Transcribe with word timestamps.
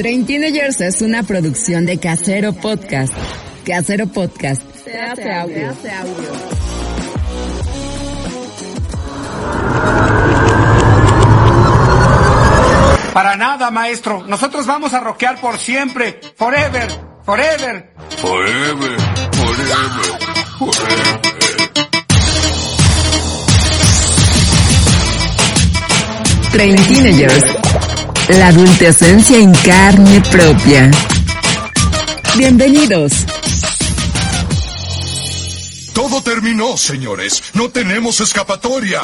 Train 0.00 0.24
Teenagers 0.24 0.80
es 0.80 1.02
una 1.02 1.22
producción 1.24 1.84
de 1.84 1.98
Casero 1.98 2.54
Podcast. 2.54 3.12
Casero 3.66 4.06
Podcast. 4.06 4.62
Se 4.82 4.98
hace 4.98 5.30
audio. 5.30 5.74
Para 13.12 13.36
nada, 13.36 13.70
maestro. 13.70 14.24
Nosotros 14.26 14.64
vamos 14.64 14.94
a 14.94 15.00
rockear 15.00 15.38
por 15.38 15.58
siempre. 15.58 16.18
Forever. 16.34 16.88
Forever. 17.22 17.92
Forever. 18.16 18.96
Forever. 19.32 19.80
Forever. 20.58 21.20
Train 26.52 26.76
Teenagers. 26.76 27.59
La 28.38 28.48
adultecencia 28.48 29.38
en 29.38 29.52
carne 29.52 30.20
propia. 30.30 30.88
Bienvenidos. 32.36 33.12
Todo 35.92 36.22
terminó, 36.22 36.76
señores. 36.76 37.42
No 37.54 37.70
tenemos 37.70 38.20
escapatoria. 38.20 39.00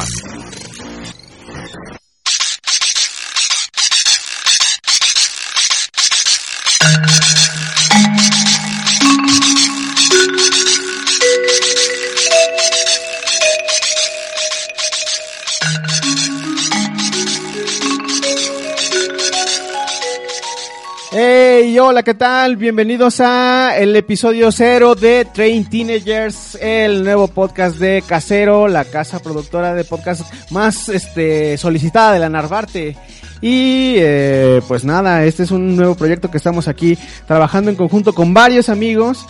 Hey, 21.19 21.79
hola, 21.79 22.03
¿qué 22.03 22.13
tal? 22.13 22.57
Bienvenidos 22.57 23.21
a 23.21 23.75
el 23.79 23.97
episodio 23.97 24.53
cero 24.53 24.95
de 24.95 25.25
Train 25.25 25.65
Teenagers, 25.65 26.59
el 26.61 27.05
nuevo 27.05 27.27
podcast 27.29 27.79
de 27.79 28.05
Casero, 28.07 28.69
la 28.69 28.85
casa 28.85 29.21
productora 29.21 29.73
de 29.73 29.85
podcast 29.85 30.31
más 30.51 30.91
este 30.91 31.57
solicitada 31.57 32.13
de 32.13 32.19
la 32.19 32.29
Narvarte. 32.29 32.99
Y 33.41 33.95
eh, 33.97 34.61
pues 34.69 34.85
nada, 34.85 35.25
este 35.25 35.45
es 35.45 35.53
un 35.53 35.75
nuevo 35.75 35.95
proyecto 35.95 36.31
que 36.31 36.37
estamos 36.37 36.69
aquí 36.69 36.99
trabajando 37.27 37.71
en 37.71 37.77
conjunto 37.77 38.13
con 38.13 38.35
varios 38.35 38.69
amigos 38.69 39.25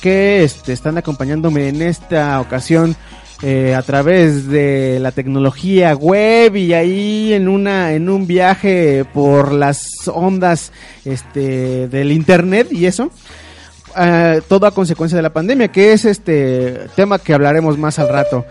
que 0.00 0.44
este, 0.44 0.72
están 0.72 0.96
acompañándome 0.96 1.70
en 1.70 1.82
esta 1.82 2.40
ocasión 2.40 2.94
eh, 3.42 3.74
a 3.74 3.82
través 3.82 4.46
de 4.46 4.98
la 5.00 5.10
tecnología 5.10 5.94
web 5.94 6.54
y 6.54 6.74
ahí 6.74 7.32
en 7.32 7.48
una 7.48 7.92
en 7.92 8.08
un 8.08 8.26
viaje 8.26 9.04
por 9.12 9.52
las 9.52 9.84
ondas 10.06 10.72
este 11.04 11.88
del 11.88 12.12
internet 12.12 12.68
y 12.70 12.86
eso 12.86 13.10
eh, 13.98 14.40
todo 14.48 14.66
a 14.66 14.70
consecuencia 14.70 15.16
de 15.16 15.22
la 15.22 15.32
pandemia 15.32 15.68
que 15.68 15.92
es 15.92 16.04
este 16.04 16.86
tema 16.94 17.18
que 17.18 17.34
hablaremos 17.34 17.76
más 17.78 17.98
al 17.98 18.08
rato 18.08 18.46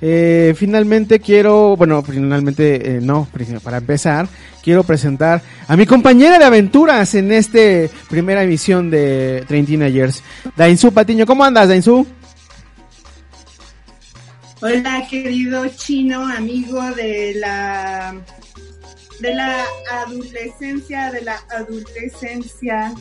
eh, 0.00 0.54
finalmente 0.56 1.18
quiero 1.18 1.76
bueno 1.76 2.02
finalmente 2.02 2.96
eh, 2.96 3.00
no 3.00 3.26
para 3.64 3.78
empezar 3.78 4.28
quiero 4.62 4.84
presentar 4.84 5.42
a 5.66 5.76
mi 5.76 5.86
compañera 5.86 6.38
de 6.38 6.44
aventuras 6.44 7.14
en 7.16 7.32
este 7.32 7.90
primera 8.08 8.44
emisión 8.44 8.90
de 8.90 9.44
Train 9.48 9.66
Teenagers 9.66 10.22
Dainzu 10.56 10.92
Patiño 10.92 11.26
¿cómo 11.26 11.44
andas 11.44 11.68
Dainzu? 11.68 12.06
Hola, 14.62 15.06
querido 15.10 15.66
chino, 15.68 16.26
amigo 16.26 16.80
de 16.92 17.34
la 17.34 18.14
de 19.20 19.34
la 19.34 19.64
adolescencia, 19.90 21.10
de 21.12 21.22
la 21.22 21.38
adolescencia. 21.50 22.94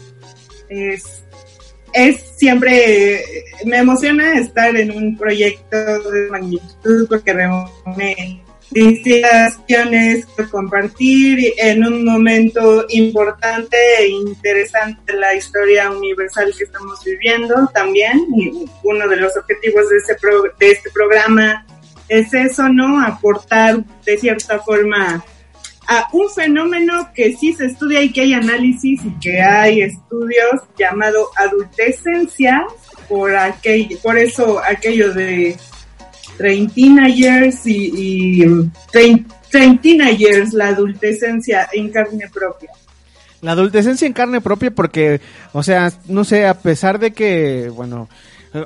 Es, 0.67 1.23
es 1.93 2.17
siempre, 2.35 3.23
me 3.65 3.77
emociona 3.77 4.37
estar 4.37 4.75
en 4.75 4.91
un 4.91 5.17
proyecto 5.17 5.77
de 6.11 6.29
magnitud 6.29 7.07
porque 7.07 7.31
reúne 7.31 8.44
distintas 8.75 9.57
que 9.65 10.47
compartir 10.51 11.53
en 11.57 11.85
un 11.85 12.03
momento 12.03 12.85
importante 12.89 13.77
e 13.99 14.09
interesante 14.09 15.13
de 15.13 15.19
la 15.19 15.33
historia 15.33 15.89
universal 15.89 16.53
que 16.55 16.65
estamos 16.65 17.01
viviendo 17.05 17.67
también. 17.73 18.27
Y 18.35 18.65
uno 18.83 19.07
de 19.07 19.15
los 19.15 19.35
objetivos 19.37 19.89
de 19.89 19.97
este, 19.97 20.15
pro, 20.15 20.43
de 20.59 20.71
este 20.71 20.91
programa 20.91 21.65
es 22.09 22.33
eso, 22.33 22.67
¿no? 22.67 23.01
Aportar 23.01 23.81
de 24.05 24.17
cierta 24.17 24.59
forma 24.59 25.23
a 25.87 26.09
un 26.11 26.29
fenómeno 26.29 27.11
que 27.13 27.33
sí 27.33 27.53
se 27.53 27.67
estudia 27.67 28.01
y 28.01 28.11
que 28.11 28.21
hay 28.21 28.33
análisis 28.33 28.99
y 29.05 29.19
que 29.21 29.39
hay 29.39 29.83
estudios 29.83 30.61
llamado 30.77 31.29
adultescencia, 31.37 32.65
por 33.07 33.35
aquel, 33.35 33.97
por 34.01 34.17
eso 34.17 34.59
aquello 34.67 35.13
de 35.13 35.55
Treintina 36.37 37.07
years 37.07 37.65
y, 37.65 38.41
y 38.41 38.71
Treintina 39.49 40.11
years, 40.11 40.53
la 40.53 40.69
adultescencia 40.69 41.69
en 41.73 41.89
carne 41.89 42.29
propia. 42.33 42.69
La 43.41 43.51
adultescencia 43.51 44.07
en 44.07 44.13
carne 44.13 44.41
propia 44.41 44.71
porque, 44.71 45.21
o 45.53 45.63
sea, 45.63 45.91
no 46.07 46.23
sé, 46.23 46.47
a 46.47 46.55
pesar 46.55 46.99
de 46.99 47.11
que, 47.11 47.69
bueno, 47.73 48.09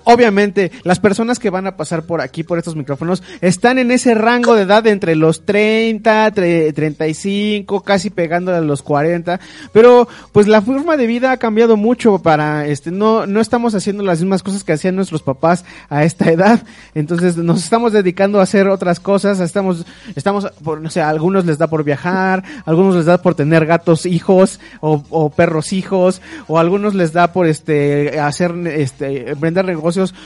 Obviamente, 0.03 0.71
las 0.83 0.99
personas 0.99 1.39
que 1.39 1.49
van 1.49 1.67
a 1.67 1.75
pasar 1.75 2.03
por 2.03 2.21
aquí, 2.21 2.43
por 2.43 2.57
estos 2.57 2.75
micrófonos, 2.75 3.23
están 3.41 3.79
en 3.79 3.91
ese 3.91 4.13
rango 4.13 4.55
de 4.55 4.63
edad 4.63 4.85
entre 4.87 5.15
los 5.15 5.45
30, 5.45 6.31
35, 6.31 7.81
casi 7.81 8.09
pegándole 8.09 8.57
a 8.57 8.61
los 8.61 8.81
40. 8.81 9.39
Pero, 9.73 10.07
pues 10.31 10.47
la 10.47 10.61
forma 10.61 10.97
de 10.97 11.07
vida 11.07 11.31
ha 11.31 11.37
cambiado 11.37 11.77
mucho 11.77 12.19
para, 12.19 12.67
este, 12.67 12.91
no, 12.91 13.25
no 13.25 13.41
estamos 13.41 13.73
haciendo 13.75 14.03
las 14.03 14.19
mismas 14.21 14.43
cosas 14.43 14.63
que 14.63 14.73
hacían 14.73 14.95
nuestros 14.95 15.23
papás 15.23 15.65
a 15.89 16.03
esta 16.03 16.31
edad. 16.31 16.63
Entonces, 16.93 17.37
nos 17.37 17.63
estamos 17.63 17.91
dedicando 17.91 18.39
a 18.39 18.43
hacer 18.43 18.67
otras 18.67 18.99
cosas. 18.99 19.39
Estamos, 19.39 19.85
estamos, 20.15 20.47
por, 20.63 20.81
no 20.81 20.89
sé, 20.89 21.01
a 21.01 21.09
algunos 21.09 21.45
les 21.45 21.57
da 21.57 21.67
por 21.67 21.83
viajar, 21.83 22.43
a 22.65 22.69
algunos 22.69 22.95
les 22.95 23.05
da 23.05 23.21
por 23.21 23.35
tener 23.35 23.65
gatos 23.65 24.05
hijos 24.05 24.59
o, 24.81 25.03
o 25.09 25.29
perros 25.29 25.73
hijos, 25.73 26.21
o 26.47 26.59
algunos 26.59 26.93
les 26.93 27.13
da 27.13 27.33
por, 27.33 27.47
este, 27.47 28.19
hacer, 28.19 28.53
este, 28.67 29.33
vender 29.35 29.65
negocios 29.65 29.78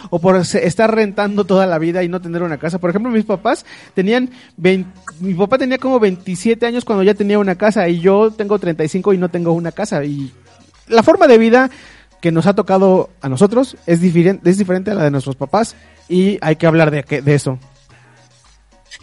o 0.09 0.19
por 0.19 0.35
estar 0.37 0.93
rentando 0.93 1.45
toda 1.45 1.65
la 1.65 1.79
vida 1.79 2.03
y 2.03 2.09
no 2.09 2.21
tener 2.21 2.43
una 2.43 2.57
casa. 2.57 2.79
Por 2.79 2.89
ejemplo, 2.89 3.11
mis 3.11 3.25
papás 3.25 3.65
tenían 3.93 4.29
20, 4.57 4.89
mi 5.21 5.33
papá 5.33 5.57
tenía 5.57 5.77
como 5.77 5.99
27 5.99 6.65
años 6.65 6.85
cuando 6.85 7.03
ya 7.03 7.13
tenía 7.13 7.39
una 7.39 7.55
casa 7.55 7.87
y 7.89 7.99
yo 7.99 8.31
tengo 8.31 8.59
35 8.59 9.13
y 9.13 9.17
no 9.17 9.29
tengo 9.29 9.53
una 9.53 9.71
casa 9.71 10.03
y 10.03 10.31
la 10.87 11.03
forma 11.03 11.27
de 11.27 11.37
vida 11.37 11.69
que 12.21 12.31
nos 12.31 12.45
ha 12.45 12.55
tocado 12.55 13.09
a 13.21 13.29
nosotros 13.29 13.75
es 13.85 13.99
diferente, 13.99 14.49
es 14.49 14.57
diferente 14.57 14.91
a 14.91 14.95
la 14.95 15.03
de 15.03 15.11
nuestros 15.11 15.35
papás 15.35 15.75
y 16.07 16.37
hay 16.41 16.55
que 16.55 16.67
hablar 16.67 16.89
de, 16.91 17.21
de 17.21 17.35
eso. 17.35 17.59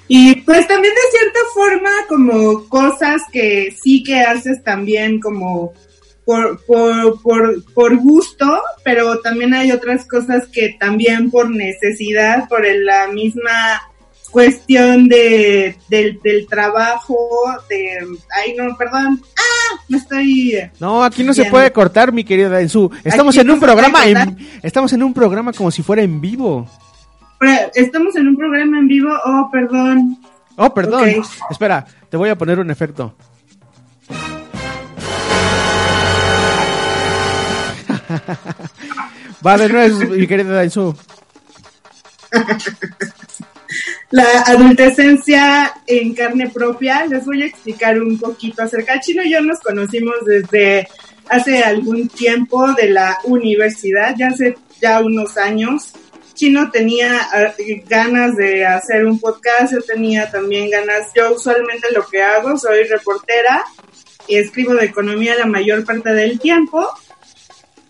Y 0.09 0.37
pues 0.37 0.67
también 0.67 0.95
de 0.95 1.19
cierta 1.19 1.39
forma 1.55 1.91
como 2.09 2.69
cosas 2.69 3.23
que 3.33 3.77
sí 3.83 4.03
que 4.03 4.21
haces 4.21 4.63
también 4.65 5.21
como 5.21 5.73
por, 6.31 6.65
por, 6.65 7.21
por, 7.23 7.65
por 7.75 7.97
gusto, 7.97 8.63
pero 8.85 9.19
también 9.19 9.53
hay 9.53 9.73
otras 9.73 10.07
cosas 10.07 10.47
que 10.47 10.77
también 10.79 11.29
por 11.29 11.51
necesidad, 11.51 12.49
por 12.49 12.65
la 12.65 13.09
misma 13.09 13.83
cuestión 14.31 15.09
de, 15.09 15.77
del, 15.89 16.21
del 16.23 16.47
trabajo, 16.47 17.17
de... 17.69 17.99
Ay, 18.41 18.55
no, 18.57 18.77
perdón. 18.77 19.21
¡Ah! 19.37 19.81
Me 19.89 19.99
estoy... 19.99 20.71
No, 20.79 21.03
aquí 21.03 21.25
no 21.25 21.35
se 21.35 21.47
puede 21.47 21.73
cortar, 21.73 22.13
mi 22.13 22.23
querida 22.23 22.61
Ensu. 22.61 22.89
Estamos 23.03 23.37
en 23.37 23.51
un 23.51 23.59
programa, 23.59 24.07
en, 24.07 24.39
estamos 24.63 24.93
en 24.93 25.03
un 25.03 25.13
programa 25.13 25.53
como 25.53 25.73
si 25.73 25.83
fuera 25.83 26.03
en 26.03 26.21
vivo. 26.21 26.71
Estamos 27.75 28.15
en 28.15 28.29
un 28.29 28.37
programa 28.37 28.79
en 28.79 28.87
vivo, 28.87 29.11
oh, 29.25 29.49
perdón. 29.51 30.17
Oh, 30.55 30.73
perdón. 30.73 31.01
Okay. 31.01 31.23
Espera, 31.51 31.85
te 32.09 32.17
voy 32.17 32.29
a 32.29 32.39
poner 32.39 32.61
un 32.61 32.71
efecto. 32.71 33.17
Va 39.47 39.57
de 39.57 39.69
nuevo, 39.69 39.99
mi 40.15 40.27
querida 40.27 40.55
Dainzu. 40.55 40.95
La 44.11 44.43
adultescencia 44.43 45.73
en 45.87 46.15
carne 46.15 46.51
propia, 46.51 47.07
les 47.07 47.25
voy 47.25 47.43
a 47.43 47.47
explicar 47.47 48.01
un 48.01 48.19
poquito 48.19 48.63
acerca. 48.63 49.01
Chino 49.01 49.23
y 49.23 49.31
yo 49.31 49.41
nos 49.41 49.61
conocimos 49.61 50.17
desde 50.27 50.89
hace 51.29 51.63
algún 51.63 52.09
tiempo 52.09 52.73
de 52.73 52.91
la 52.91 53.19
universidad, 53.25 54.17
ya 54.19 54.29
hace 54.29 54.57
ya 54.81 55.01
unos 55.01 55.37
años. 55.37 55.93
Chino 56.35 56.71
tenía 56.71 57.29
ganas 57.89 58.35
de 58.37 58.67
hacer 58.67 59.05
un 59.05 59.21
podcast, 59.21 59.75
yo 59.75 59.83
tenía 59.83 60.31
también 60.31 60.71
ganas, 60.71 61.09
yo 61.15 61.35
usualmente 61.35 61.93
lo 61.95 62.05
que 62.07 62.23
hago, 62.23 62.57
soy 62.59 62.85
reportera 62.85 63.65
y 64.27 64.37
escribo 64.37 64.75
de 64.75 64.87
economía 64.87 65.37
la 65.37 65.47
mayor 65.47 65.85
parte 65.85 66.13
del 66.13 66.41
tiempo 66.41 66.89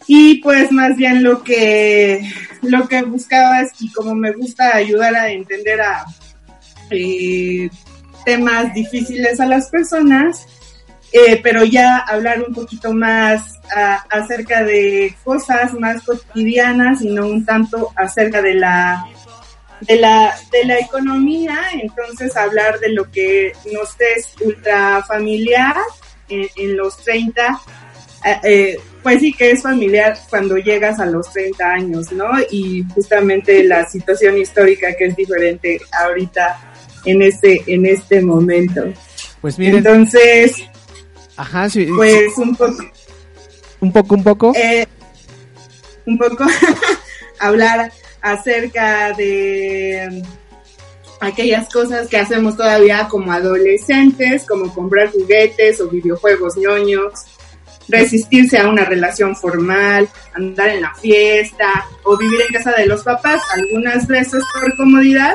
y 0.06 0.36
pues 0.36 0.72
más 0.72 0.96
bien 0.96 1.22
lo 1.22 1.42
que 1.42 2.28
lo 2.62 2.88
que 2.88 3.02
buscaba 3.02 3.60
es 3.60 3.72
y 3.80 3.92
como 3.92 4.14
me 4.14 4.32
gusta 4.32 4.76
ayudar 4.76 5.14
a 5.14 5.30
entender 5.30 5.80
a 5.80 6.04
eh, 6.90 7.70
temas 8.24 8.72
difíciles 8.74 9.40
a 9.40 9.46
las 9.46 9.68
personas 9.68 10.46
eh, 11.12 11.40
pero 11.42 11.64
ya 11.64 11.98
hablar 11.98 12.42
un 12.46 12.54
poquito 12.54 12.92
más 12.92 13.58
acerca 14.10 14.64
de 14.64 15.14
cosas 15.24 15.74
más 15.74 16.02
cotidianas 16.02 17.02
y 17.02 17.08
no 17.08 17.26
un 17.26 17.44
tanto 17.44 17.92
acerca 17.96 18.42
de 18.42 18.54
la 18.54 19.06
de 19.80 19.96
la 19.96 20.34
de 20.52 20.64
la 20.64 20.78
economía 20.78 21.58
entonces 21.72 22.36
hablar 22.36 22.78
de 22.80 22.90
lo 22.90 23.10
que 23.10 23.52
nos 23.72 23.96
es 24.00 24.34
ultra 24.40 25.02
familiar 25.04 25.76
en, 26.28 26.76
los 26.76 26.96
30 26.98 27.60
eh, 28.24 28.40
eh, 28.44 28.80
pues 29.02 29.20
sí 29.20 29.32
que 29.32 29.50
es 29.50 29.62
familiar 29.62 30.18
cuando 30.28 30.56
llegas 30.56 31.00
a 31.00 31.06
los 31.06 31.32
30 31.32 31.64
años 31.64 32.12
no 32.12 32.30
y 32.50 32.84
justamente 32.94 33.64
la 33.64 33.88
situación 33.88 34.38
histórica 34.38 34.94
que 34.94 35.06
es 35.06 35.16
diferente 35.16 35.80
ahorita 36.02 36.72
en 37.04 37.22
este 37.22 37.62
en 37.66 37.86
este 37.86 38.20
momento 38.20 38.84
pues 39.40 39.58
miren 39.58 39.78
entonces 39.78 40.70
Ajá, 41.40 41.70
sí. 41.70 41.86
Pues 41.96 42.36
un 42.36 42.54
poco. 42.54 42.84
Un 43.80 43.92
poco, 43.92 44.14
un 44.14 44.24
poco. 44.24 44.52
Eh, 44.54 44.86
un 46.04 46.18
poco 46.18 46.44
hablar 47.38 47.90
acerca 48.20 49.14
de 49.14 50.22
aquellas 51.20 51.66
cosas 51.70 52.08
que 52.08 52.18
hacemos 52.18 52.58
todavía 52.58 53.08
como 53.08 53.32
adolescentes, 53.32 54.44
como 54.46 54.74
comprar 54.74 55.10
juguetes 55.10 55.80
o 55.80 55.88
videojuegos 55.88 56.58
ñoños, 56.58 57.24
resistirse 57.90 58.58
a 58.58 58.68
una 58.68 58.84
relación 58.84 59.36
formal, 59.36 60.08
andar 60.34 60.68
en 60.68 60.82
la 60.82 60.94
fiesta 60.94 61.84
o 62.04 62.16
vivir 62.16 62.40
en 62.42 62.54
casa 62.54 62.72
de 62.72 62.86
los 62.86 63.02
papás, 63.02 63.40
algunas 63.54 64.06
veces 64.06 64.42
por 64.52 64.76
comodidad 64.76 65.34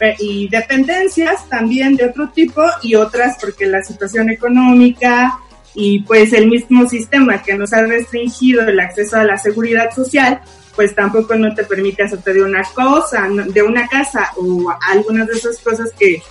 eh, 0.00 0.14
y 0.18 0.48
dependencias 0.48 1.48
también 1.48 1.96
de 1.96 2.06
otro 2.06 2.28
tipo 2.28 2.62
y 2.82 2.94
otras 2.94 3.36
porque 3.40 3.66
la 3.66 3.82
situación 3.82 4.30
económica 4.30 5.38
y 5.74 6.00
pues 6.00 6.32
el 6.32 6.48
mismo 6.48 6.88
sistema 6.88 7.42
que 7.42 7.54
nos 7.54 7.72
ha 7.72 7.82
restringido 7.82 8.62
el 8.66 8.80
acceso 8.80 9.16
a 9.16 9.24
la 9.24 9.36
seguridad 9.36 9.90
social, 9.94 10.40
pues 10.74 10.94
tampoco 10.94 11.34
no 11.34 11.54
te 11.54 11.64
permite 11.64 12.04
hacerte 12.04 12.32
de 12.32 12.42
una 12.42 12.62
cosa, 12.74 13.28
de 13.28 13.62
una 13.62 13.86
casa 13.88 14.32
o 14.36 14.72
algunas 14.88 15.26
de 15.26 15.34
esas 15.34 15.58
cosas 15.58 15.90
que 15.98 16.22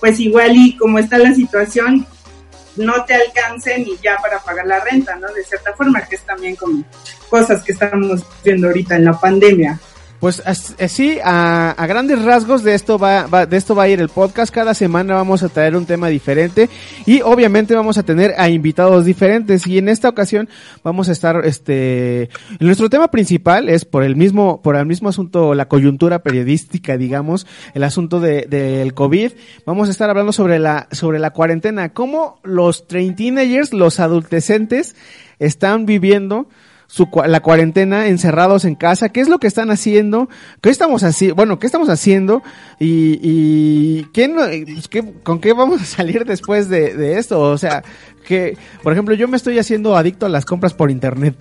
pues 0.00 0.20
igual 0.20 0.54
y 0.54 0.76
como 0.76 0.98
está 0.98 1.16
la 1.16 1.34
situación 1.34 2.06
no 2.76 3.04
te 3.04 3.14
alcancen 3.14 3.82
y 3.82 3.98
ya 4.02 4.16
para 4.18 4.40
pagar 4.40 4.66
la 4.66 4.80
renta, 4.80 5.16
¿no? 5.16 5.32
De 5.32 5.44
cierta 5.44 5.74
forma, 5.74 6.02
que 6.02 6.16
es 6.16 6.22
también 6.22 6.56
como 6.56 6.84
cosas 7.28 7.62
que 7.62 7.72
estamos 7.72 8.24
viendo 8.42 8.68
ahorita 8.68 8.96
en 8.96 9.04
la 9.04 9.18
pandemia. 9.18 9.78
Pues 10.24 10.42
así, 10.46 11.18
a, 11.22 11.76
grandes 11.86 12.22
rasgos 12.22 12.62
de 12.62 12.72
esto 12.72 12.98
va, 12.98 13.44
de 13.44 13.56
esto 13.58 13.74
va 13.74 13.82
a 13.82 13.88
ir 13.90 14.00
el 14.00 14.08
podcast. 14.08 14.50
Cada 14.54 14.72
semana 14.72 15.16
vamos 15.16 15.42
a 15.42 15.50
traer 15.50 15.76
un 15.76 15.84
tema 15.84 16.08
diferente 16.08 16.70
y 17.04 17.20
obviamente 17.20 17.74
vamos 17.74 17.98
a 17.98 18.04
tener 18.04 18.32
a 18.38 18.48
invitados 18.48 19.04
diferentes. 19.04 19.66
Y 19.66 19.76
en 19.76 19.90
esta 19.90 20.08
ocasión 20.08 20.48
vamos 20.82 21.10
a 21.10 21.12
estar, 21.12 21.44
este, 21.44 22.30
nuestro 22.58 22.88
tema 22.88 23.08
principal 23.08 23.68
es 23.68 23.84
por 23.84 24.02
el 24.02 24.16
mismo, 24.16 24.62
por 24.62 24.76
el 24.76 24.86
mismo 24.86 25.10
asunto, 25.10 25.52
la 25.52 25.68
coyuntura 25.68 26.20
periodística, 26.20 26.96
digamos, 26.96 27.46
el 27.74 27.84
asunto 27.84 28.18
de, 28.18 28.46
del 28.48 28.94
COVID. 28.94 29.32
Vamos 29.66 29.88
a 29.88 29.90
estar 29.90 30.08
hablando 30.08 30.32
sobre 30.32 30.58
la, 30.58 30.88
sobre 30.90 31.18
la 31.18 31.32
cuarentena, 31.32 31.92
cómo 31.92 32.40
los 32.44 32.88
teenagers, 32.88 33.74
los 33.74 34.00
adultecentes, 34.00 34.96
están 35.38 35.84
viviendo 35.84 36.48
su, 36.86 37.08
la 37.26 37.40
cuarentena 37.40 38.06
encerrados 38.06 38.64
en 38.64 38.74
casa, 38.74 39.08
qué 39.08 39.20
es 39.20 39.28
lo 39.28 39.38
que 39.38 39.46
están 39.46 39.70
haciendo, 39.70 40.28
qué 40.60 40.70
estamos 40.70 41.02
haciendo, 41.02 41.34
bueno, 41.34 41.58
qué 41.58 41.66
estamos 41.66 41.88
haciendo 41.88 42.42
y, 42.78 43.18
y 43.22 44.02
pues, 44.12 44.88
¿qué, 44.88 45.14
con 45.22 45.40
qué 45.40 45.52
vamos 45.52 45.82
a 45.82 45.84
salir 45.84 46.24
después 46.24 46.68
de, 46.68 46.94
de 46.94 47.18
esto, 47.18 47.40
o 47.40 47.58
sea, 47.58 47.82
que, 48.26 48.56
por 48.82 48.92
ejemplo, 48.92 49.14
yo 49.14 49.28
me 49.28 49.36
estoy 49.36 49.58
haciendo 49.58 49.96
adicto 49.96 50.26
a 50.26 50.28
las 50.28 50.44
compras 50.44 50.74
por 50.74 50.90
internet. 50.90 51.34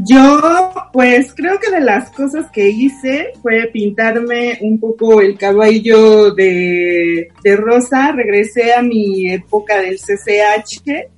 Yo, 0.00 0.72
pues 0.92 1.34
creo 1.34 1.58
que 1.58 1.72
de 1.72 1.80
las 1.80 2.10
cosas 2.10 2.48
que 2.52 2.68
hice 2.68 3.32
fue 3.42 3.68
pintarme 3.72 4.56
un 4.60 4.78
poco 4.78 5.20
el 5.20 5.36
cabello 5.36 6.30
de, 6.30 7.28
de 7.42 7.56
rosa. 7.56 8.12
Regresé 8.12 8.72
a 8.74 8.82
mi 8.82 9.32
época 9.32 9.80
del 9.80 9.96
CCH 9.96 11.17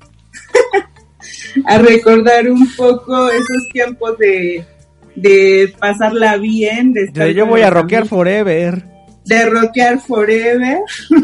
a 1.66 1.78
recordar 1.78 2.50
un 2.50 2.68
poco 2.76 3.28
esos 3.28 3.68
tiempos 3.72 4.18
de, 4.18 4.64
de 5.16 5.74
pasarla 5.78 6.36
bien. 6.36 6.92
De 6.92 7.04
estar 7.04 7.28
yo, 7.28 7.46
voy 7.46 7.62
a 7.62 7.70
rockear 7.70 8.06
forever. 8.06 8.84
De 9.24 9.46
rockear 9.46 10.00
forever. 10.00 10.78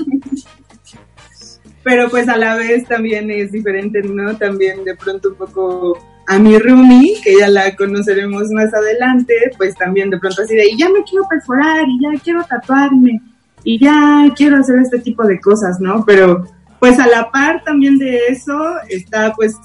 Pero 1.82 2.11
pues 2.11 2.29
a 2.29 2.37
la 2.37 2.56
vez 2.56 2.87
también 2.87 3.31
es 3.31 3.53
diferente, 3.53 4.03
¿no? 4.03 4.37
También 4.37 4.82
de 4.85 4.97
pronto 4.97 5.29
un 5.31 5.37
poco 5.37 5.97
a 6.26 6.38
mi 6.38 6.59
Rumi, 6.59 7.14
que 7.23 7.38
ya 7.38 7.49
la 7.49 7.76
conoceremos 7.76 8.50
más 8.50 8.75
adelante, 8.75 9.35
pues 9.56 9.76
también 9.76 10.11
de 10.11 10.19
pronto 10.19 10.43
así 10.43 10.56
de, 10.56 10.69
y 10.69 10.76
ya 10.76 10.88
me 10.88 11.05
quiero 11.05 11.25
perforar, 11.29 11.85
y 11.87 12.02
ya 12.02 12.20
quiero 12.20 12.43
tatuarme, 12.43 13.20
y 13.62 13.79
ya 13.79 14.29
quiero 14.35 14.56
hacer 14.56 14.81
este 14.81 14.99
tipo 14.99 15.25
de 15.25 15.41
cosas, 15.41 15.79
¿no? 15.81 16.05
Pero 16.05 16.44
pues 16.87 17.00
a 17.00 17.09
la 17.09 17.29
par 17.33 17.65
también 17.65 17.99
de 17.99 18.29
eso 18.29 18.56
está 18.88 19.33
pues 19.33 19.56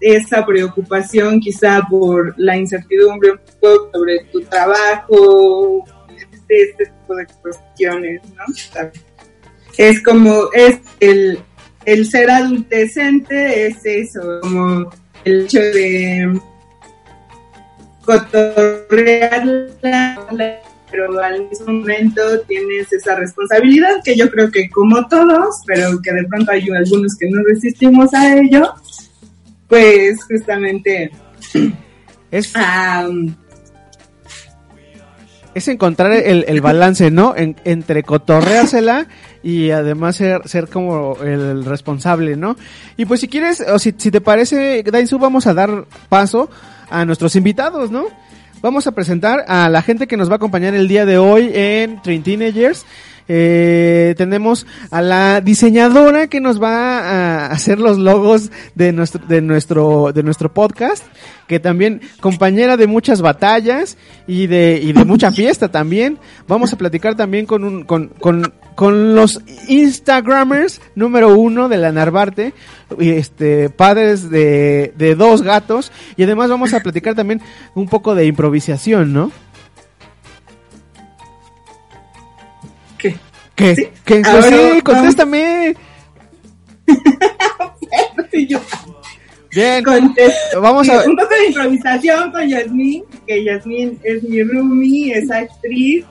esa 0.00 0.44
preocupación 0.44 1.38
quizá 1.38 1.80
por 1.88 2.34
la 2.36 2.56
incertidumbre 2.56 3.30
un 3.30 3.40
poco 3.60 3.90
sobre 3.92 4.24
tu 4.32 4.40
trabajo, 4.42 5.84
este, 6.16 6.62
este 6.62 6.86
tipo 6.86 7.14
de 7.14 7.26
cuestiones, 7.40 8.20
¿no? 8.30 8.90
Es 9.78 10.02
como, 10.02 10.50
es 10.52 10.80
el, 10.98 11.38
el 11.84 12.10
ser 12.10 12.28
adultecente, 12.28 13.68
es 13.68 13.86
eso, 13.86 14.40
como 14.42 14.90
el 15.24 15.44
hecho 15.44 15.60
de 15.60 16.40
cotorrear 18.04 19.46
la 19.80 20.60
pero 20.94 21.20
al 21.20 21.48
mismo 21.48 21.72
momento 21.72 22.22
tienes 22.46 22.92
esa 22.92 23.16
responsabilidad 23.16 23.96
que 24.04 24.16
yo 24.16 24.30
creo 24.30 24.50
que 24.50 24.70
como 24.70 25.06
todos, 25.08 25.56
pero 25.66 26.00
que 26.00 26.12
de 26.12 26.24
pronto 26.24 26.52
hay 26.52 26.64
algunos 26.70 27.16
que 27.16 27.28
no 27.30 27.42
resistimos 27.42 28.14
a 28.14 28.36
ello, 28.36 28.72
pues 29.66 30.22
justamente 30.24 31.10
es, 32.30 32.52
es 35.54 35.68
encontrar 35.68 36.12
el, 36.12 36.60
balance, 36.60 37.10
¿no? 37.10 37.34
entre 37.36 38.04
cotorreársela 38.04 39.08
y 39.42 39.70
además 39.70 40.14
ser, 40.14 40.46
ser 40.46 40.68
como 40.68 41.16
el 41.24 41.64
responsable, 41.64 42.36
¿no? 42.36 42.56
Y 42.96 43.04
pues 43.04 43.20
si 43.20 43.26
quieres, 43.26 43.64
o 43.68 43.80
si, 43.80 43.94
si 43.98 44.12
te 44.12 44.20
parece, 44.20 44.84
Dainzu, 44.84 45.18
vamos 45.18 45.48
a 45.48 45.54
dar 45.54 45.86
paso 46.08 46.48
a 46.88 47.04
nuestros 47.04 47.34
invitados, 47.34 47.90
¿no? 47.90 48.06
Vamos 48.64 48.86
a 48.86 48.92
presentar 48.92 49.44
a 49.46 49.68
la 49.68 49.82
gente 49.82 50.06
que 50.06 50.16
nos 50.16 50.30
va 50.30 50.32
a 50.32 50.36
acompañar 50.36 50.74
el 50.74 50.88
día 50.88 51.04
de 51.04 51.18
hoy 51.18 51.50
en 51.52 52.00
Train 52.00 52.22
Teenagers. 52.22 52.86
Eh, 53.26 54.14
tenemos 54.18 54.66
a 54.90 55.00
la 55.00 55.40
diseñadora 55.40 56.26
que 56.26 56.40
nos 56.40 56.62
va 56.62 56.98
a 56.98 57.46
hacer 57.46 57.78
los 57.78 57.98
logos 57.98 58.50
de 58.74 58.92
nuestro, 58.92 59.22
de 59.26 59.40
nuestro, 59.40 60.12
de 60.12 60.22
nuestro 60.22 60.52
podcast, 60.52 61.04
que 61.46 61.58
también 61.58 62.02
compañera 62.20 62.76
de 62.76 62.86
muchas 62.86 63.22
batallas 63.22 63.96
y 64.26 64.46
de, 64.46 64.80
y 64.82 64.92
de 64.92 65.04
mucha 65.04 65.32
fiesta 65.32 65.70
también. 65.70 66.18
Vamos 66.46 66.72
a 66.72 66.78
platicar 66.78 67.14
también 67.14 67.46
con 67.46 67.64
un, 67.64 67.84
con, 67.84 68.08
con, 68.08 68.52
con 68.74 69.14
los 69.14 69.40
Instagramers 69.68 70.80
número 70.94 71.36
uno 71.36 71.68
de 71.68 71.78
la 71.78 71.92
Narvarte, 71.92 72.52
este, 72.98 73.70
padres 73.70 74.30
de, 74.30 74.92
de 74.96 75.14
dos 75.14 75.42
gatos, 75.42 75.92
y 76.16 76.24
además 76.24 76.50
vamos 76.50 76.74
a 76.74 76.80
platicar 76.80 77.14
también 77.14 77.40
un 77.74 77.88
poco 77.88 78.14
de 78.14 78.26
improvisación, 78.26 79.12
¿no? 79.12 79.32
¿Qué? 83.54 83.76
¿Sí? 83.76 83.88
¿Qué? 84.04 84.22
Pues 84.22 84.46
sí, 84.46 84.80
contéstame. 84.82 85.74
Bien, 89.54 89.84
vamos 90.60 90.88
a 90.88 91.04
Un 91.08 91.16
poco 91.16 91.28
de 91.28 91.46
improvisación 91.46 92.32
con 92.32 92.48
Yasmin, 92.48 93.04
que 93.24 93.44
Yasmin 93.44 94.00
es 94.02 94.22
mi 94.24 94.42
roomie, 94.42 95.12
es 95.12 95.30
actriz, 95.30 96.04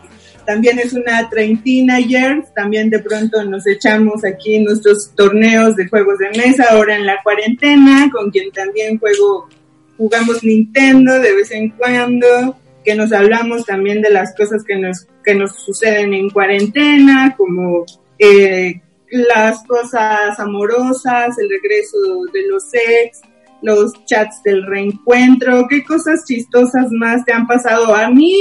también 0.46 0.80
es 0.80 0.94
una 0.94 1.30
treintina 1.30 2.00
years, 2.00 2.54
también 2.54 2.90
de 2.90 3.00
pronto 3.00 3.44
nos 3.44 3.68
echamos 3.68 4.24
aquí 4.24 4.60
nuestros 4.60 5.12
torneos 5.16 5.76
de 5.76 5.90
juegos 5.90 6.20
de 6.20 6.30
mesa, 6.30 6.68
ahora 6.72 6.96
en 6.96 7.06
la 7.06 7.22
cuarentena, 7.22 8.10
con 8.14 8.32
quien 8.32 8.50
también 8.52 8.98
juego, 8.98 9.50
jugamos 9.98 10.42
Nintendo 10.42 11.20
de 11.20 11.36
vez 11.36 11.52
en 11.52 11.70
cuando, 11.72 12.58
que 12.84 12.96
nos 12.96 13.12
hablamos 13.12 13.66
también 13.66 14.02
de 14.02 14.10
las 14.10 14.36
cosas 14.36 14.64
que 14.64 14.76
nos, 14.76 15.08
que 15.24 15.36
nos 15.36 15.56
suceden 15.56 16.14
en 16.14 16.30
cuarentena, 16.30 17.36
como 17.38 17.86
eh, 18.20 18.82
las 19.10 19.64
cosas 19.66 20.40
amorosas, 20.40 21.38
el 21.38 21.50
regreso 21.50 21.98
de 22.34 22.48
los 22.48 22.64
ex, 22.74 23.22
los 23.62 23.94
chats 24.06 24.44
del 24.44 24.66
reencuentro, 24.66 25.68
qué 25.70 25.84
cosas 25.84 26.26
chistosas 26.26 26.88
más 26.92 27.24
te 27.26 27.34
han 27.34 27.48
pasado 27.48 27.96
a 27.96 28.10
mí. 28.10 28.36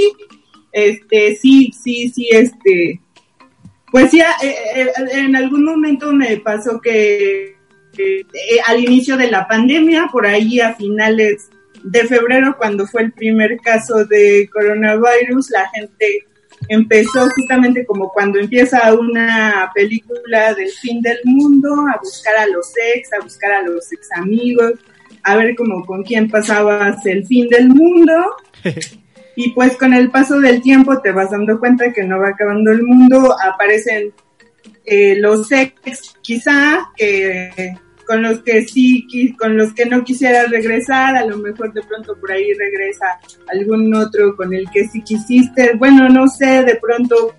Este, 0.73 1.37
sí, 1.37 1.71
sí, 1.73 2.09
sí, 2.09 2.29
este, 2.31 3.01
Pues 3.91 4.11
sí, 4.11 4.21
eh, 4.21 4.57
eh, 4.75 4.91
en 5.13 5.37
algún 5.37 5.65
momento 5.65 6.13
me 6.13 6.39
pasó 6.39 6.81
que 6.81 7.57
eh, 7.99 8.25
al 8.67 8.81
inicio 8.83 9.17
de 9.17 9.31
la 9.31 9.47
pandemia, 9.47 10.09
por 10.11 10.27
ahí 10.27 10.61
a 10.61 10.75
finales 10.75 11.51
de 11.83 12.05
febrero, 12.07 12.57
cuando 12.57 12.87
fue 12.87 13.03
el 13.03 13.13
primer 13.13 13.59
caso 13.59 14.05
de 14.05 14.49
coronavirus, 14.53 15.51
la 15.51 15.69
gente 15.71 16.27
empezó 16.69 17.29
justamente 17.31 17.85
como 17.85 18.11
cuando 18.11 18.39
empieza 18.39 18.93
una 18.95 19.71
película 19.75 20.55
del 20.55 20.71
fin 20.71 21.01
del 21.01 21.19
mundo, 21.25 21.87
a 21.93 21.99
buscar 21.99 22.37
a 22.37 22.47
los 22.47 22.73
ex, 22.95 23.13
a 23.13 23.23
buscar 23.23 23.53
a 23.53 23.63
los 23.63 23.93
ex 23.93 24.09
amigos, 24.17 24.73
a 25.25 25.37
ver 25.37 25.55
como 25.57 25.85
con 25.85 26.03
quién 26.03 26.31
pasabas 26.31 27.05
el 27.07 27.27
fin 27.27 27.49
del 27.49 27.69
mundo. 27.69 28.37
Y 29.35 29.53
pues 29.53 29.79
con 29.79 29.95
el 29.95 30.11
paso 30.11 30.41
del 30.41 30.61
tiempo 30.61 31.01
te 31.01 31.11
vas 31.11 31.31
dando 31.31 31.59
cuenta 31.59 31.91
que 31.91 32.05
no 32.05 32.19
va 32.19 32.29
acabando 32.29 32.71
el 32.71 32.83
mundo, 32.83 33.35
aparecen 33.43 34.13
eh, 34.85 35.17
los 35.17 35.51
ex 35.51 36.15
quizá 36.21 36.91
que 36.95 37.75
con 38.07 38.23
los 38.23 38.41
que 38.41 38.63
sí, 38.63 39.35
con 39.39 39.57
los 39.57 39.73
que 39.75 39.87
no 39.87 40.05
quisieras 40.05 40.51
regresar, 40.51 41.17
a 41.17 41.25
lo 41.25 41.37
mejor 41.39 41.73
de 41.73 41.83
pronto 41.83 42.17
por 42.19 42.33
ahí 42.33 42.53
regresa 42.55 43.19
algún 43.53 43.95
otro 43.95 44.37
con 44.37 44.53
el 44.53 44.69
que 44.71 44.89
sí 44.89 45.03
quisiste, 45.03 45.75
bueno, 45.77 46.09
no 46.09 46.27
sé, 46.29 46.65
de 46.65 46.77
pronto 46.77 47.35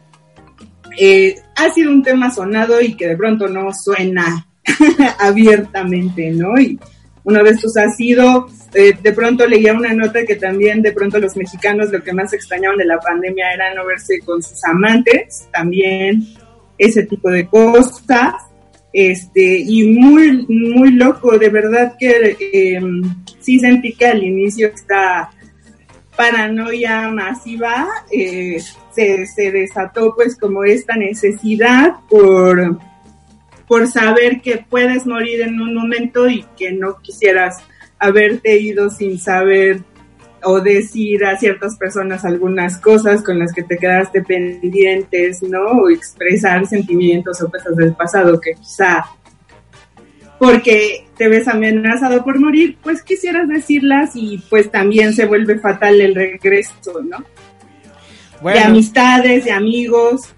eh, 1.00 1.36
ha 1.56 1.70
sido 1.72 1.92
un 1.92 2.04
tema 2.04 2.32
sonado 2.32 2.82
y 2.82 2.96
que 2.96 3.08
de 3.08 3.18
pronto 3.18 3.48
no 3.48 3.72
suena 3.74 4.48
abiertamente, 5.20 6.32
¿no? 6.32 6.60
Y 6.60 6.80
uno 7.26 7.44
de 7.44 7.52
estos 7.52 7.78
ha 7.78 7.90
sido, 7.90 8.48
eh, 8.74 8.94
de 9.02 9.14
pronto 9.14 9.48
leía 9.48 9.74
una 9.74 9.94
nota 9.94 10.26
que 10.26 10.36
también 10.36 10.82
de 10.82 10.92
pronto 10.92 11.20
los 11.20 11.36
mexicanos 11.38 11.92
lo 11.92 12.04
que 12.04 12.14
más 12.14 12.34
extrañaban 12.34 12.78
de 12.78 12.86
la 12.86 13.00
pandemia 13.00 13.54
era 13.54 13.74
no 13.74 13.86
verse 13.86 14.20
con 14.26 14.42
sus 14.44 14.64
amantes, 14.66 15.48
también 15.52 16.28
ese 16.78 17.04
tipo 17.04 17.30
de 17.30 17.48
cosas 17.48 18.34
este 18.94 19.58
y 19.58 19.88
muy 19.88 20.46
muy 20.48 20.92
loco 20.92 21.38
de 21.40 21.50
verdad 21.50 21.96
que 22.00 22.38
eh, 22.40 22.80
sí 23.40 23.60
sentí 23.60 23.94
que 23.94 24.06
al 24.06 24.24
inicio 24.24 24.68
esta 24.68 25.32
paranoia 26.16 27.10
masiva 27.10 27.88
eh, 28.12 28.62
se, 28.94 29.26
se, 29.26 29.52
desató 29.52 30.14
pues 30.16 30.38
como 30.38 30.64
esta 30.64 30.96
necesidad 30.96 31.96
por 32.08 32.78
por 33.68 33.88
saber 33.88 34.42
que 34.42 34.64
puedes 34.70 35.08
morir 35.08 35.42
en 35.42 35.60
un 35.60 35.74
momento 35.74 36.30
y 36.30 36.46
que 36.56 36.72
no 36.72 37.00
quisieras 37.02 37.58
haberte 37.98 38.60
ido 38.60 38.92
sin 38.92 39.18
saber 39.18 39.82
o 40.46 40.60
decir 40.60 41.26
a 41.26 41.38
ciertas 41.38 41.78
personas 41.78 42.26
algunas 42.26 42.78
cosas 42.78 43.24
con 43.24 43.40
las 43.40 43.54
que 43.54 43.64
te 43.64 43.78
quedaste 43.78 44.22
pendientes, 44.24 45.42
¿no? 45.44 45.64
O 45.64 45.90
expresar 45.90 46.66
sentimientos 46.66 47.42
o 47.42 47.50
cosas 47.50 47.76
del 47.76 47.94
pasado 47.94 48.40
que 48.40 48.54
quizá 48.54 49.06
porque 50.44 51.06
te 51.18 51.30
ves 51.30 51.48
amenazado 51.48 52.22
por 52.26 52.38
morir, 52.38 52.78
pues 52.84 53.02
quisieras 53.02 53.48
decirlas 53.48 54.12
y 54.16 54.44
pues 54.50 54.70
también 54.70 55.14
se 55.14 55.26
vuelve 55.26 55.58
fatal 55.58 56.02
el 56.02 56.14
regreso, 56.14 57.02
¿no? 57.02 57.24
De 58.44 58.60
amistades, 58.60 59.46
de 59.46 59.54
amigos. 59.54 60.36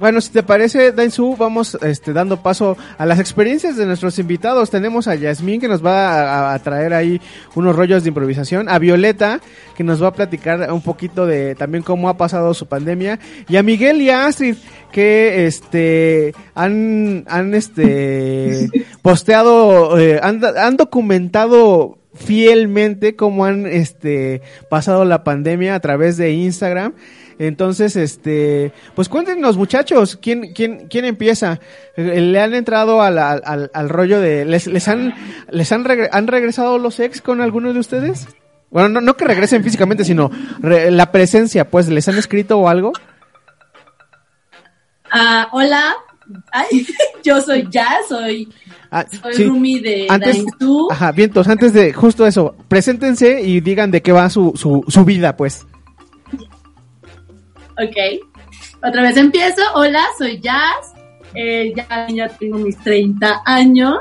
Bueno, 0.00 0.22
si 0.22 0.30
te 0.30 0.42
parece, 0.42 0.92
Dainzu, 0.92 1.36
vamos 1.36 1.76
este, 1.82 2.14
dando 2.14 2.42
paso 2.42 2.74
a 2.96 3.04
las 3.04 3.20
experiencias 3.20 3.76
de 3.76 3.84
nuestros 3.84 4.18
invitados. 4.18 4.70
Tenemos 4.70 5.06
a 5.06 5.14
Yasmín 5.14 5.60
que 5.60 5.68
nos 5.68 5.84
va 5.84 6.54
a, 6.54 6.58
traer 6.60 6.94
ahí 6.94 7.20
unos 7.54 7.76
rollos 7.76 8.02
de 8.02 8.08
improvisación, 8.08 8.70
a 8.70 8.78
Violeta 8.78 9.40
que 9.76 9.84
nos 9.84 10.02
va 10.02 10.08
a 10.08 10.14
platicar 10.14 10.72
un 10.72 10.80
poquito 10.80 11.26
de 11.26 11.54
también 11.54 11.84
cómo 11.84 12.08
ha 12.08 12.16
pasado 12.16 12.54
su 12.54 12.66
pandemia. 12.66 13.18
Y 13.46 13.58
a 13.58 13.62
Miguel 13.62 14.00
y 14.00 14.08
a 14.08 14.24
Astrid 14.24 14.56
que 14.90 15.44
este 15.46 16.34
han 16.54 17.24
han 17.28 17.52
este 17.52 18.70
posteado 19.02 19.98
eh, 19.98 20.18
han, 20.22 20.42
han 20.42 20.78
documentado 20.78 21.98
fielmente 22.14 23.16
cómo 23.16 23.44
han 23.44 23.66
este 23.66 24.40
pasado 24.70 25.04
la 25.04 25.24
pandemia 25.24 25.74
a 25.74 25.80
través 25.80 26.16
de 26.16 26.32
Instagram 26.32 26.94
entonces, 27.46 27.96
este, 27.96 28.72
pues 28.94 29.08
cuéntenos 29.08 29.56
muchachos, 29.56 30.18
¿quién, 30.20 30.52
quién, 30.52 30.88
quién 30.88 31.06
empieza? 31.06 31.58
Eh, 31.96 32.20
¿Le 32.20 32.38
han 32.38 32.52
entrado 32.52 33.00
al, 33.00 33.18
al, 33.18 33.70
al 33.72 33.88
rollo 33.88 34.20
de, 34.20 34.44
les, 34.44 34.66
les 34.66 34.86
han, 34.88 35.14
les 35.50 35.72
han, 35.72 35.86
han 36.12 36.26
regresado 36.26 36.76
los 36.78 37.00
ex 37.00 37.22
con 37.22 37.40
alguno 37.40 37.72
de 37.72 37.80
ustedes? 37.80 38.28
Bueno, 38.70 38.90
no, 38.90 39.00
no 39.00 39.16
que 39.16 39.24
regresen 39.24 39.64
físicamente, 39.64 40.04
sino 40.04 40.30
la 40.62 41.10
presencia, 41.10 41.68
pues, 41.70 41.88
¿les 41.88 42.06
han 42.08 42.18
escrito 42.18 42.58
o 42.58 42.68
algo? 42.68 42.92
Ah, 45.10 45.48
hola, 45.52 45.96
Ay, 46.52 46.86
yo 47.24 47.40
soy 47.40 47.66
ya, 47.70 47.88
soy, 48.08 48.48
ah, 48.90 49.04
soy 49.22 49.46
Rumi 49.46 49.80
de 49.80 50.06
antes, 50.08 50.44
Ajá, 50.90 51.12
bien, 51.12 51.30
entonces 51.30 51.50
antes 51.50 51.72
de 51.72 51.92
justo 51.92 52.26
eso, 52.26 52.54
preséntense 52.68 53.40
y 53.40 53.60
digan 53.60 53.90
de 53.90 54.02
qué 54.02 54.12
va 54.12 54.28
su, 54.30 54.52
su, 54.56 54.84
su 54.88 55.04
vida, 55.04 55.36
pues. 55.36 55.66
Ok. 57.82 57.96
Otra 58.86 59.02
vez 59.02 59.16
empiezo. 59.16 59.62
Hola, 59.74 60.04
soy 60.18 60.38
Jazz. 60.38 60.92
Eh, 61.34 61.72
ya, 61.74 62.28
tengo 62.38 62.58
mis 62.58 62.76
30 62.78 63.42
años. 63.46 63.98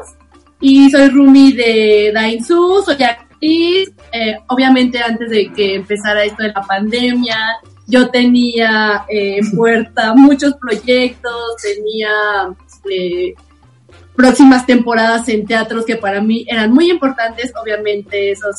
Y 0.60 0.90
soy 0.90 1.10
Rumi 1.10 1.54
de 1.54 2.12
Dainzu, 2.14 2.84
soy 2.84 3.02
actriz. 3.02 3.92
Eh, 4.12 4.38
obviamente 4.48 5.00
antes 5.00 5.30
de 5.30 5.52
que 5.54 5.76
empezara 5.76 6.26
esto 6.26 6.44
de 6.44 6.50
la 6.50 6.62
pandemia, 6.62 7.38
yo 7.88 8.10
tenía 8.10 9.06
eh, 9.08 9.38
en 9.38 9.52
puerta 9.52 10.14
muchos 10.16 10.56
proyectos, 10.56 11.56
tenía 11.62 12.10
próximas 14.16 14.66
temporadas 14.66 15.30
en 15.30 15.46
teatros 15.46 15.86
que 15.86 15.96
para 15.96 16.20
mí 16.20 16.46
eran 16.50 16.74
muy 16.74 16.90
importantes, 16.90 17.54
obviamente 17.62 18.32
esos 18.32 18.58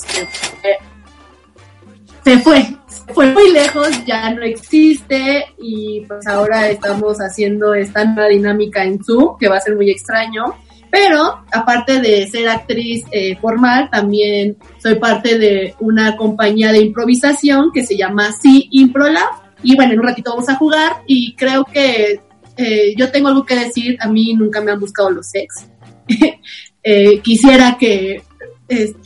se 2.25 2.39
fue, 2.39 2.77
fue 3.15 3.27
muy 3.33 3.53
lejos, 3.53 3.89
ya 4.05 4.31
no 4.31 4.43
existe 4.43 5.47
y 5.59 6.01
pues 6.07 6.27
ahora 6.27 6.69
estamos 6.69 7.19
haciendo 7.19 7.75
esta 7.75 8.05
nueva 8.05 8.29
dinámica 8.29 8.85
en 8.85 9.03
Zoom 9.03 9.39
que 9.39 9.49
va 9.49 9.57
a 9.57 9.61
ser 9.61 9.77
muy 9.77 9.91
extraño. 9.91 10.55
Pero 10.91 11.45
aparte 11.53 12.01
de 12.01 12.27
ser 12.27 12.49
actriz 12.49 13.05
eh, 13.13 13.37
formal, 13.37 13.89
también 13.91 14.57
soy 14.83 14.97
parte 14.97 15.39
de 15.39 15.75
una 15.79 16.17
compañía 16.17 16.73
de 16.73 16.81
improvisación 16.81 17.71
que 17.73 17.87
se 17.87 17.97
llama 17.97 18.33
Sí 18.33 18.69
Improlab. 18.73 19.29
Y 19.63 19.77
bueno, 19.77 19.93
en 19.93 20.01
un 20.01 20.07
ratito 20.07 20.33
vamos 20.33 20.49
a 20.49 20.57
jugar 20.57 21.03
y 21.07 21.37
creo 21.37 21.65
que 21.65 22.21
eh, 22.57 22.95
yo 22.97 23.11
tengo 23.13 23.29
algo 23.29 23.47
que 23.47 23.55
decir. 23.55 23.97
A 24.01 24.09
mí 24.09 24.35
nunca 24.35 24.61
me 24.61 24.73
han 24.73 24.81
buscado 24.81 25.11
los 25.11 25.33
ex. 25.33 25.65
eh, 26.83 27.21
quisiera 27.21 27.77
que 27.79 28.23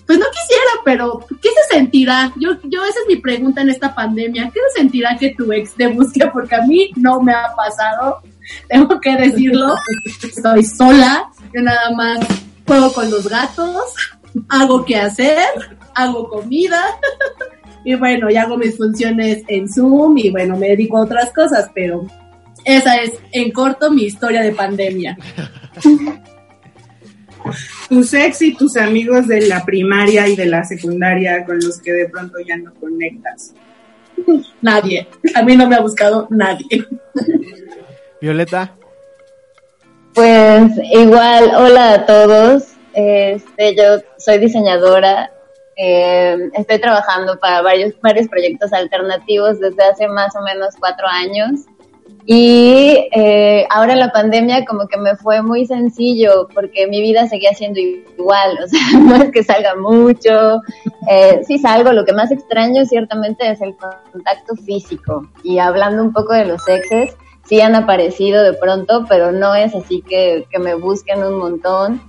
pues 0.06 0.18
no 0.18 0.26
quisiera, 0.26 0.71
pero 0.85 1.25
¿qué 1.40 1.49
se 1.49 1.76
sentirá? 1.76 2.33
Yo, 2.37 2.50
yo 2.64 2.85
esa 2.85 3.00
es 3.00 3.06
mi 3.09 3.16
pregunta 3.16 3.62
en 3.62 3.71
esta 3.71 3.94
pandemia. 3.94 4.50
¿Qué 4.52 4.61
se 4.68 4.80
sentirá 4.80 5.16
que 5.18 5.35
tu 5.35 5.50
ex 5.52 5.73
te 5.75 5.87
busque? 5.87 6.26
Porque 6.33 6.54
a 6.54 6.62
mí 6.62 6.90
no 6.97 7.21
me 7.21 7.33
ha 7.33 7.54
pasado, 7.56 8.21
tengo 8.68 9.00
que 9.00 9.16
decirlo. 9.16 9.75
Estoy 10.23 10.64
sola, 10.64 11.30
yo 11.54 11.62
nada 11.62 11.90
más 11.92 12.18
juego 12.66 12.92
con 12.92 13.11
los 13.11 13.26
gatos, 13.26 13.94
hago 14.50 14.85
qué 14.85 14.97
hacer, 14.97 15.49
hago 15.94 16.28
comida. 16.28 16.83
Y 17.87 17.97
bueno, 17.97 18.30
y 18.30 18.37
hago 18.37 18.56
mis 18.56 18.78
funciones 18.78 19.42
en 19.47 19.68
Zoom 19.71 20.16
y 20.16 20.30
bueno, 20.30 20.56
me 20.56 20.68
dedico 20.68 20.97
a 20.97 21.02
otras 21.02 21.30
cosas, 21.35 21.71
pero 21.75 22.06
esa 22.64 22.97
es 22.97 23.12
en 23.30 23.52
corto 23.52 23.90
mi 23.90 24.04
historia 24.04 24.40
de 24.40 24.52
pandemia. 24.52 25.18
tus 27.88 28.14
ex 28.14 28.42
y 28.42 28.54
tus 28.54 28.76
amigos 28.76 29.26
de 29.28 29.46
la 29.46 29.64
primaria 29.64 30.28
y 30.28 30.36
de 30.36 30.46
la 30.46 30.64
secundaria 30.64 31.44
con 31.44 31.58
los 31.58 31.80
que 31.80 31.92
de 31.92 32.08
pronto 32.08 32.38
ya 32.46 32.56
no 32.56 32.72
conectas. 32.74 33.54
Nadie. 34.60 35.06
A 35.34 35.42
mí 35.42 35.56
no 35.56 35.68
me 35.68 35.76
ha 35.76 35.80
buscado 35.80 36.26
nadie. 36.30 36.86
Violeta. 38.20 38.72
Pues 40.14 40.72
igual, 40.92 41.50
hola 41.56 41.94
a 41.94 42.06
todos. 42.06 42.74
Este, 42.94 43.74
yo 43.76 43.98
soy 44.16 44.38
diseñadora. 44.38 45.30
Eh, 45.76 46.50
estoy 46.54 46.78
trabajando 46.78 47.38
para 47.40 47.60
varios, 47.62 48.00
varios 48.00 48.28
proyectos 48.28 48.72
alternativos 48.72 49.58
desde 49.58 49.82
hace 49.82 50.06
más 50.06 50.34
o 50.36 50.42
menos 50.42 50.74
cuatro 50.78 51.06
años. 51.08 51.62
Y 52.26 53.08
eh, 53.14 53.66
ahora 53.68 53.94
la 53.96 54.10
pandemia 54.10 54.64
como 54.64 54.88
que 54.88 54.96
me 54.96 55.14
fue 55.16 55.42
muy 55.42 55.66
sencillo 55.66 56.48
porque 56.54 56.86
mi 56.86 57.02
vida 57.02 57.28
seguía 57.28 57.52
siendo 57.52 57.80
igual, 57.80 58.58
o 58.64 58.68
sea, 58.68 58.80
no 58.98 59.16
es 59.16 59.30
que 59.30 59.42
salga 59.42 59.74
mucho, 59.74 60.60
eh, 61.10 61.42
sí 61.46 61.58
salgo, 61.58 61.92
lo 61.92 62.06
que 62.06 62.14
más 62.14 62.30
extraño 62.30 62.86
ciertamente 62.86 63.50
es 63.50 63.60
el 63.60 63.74
contacto 63.76 64.54
físico. 64.56 65.28
Y 65.42 65.58
hablando 65.58 66.02
un 66.02 66.12
poco 66.12 66.32
de 66.32 66.46
los 66.46 66.66
exes, 66.66 67.14
sí 67.44 67.60
han 67.60 67.74
aparecido 67.74 68.42
de 68.42 68.54
pronto, 68.54 69.04
pero 69.06 69.30
no 69.30 69.54
es 69.54 69.74
así 69.74 70.02
que, 70.02 70.46
que 70.50 70.58
me 70.58 70.74
busquen 70.74 71.22
un 71.22 71.38
montón. 71.38 72.00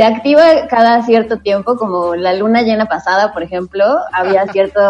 Se 0.00 0.06
activa 0.06 0.66
cada 0.66 1.02
cierto 1.02 1.40
tiempo, 1.40 1.76
como 1.76 2.14
la 2.14 2.32
luna 2.32 2.62
llena 2.62 2.86
pasada, 2.86 3.34
por 3.34 3.42
ejemplo, 3.42 3.84
había 4.14 4.46
cierto 4.46 4.80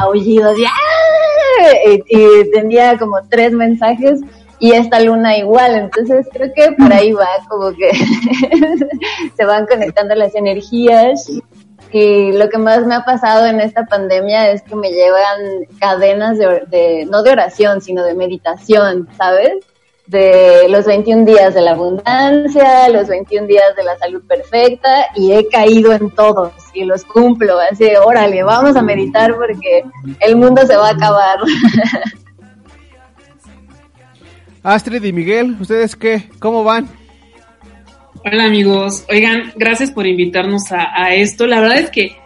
aullido 0.00 0.54
de 0.54 0.64
¡Ah! 0.64 1.72
y, 1.84 2.02
y 2.08 2.50
tenía 2.50 2.96
como 2.96 3.16
tres 3.28 3.52
mensajes 3.52 4.22
y 4.58 4.72
esta 4.72 5.00
luna 5.00 5.36
igual, 5.36 5.74
entonces 5.74 6.26
creo 6.32 6.50
que 6.54 6.72
por 6.78 6.90
ahí 6.90 7.12
va, 7.12 7.28
como 7.46 7.74
que 7.74 7.90
se 9.36 9.44
van 9.44 9.66
conectando 9.66 10.14
las 10.14 10.34
energías 10.34 11.28
y 11.92 12.32
lo 12.32 12.48
que 12.48 12.56
más 12.56 12.86
me 12.86 12.94
ha 12.94 13.04
pasado 13.04 13.44
en 13.44 13.60
esta 13.60 13.84
pandemia 13.84 14.50
es 14.50 14.62
que 14.62 14.76
me 14.76 14.92
llevan 14.92 15.66
cadenas 15.78 16.38
de, 16.38 16.62
de 16.68 17.04
no 17.04 17.22
de 17.22 17.32
oración, 17.32 17.82
sino 17.82 18.02
de 18.02 18.14
meditación, 18.14 19.10
¿sabes? 19.18 19.58
De 20.06 20.68
los 20.68 20.84
21 20.84 21.24
días 21.24 21.54
de 21.54 21.62
la 21.62 21.70
abundancia, 21.72 22.88
los 22.90 23.08
21 23.08 23.46
días 23.46 23.74
de 23.76 23.84
la 23.84 23.96
salud 23.98 24.22
perfecta 24.26 25.06
y 25.14 25.32
he 25.32 25.48
caído 25.48 25.92
en 25.92 26.10
todos 26.10 26.52
y 26.74 26.84
los 26.84 27.04
cumplo. 27.04 27.58
Así, 27.58 27.86
órale, 28.04 28.42
vamos 28.42 28.76
a 28.76 28.82
meditar 28.82 29.34
porque 29.34 29.84
el 30.20 30.36
mundo 30.36 30.66
se 30.66 30.76
va 30.76 30.88
a 30.88 30.92
acabar. 30.92 31.38
Astrid 34.62 35.04
y 35.04 35.12
Miguel, 35.12 35.56
¿ustedes 35.60 35.94
qué? 35.96 36.28
¿Cómo 36.38 36.64
van? 36.64 36.88
Hola 38.24 38.46
amigos, 38.46 39.04
oigan, 39.10 39.52
gracias 39.56 39.90
por 39.90 40.06
invitarnos 40.06 40.72
a, 40.72 40.88
a 40.94 41.14
esto. 41.14 41.46
La 41.46 41.60
verdad 41.60 41.78
es 41.78 41.90
que 41.90 42.16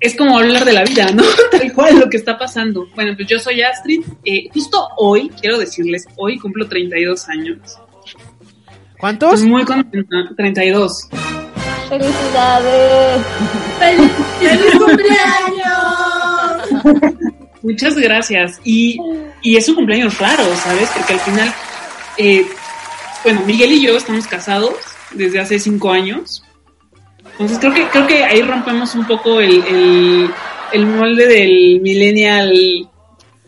es 0.00 0.16
como 0.16 0.38
hablar 0.38 0.64
de 0.64 0.72
la 0.72 0.84
vida, 0.84 1.06
¿no? 1.12 1.24
Tal 1.50 1.72
cual 1.72 1.98
lo 1.98 2.08
que 2.08 2.16
está 2.16 2.38
pasando. 2.38 2.86
Bueno, 2.94 3.14
pues 3.16 3.28
yo 3.28 3.38
soy 3.38 3.62
Astrid. 3.62 4.02
Eh, 4.24 4.48
justo 4.52 4.88
hoy, 4.96 5.30
quiero 5.40 5.58
decirles, 5.58 6.06
hoy 6.16 6.38
cumplo 6.38 6.68
32 6.68 7.28
años. 7.28 7.78
¿Cuántos? 8.98 9.30
Pues 9.30 9.42
muy 9.44 9.64
contenta. 9.64 10.16
32. 10.36 11.08
¡Felicidades! 11.88 13.22
¡Feliz, 13.78 14.12
feliz 14.40 14.74
cumpleaños! 14.78 15.18
Muchas 17.62 17.96
gracias. 17.96 18.60
Y, 18.64 18.98
y 19.42 19.56
es 19.56 19.68
un 19.68 19.76
cumpleaños 19.76 20.18
raro, 20.18 20.44
¿sabes? 20.56 20.90
Porque 20.96 21.14
al 21.14 21.20
final, 21.20 21.54
eh, 22.18 22.46
bueno, 23.24 23.42
Miguel 23.46 23.72
y 23.72 23.86
yo 23.86 23.96
estamos 23.96 24.26
casados 24.26 24.74
desde 25.12 25.40
hace 25.40 25.58
cinco 25.58 25.90
años. 25.90 26.44
Entonces 27.38 27.58
creo 27.60 27.72
que, 27.72 27.86
creo 27.86 28.06
que 28.08 28.24
ahí 28.24 28.42
rompemos 28.42 28.96
un 28.96 29.06
poco 29.06 29.40
el, 29.40 30.28
el, 30.72 30.86
molde 30.86 31.28
del 31.28 31.80
millennial 31.80 32.52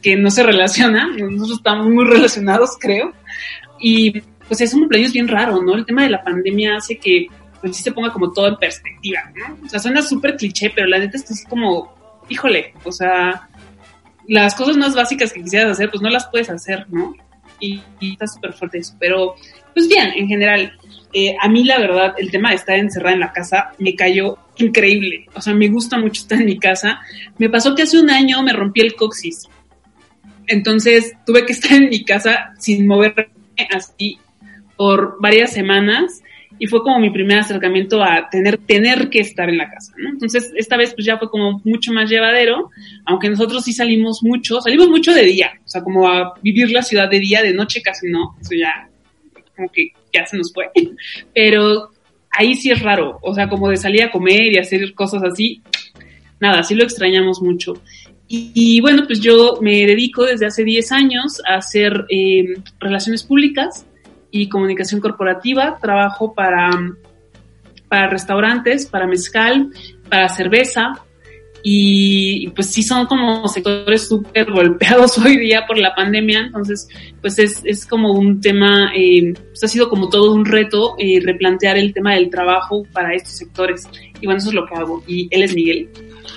que 0.00 0.14
no 0.14 0.30
se 0.30 0.44
relaciona. 0.44 1.08
Nosotros 1.08 1.58
estamos 1.58 1.88
muy 1.88 2.04
relacionados, 2.04 2.76
creo. 2.78 3.12
Y 3.80 4.20
pues 4.46 4.60
es 4.60 4.72
un 4.74 4.80
cumpleaños 4.80 5.12
bien 5.12 5.26
raro, 5.26 5.60
¿no? 5.60 5.74
El 5.74 5.84
tema 5.84 6.04
de 6.04 6.10
la 6.10 6.22
pandemia 6.22 6.76
hace 6.76 6.98
que 6.98 7.26
pues 7.60 7.76
sí 7.76 7.82
se 7.82 7.90
ponga 7.90 8.12
como 8.12 8.32
todo 8.32 8.46
en 8.46 8.56
perspectiva, 8.56 9.22
¿no? 9.34 9.58
O 9.66 9.68
sea, 9.68 9.80
suena 9.80 10.02
súper 10.02 10.36
cliché, 10.36 10.70
pero 10.70 10.86
la 10.86 10.98
neta 10.98 11.16
es 11.16 11.24
que 11.24 11.34
es 11.34 11.44
como, 11.44 11.92
híjole, 12.28 12.72
o 12.84 12.92
sea, 12.92 13.48
las 14.28 14.54
cosas 14.54 14.76
más 14.76 14.94
básicas 14.94 15.32
que 15.32 15.42
quisieras 15.42 15.72
hacer, 15.72 15.90
pues 15.90 16.00
no 16.00 16.10
las 16.10 16.28
puedes 16.28 16.48
hacer, 16.48 16.86
¿no? 16.90 17.12
Y, 17.58 17.82
y 17.98 18.12
está 18.12 18.28
súper 18.28 18.52
fuerte 18.52 18.78
eso. 18.78 18.94
Pero, 19.00 19.34
pues 19.74 19.88
bien, 19.88 20.12
en 20.16 20.28
general, 20.28 20.78
eh, 21.12 21.34
a 21.40 21.48
mí 21.48 21.64
la 21.64 21.78
verdad, 21.78 22.14
el 22.18 22.30
tema 22.30 22.50
de 22.50 22.56
estar 22.56 22.76
encerrada 22.76 23.14
en 23.14 23.20
la 23.20 23.32
casa 23.32 23.72
me 23.78 23.94
cayó 23.94 24.38
increíble. 24.56 25.26
O 25.34 25.40
sea, 25.40 25.54
me 25.54 25.68
gusta 25.68 25.98
mucho 25.98 26.22
estar 26.22 26.38
en 26.38 26.46
mi 26.46 26.58
casa. 26.58 27.00
Me 27.38 27.48
pasó 27.48 27.74
que 27.74 27.82
hace 27.82 27.98
un 27.98 28.10
año 28.10 28.42
me 28.42 28.52
rompí 28.52 28.80
el 28.80 28.94
coxis. 28.94 29.48
Entonces 30.46 31.14
tuve 31.26 31.46
que 31.46 31.52
estar 31.54 31.72
en 31.72 31.88
mi 31.88 32.04
casa 32.04 32.52
sin 32.58 32.86
moverme 32.86 33.28
así 33.74 34.18
por 34.76 35.20
varias 35.20 35.52
semanas 35.52 36.22
y 36.58 36.66
fue 36.66 36.82
como 36.82 36.98
mi 36.98 37.10
primer 37.10 37.38
acercamiento 37.38 38.02
a 38.02 38.28
tener, 38.28 38.58
tener 38.58 39.08
que 39.08 39.20
estar 39.20 39.48
en 39.48 39.56
la 39.56 39.70
casa, 39.70 39.94
¿no? 39.96 40.10
Entonces, 40.10 40.52
esta 40.56 40.76
vez 40.76 40.92
pues 40.94 41.06
ya 41.06 41.16
fue 41.16 41.30
como 41.30 41.60
mucho 41.64 41.90
más 41.92 42.10
llevadero, 42.10 42.70
aunque 43.06 43.30
nosotros 43.30 43.64
sí 43.64 43.72
salimos 43.72 44.22
mucho, 44.22 44.60
salimos 44.60 44.88
mucho 44.88 45.14
de 45.14 45.22
día, 45.22 45.52
o 45.64 45.68
sea, 45.68 45.82
como 45.82 46.06
a 46.06 46.34
vivir 46.42 46.70
la 46.70 46.82
ciudad 46.82 47.08
de 47.08 47.18
día, 47.18 47.42
de 47.42 47.54
noche 47.54 47.80
casi 47.80 48.08
no, 48.08 48.36
eso 48.40 48.54
ya 48.54 48.88
como 49.56 49.70
que 49.70 49.92
ya 50.12 50.26
se 50.26 50.36
nos 50.36 50.52
fue, 50.52 50.70
pero 51.34 51.90
ahí 52.30 52.54
sí 52.54 52.70
es 52.70 52.80
raro, 52.80 53.18
o 53.22 53.34
sea, 53.34 53.48
como 53.48 53.68
de 53.68 53.76
salir 53.76 54.02
a 54.02 54.10
comer 54.10 54.52
y 54.52 54.58
hacer 54.58 54.94
cosas 54.94 55.22
así, 55.22 55.62
nada, 56.38 56.62
sí 56.62 56.74
lo 56.74 56.84
extrañamos 56.84 57.42
mucho. 57.42 57.74
Y, 58.32 58.80
bueno, 58.80 59.02
pues 59.08 59.18
yo 59.18 59.58
me 59.60 59.84
dedico 59.86 60.24
desde 60.24 60.46
hace 60.46 60.62
10 60.62 60.92
años 60.92 61.42
a 61.48 61.56
hacer 61.56 62.04
eh, 62.08 62.44
relaciones 62.78 63.24
públicas 63.24 63.84
y 64.30 64.48
comunicación 64.48 65.00
corporativa. 65.00 65.78
Trabajo 65.82 66.32
para, 66.32 66.70
para 67.88 68.06
restaurantes, 68.06 68.86
para 68.86 69.08
mezcal, 69.08 69.70
para 70.08 70.28
cerveza. 70.28 70.92
Y 71.62 72.48
pues 72.50 72.68
sí 72.68 72.82
son 72.82 73.06
como 73.06 73.46
sectores 73.48 74.08
súper 74.08 74.50
golpeados 74.50 75.18
hoy 75.24 75.36
día 75.36 75.64
por 75.66 75.78
la 75.78 75.94
pandemia. 75.94 76.46
Entonces, 76.46 76.88
pues 77.20 77.38
es, 77.38 77.62
es 77.64 77.86
como 77.86 78.12
un 78.12 78.40
tema, 78.40 78.92
eh, 78.96 79.34
pues 79.34 79.64
ha 79.64 79.68
sido 79.68 79.88
como 79.88 80.08
todo 80.08 80.32
un 80.32 80.44
reto 80.44 80.94
eh, 80.98 81.20
replantear 81.22 81.76
el 81.76 81.92
tema 81.92 82.14
del 82.14 82.30
trabajo 82.30 82.84
para 82.92 83.14
estos 83.14 83.32
sectores. 83.34 83.86
Y 84.20 84.26
bueno, 84.26 84.38
eso 84.38 84.48
es 84.48 84.54
lo 84.54 84.66
que 84.66 84.74
hago. 84.74 85.02
Y 85.06 85.28
él 85.30 85.42
es 85.42 85.54
Miguel. 85.54 85.88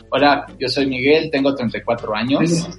Hola, 0.10 0.46
yo 0.60 0.68
soy 0.68 0.86
Miguel, 0.86 1.30
tengo 1.32 1.56
34 1.56 2.16
años. 2.16 2.70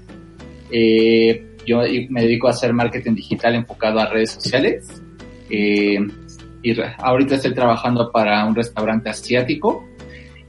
Eh, 0.70 1.46
yo 1.66 1.80
me 2.11 2.22
dedico 2.22 2.48
a 2.48 2.50
hacer 2.50 2.72
marketing 2.72 3.14
digital 3.14 3.54
enfocado 3.54 4.00
a 4.00 4.07
redes 4.07 4.33
sociales. 4.33 5.02
Eh, 5.50 5.98
y 6.62 6.74
ahorita 6.98 7.35
estoy 7.35 7.54
trabajando 7.54 8.11
para 8.11 8.44
un 8.46 8.54
restaurante 8.54 9.11
asiático 9.11 9.87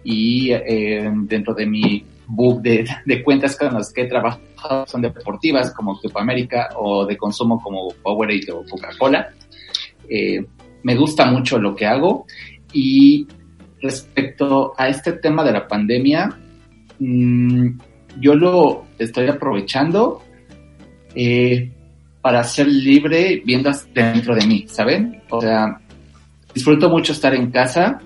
y 0.05 0.51
eh, 0.51 1.11
dentro 1.23 1.53
de 1.55 1.65
mi 1.65 2.05
book 2.27 2.61
de, 2.61 2.87
de 3.05 3.23
cuentas 3.23 3.57
con 3.57 3.73
las 3.73 3.91
que 3.91 4.03
he 4.03 4.07
trabajado 4.07 4.85
son 4.85 5.01
deportivas 5.01 5.73
como 5.73 5.99
Copa 5.99 6.21
América 6.21 6.69
o 6.77 7.05
de 7.05 7.17
consumo 7.17 7.59
como 7.61 7.89
Powerade 8.01 8.51
o 8.53 8.63
Coca-Cola. 8.69 9.33
Eh, 10.07 10.45
me 10.83 10.95
gusta 10.95 11.25
mucho 11.25 11.57
lo 11.57 11.75
que 11.75 11.87
hago 11.87 12.27
y 12.71 13.27
respecto 13.81 14.73
a 14.77 14.87
este 14.89 15.13
tema 15.13 15.43
de 15.43 15.51
la 15.51 15.67
pandemia, 15.67 16.29
mm, 16.99 17.69
yo 18.19 18.35
lo 18.35 18.85
estoy 18.99 19.27
aprovechando 19.27 20.21
eh, 21.15 21.71
para 22.21 22.43
ser 22.43 22.67
libre 22.67 23.41
viendo 23.43 23.71
dentro 23.93 24.35
de 24.35 24.45
mí, 24.45 24.65
¿saben? 24.67 25.21
O 25.29 25.41
sea, 25.41 25.79
disfruto 26.53 26.89
mucho 26.89 27.13
estar 27.13 27.33
en 27.33 27.51
casa. 27.51 27.99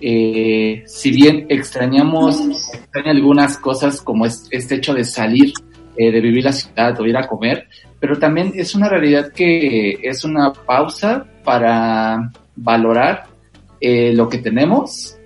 Eh, 0.00 0.82
si 0.86 1.10
bien 1.10 1.46
extrañamos 1.48 2.40
extraña 2.72 3.10
algunas 3.10 3.58
cosas 3.58 4.00
como 4.00 4.26
es, 4.26 4.46
este 4.50 4.76
hecho 4.76 4.94
de 4.94 5.04
salir, 5.04 5.52
eh, 5.96 6.10
de 6.10 6.20
vivir 6.20 6.44
la 6.44 6.52
ciudad 6.52 6.98
o 7.00 7.06
ir 7.06 7.16
a 7.16 7.26
comer, 7.26 7.68
pero 7.98 8.18
también 8.18 8.52
es 8.54 8.74
una 8.74 8.88
realidad 8.88 9.32
que 9.32 9.98
es 10.02 10.24
una 10.24 10.52
pausa 10.52 11.26
para 11.44 12.32
valorar 12.56 13.26
eh, 13.80 14.12
lo 14.14 14.28
que 14.28 14.38
tenemos 14.38 15.16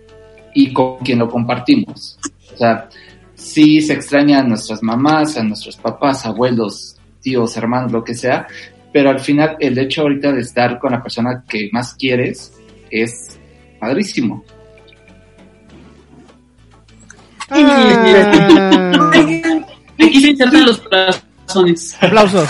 y 0.54 0.72
con 0.72 0.98
quien 0.98 1.20
lo 1.20 1.28
compartimos. 1.28 2.18
O 2.52 2.56
sea, 2.56 2.88
sí 3.34 3.80
se 3.80 3.94
extraña 3.94 4.40
a 4.40 4.44
nuestras 4.44 4.82
mamás, 4.82 5.36
a 5.36 5.42
nuestros 5.44 5.76
papás, 5.76 6.26
abuelos, 6.26 6.96
tíos, 7.20 7.56
hermanos, 7.56 7.92
lo 7.92 8.04
que 8.04 8.14
sea, 8.14 8.46
pero 8.92 9.10
al 9.10 9.20
final 9.20 9.56
el 9.58 9.78
hecho 9.78 10.02
ahorita 10.02 10.32
de 10.32 10.40
estar 10.40 10.78
con 10.78 10.92
la 10.92 11.02
persona 11.02 11.44
que 11.48 11.68
más 11.72 11.94
quieres 11.94 12.52
es 12.90 13.38
padrísimo. 13.80 14.44
Ah, 17.50 19.10
Aquí 20.00 20.20
se 20.20 20.30
insertan 20.30 20.66
los 20.66 20.80
corazones. 20.80 21.96
aplausos. 22.00 22.48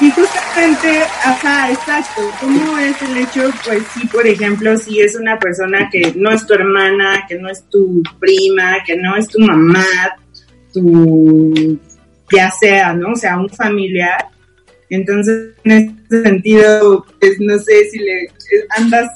Y 0.00 0.10
justamente, 0.10 1.02
ajá, 1.24 1.70
exacto. 1.70 2.22
¿Cómo 2.40 2.78
es 2.78 3.00
el 3.02 3.16
hecho? 3.18 3.50
Pues 3.64 3.82
sí, 3.94 4.06
por 4.08 4.26
ejemplo, 4.26 4.76
si 4.76 5.00
es 5.00 5.14
una 5.14 5.38
persona 5.38 5.88
que 5.90 6.12
no 6.16 6.30
es 6.30 6.44
tu 6.46 6.54
hermana, 6.54 7.24
que 7.28 7.38
no 7.38 7.48
es 7.48 7.62
tu 7.70 8.02
prima, 8.18 8.78
que 8.84 8.96
no 8.96 9.16
es 9.16 9.28
tu 9.28 9.38
mamá, 9.40 9.84
tu, 10.72 11.78
ya 12.32 12.50
sea, 12.50 12.92
¿no? 12.92 13.12
O 13.12 13.16
sea, 13.16 13.38
un 13.38 13.48
familiar. 13.50 14.26
Entonces, 14.90 15.52
en 15.64 15.72
ese 16.10 16.22
sentido, 16.24 17.06
pues 17.20 17.36
no 17.40 17.56
sé 17.58 17.88
si 17.90 17.98
le 18.00 18.28
andas 18.76 19.10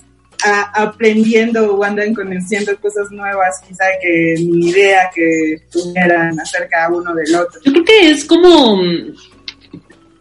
aprendiendo 0.44 1.74
o 1.74 1.82
andan 1.82 2.14
conociendo 2.14 2.76
cosas 2.80 3.10
nuevas, 3.10 3.60
quizá 3.66 3.84
que 4.00 4.34
ni 4.38 4.68
idea 4.68 5.10
que 5.14 5.62
tuvieran 5.70 6.38
acerca 6.40 6.88
uno 6.88 7.14
del 7.14 7.34
otro. 7.34 7.60
Yo 7.64 7.72
creo 7.72 7.84
que 7.84 8.10
es 8.10 8.24
como, 8.24 8.76
mm, 8.76 9.14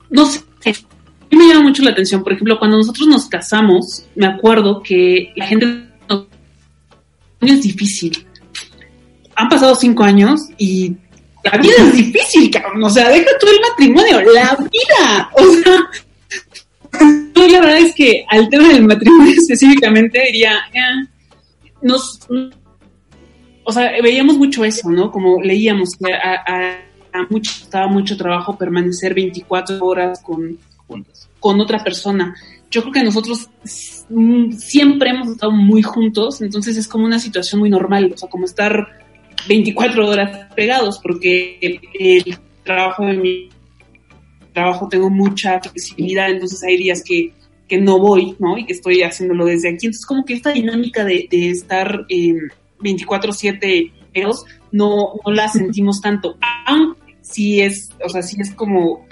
no 0.10 0.26
sé, 0.26 0.42
me 1.32 1.48
llama 1.48 1.64
mucho 1.64 1.84
la 1.84 1.92
atención. 1.92 2.24
Por 2.24 2.34
ejemplo, 2.34 2.58
cuando 2.58 2.78
nosotros 2.78 3.08
nos 3.08 3.28
casamos, 3.28 4.06
me 4.16 4.28
acuerdo 4.28 4.82
que 4.82 5.34
la 5.36 5.46
gente 5.46 5.84
es 7.42 7.62
difícil. 7.62 8.26
Han 9.36 9.50
pasado 9.50 9.76
cinco 9.76 10.04
años 10.04 10.42
y 10.58 10.96
la 11.44 11.58
vida 11.58 11.76
es 11.78 11.94
difícil, 11.94 12.50
cabrón. 12.50 12.84
O 12.84 12.90
sea, 12.90 13.10
deja 13.10 13.30
tú 13.40 13.48
el 13.48 13.60
matrimonio, 13.62 14.22
la 14.34 14.56
vida. 14.56 15.30
O 15.34 15.54
sea, 15.54 15.90
yo 17.36 17.48
la 17.48 17.60
verdad 17.60 17.78
es 17.80 17.96
que 17.96 18.26
al 18.30 18.50
tema 18.50 18.68
del 18.70 18.84
matrimonio 18.84 19.34
específicamente 19.38 20.22
diría, 20.26 20.54
eh, 20.74 21.08
nos, 21.82 22.20
o 23.64 23.72
sea, 23.72 23.92
veíamos 24.02 24.38
mucho 24.38 24.64
eso, 24.66 24.90
¿no? 24.90 25.12
Como 25.12 25.42
leíamos 25.42 25.96
que 25.96 26.14
a, 26.14 26.44
a- 26.46 26.78
mucho, 27.30 27.52
costaba 27.62 27.88
mucho 27.88 28.16
trabajo 28.16 28.56
permanecer 28.58 29.16
24 29.16 29.84
horas 29.84 30.22
con, 30.22 30.58
con 31.40 31.60
otra 31.60 31.84
persona. 31.84 32.36
Yo 32.70 32.82
creo 32.82 32.94
que 32.94 33.04
nosotros 33.04 33.50
siempre 34.58 35.10
hemos 35.10 35.30
estado 35.30 35.52
muy 35.52 35.82
juntos, 35.82 36.42
entonces 36.42 36.78
es 36.78 36.88
como 36.88 37.06
una 37.06 37.18
situación 37.18 37.60
muy 37.60 37.70
normal, 37.72 38.12
o 38.14 38.18
sea, 38.18 38.30
como 38.30 38.46
estar 38.46 38.88
24 39.48 40.08
horas 40.08 40.54
pegados, 40.54 41.00
porque 41.02 41.58
el 41.62 42.38
trabajo 42.64 43.06
de 43.06 43.14
mi 43.14 43.50
trabajo 44.58 44.88
tengo 44.90 45.12
mucha 45.12 45.60
flexibilidad, 45.60 46.32
entonces 46.32 46.64
hay 46.64 46.78
días 46.78 47.04
que, 47.04 47.32
que 47.68 47.80
no 47.80 48.00
voy, 48.00 48.36
¿no? 48.40 48.58
Y 48.58 48.66
que 48.66 48.74
estoy 48.74 49.04
haciéndolo 49.04 49.46
desde 49.46 49.70
aquí. 49.70 49.86
Entonces, 49.86 50.06
como 50.08 50.26
que 50.26 50.34
esta 50.34 50.52
dinámica 50.52 51.06
de, 51.06 51.28
estar 51.32 52.08
eh, 52.10 52.34
24-7 52.80 53.92
pegados 54.12 54.46
no, 54.72 55.14
no 55.24 55.32
la 55.32 55.48
sentimos 55.48 56.02
tanto. 56.02 56.38
Aunque 56.66 57.18
sí 57.22 57.62
es, 57.62 57.92
o 58.04 58.10
sea, 58.10 58.24
sí 58.24 58.38
es 58.40 58.50
como, 58.50 59.06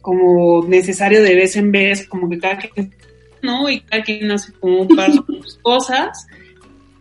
como 0.00 0.64
necesario 0.66 1.22
de 1.22 1.34
vez 1.34 1.56
en 1.56 1.70
vez, 1.70 2.08
como 2.08 2.30
que 2.30 2.38
cada 2.38 2.56
quien, 2.56 2.94
¿no? 3.42 3.68
Y 3.68 3.80
cada 3.80 4.02
quien 4.02 4.30
hace 4.30 4.54
como 4.54 4.80
un 4.80 4.96
par 4.96 5.12
de 5.12 5.20
cosas. 5.60 6.26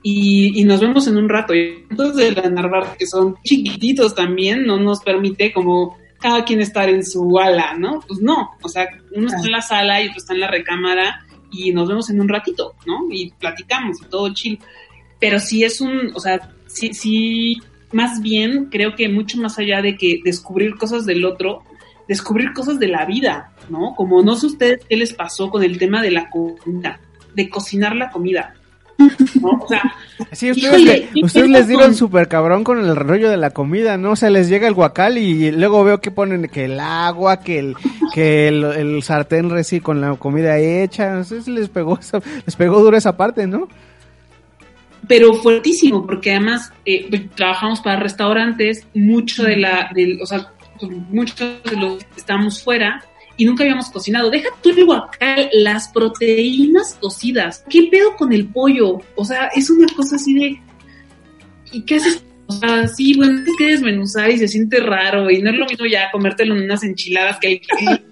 Y, 0.04 0.60
y, 0.60 0.66
nos 0.66 0.82
vemos 0.82 1.08
en 1.08 1.16
un 1.16 1.30
rato. 1.30 1.56
Y 1.56 1.86
entonces 1.90 2.36
de 2.36 2.42
la 2.42 2.50
Narvar, 2.50 2.98
que 2.98 3.08
son 3.08 3.36
chiquititos 3.46 4.14
también, 4.14 4.66
no 4.66 4.78
nos 4.78 5.02
permite 5.02 5.54
como 5.54 5.98
cada 6.20 6.44
quien 6.46 6.62
estar 6.62 6.90
en 6.90 7.06
su 7.06 7.38
ala, 7.40 7.76
¿no? 7.78 8.02
Pues 8.08 8.20
no, 8.20 8.52
o 8.62 8.70
sea, 8.70 8.88
uno 9.12 9.28
está 9.28 9.42
en 9.42 9.52
la 9.52 9.62
sala 9.62 10.02
y 10.02 10.08
otro 10.08 10.18
está 10.18 10.34
en 10.34 10.40
la 10.40 10.48
recámara 10.48 11.26
y 11.52 11.72
nos 11.72 11.88
vemos 11.88 12.10
en 12.10 12.20
un 12.20 12.28
ratito, 12.28 12.76
¿no? 12.86 13.06
Y 13.10 13.32
platicamos 13.32 14.02
y 14.02 14.06
todo 14.06 14.34
chill. 14.34 14.60
Pero 15.20 15.40
sí 15.40 15.64
es 15.64 15.82
un, 15.82 16.12
o 16.14 16.20
sea, 16.20 16.52
sí, 16.68 16.94
sí, 16.94 17.62
más 17.92 18.22
bien 18.22 18.66
creo 18.66 18.96
que 18.96 19.10
mucho 19.10 19.38
más 19.38 19.58
allá 19.58 19.82
de 19.82 19.96
que 19.96 20.20
descubrir 20.24 20.76
cosas 20.76 21.06
del 21.06 21.26
otro, 21.26 21.64
descubrir 22.08 22.54
cosas 22.54 22.80
de 22.80 22.88
la 22.88 23.06
vida, 23.06 23.54
¿no? 23.70 23.94
Como 23.96 24.22
no 24.22 24.36
sé 24.36 24.48
ustedes 24.48 24.86
qué 24.88 24.98
les 24.98 25.14
pasó 25.14 25.50
con 25.50 25.64
el 25.64 25.78
tema 25.78 26.02
de 26.02 26.12
la 26.12 26.30
comida, 26.30 27.00
de 27.34 27.50
cocinar 27.50 27.96
la 27.96 28.12
comida. 28.12 28.56
¿No? 29.42 29.50
O 29.50 29.68
sea, 29.68 29.82
sí, 30.32 30.52
ustedes, 30.52 30.80
híjole, 30.80 31.10
le, 31.14 31.24
ustedes 31.24 31.50
les 31.50 31.68
dieron 31.68 31.96
súper 31.96 32.28
cabrón 32.28 32.64
con 32.64 32.80
el 32.80 32.96
rollo 32.96 33.30
de 33.30 33.38
la 33.38 33.52
comida, 33.52 33.98
¿no? 33.98 34.12
O 34.12 34.16
sea, 34.16 34.30
les 34.30 34.50
llega 34.50 34.68
el 34.68 34.74
guacal 34.74 35.18
y 35.18 35.52
luego 35.52 35.84
veo 35.84 36.02
que 36.02 36.12
ponen 36.12 36.48
que 36.50 36.66
el 36.66 36.80
agua, 36.80 37.40
que 37.40 37.60
el, 37.60 37.76
que 38.14 38.48
el, 38.48 38.64
el 38.64 39.04
sartén 39.04 39.50
reci 39.50 39.80
con 39.80 40.02
la 40.02 40.16
comida 40.16 40.58
hecha, 40.58 41.14
no 41.14 41.24
sé 41.24 41.42
si 41.42 41.52
les 41.52 41.70
pegó, 41.70 42.00
les 42.46 42.56
pegó 42.56 42.80
duro 42.82 42.98
esa 42.98 43.16
parte, 43.16 43.48
¿no? 43.48 43.68
Pero 45.08 45.34
fuertísimo, 45.36 46.06
porque 46.06 46.32
además 46.32 46.74
eh, 46.86 47.30
trabajamos 47.36 47.80
para 47.82 48.00
restaurantes, 48.00 48.86
mucho 48.94 49.44
de 49.44 49.58
la, 49.58 49.90
de, 49.94 50.20
o 50.22 50.26
sea, 50.26 50.52
muchos 51.10 51.64
de 51.64 51.76
los 51.78 52.04
que 52.04 52.18
estamos 52.20 52.62
fuera, 52.62 53.04
y 53.38 53.46
nunca 53.46 53.64
habíamos 53.64 53.90
cocinado. 53.90 54.32
Deja 54.32 54.50
tú 54.62 54.72
el 54.72 54.86
guacal, 54.86 55.50
las 55.54 55.88
proteínas 55.90 56.98
cocidas. 57.00 57.64
¿Qué 57.70 57.84
pedo 57.84 58.16
con 58.16 58.34
el 58.34 58.48
pollo? 58.48 59.00
O 59.16 59.24
sea, 59.24 59.48
es 59.56 59.70
una 59.70 59.88
cosa 59.96 60.16
así 60.16 60.34
de. 60.34 60.62
¿Y 61.72 61.84
qué 61.84 61.96
haces? 61.96 62.24
O 62.48 62.54
sea, 62.54 62.88
sí, 62.88 63.16
bueno, 63.16 63.42
es 63.42 63.56
que 63.58 63.72
desmenuzar 63.72 64.30
y 64.32 64.40
se 64.40 64.48
siente 64.48 64.80
raro. 64.80 65.30
Y 65.30 65.42
no 65.42 65.52
es 65.52 65.58
lo 65.58 65.66
mismo 65.66 65.86
ya 65.86 66.10
comértelo 66.12 66.56
en 66.56 66.64
unas 66.64 66.84
enchiladas 66.84 67.38
que 67.40 67.48
hay 67.48 67.60
que. 67.60 67.68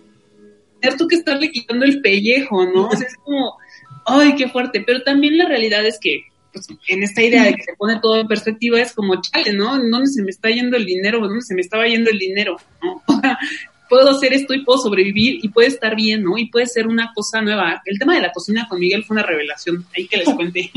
tener 0.79 0.97
tú 0.97 1.07
que 1.07 1.15
estarle 1.15 1.49
quitando 1.49 1.85
el 1.85 2.01
pellejo, 2.01 2.63
¿no? 2.65 2.87
O 2.87 2.95
sea, 2.95 3.07
es 3.07 3.15
como. 3.15 3.57
¡Ay, 4.05 4.35
qué 4.35 4.47
fuerte! 4.47 4.83
Pero 4.85 5.01
también 5.01 5.37
la 5.37 5.47
realidad 5.47 5.83
es 5.85 5.97
que. 5.99 6.23
Pues, 6.53 6.67
en 6.87 7.03
esta 7.03 7.21
idea 7.21 7.43
de 7.43 7.55
que 7.55 7.63
se 7.63 7.73
pone 7.73 7.99
todo 7.99 8.17
en 8.17 8.27
perspectiva 8.27 8.79
es 8.79 8.93
como, 8.93 9.19
chale, 9.19 9.51
¿no? 9.51 9.77
¿Dónde 9.77 10.07
se 10.07 10.23
me 10.23 10.29
está 10.29 10.49
yendo 10.49 10.77
el 10.77 10.85
dinero? 10.85 11.19
¿Dónde 11.19 11.41
se 11.41 11.53
me 11.53 11.59
estaba 11.59 11.85
yendo 11.85 12.11
el 12.11 12.19
dinero? 12.19 12.55
¿no? 12.81 13.03
puedo 13.89 14.09
hacer 14.09 14.33
esto 14.33 14.53
y 14.53 14.63
puedo 14.63 14.79
sobrevivir 14.79 15.43
y 15.43 15.49
puede 15.49 15.67
estar 15.67 15.95
bien, 15.95 16.23
¿no? 16.23 16.37
Y 16.37 16.49
puede 16.49 16.65
ser 16.65 16.87
una 16.87 17.11
cosa 17.13 17.41
nueva. 17.41 17.81
El 17.85 17.99
tema 17.99 18.15
de 18.15 18.21
la 18.21 18.31
cocina 18.31 18.67
con 18.67 18.79
Miguel 18.79 19.03
fue 19.03 19.15
una 19.15 19.25
revelación, 19.25 19.85
ahí 19.95 20.07
que 20.07 20.17
les 20.17 20.29
cuente. 20.35 20.71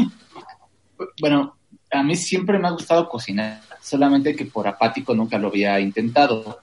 Bueno, 1.20 1.56
a 1.90 2.02
mí 2.02 2.16
siempre 2.16 2.58
me 2.58 2.68
ha 2.68 2.72
gustado 2.72 3.08
cocinar, 3.08 3.60
solamente 3.80 4.34
que 4.34 4.46
por 4.46 4.66
apático 4.66 5.14
nunca 5.14 5.38
lo 5.38 5.48
había 5.48 5.80
intentado. 5.80 6.60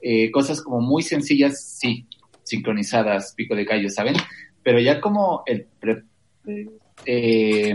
Eh, 0.00 0.30
cosas 0.30 0.60
como 0.60 0.80
muy 0.80 1.02
sencillas, 1.02 1.62
sí, 1.78 2.06
sincronizadas, 2.42 3.34
pico 3.34 3.54
de 3.54 3.64
callo, 3.64 3.88
¿saben? 3.88 4.16
Pero 4.62 4.80
ya 4.80 5.00
como 5.00 5.42
el 5.46 5.66
pre, 5.80 6.02
eh, 7.06 7.74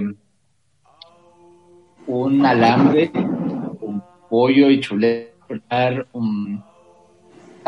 un 2.07 2.45
alambre, 2.45 3.11
un 3.13 4.03
pollo 4.29 4.69
y 4.69 4.79
chuleta, 4.79 6.05
un 6.13 6.63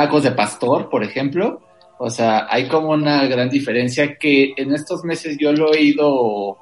tacos 0.02 0.24
de 0.24 0.32
pastor, 0.32 0.90
por 0.90 1.04
ejemplo. 1.04 1.62
O 2.00 2.10
sea, 2.10 2.48
hay 2.50 2.68
como 2.68 2.90
una 2.90 3.28
gran 3.28 3.50
diferencia 3.50 4.18
que 4.18 4.54
en 4.58 4.74
estos 4.74 5.04
meses 5.04 5.38
yo 5.40 5.52
lo 5.52 5.74
he 5.74 5.84
ido 5.84 6.58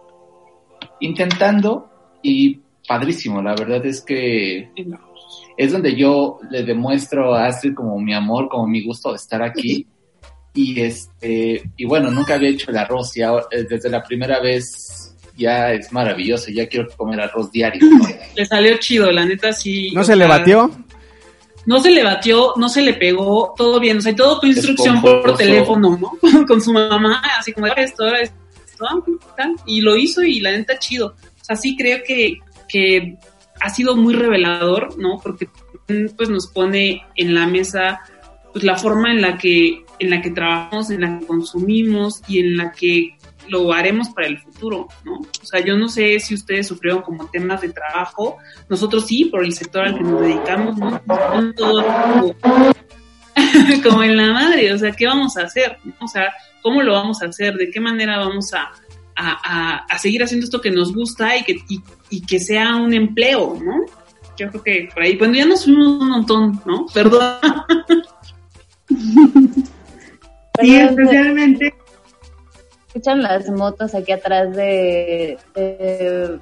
intentando 1.00 1.90
y 2.22 2.60
padrísimo. 2.86 3.42
La 3.42 3.56
verdad 3.56 3.86
es 3.86 4.02
que 4.02 4.70
es 5.56 5.72
donde 5.72 5.96
yo 5.96 6.40
le 6.52 6.64
demuestro 6.64 7.34
a 7.34 7.48
Astrid 7.48 7.74
como 7.74 7.98
mi 8.00 8.14
amor, 8.14 8.50
como 8.50 8.68
mi 8.68 8.84
gusto 8.84 9.12
de 9.12 9.16
estar 9.16 9.42
aquí. 9.42 9.88
Y 10.52 10.82
este, 10.82 11.62
y 11.78 11.86
bueno, 11.86 12.10
nunca 12.10 12.34
había 12.34 12.50
hecho 12.50 12.72
el 12.72 12.78
arroz 12.78 13.16
y 13.16 13.22
ahora, 13.22 13.46
desde 13.70 13.88
la 13.88 14.02
primera 14.02 14.42
vez 14.42 15.16
ya 15.38 15.72
es 15.72 15.94
maravilloso, 15.94 16.50
ya 16.50 16.68
quiero 16.68 16.90
comer 16.98 17.22
arroz 17.22 17.52
diario. 17.52 17.80
Le 18.36 18.46
salió 18.48 18.76
chido, 18.80 19.12
la 19.12 19.26
neta 19.26 19.54
sí. 19.54 19.92
¿No 19.94 20.04
se 20.04 20.16
le 20.16 20.26
batió? 20.26 20.72
No 21.66 21.82
se 21.82 21.92
le 21.92 22.04
batió, 22.04 22.54
no 22.56 22.70
se 22.70 22.82
le 22.82 22.94
pegó, 22.94 23.54
todo 23.56 23.80
bien, 23.80 23.98
o 23.98 24.02
sea, 24.02 24.16
todo 24.16 24.40
con 24.40 24.50
instrucción 24.50 25.02
por 25.02 25.36
teléfono, 25.36 25.98
¿no? 25.98 26.46
con 26.48 26.62
su 26.62 26.74
mamá, 26.74 27.22
así 27.38 27.54
como 27.54 27.68
esto, 27.68 28.08
esto, 28.16 28.36
tal, 29.36 29.56
y 29.66 29.82
lo 29.82 29.96
hizo 29.96 30.24
y 30.24 30.40
la 30.40 30.52
neta 30.52 30.80
chido. 30.80 31.16
O 31.42 31.44
sea, 31.44 31.56
sí 31.56 31.76
creo 31.76 32.00
que, 32.06 32.40
que 32.68 33.18
ha 33.60 33.70
sido 33.70 33.96
muy 33.96 34.14
revelador, 34.14 34.98
¿no? 34.98 35.20
Porque 35.22 35.50
pues 36.16 36.30
nos 36.30 36.48
pone 36.48 37.04
en 37.16 37.34
la 37.34 37.48
mesa 37.48 38.02
pues 38.54 38.64
la 38.64 38.78
forma 38.78 39.12
en 39.12 39.22
la 39.22 39.38
que 39.38 39.84
en 40.00 40.10
la 40.10 40.22
que 40.22 40.32
trabajamos, 40.32 40.90
en 40.92 41.02
la 41.02 41.20
que 41.20 41.26
consumimos 41.26 42.22
y 42.28 42.40
en 42.40 42.56
la 42.56 42.72
que 42.72 43.18
lo 43.50 43.72
haremos 43.74 44.10
para 44.10 44.28
el 44.28 44.40
futuro, 44.40 44.88
¿no? 45.04 45.20
O 45.20 45.46
sea, 45.46 45.64
yo 45.64 45.78
no 45.78 45.90
sé 45.90 46.20
si 46.20 46.34
ustedes 46.34 46.68
sufrieron 46.68 47.02
como 47.02 47.30
temas 47.30 47.62
de 47.62 47.70
trabajo, 47.70 48.38
nosotros 48.70 49.06
sí, 49.08 49.26
por 49.26 49.44
el 49.44 49.54
sector 49.54 49.86
al 49.86 49.98
que 49.98 50.04
nos 50.04 50.22
dedicamos, 50.22 50.78
¿no? 50.78 51.02
Todo 51.54 51.86
como, 51.86 52.36
como 53.84 54.04
en 54.04 54.18
la 54.18 54.34
madre, 54.34 54.74
o 54.74 54.78
sea, 54.78 54.92
¿qué 54.92 55.08
vamos 55.08 55.38
a 55.38 55.44
hacer? 55.44 55.78
O 56.00 56.08
sea, 56.08 56.34
¿cómo 56.62 56.82
lo 56.82 56.94
vamos 56.94 57.22
a 57.22 57.28
hacer? 57.28 57.56
¿De 57.56 57.70
qué 57.72 57.80
manera 57.80 58.18
vamos 58.20 58.54
a, 58.54 58.72
a, 59.16 59.86
a, 59.86 60.00
seguir 60.00 60.24
haciendo 60.24 60.46
esto 60.46 60.62
que 60.62 60.72
nos 60.72 60.94
gusta 60.94 61.38
y 61.38 61.44
que, 61.44 61.54
y, 61.68 61.82
y 62.10 62.26
que 62.26 62.40
sea 62.40 62.76
un 62.76 62.94
empleo, 62.94 63.58
¿no? 63.62 63.86
Yo 64.38 64.50
creo 64.50 64.64
que 64.64 64.90
por 64.94 65.04
ahí, 65.04 65.18
bueno, 65.18 65.34
ya 65.34 65.46
nos 65.46 65.66
fuimos 65.66 66.02
un 66.02 66.10
montón, 66.10 66.62
¿no? 66.66 66.86
Perdón. 66.94 67.38
Sí, 70.62 70.76
especialmente 70.76 71.74
escuchan 72.90 73.22
las 73.22 73.48
motos 73.52 73.94
aquí 73.94 74.12
atrás 74.12 74.56
de, 74.56 75.38
de 75.54 76.40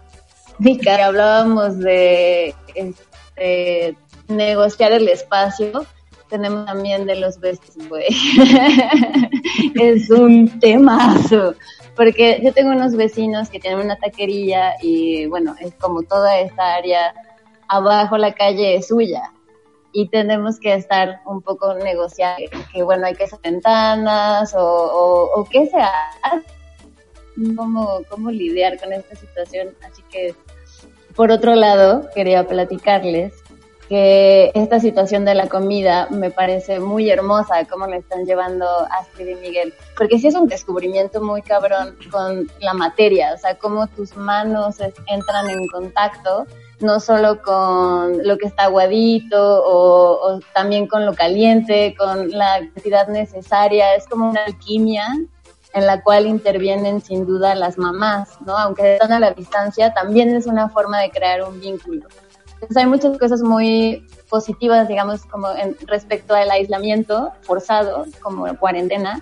Mica. 0.60 1.06
Hablábamos 1.06 1.78
de 1.80 2.56
este, 2.74 3.98
negociar 4.30 4.94
el 4.94 5.10
espacio. 5.10 5.86
Tenemos 6.30 6.66
también 6.66 7.06
de 7.06 7.18
los 7.18 7.38
vestidos, 7.42 7.90
güey. 7.90 8.08
es 9.76 10.10
un 10.10 10.58
temazo. 10.62 11.54
Porque 11.98 12.40
yo 12.42 12.54
tengo 12.54 12.72
unos 12.72 12.96
vecinos 12.96 13.50
que 13.50 13.60
tienen 13.60 13.82
una 13.82 13.98
taquería 13.98 14.76
y 14.82 15.26
bueno, 15.26 15.54
es 15.60 15.74
como 15.74 16.04
toda 16.04 16.40
esta 16.40 16.76
área 16.76 17.14
abajo 17.68 18.18
la 18.18 18.34
calle 18.34 18.76
es 18.76 18.88
suya 18.88 19.34
y 19.98 20.08
tenemos 20.10 20.60
que 20.60 20.76
estar 20.76 21.22
un 21.26 21.42
poco 21.42 21.74
negociando 21.74 22.46
que 22.72 22.84
bueno 22.84 23.08
hay 23.08 23.16
que 23.16 23.24
hacer 23.24 23.40
ventanas 23.42 24.54
o, 24.54 24.60
o, 24.62 25.42
o 25.42 25.46
qué 25.46 25.66
sea. 25.66 25.92
Cómo, 27.56 28.02
cómo 28.08 28.30
lidiar 28.30 28.80
con 28.80 28.94
esta 28.94 29.16
situación 29.16 29.70
así 29.84 30.04
que 30.12 30.36
por 31.16 31.32
otro 31.32 31.56
lado 31.56 32.08
quería 32.14 32.48
platicarles 32.48 33.34
que 33.90 34.52
esta 34.54 34.80
situación 34.80 35.26
de 35.26 35.34
la 35.34 35.48
comida 35.48 36.08
me 36.12 36.30
parece 36.30 36.80
muy 36.80 37.10
hermosa, 37.10 37.66
cómo 37.66 37.88
le 37.88 37.98
están 37.98 38.26
llevando 38.26 38.68
Astrid 39.00 39.30
y 39.30 39.36
Miguel, 39.36 39.74
porque 39.98 40.20
sí 40.20 40.28
es 40.28 40.36
un 40.36 40.48
descubrimiento 40.48 41.22
muy 41.22 41.42
cabrón 41.42 41.98
con 42.12 42.52
la 42.60 42.74
materia, 42.74 43.34
o 43.34 43.38
sea, 43.38 43.58
cómo 43.58 43.88
tus 43.88 44.16
manos 44.18 44.76
entran 45.08 45.50
en 45.50 45.66
contacto 45.68 46.46
no 46.80 47.00
solo 47.00 47.42
con 47.42 48.26
lo 48.26 48.38
que 48.38 48.48
está 48.48 48.66
aguadito 48.66 49.64
o, 49.66 50.40
también 50.54 50.88
con 50.88 51.06
lo 51.06 51.14
caliente, 51.14 51.96
con 51.98 52.30
la 52.30 52.60
cantidad 52.74 53.08
necesaria, 53.08 53.96
es 53.96 54.08
como 54.08 54.30
una 54.30 54.46
alquimia 54.46 55.08
en 55.74 55.86
la 55.86 56.02
cual 56.02 56.28
intervienen 56.28 57.02
sin 57.02 57.26
duda 57.26 57.56
las 57.56 57.78
mamás, 57.78 58.40
¿no? 58.46 58.58
Aunque 58.58 58.94
están 58.94 59.12
a 59.12 59.20
la 59.20 59.32
distancia, 59.32 59.94
también 59.94 60.36
es 60.36 60.46
una 60.46 60.70
forma 60.70 61.00
de 61.00 61.12
crear 61.12 61.44
un 61.44 61.60
vínculo. 61.60 62.08
Entonces 62.54 62.78
hay 62.78 62.88
muchas 62.88 63.18
cosas 63.18 63.42
muy 63.42 64.06
positivas, 64.30 64.88
digamos, 64.88 65.26
como 65.26 65.50
respecto 65.86 66.34
al 66.34 66.50
aislamiento 66.50 67.32
forzado, 67.42 68.06
como 68.22 68.48
cuarentena. 68.58 69.22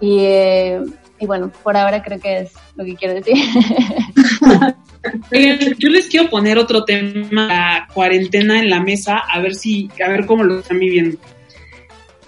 Y, 0.00 0.24
eh, 0.24 0.82
y 1.18 1.26
bueno, 1.26 1.50
por 1.62 1.76
ahora 1.76 2.02
creo 2.02 2.18
que 2.18 2.38
es 2.40 2.52
lo 2.74 2.84
que 2.84 2.96
quiero 2.96 3.14
decir. 3.14 3.36
yo 5.78 5.88
les 5.88 6.06
quiero 6.06 6.28
poner 6.28 6.58
otro 6.58 6.84
tema, 6.84 7.46
la 7.46 7.88
cuarentena 7.92 8.58
en 8.58 8.70
la 8.70 8.80
mesa, 8.80 9.18
a 9.18 9.40
ver 9.40 9.54
si, 9.54 9.88
a 10.04 10.08
ver 10.08 10.26
cómo 10.26 10.44
lo 10.44 10.60
están 10.60 10.78
viviendo. 10.78 11.18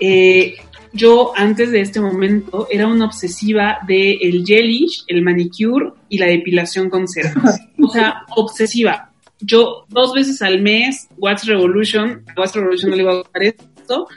Eh, 0.01 0.57
yo 0.93 1.33
antes 1.37 1.71
de 1.71 1.81
este 1.81 2.01
momento 2.01 2.67
era 2.71 2.87
una 2.87 3.07
obsesiva 3.07 3.79
de 3.87 4.13
el 4.15 4.45
gelish, 4.45 5.05
el 5.07 5.23
manicure 5.23 5.93
y 6.09 6.19
la 6.19 6.27
depilación 6.27 6.89
con 6.89 7.07
cera. 7.07 7.33
O 7.81 7.89
sea, 7.89 8.23
obsesiva. 8.37 9.13
Yo 9.41 9.87
dos 9.89 10.13
veces 10.15 10.43
al 10.43 10.61
mes, 10.61 11.09
Watch 11.17 11.45
Revolution, 11.45 12.25
Watch 12.37 12.57
Revolution 12.57 12.91
no 12.91 12.97
le 12.97 13.03
iba 13.03 13.13
a 13.13 13.19
gustar 13.19 13.43
esto, 13.45 14.09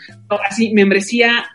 así, 0.49 0.73
membresía, 0.73 1.45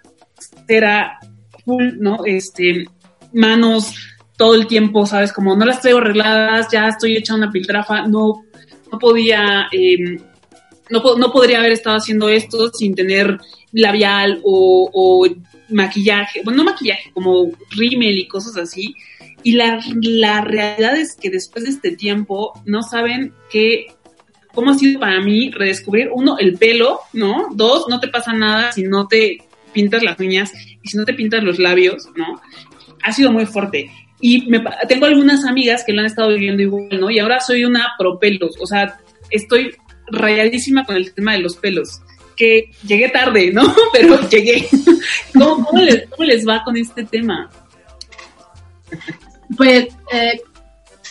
cera, 0.69 1.19
full, 1.65 1.95
¿no? 1.99 2.25
Este, 2.25 2.87
manos, 3.33 3.95
todo 4.37 4.55
el 4.55 4.67
tiempo, 4.67 5.07
¿sabes? 5.07 5.33
Como 5.33 5.57
no 5.57 5.65
las 5.65 5.81
traigo 5.81 5.99
arregladas, 5.99 6.69
ya 6.71 6.89
estoy 6.89 7.17
hecha 7.17 7.35
una 7.35 7.51
piltrafa, 7.51 8.07
no, 8.07 8.45
no 8.93 8.99
podía, 8.99 9.69
eh, 9.73 10.19
no, 10.91 11.17
no 11.17 11.33
podría 11.33 11.59
haber 11.59 11.73
estado 11.73 11.97
haciendo 11.97 12.29
esto 12.29 12.71
sin 12.73 12.95
tener 12.95 13.39
labial 13.73 14.41
o, 14.45 15.27
maquillaje, 15.69 16.43
bueno, 16.45 16.59
no 16.59 16.71
maquillaje, 16.71 17.11
como 17.13 17.51
rímel 17.71 18.19
y 18.19 18.29
cosas 18.29 18.57
así. 18.57 18.95
Y 19.43 19.53
la, 19.53 19.81
la 20.01 20.41
realidad 20.43 20.97
es 20.97 21.17
que 21.17 21.31
después 21.31 21.65
de 21.65 21.71
este 21.71 21.97
tiempo 21.97 22.53
no 22.65 22.83
saben 22.83 23.33
que 23.51 23.87
cómo 24.55 24.71
ha 24.71 24.75
sido 24.75 24.99
para 25.01 25.21
mí 25.21 25.51
redescubrir, 25.51 26.09
uno, 26.13 26.39
el 26.39 26.57
pelo, 26.57 27.01
¿no? 27.13 27.49
Dos, 27.53 27.87
no 27.89 28.01
te 28.01 28.09
pasa 28.09 28.33
nada 28.33 28.73
si 28.73 28.85
no 28.85 29.07
te 29.07 29.39
pintas 29.73 30.03
las 30.03 30.19
uñas 30.19 30.53
y 30.83 30.89
si 30.89 30.97
no 30.97 31.05
te 31.05 31.15
pintas 31.15 31.45
los 31.45 31.59
labios, 31.59 32.09
¿no? 32.17 32.41
Ha 33.03 33.13
sido 33.13 33.31
muy 33.31 33.45
fuerte. 33.45 33.91
Y 34.29 34.45
me, 34.49 34.61
tengo 34.89 35.07
algunas 35.07 35.45
amigas 35.45 35.85
que 35.85 35.93
lo 35.93 36.01
han 36.01 36.07
estado 36.07 36.31
viviendo 36.31 36.61
igual, 36.61 36.89
¿no? 36.99 37.09
Y 37.13 37.21
ahora 37.21 37.39
soy 37.39 37.65
una 37.65 37.93
pro 37.97 38.19
pelos, 38.19 38.57
o 38.59 38.67
sea, 38.67 38.99
estoy 39.31 39.77
rayadísima 40.09 40.85
con 40.85 40.97
el 40.97 41.15
tema 41.15 41.35
de 41.35 41.39
los 41.39 41.55
pelos 41.55 42.01
que 42.35 42.73
llegué 42.85 43.09
tarde, 43.09 43.53
¿no? 43.53 43.73
Pero 43.93 44.29
llegué. 44.29 44.67
¿Cómo, 45.33 45.69
les, 46.25 46.45
va 46.45 46.65
con 46.65 46.77
este 46.77 47.05
tema? 47.05 47.49
Pues 49.57 49.87
eh, 50.13 50.41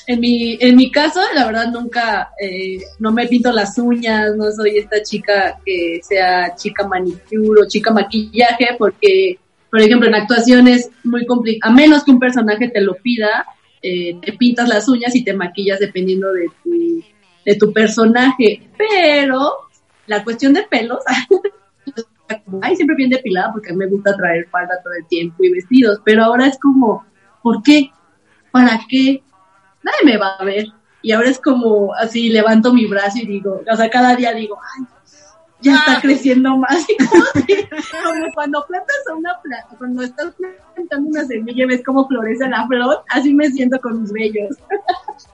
en, 0.08 0.19
mi, 0.19 0.58
en 0.60 0.75
mi 0.75 0.91
caso, 0.91 1.21
la 1.34 1.45
verdad 1.45 1.71
nunca, 1.71 2.32
eh, 2.38 2.80
no 2.99 3.13
me 3.13 3.28
pinto 3.28 3.49
las 3.54 3.78
uñas, 3.78 4.36
no 4.36 4.51
soy 4.51 4.78
esta 4.78 5.01
chica 5.01 5.58
que 5.65 6.01
sea 6.04 6.54
chica 6.54 6.86
manicure 6.86 7.62
o 7.62 7.65
chica 7.65 7.91
maquillaje, 7.91 8.75
porque, 8.78 9.39
por 9.75 9.81
ejemplo, 9.81 10.07
en 10.07 10.15
actuaciones 10.15 10.89
muy 11.03 11.25
complicado, 11.25 11.69
a 11.69 11.75
menos 11.75 12.05
que 12.05 12.11
un 12.11 12.17
personaje 12.17 12.69
te 12.69 12.79
lo 12.79 12.95
pida, 12.95 13.45
eh, 13.81 14.17
te 14.21 14.31
pintas 14.31 14.69
las 14.69 14.88
uñas 14.88 15.13
y 15.17 15.25
te 15.25 15.33
maquillas 15.33 15.81
dependiendo 15.81 16.31
de 16.31 16.47
tu, 16.63 17.03
de 17.43 17.55
tu 17.57 17.73
personaje, 17.73 18.69
pero 18.77 19.51
la 20.07 20.23
cuestión 20.23 20.53
de 20.53 20.63
pelos, 20.63 20.99
ay, 22.61 22.75
siempre 22.77 22.95
bien 22.95 23.09
depilada 23.09 23.51
porque 23.51 23.73
me 23.73 23.88
gusta 23.88 24.15
traer 24.15 24.47
falda 24.47 24.81
todo 24.81 24.93
el 24.93 25.05
tiempo 25.07 25.43
y 25.43 25.51
vestidos, 25.51 25.99
pero 26.05 26.23
ahora 26.23 26.47
es 26.47 26.57
como, 26.57 27.05
¿por 27.43 27.61
qué? 27.61 27.91
¿Para 28.51 28.79
qué? 28.88 29.23
Nadie 29.83 30.05
me 30.05 30.17
va 30.17 30.35
a 30.35 30.45
ver. 30.45 30.67
Y 31.01 31.11
ahora 31.11 31.29
es 31.29 31.39
como 31.41 31.93
así, 31.95 32.29
levanto 32.29 32.73
mi 32.73 32.85
brazo 32.85 33.17
y 33.17 33.25
digo, 33.25 33.61
o 33.69 33.75
sea, 33.75 33.89
cada 33.89 34.15
día 34.15 34.31
digo, 34.31 34.57
ay, 34.77 34.85
ya 35.65 35.75
está 35.75 35.97
ah. 35.97 36.01
creciendo 36.01 36.58
más. 36.58 36.86
Y 36.89 36.95
como, 36.97 37.23
como, 38.04 38.34
cuando 38.34 38.65
plantas 38.67 38.95
a 39.10 39.15
una 39.15 39.41
planta, 39.41 39.75
cuando 39.78 40.04
estás 40.04 40.34
plantando 40.73 41.10
una 41.10 41.25
semilla 41.25 41.63
y 41.63 41.67
ves 41.67 41.84
cómo 41.86 42.08
florece 42.08 42.47
la 42.47 42.65
flor, 42.67 43.04
así 43.10 43.34
me 43.34 43.49
siento 43.49 43.80
con 43.82 44.01
mis 44.01 44.12
vellos. 44.12 44.56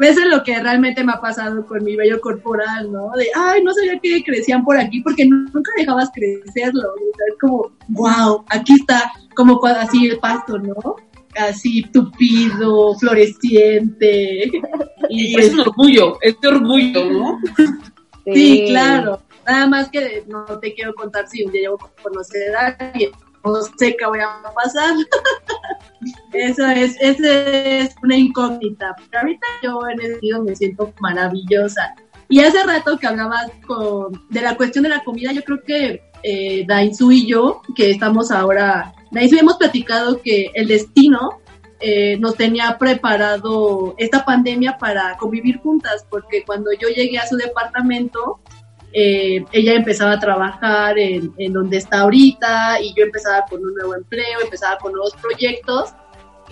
Eso 0.00 0.20
es 0.20 0.26
lo 0.26 0.42
que 0.42 0.60
realmente 0.60 1.04
me 1.04 1.12
ha 1.12 1.20
pasado 1.20 1.64
con 1.66 1.84
mi 1.84 1.94
vello 1.94 2.20
corporal, 2.20 2.90
¿no? 2.90 3.12
De, 3.16 3.28
ay, 3.34 3.62
no 3.62 3.72
sabía 3.72 3.98
que 4.00 4.24
crecían 4.24 4.64
por 4.64 4.76
aquí 4.76 5.00
porque 5.00 5.24
nunca 5.24 5.70
dejabas 5.76 6.10
crecerlo. 6.12 6.82
es 7.28 7.38
como, 7.40 7.70
wow, 7.88 8.44
aquí 8.48 8.74
está, 8.74 9.12
como 9.36 9.64
así 9.64 10.08
el 10.08 10.18
pasto, 10.18 10.58
¿no? 10.58 10.96
Así 11.36 11.82
tupido, 11.92 12.94
floreciente. 12.98 14.50
Y 15.10 15.38
es 15.38 15.52
un 15.52 15.60
orgullo, 15.60 16.18
es 16.22 16.40
de 16.40 16.48
orgullo, 16.48 17.04
¿no? 17.04 17.38
Sí. 18.32 18.64
claro. 18.66 19.20
Nada 19.46 19.66
más 19.66 19.88
que 19.90 20.24
no 20.26 20.44
te 20.60 20.74
quiero 20.74 20.94
contar 20.94 21.28
si 21.28 21.44
un 21.44 21.52
día 21.52 21.62
llevo 21.62 21.78
a 21.84 22.02
conocer 22.02 22.54
a 22.56 22.76
alguien 22.78 23.10
no 23.44 23.62
sé 23.62 23.96
qué 23.98 24.06
voy 24.06 24.20
a 24.20 24.42
pasar. 24.54 24.94
Eso 26.32 26.66
es, 26.66 26.96
ese 27.00 27.80
es 27.80 27.94
una 28.02 28.16
incógnita. 28.16 28.94
Pero 29.10 29.22
ahorita 29.22 29.46
yo 29.62 29.80
en 29.88 30.00
ese 30.00 30.12
sentido 30.12 30.42
me 30.42 30.56
siento 30.56 30.92
maravillosa. 31.00 31.94
Y 32.28 32.40
hace 32.40 32.62
rato 32.62 32.98
que 32.98 33.06
hablabas 33.06 33.50
con, 33.66 34.12
de 34.28 34.40
la 34.40 34.56
cuestión 34.56 34.82
de 34.82 34.88
la 34.88 35.04
comida, 35.04 35.32
yo 35.32 35.42
creo 35.44 35.62
que 35.62 36.02
eh, 36.22 36.64
Dainzu 36.66 37.12
y 37.12 37.26
yo, 37.26 37.62
que 37.76 37.90
estamos 37.90 38.30
ahora, 38.30 38.92
Dainzu 39.12 39.36
hemos 39.36 39.56
platicado 39.56 40.20
que 40.20 40.50
el 40.54 40.68
destino 40.68 41.38
eh, 41.80 42.16
nos 42.18 42.36
tenía 42.36 42.76
preparado 42.78 43.94
esta 43.98 44.24
pandemia 44.24 44.78
para 44.78 45.16
convivir 45.16 45.58
juntas, 45.58 46.06
porque 46.10 46.44
cuando 46.44 46.70
yo 46.72 46.88
llegué 46.88 47.18
a 47.18 47.26
su 47.26 47.36
departamento, 47.36 48.40
eh, 48.96 49.44
ella 49.50 49.74
empezaba 49.74 50.12
a 50.12 50.20
trabajar 50.20 50.96
en, 50.98 51.34
en, 51.36 51.52
donde 51.52 51.78
está 51.78 52.02
ahorita 52.02 52.80
y 52.80 52.94
yo 52.94 53.04
empezaba 53.04 53.44
con 53.50 53.60
un 53.64 53.74
nuevo 53.74 53.96
empleo, 53.96 54.40
empezaba 54.42 54.78
con 54.78 54.92
nuevos 54.92 55.14
proyectos. 55.20 55.90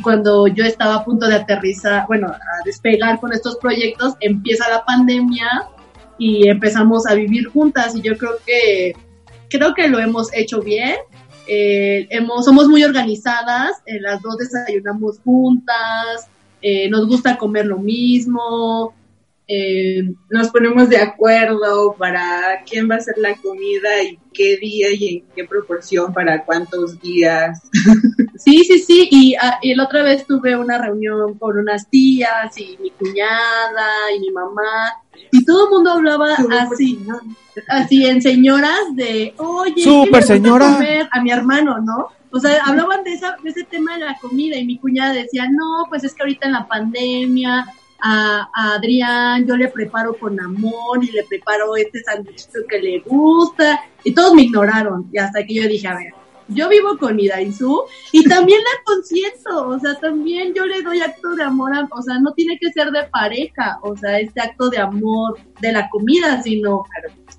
Cuando 0.02 0.48
yo 0.48 0.64
estaba 0.64 0.96
a 0.96 1.04
punto 1.04 1.28
de 1.28 1.36
aterrizar, 1.36 2.04
bueno, 2.08 2.26
a 2.28 2.64
despegar 2.64 3.20
con 3.20 3.32
estos 3.32 3.56
proyectos, 3.56 4.14
empieza 4.20 4.68
la 4.68 4.84
pandemia 4.84 5.68
y 6.18 6.48
empezamos 6.48 7.06
a 7.06 7.14
vivir 7.14 7.46
juntas 7.46 7.94
y 7.94 8.02
yo 8.02 8.18
creo 8.18 8.32
que 8.44 8.94
creo 9.48 9.74
que 9.74 9.86
lo 9.86 10.00
hemos 10.00 10.32
hecho 10.34 10.60
bien. 10.60 10.96
Eh, 11.46 12.06
hemos, 12.10 12.44
somos 12.44 12.68
muy 12.68 12.82
organizadas, 12.82 13.82
eh, 13.86 14.00
las 14.00 14.20
dos 14.22 14.36
desayunamos 14.38 15.20
juntas, 15.20 16.28
eh, 16.60 16.88
nos 16.88 17.06
gusta 17.06 17.36
comer 17.36 17.66
lo 17.66 17.78
mismo, 17.78 18.94
eh, 19.54 20.14
nos 20.30 20.48
ponemos 20.48 20.88
de 20.88 20.96
acuerdo 20.96 21.94
para 21.98 22.62
quién 22.66 22.90
va 22.90 22.94
a 22.94 22.98
hacer 22.98 23.16
la 23.18 23.34
comida 23.36 24.02
y 24.02 24.18
qué 24.32 24.56
día 24.56 24.88
y 24.92 25.08
en 25.08 25.24
qué 25.34 25.44
proporción 25.44 26.12
para 26.14 26.44
cuántos 26.44 27.00
días. 27.00 27.60
Sí, 28.34 28.64
sí, 28.64 28.80
sí, 28.80 29.08
y, 29.08 29.34
ah, 29.36 29.60
y 29.62 29.72
la 29.76 29.84
otra 29.84 30.02
vez 30.02 30.26
tuve 30.26 30.56
una 30.56 30.76
reunión 30.76 31.38
con 31.38 31.58
unas 31.58 31.88
tías 31.88 32.58
y 32.58 32.76
mi 32.82 32.90
cuñada 32.90 34.10
y 34.16 34.18
mi 34.18 34.32
mamá 34.32 34.96
y 35.30 35.44
todo 35.44 35.66
el 35.66 35.70
mundo 35.70 35.92
hablaba 35.92 36.34
así, 36.34 36.98
así 37.68 38.04
en 38.04 38.20
señoras 38.20 38.80
de, 38.94 39.32
oye, 39.38 39.84
Super 39.84 40.24
señora. 40.24 40.72
comer 40.72 41.08
a 41.12 41.22
mi 41.22 41.30
hermano, 41.30 41.78
¿no? 41.80 42.08
O 42.32 42.40
sea, 42.40 42.64
hablaban 42.64 43.04
de, 43.04 43.12
esa, 43.12 43.36
de 43.44 43.50
ese 43.50 43.62
tema 43.62 43.94
de 43.94 44.06
la 44.06 44.18
comida 44.18 44.56
y 44.56 44.64
mi 44.64 44.78
cuñada 44.78 45.12
decía, 45.12 45.48
no, 45.48 45.84
pues 45.88 46.02
es 46.02 46.14
que 46.14 46.22
ahorita 46.22 46.46
en 46.46 46.52
la 46.54 46.66
pandemia 46.66 47.66
a, 48.02 48.48
Adrián, 48.74 49.46
yo 49.46 49.56
le 49.56 49.68
preparo 49.68 50.14
con 50.14 50.38
amor 50.40 51.02
y 51.02 51.12
le 51.12 51.24
preparo 51.24 51.76
este 51.76 52.02
sándwichito 52.02 52.60
que 52.68 52.80
le 52.80 53.00
gusta, 53.00 53.80
y 54.04 54.12
todos 54.12 54.34
me 54.34 54.42
ignoraron, 54.42 55.08
y 55.12 55.18
hasta 55.18 55.44
que 55.44 55.54
yo 55.54 55.68
dije, 55.68 55.86
a 55.86 55.94
ver, 55.94 56.12
yo 56.48 56.68
vivo 56.68 56.98
con 56.98 57.16
mi 57.16 57.28
Daisu 57.28 57.84
y 58.10 58.24
también 58.28 58.60
la 58.60 58.84
consiento, 58.84 59.68
o 59.68 59.78
sea, 59.78 59.94
también 60.00 60.52
yo 60.54 60.66
le 60.66 60.82
doy 60.82 61.00
acto 61.00 61.30
de 61.34 61.44
amor, 61.44 61.72
o 61.90 62.02
sea, 62.02 62.18
no 62.18 62.32
tiene 62.32 62.58
que 62.58 62.72
ser 62.72 62.90
de 62.90 63.04
pareja, 63.04 63.78
o 63.82 63.96
sea, 63.96 64.18
este 64.18 64.40
acto 64.40 64.68
de 64.68 64.78
amor 64.78 65.38
de 65.60 65.72
la 65.72 65.88
comida, 65.88 66.42
sino 66.42 66.84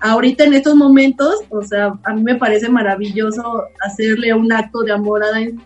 ahorita 0.00 0.44
en 0.44 0.54
estos 0.54 0.74
momentos, 0.74 1.40
o 1.50 1.62
sea, 1.62 1.94
a 2.04 2.14
mí 2.14 2.22
me 2.22 2.36
parece 2.36 2.68
maravilloso 2.68 3.64
hacerle 3.84 4.32
un 4.34 4.52
acto 4.52 4.80
de 4.80 4.92
amor 4.92 5.22
a 5.22 5.30
Daisu 5.30 5.60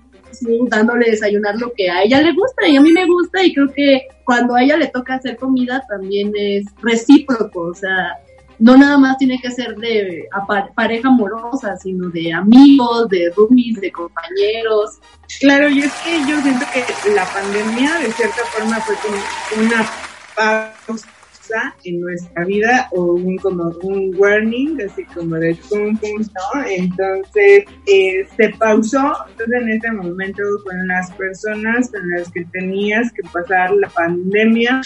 dándole 0.68 1.10
desayunar 1.10 1.56
lo 1.56 1.72
que 1.72 1.90
a 1.90 2.02
ella 2.02 2.20
le 2.20 2.32
gusta 2.32 2.66
y 2.66 2.76
a 2.76 2.80
mí 2.80 2.92
me 2.92 3.06
gusta 3.06 3.42
y 3.42 3.54
creo 3.54 3.72
que 3.72 4.08
cuando 4.24 4.54
a 4.54 4.62
ella 4.62 4.76
le 4.76 4.88
toca 4.88 5.14
hacer 5.14 5.36
comida 5.36 5.84
también 5.88 6.32
es 6.36 6.66
recíproco, 6.82 7.60
o 7.60 7.74
sea, 7.74 8.18
no 8.58 8.76
nada 8.76 8.98
más 8.98 9.18
tiene 9.18 9.38
que 9.40 9.50
ser 9.50 9.76
de 9.76 10.28
pareja 10.74 11.08
amorosa, 11.08 11.76
sino 11.76 12.08
de 12.10 12.32
amigos, 12.32 13.08
de 13.08 13.32
roomies, 13.36 13.80
de 13.80 13.92
compañeros. 13.92 14.98
Claro, 15.40 15.68
y 15.68 15.80
es 15.80 15.92
que 16.04 16.18
yo 16.28 16.40
siento 16.42 16.66
que 16.72 17.10
la 17.14 17.24
pandemia 17.26 17.98
de 18.00 18.12
cierta 18.12 18.44
forma 18.46 18.80
fue 18.80 18.96
como 18.96 19.64
una 19.64 19.88
pausa 20.34 21.08
pausa 21.48 21.74
en 21.84 22.00
nuestra 22.00 22.44
vida 22.44 22.88
o 22.92 23.14
un 23.14 23.36
como 23.38 23.70
un 23.82 24.14
warning, 24.16 24.80
así 24.82 25.04
como 25.06 25.36
de 25.36 25.54
pum 25.68 25.96
pum, 25.96 26.20
¿no? 26.20 26.64
Entonces 26.66 27.64
eh, 27.86 28.26
se 28.36 28.48
pausó 28.58 29.12
entonces 29.30 29.62
en 29.62 29.68
ese 29.70 29.92
momento 29.92 30.42
con 30.64 30.86
las 30.88 31.10
personas 31.12 31.90
con 31.90 32.10
las 32.10 32.30
que 32.30 32.44
tenías 32.46 33.12
que 33.12 33.22
pasar 33.32 33.70
la 33.72 33.88
pandemia 33.88 34.80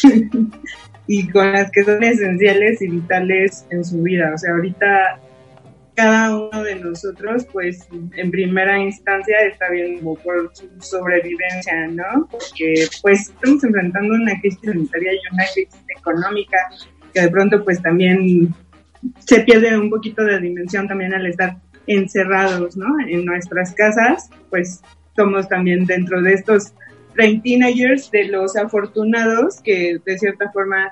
y 1.06 1.28
con 1.28 1.52
las 1.52 1.70
que 1.70 1.84
son 1.84 2.02
esenciales 2.02 2.80
y 2.82 2.88
vitales 2.88 3.66
en 3.70 3.84
su 3.84 4.02
vida. 4.02 4.32
O 4.34 4.38
sea, 4.38 4.52
ahorita 4.52 5.20
cada 5.94 6.36
uno 6.36 6.62
de 6.64 6.76
nosotros, 6.76 7.46
pues, 7.52 7.86
en 8.14 8.30
primera 8.30 8.78
instancia 8.78 9.36
está 9.46 9.70
viendo 9.70 10.14
por 10.14 10.50
su 10.54 10.68
sobrevivencia, 10.80 11.88
¿no? 11.88 12.28
Porque, 12.30 12.86
pues, 13.02 13.28
estamos 13.28 13.62
enfrentando 13.64 14.14
una 14.14 14.40
crisis 14.40 14.60
sanitaria 14.64 15.12
y 15.12 15.34
una 15.34 15.44
crisis 15.54 15.80
económica 15.98 16.56
que 17.12 17.20
de 17.20 17.30
pronto, 17.30 17.62
pues, 17.64 17.82
también 17.82 18.54
se 19.18 19.40
pierde 19.40 19.76
un 19.78 19.90
poquito 19.90 20.24
de 20.24 20.40
dimensión 20.40 20.88
también 20.88 21.12
al 21.12 21.26
estar 21.26 21.56
encerrados, 21.86 22.76
¿no? 22.76 22.86
En 23.06 23.24
nuestras 23.24 23.74
casas, 23.74 24.30
pues, 24.50 24.80
somos 25.16 25.48
también 25.48 25.84
dentro 25.84 26.22
de 26.22 26.34
estos 26.34 26.72
teenagers 27.42 28.10
de 28.10 28.24
los 28.28 28.56
afortunados 28.56 29.60
que 29.60 29.98
de 30.04 30.18
cierta 30.18 30.50
forma 30.52 30.90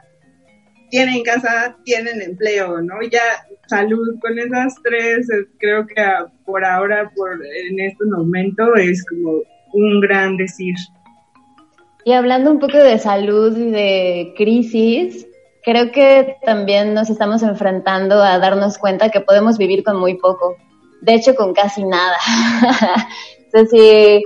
tienen 0.91 1.23
casa, 1.23 1.77
tienen 1.85 2.21
empleo, 2.21 2.81
¿no? 2.83 2.95
Ya 3.11 3.23
salud 3.69 4.19
con 4.21 4.39
esas 4.39 4.75
tres, 4.83 5.31
eh, 5.31 5.47
creo 5.59 5.87
que 5.87 6.01
ah, 6.01 6.27
por 6.45 6.65
ahora, 6.65 7.11
por 7.15 7.33
en 7.35 7.81
este 7.81 8.05
momento, 8.05 8.75
es 8.75 9.05
como 9.07 9.43
un 9.73 10.01
gran 10.01 10.37
decir. 10.37 10.75
Y 12.05 12.13
hablando 12.13 12.51
un 12.51 12.59
poco 12.59 12.79
de 12.79 12.99
salud 12.99 13.57
y 13.57 13.71
de 13.71 14.35
crisis, 14.37 15.27
creo 15.63 15.93
que 15.93 16.37
también 16.45 16.95
nos 16.95 17.11
estamos 17.11 17.43
enfrentando 17.43 18.23
a 18.23 18.39
darnos 18.39 18.79
cuenta 18.79 19.11
que 19.11 19.21
podemos 19.21 19.59
vivir 19.59 19.85
con 19.85 19.99
muy 19.99 20.17
poco, 20.17 20.57
de 21.03 21.15
hecho 21.15 21.35
con 21.35 21.53
casi 21.53 21.85
nada. 21.85 22.17
Entonces, 23.45 24.23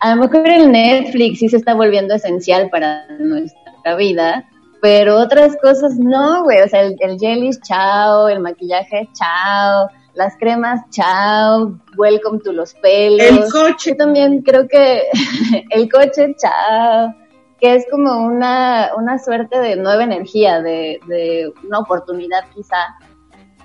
a 0.00 0.14
lo 0.14 0.22
mejor 0.22 0.48
el 0.48 0.72
Netflix 0.72 1.38
sí 1.38 1.48
se 1.48 1.56
está 1.56 1.74
volviendo 1.74 2.14
esencial 2.14 2.68
para 2.70 3.06
nuestra 3.18 3.96
vida, 3.96 4.48
pero 4.84 5.18
otras 5.18 5.56
cosas 5.62 5.98
no, 5.98 6.42
güey, 6.42 6.60
o 6.60 6.68
sea, 6.68 6.82
el, 6.82 6.94
el 7.00 7.18
jelly, 7.18 7.52
chao, 7.66 8.28
el 8.28 8.40
maquillaje, 8.40 9.08
chao, 9.14 9.88
las 10.12 10.36
cremas, 10.36 10.78
chao, 10.90 11.80
welcome 11.96 12.38
to 12.40 12.52
los 12.52 12.74
pelos. 12.74 13.26
El 13.26 13.50
coche. 13.50 13.92
Yo 13.92 13.96
también 13.96 14.42
creo 14.42 14.68
que 14.68 15.04
el 15.70 15.90
coche, 15.90 16.36
chao, 16.36 17.14
que 17.58 17.76
es 17.76 17.86
como 17.90 18.26
una, 18.26 18.90
una 18.98 19.18
suerte 19.18 19.58
de 19.58 19.76
nueva 19.76 20.04
energía, 20.04 20.60
de, 20.60 21.00
de 21.08 21.50
una 21.66 21.78
oportunidad 21.78 22.44
quizá 22.54 22.76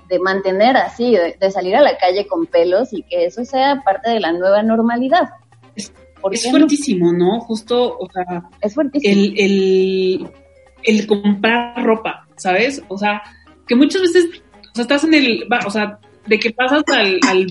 de 0.08 0.18
mantener 0.20 0.78
así, 0.78 1.14
de, 1.14 1.36
de, 1.38 1.50
salir 1.50 1.76
a 1.76 1.82
la 1.82 1.98
calle 1.98 2.26
con 2.26 2.46
pelos 2.46 2.94
y 2.94 3.02
que 3.02 3.26
eso 3.26 3.44
sea 3.44 3.82
parte 3.84 4.08
de 4.08 4.20
la 4.20 4.32
nueva 4.32 4.62
normalidad. 4.62 5.28
Es, 5.76 5.92
es 6.32 6.50
fuertísimo, 6.50 7.12
no? 7.12 7.34
¿no? 7.34 7.40
Justo, 7.40 7.98
o 7.98 8.08
sea, 8.10 8.48
es 8.62 8.74
fuertísimo. 8.74 9.12
El, 9.12 9.34
el, 9.38 10.30
el 10.82 11.06
comprar 11.06 11.84
ropa, 11.84 12.26
¿sabes? 12.36 12.82
O 12.88 12.98
sea, 12.98 13.22
que 13.66 13.74
muchas 13.74 14.02
veces, 14.02 14.26
o 14.72 14.74
sea, 14.74 14.82
estás 14.82 15.04
en 15.04 15.14
el, 15.14 15.46
o 15.66 15.70
sea, 15.70 15.98
de 16.26 16.38
que 16.38 16.50
pasas 16.50 16.82
al, 16.88 17.18
al, 17.28 17.46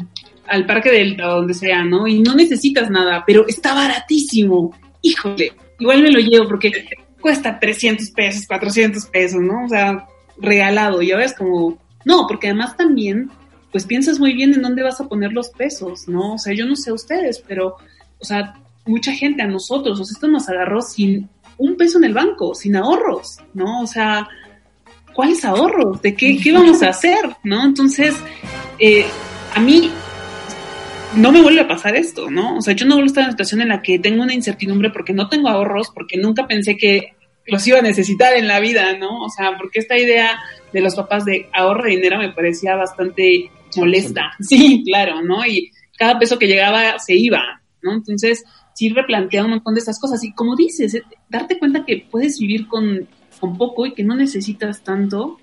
al 0.47 0.65
parque 0.65 0.91
Delta 0.91 1.29
o 1.29 1.37
donde 1.37 1.53
sea, 1.53 1.83
¿no? 1.83 2.07
Y 2.07 2.19
no 2.19 2.35
necesitas 2.35 2.89
nada, 2.89 3.23
pero 3.25 3.47
está 3.47 3.73
baratísimo. 3.73 4.73
Híjole, 5.01 5.53
igual 5.79 6.03
me 6.03 6.11
lo 6.11 6.19
llevo 6.19 6.47
porque 6.47 6.71
cuesta 7.21 7.59
300 7.59 8.11
pesos, 8.11 8.45
400 8.47 9.05
pesos, 9.05 9.41
¿no? 9.41 9.65
O 9.65 9.69
sea, 9.69 10.07
regalado, 10.37 11.01
ya 11.01 11.17
ves, 11.17 11.33
como, 11.33 11.77
no, 12.05 12.25
porque 12.27 12.47
además 12.47 12.77
también, 12.77 13.29
pues 13.71 13.85
piensas 13.85 14.19
muy 14.19 14.33
bien 14.33 14.53
en 14.53 14.61
dónde 14.61 14.83
vas 14.83 14.99
a 14.99 15.07
poner 15.07 15.31
los 15.33 15.49
pesos, 15.49 16.07
¿no? 16.07 16.33
O 16.33 16.37
sea, 16.37 16.53
yo 16.53 16.65
no 16.65 16.75
sé 16.75 16.91
ustedes, 16.91 17.43
pero, 17.47 17.75
o 18.19 18.25
sea, 18.25 18.55
mucha 18.85 19.11
gente 19.11 19.41
a 19.41 19.47
nosotros, 19.47 19.99
o 19.99 20.03
sea, 20.03 20.13
esto 20.13 20.27
nos 20.27 20.49
agarró 20.49 20.81
sin 20.81 21.29
un 21.59 21.75
peso 21.75 21.99
en 21.99 22.05
el 22.05 22.13
banco, 22.13 22.55
sin 22.55 22.75
ahorros, 22.75 23.37
¿no? 23.53 23.81
O 23.81 23.87
sea, 23.87 24.27
¿cuáles 25.13 25.45
ahorros? 25.45 26.01
¿De 26.01 26.15
qué, 26.15 26.37
qué 26.41 26.51
vamos 26.51 26.81
a 26.81 26.89
hacer? 26.89 27.19
¿No? 27.43 27.63
Entonces, 27.63 28.15
eh, 28.79 29.05
a 29.53 29.59
mí 29.59 29.91
no 31.15 31.31
me 31.31 31.41
vuelve 31.41 31.61
a 31.61 31.67
pasar 31.67 31.95
esto, 31.95 32.31
¿no? 32.31 32.57
O 32.57 32.61
sea, 32.61 32.73
yo 32.73 32.85
no 32.85 32.95
vuelvo 32.95 33.07
a 33.07 33.07
estar 33.07 33.21
en 33.21 33.27
una 33.27 33.33
situación 33.33 33.61
en 33.61 33.69
la 33.69 33.81
que 33.81 33.99
tengo 33.99 34.23
una 34.23 34.33
incertidumbre 34.33 34.89
porque 34.89 35.13
no 35.13 35.27
tengo 35.27 35.49
ahorros, 35.49 35.91
porque 35.93 36.17
nunca 36.17 36.47
pensé 36.47 36.77
que 36.77 37.13
los 37.45 37.67
iba 37.67 37.79
a 37.79 37.81
necesitar 37.81 38.33
en 38.33 38.47
la 38.47 38.59
vida, 38.59 38.97
¿no? 38.97 39.23
O 39.23 39.29
sea, 39.29 39.57
porque 39.57 39.79
esta 39.79 39.97
idea 39.97 40.39
de 40.71 40.81
los 40.81 40.95
papás 40.95 41.25
de 41.25 41.49
ahorro 41.51 41.89
dinero 41.89 42.19
me 42.19 42.31
parecía 42.31 42.75
bastante 42.75 43.51
molesta. 43.75 44.31
Sí, 44.39 44.83
claro, 44.85 45.21
¿no? 45.21 45.45
Y 45.45 45.71
cada 45.97 46.17
peso 46.17 46.39
que 46.39 46.47
llegaba 46.47 46.97
se 46.99 47.15
iba, 47.15 47.61
¿no? 47.81 47.93
Entonces, 47.93 48.45
sí 48.79 48.87
replantea 48.87 49.43
un 49.43 49.49
montón 49.49 49.73
de 49.73 49.81
estas 49.81 49.99
cosas. 49.99 50.23
Y 50.23 50.31
como 50.31 50.55
dices, 50.55 50.93
eh, 50.93 51.03
darte 51.27 51.59
cuenta 51.59 51.83
que 51.83 52.07
puedes 52.09 52.39
vivir 52.39 52.69
con, 52.69 53.09
con 53.37 53.57
poco 53.57 53.85
y 53.85 53.93
que 53.93 54.05
no 54.05 54.15
necesitas 54.15 54.81
tanto, 54.83 55.37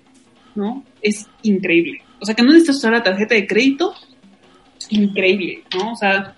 ¿no? 0.55 0.83
Es 1.03 1.27
increíble. 1.43 2.01
O 2.19 2.25
sea, 2.25 2.33
que 2.33 2.41
no 2.41 2.51
necesitas 2.51 2.77
usar 2.77 2.93
la 2.93 3.03
tarjeta 3.03 3.35
de 3.35 3.45
crédito, 3.45 3.93
increíble, 4.89 5.63
¿no? 5.75 5.91
O 5.91 5.95
sea, 5.95 6.35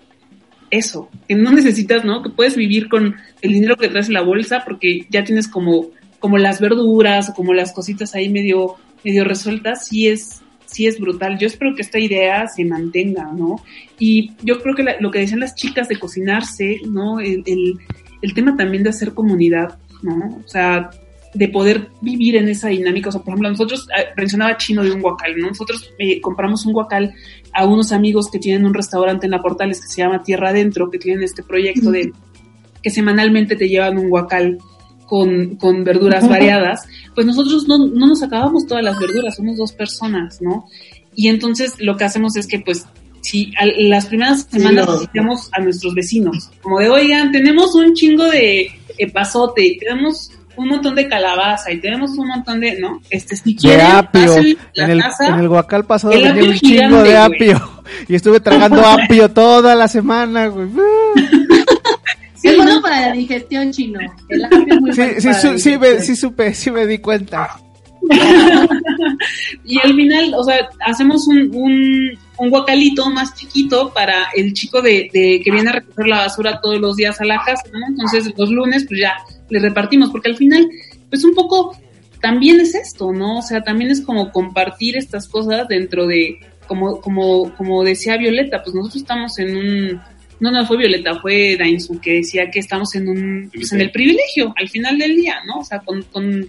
eso, 0.70 1.08
que 1.26 1.34
no 1.34 1.52
necesitas, 1.52 2.04
¿no? 2.04 2.22
Que 2.22 2.28
puedes 2.28 2.54
vivir 2.54 2.90
con 2.90 3.16
el 3.40 3.52
dinero 3.52 3.76
que 3.76 3.88
traes 3.88 4.08
en 4.08 4.14
la 4.14 4.20
bolsa 4.20 4.62
porque 4.66 5.06
ya 5.08 5.24
tienes 5.24 5.48
como, 5.48 5.86
como 6.18 6.36
las 6.36 6.60
verduras 6.60 7.30
o 7.30 7.32
como 7.34 7.54
las 7.54 7.72
cositas 7.72 8.14
ahí 8.14 8.28
medio, 8.28 8.74
medio 9.02 9.24
resueltas, 9.24 9.86
sí 9.86 10.08
es, 10.08 10.42
sí 10.70 10.86
es 10.86 11.00
brutal. 11.00 11.38
Yo 11.38 11.46
espero 11.46 11.74
que 11.74 11.82
esta 11.82 11.98
idea 11.98 12.46
se 12.46 12.64
mantenga, 12.64 13.32
¿no? 13.32 13.62
Y 13.98 14.32
yo 14.42 14.60
creo 14.60 14.74
que 14.74 14.82
la, 14.82 14.96
lo 15.00 15.10
que 15.10 15.20
decían 15.20 15.40
las 15.40 15.54
chicas 15.54 15.88
de 15.88 15.98
cocinarse, 15.98 16.80
¿no? 16.88 17.20
El, 17.20 17.42
el, 17.46 17.78
el, 18.22 18.34
tema 18.34 18.56
también 18.56 18.82
de 18.82 18.90
hacer 18.90 19.12
comunidad, 19.12 19.78
¿no? 20.02 20.40
O 20.44 20.48
sea, 20.48 20.90
de 21.34 21.48
poder 21.48 21.88
vivir 22.00 22.36
en 22.36 22.48
esa 22.48 22.68
dinámica. 22.68 23.08
O 23.08 23.12
sea, 23.12 23.20
por 23.20 23.32
ejemplo, 23.32 23.50
nosotros, 23.50 23.88
mencionaba 24.16 24.56
Chino 24.56 24.82
de 24.82 24.92
un 24.92 25.00
guacal, 25.00 25.36
¿no? 25.36 25.48
Nosotros 25.48 25.92
eh, 25.98 26.20
compramos 26.20 26.66
un 26.66 26.72
guacal 26.72 27.12
a 27.52 27.66
unos 27.66 27.92
amigos 27.92 28.30
que 28.30 28.38
tienen 28.38 28.64
un 28.64 28.74
restaurante 28.74 29.26
en 29.26 29.32
la 29.32 29.42
Portales 29.42 29.80
que 29.80 29.88
se 29.88 30.02
llama 30.02 30.22
Tierra 30.22 30.50
Adentro, 30.50 30.90
que 30.90 30.98
tienen 30.98 31.22
este 31.22 31.42
proyecto 31.42 31.90
de 31.90 32.12
que 32.82 32.90
semanalmente 32.90 33.56
te 33.56 33.68
llevan 33.68 33.98
un 33.98 34.08
guacal 34.08 34.58
con, 35.10 35.56
con 35.56 35.82
verduras 35.82 36.28
variadas, 36.28 36.86
pues 37.16 37.26
nosotros 37.26 37.66
no, 37.66 37.78
no 37.78 38.06
nos 38.06 38.22
acabamos 38.22 38.64
todas 38.64 38.84
las 38.84 38.96
verduras, 38.96 39.34
somos 39.34 39.56
dos 39.56 39.72
personas, 39.72 40.40
¿no? 40.40 40.66
Y 41.16 41.26
entonces 41.26 41.74
lo 41.80 41.96
que 41.96 42.04
hacemos 42.04 42.36
es 42.36 42.46
que 42.46 42.60
pues 42.60 42.86
si 43.20 43.52
a, 43.58 43.66
las 43.66 44.06
primeras 44.06 44.46
semanas 44.48 44.86
sí, 45.00 45.08
no. 45.14 45.34
a 45.50 45.60
nuestros 45.60 45.94
vecinos, 45.96 46.52
como 46.62 46.78
de, 46.78 46.90
oigan, 46.90 47.32
tenemos 47.32 47.74
un 47.74 47.92
chingo 47.92 48.22
de 48.22 48.70
pasote, 49.12 49.78
tenemos 49.80 50.30
un 50.56 50.68
montón 50.68 50.94
de 50.94 51.08
calabaza 51.08 51.72
y 51.72 51.80
tenemos 51.80 52.12
un 52.12 52.28
montón 52.28 52.60
de, 52.60 52.78
¿no? 52.78 53.00
Este, 53.10 53.34
si 53.34 53.56
quieren, 53.56 53.78
de 53.78 53.92
apio. 53.92 54.36
En 54.76 54.90
el, 54.90 55.00
casa, 55.00 55.26
en 55.26 55.40
el 55.40 55.48
guacal 55.48 55.84
pasado 55.86 56.12
venía 56.12 56.44
un 56.44 56.54
chingo 56.54 57.02
de 57.02 57.16
apio. 57.16 57.56
Wey. 57.56 57.80
Y 58.08 58.14
estuve 58.14 58.38
tragando 58.38 58.80
apio 58.86 59.28
toda 59.30 59.74
la 59.74 59.88
semana, 59.88 60.46
güey. 60.46 60.68
Sí, 62.40 62.48
es 62.48 62.56
bueno 62.56 62.80
para 62.80 63.08
la 63.08 63.12
digestión 63.12 63.70
chino. 63.70 64.00
El 64.28 64.44
apio 64.44 64.64
es 64.66 64.80
muy 64.80 64.92
sí, 64.92 65.00
bueno 65.00 65.20
sí, 65.20 65.26
para 65.26 65.40
su, 65.40 65.52
la 65.52 65.58
sí, 65.58 65.78
me, 65.78 66.00
sí, 66.00 66.16
supe, 66.16 66.54
sí 66.54 66.70
me 66.70 66.86
di 66.86 66.98
cuenta. 66.98 67.60
y 69.64 69.78
al 69.78 69.94
final, 69.94 70.32
o 70.34 70.42
sea, 70.42 70.68
hacemos 70.86 71.28
un, 71.28 71.54
un, 71.54 72.18
un, 72.38 72.50
guacalito 72.50 73.10
más 73.10 73.34
chiquito 73.34 73.92
para 73.92 74.28
el 74.34 74.54
chico 74.54 74.80
de, 74.80 75.10
de, 75.12 75.42
que 75.44 75.50
viene 75.50 75.68
a 75.68 75.74
recoger 75.74 76.06
la 76.06 76.18
basura 76.18 76.60
todos 76.62 76.80
los 76.80 76.96
días 76.96 77.20
a 77.20 77.26
la 77.26 77.42
casa, 77.44 77.64
¿no? 77.72 77.86
Entonces 77.88 78.32
los 78.36 78.50
lunes, 78.50 78.86
pues 78.88 79.00
ya 79.00 79.14
le 79.50 79.58
repartimos, 79.58 80.10
porque 80.10 80.30
al 80.30 80.36
final, 80.36 80.66
pues 81.10 81.24
un 81.24 81.34
poco 81.34 81.76
también 82.20 82.60
es 82.60 82.74
esto, 82.74 83.12
¿no? 83.12 83.38
O 83.38 83.42
sea, 83.42 83.62
también 83.62 83.90
es 83.90 84.00
como 84.00 84.32
compartir 84.32 84.96
estas 84.96 85.28
cosas 85.28 85.68
dentro 85.68 86.06
de, 86.06 86.40
como, 86.66 87.00
como, 87.00 87.54
como 87.54 87.84
decía 87.84 88.16
Violeta, 88.16 88.62
pues 88.62 88.74
nosotros 88.74 89.02
estamos 89.02 89.38
en 89.38 89.56
un, 89.56 90.00
no, 90.40 90.50
no 90.50 90.66
fue 90.66 90.78
Violeta, 90.78 91.20
fue 91.20 91.56
Dainzu, 91.56 92.00
que 92.00 92.14
decía 92.14 92.50
que 92.50 92.58
estamos 92.60 92.94
en 92.94 93.08
un, 93.08 93.50
pues 93.54 93.72
en 93.72 93.80
el 93.80 93.90
privilegio 93.90 94.52
al 94.56 94.68
final 94.68 94.98
del 94.98 95.16
día, 95.16 95.36
¿no? 95.46 95.60
O 95.60 95.64
sea, 95.64 95.80
con, 95.80 96.02
con, 96.04 96.48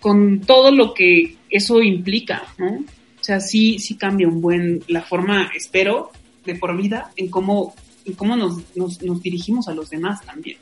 con 0.00 0.40
todo 0.40 0.70
lo 0.70 0.94
que 0.94 1.36
eso 1.50 1.82
implica, 1.82 2.44
¿no? 2.58 2.84
O 3.20 3.24
sea, 3.24 3.40
sí, 3.40 3.78
sí 3.78 3.96
cambia 3.96 4.28
un 4.28 4.40
buen, 4.40 4.82
la 4.88 5.02
forma, 5.02 5.50
espero, 5.54 6.12
de 6.44 6.54
por 6.54 6.76
vida, 6.76 7.12
en 7.16 7.28
cómo, 7.28 7.74
en 8.04 8.14
cómo 8.14 8.36
nos, 8.36 8.76
nos, 8.76 9.02
nos 9.02 9.20
dirigimos 9.20 9.68
a 9.68 9.74
los 9.74 9.90
demás 9.90 10.24
también. 10.24 10.56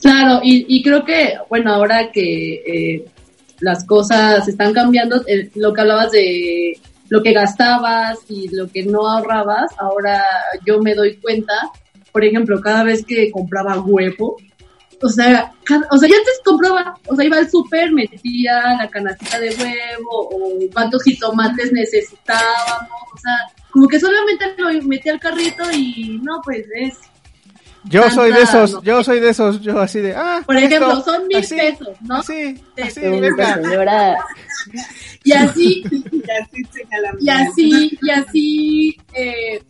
Claro, 0.00 0.40
y, 0.42 0.64
y 0.68 0.82
creo 0.82 1.04
que, 1.04 1.34
bueno, 1.48 1.72
ahora 1.72 2.10
que 2.10 2.54
eh, 2.66 3.04
las 3.60 3.84
cosas 3.84 4.48
están 4.48 4.72
cambiando, 4.72 5.22
eh, 5.26 5.50
lo 5.54 5.74
que 5.74 5.80
hablabas 5.82 6.10
de 6.12 6.78
lo 7.10 7.22
que 7.22 7.32
gastabas 7.32 8.18
y 8.28 8.48
lo 8.54 8.68
que 8.68 8.84
no 8.84 9.06
ahorrabas, 9.06 9.72
ahora 9.78 10.24
yo 10.64 10.80
me 10.80 10.94
doy 10.94 11.16
cuenta, 11.16 11.54
por 12.12 12.24
ejemplo, 12.24 12.60
cada 12.60 12.84
vez 12.84 13.04
que 13.04 13.30
compraba 13.30 13.80
huevo, 13.80 14.36
o 15.02 15.08
sea, 15.08 15.52
o 15.90 15.96
sea, 15.96 16.08
yo 16.08 16.16
antes 16.16 16.40
compraba, 16.44 16.94
o 17.08 17.16
sea, 17.16 17.24
iba 17.24 17.38
al 17.38 17.50
súper, 17.50 17.90
metía 17.90 18.76
la 18.78 18.88
canastita 18.88 19.40
de 19.40 19.50
huevo 19.50 20.28
o 20.30 20.58
cuántos 20.72 21.02
jitomates 21.02 21.72
necesitábamos, 21.72 23.02
o 23.12 23.18
sea, 23.18 23.34
como 23.70 23.88
que 23.88 23.98
solamente 23.98 24.54
lo 24.56 24.82
metía 24.82 25.12
al 25.12 25.20
carrito 25.20 25.64
y 25.72 26.20
no, 26.22 26.40
pues 26.44 26.66
es, 26.76 26.98
Yo 27.84 28.00
Tanta, 28.02 28.14
soy 28.14 28.32
de 28.32 28.42
esos, 28.42 28.72
no. 28.74 28.82
yo 28.82 29.02
soy 29.02 29.20
de 29.20 29.28
esos, 29.30 29.60
yo 29.62 29.78
así 29.80 30.00
de, 30.00 30.14
ah, 30.14 30.42
por 30.44 30.56
esto, 30.56 30.66
ejemplo, 30.76 31.02
son 31.02 31.26
mil 31.28 31.36
así, 31.38 31.56
pesos, 31.56 31.88
¿no? 32.02 32.16
Así, 32.16 32.62
así, 32.82 32.90
Señora, 33.00 34.18
Y 35.24 35.32
así, 35.32 35.82
Y 35.90 36.30
así 36.30 36.62
y 37.20 37.30
así, 37.30 37.98
y 38.02 38.10
así 38.10 38.96
eh, 39.14 39.62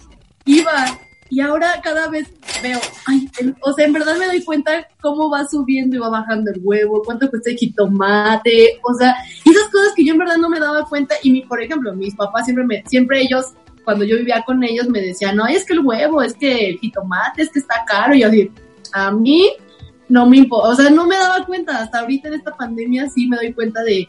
iba. 0.45 0.99
Y 1.33 1.41
ahora 1.41 1.81
cada 1.81 2.09
vez 2.09 2.27
veo, 2.61 2.81
ay, 3.07 3.31
el- 3.39 3.55
o 3.63 3.73
sea, 3.73 3.87
en 3.87 3.93
verdad 3.93 4.17
me 4.19 4.27
doy 4.27 4.43
cuenta 4.43 4.89
cómo 5.01 5.31
va 5.31 5.47
subiendo 5.47 5.95
y 5.95 5.99
va 6.01 6.09
bajando 6.09 6.51
el 6.51 6.61
huevo, 6.65 7.03
cuánto 7.05 7.31
cuesta 7.31 7.51
el 7.51 7.57
jitomate, 7.57 8.81
o 8.83 8.93
sea, 8.95 9.15
y 9.45 9.51
esas 9.51 9.69
cosas 9.71 9.93
que 9.95 10.05
yo 10.05 10.15
en 10.15 10.19
verdad 10.19 10.39
no 10.39 10.49
me 10.49 10.59
daba 10.59 10.85
cuenta. 10.87 11.15
Y 11.23 11.31
mi, 11.31 11.43
por 11.43 11.63
ejemplo, 11.63 11.95
mis 11.95 12.17
papás 12.17 12.47
siempre 12.47 12.65
me, 12.67 12.83
siempre 12.89 13.21
ellos, 13.23 13.47
cuando 13.85 14.05
yo 14.05 14.17
vivía 14.17 14.43
con 14.45 14.63
ellos, 14.63 14.89
me 14.89 15.01
decían, 15.01 15.37
no, 15.37 15.47
es 15.47 15.65
que 15.65 15.73
el 15.73 15.81
huevo, 15.81 16.23
es 16.23 16.35
que 16.35 16.71
el 16.71 16.79
jitomate, 16.79 17.43
es 17.43 17.51
que 17.51 17.59
está 17.59 17.85
caro. 17.87 18.15
Y 18.15 18.21
yo 18.21 18.29
así, 18.29 18.51
a 18.93 19.11
mí 19.11 19.51
no 20.09 20.27
me 20.27 20.39
importa, 20.39 20.69
o 20.69 20.75
sea, 20.75 20.91
no 20.91 21.07
me 21.07 21.17
daba 21.17 21.47
cuenta, 21.47 21.79
hasta 21.79 22.01
ahorita 22.01 22.29
en 22.29 22.35
esta 22.35 22.57
pandemia 22.57 23.09
sí 23.09 23.29
me 23.29 23.37
doy 23.37 23.53
cuenta 23.53 23.83
de, 23.83 24.09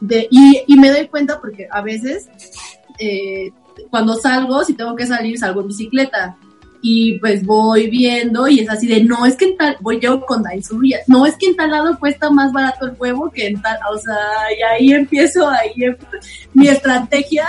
de 0.00 0.28
y, 0.30 0.62
y 0.66 0.76
me 0.76 0.90
doy 0.90 1.08
cuenta 1.08 1.40
porque 1.40 1.66
a 1.70 1.82
veces 1.82 2.28
eh, 2.98 3.50
cuando 3.90 4.14
salgo, 4.14 4.64
si 4.64 4.74
tengo 4.74 4.94
que 4.94 5.06
salir, 5.06 5.38
salgo 5.38 5.62
en 5.62 5.68
bicicleta. 5.68 6.36
Y 6.82 7.18
pues 7.18 7.44
voy 7.44 7.90
viendo 7.90 8.48
y 8.48 8.60
es 8.60 8.70
así 8.70 8.86
de, 8.86 9.04
no, 9.04 9.26
es 9.26 9.36
que 9.36 9.44
en 9.44 9.56
tal, 9.58 9.76
voy 9.80 10.00
yo 10.00 10.24
con 10.24 10.42
Daiso 10.42 10.82
y 10.82 10.94
no, 11.08 11.26
es 11.26 11.36
que 11.36 11.48
en 11.48 11.56
tal 11.56 11.72
lado 11.72 11.98
cuesta 11.98 12.30
más 12.30 12.54
barato 12.54 12.86
el 12.86 12.96
huevo 12.98 13.30
que 13.30 13.48
en 13.48 13.60
tal, 13.60 13.78
o 13.92 13.98
sea, 13.98 14.16
y 14.58 14.62
ahí 14.62 14.92
empiezo, 14.94 15.46
ahí 15.46 15.74
em- 15.76 15.96
mi 16.54 16.68
estrategia 16.68 17.46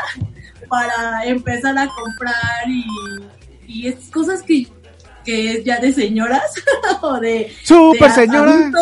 para 0.71 1.25
empezar 1.25 1.77
a 1.77 1.87
comprar 1.87 2.67
y, 2.67 2.85
y 3.67 3.87
es 3.89 4.09
cosas 4.09 4.41
que, 4.41 4.67
que 5.25 5.51
es 5.51 5.63
ya 5.65 5.79
de 5.79 5.91
señoras 5.93 6.41
o 7.01 7.19
de... 7.19 7.51
Super 7.63 8.09
de 8.09 8.15
señora, 8.15 8.51
adulto, 8.53 8.79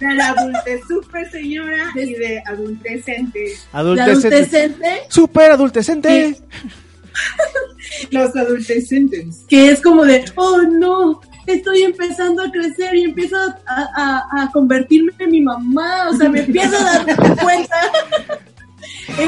De 0.00 0.14
la 0.14 0.28
adultez 0.30 0.80
super 0.88 1.30
señora 1.30 1.92
y 1.94 2.12
de 2.14 2.42
adultecente. 2.44 3.54
adultecente, 3.72 4.26
adultecente, 4.36 5.02
super 5.08 5.50
adultecente. 5.52 6.36
Los 8.10 8.34
adultecentes. 8.36 9.44
que 9.48 9.70
es 9.70 9.80
como 9.80 10.04
de, 10.04 10.24
oh 10.36 10.62
no, 10.62 11.20
estoy 11.46 11.82
empezando 11.82 12.42
a 12.42 12.50
crecer 12.50 12.94
y 12.96 13.04
empiezo 13.04 13.36
a, 13.36 13.88
a- 13.96 14.42
a 14.42 14.50
convertirme 14.52 15.12
en 15.18 15.30
mi 15.30 15.40
mamá, 15.40 16.08
o 16.10 16.16
sea, 16.16 16.28
me 16.28 16.40
empiezo 16.40 16.76
a 16.76 16.82
dar 17.04 17.36
cuenta. 17.42 17.76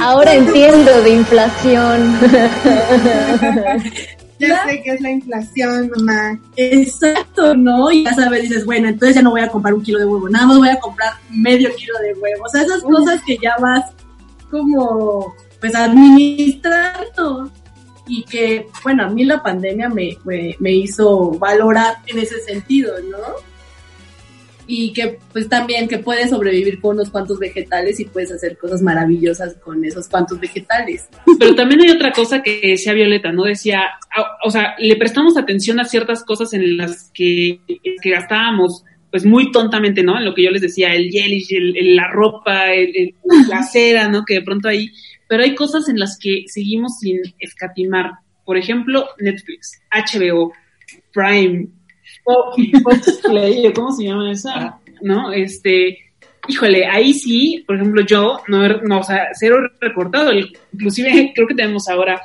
ahora 0.01 0.35
entiendo 0.35 1.03
de 1.03 1.11
inflación. 1.11 2.19
Ya 4.41 4.67
sé 4.67 4.83
que 4.83 4.95
es 4.95 5.01
la 5.03 5.11
inflación, 5.11 5.91
mamá. 5.95 6.41
Exacto, 6.57 7.55
¿no? 7.55 7.93
Y 7.93 8.05
ya 8.05 8.15
sabes, 8.15 8.45
dices, 8.45 8.65
bueno, 8.65 8.89
entonces 8.89 9.17
ya 9.17 9.23
no 9.23 9.33
voy 9.33 9.43
a 9.43 9.49
comprar 9.49 9.75
un 9.75 9.83
kilo 9.83 9.99
de 9.99 10.07
huevo, 10.07 10.31
nada 10.31 10.47
más 10.47 10.57
voy 10.57 10.71
a 10.71 10.81
comprar 10.81 11.13
medio 11.29 11.69
kilo 11.77 11.93
de 11.99 12.15
huevo. 12.15 12.45
O 12.47 12.49
sea, 12.49 12.63
esas 12.63 12.83
cosas 12.83 13.23
que 13.23 13.37
ya 13.37 13.57
vas 13.61 13.93
como, 14.51 15.35
pues, 15.61 15.75
administrando. 15.75 17.51
Y 18.07 18.25
que, 18.25 18.67
bueno, 18.83 19.05
a 19.05 19.11
mí 19.11 19.25
la 19.25 19.43
pandemia 19.43 19.91
me, 19.91 20.17
me, 20.25 20.57
me 20.59 20.73
hizo 20.73 21.33
valorar 21.33 21.99
en 22.07 22.19
ese 22.19 22.41
sentido, 22.41 22.95
¿no? 23.11 23.19
Y 24.73 24.93
que, 24.93 25.19
pues, 25.33 25.49
también 25.49 25.89
que 25.89 25.99
puedes 25.99 26.31
sobrevivir 26.31 26.81
con 26.81 26.95
unos 26.97 27.11
cuantos 27.11 27.41
vegetales 27.41 27.99
y 27.99 28.05
puedes 28.05 28.31
hacer 28.31 28.57
cosas 28.57 28.83
maravillosas 28.83 29.57
con 29.57 29.85
esos 29.85 30.07
cuantos 30.09 30.39
vegetales. 30.39 31.09
Pero 31.41 31.57
también 31.57 31.81
hay 31.81 31.91
otra 31.91 32.13
cosa 32.13 32.41
que 32.43 32.61
decía 32.63 32.93
Violeta, 32.93 33.33
¿no? 33.33 33.43
Decía, 33.45 33.83
ah, 34.17 34.27
o 34.45 34.51
sea, 34.51 34.75
le 34.79 34.95
prestamos 34.95 35.37
atención 35.37 35.81
a 35.81 35.85
ciertas 35.85 36.23
cosas 36.25 36.53
en 36.53 36.77
las 36.77 37.11
que, 37.13 37.59
que 38.01 38.11
gastábamos, 38.11 38.85
pues 39.11 39.27
muy 39.27 39.51
tontamente, 39.51 40.05
¿no? 40.05 40.17
En 40.17 40.25
lo 40.25 40.35
que 40.35 40.45
yo 40.45 40.51
les 40.53 40.63
decía, 40.63 40.95
el 40.95 41.11
gelish, 41.11 41.53
el, 41.53 41.77
el- 41.77 41.97
la 41.97 42.07
ropa, 42.13 42.73
el- 42.73 42.93
el- 42.97 43.15
la 43.49 43.65
cera, 43.65 44.09
¿no? 44.09 44.25
Que 44.25 44.35
de 44.35 44.43
pronto 44.43 44.69
ahí, 44.69 44.91
pero 45.29 45.43
hay 45.43 45.57
cosas 45.57 45.89
en 45.89 45.99
las 45.99 46.17
que 46.17 46.45
seguimos 46.47 46.99
sin 47.01 47.19
escatimar. 47.41 48.13
Por 48.45 48.57
ejemplo, 48.57 49.09
Netflix, 49.19 49.81
HBO, 49.93 50.53
Prime, 51.13 51.67
Fox, 52.35 52.83
Fox 52.83 53.21
Play, 53.25 53.67
¿o 53.67 53.73
¿cómo 53.73 53.93
se 53.93 54.05
llama 54.05 54.31
esa? 54.33 54.79
¿No? 55.03 55.33
Este, 55.33 55.99
híjole, 56.49 56.87
ahí 56.87 57.13
sí, 57.15 57.65
por 57.67 57.77
ejemplo, 57.77 58.03
yo, 58.05 58.39
no, 58.49 58.67
no 58.69 58.99
o 59.01 59.03
sea, 59.03 59.29
cero 59.35 59.57
reportado, 59.81 60.31
el- 60.31 60.53
inclusive 60.73 61.33
creo 61.35 61.47
que 61.47 61.55
tenemos 61.55 61.89
ahora 61.89 62.21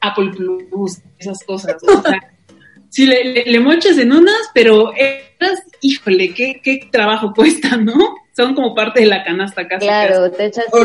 Apple 0.00 0.30
Plus, 0.36 0.98
esas 1.18 1.42
cosas, 1.44 1.76
o 1.82 2.02
sea, 2.02 2.18
sí, 2.88 3.06
le, 3.06 3.24
le, 3.24 3.44
le 3.44 3.60
mochas 3.60 3.98
en 3.98 4.12
unas, 4.12 4.50
pero 4.54 4.92
esas, 4.94 5.62
híjole, 5.80 6.32
qué, 6.34 6.60
qué 6.62 6.88
trabajo 6.90 7.32
cuesta, 7.34 7.76
¿no? 7.76 7.94
Son 8.34 8.54
como 8.54 8.72
parte 8.72 9.00
de 9.00 9.06
la 9.06 9.24
canasta 9.24 9.66
casi. 9.66 9.84
Claro, 9.84 10.30
te 10.30 10.46
echas 10.46 10.66
O 10.70 10.84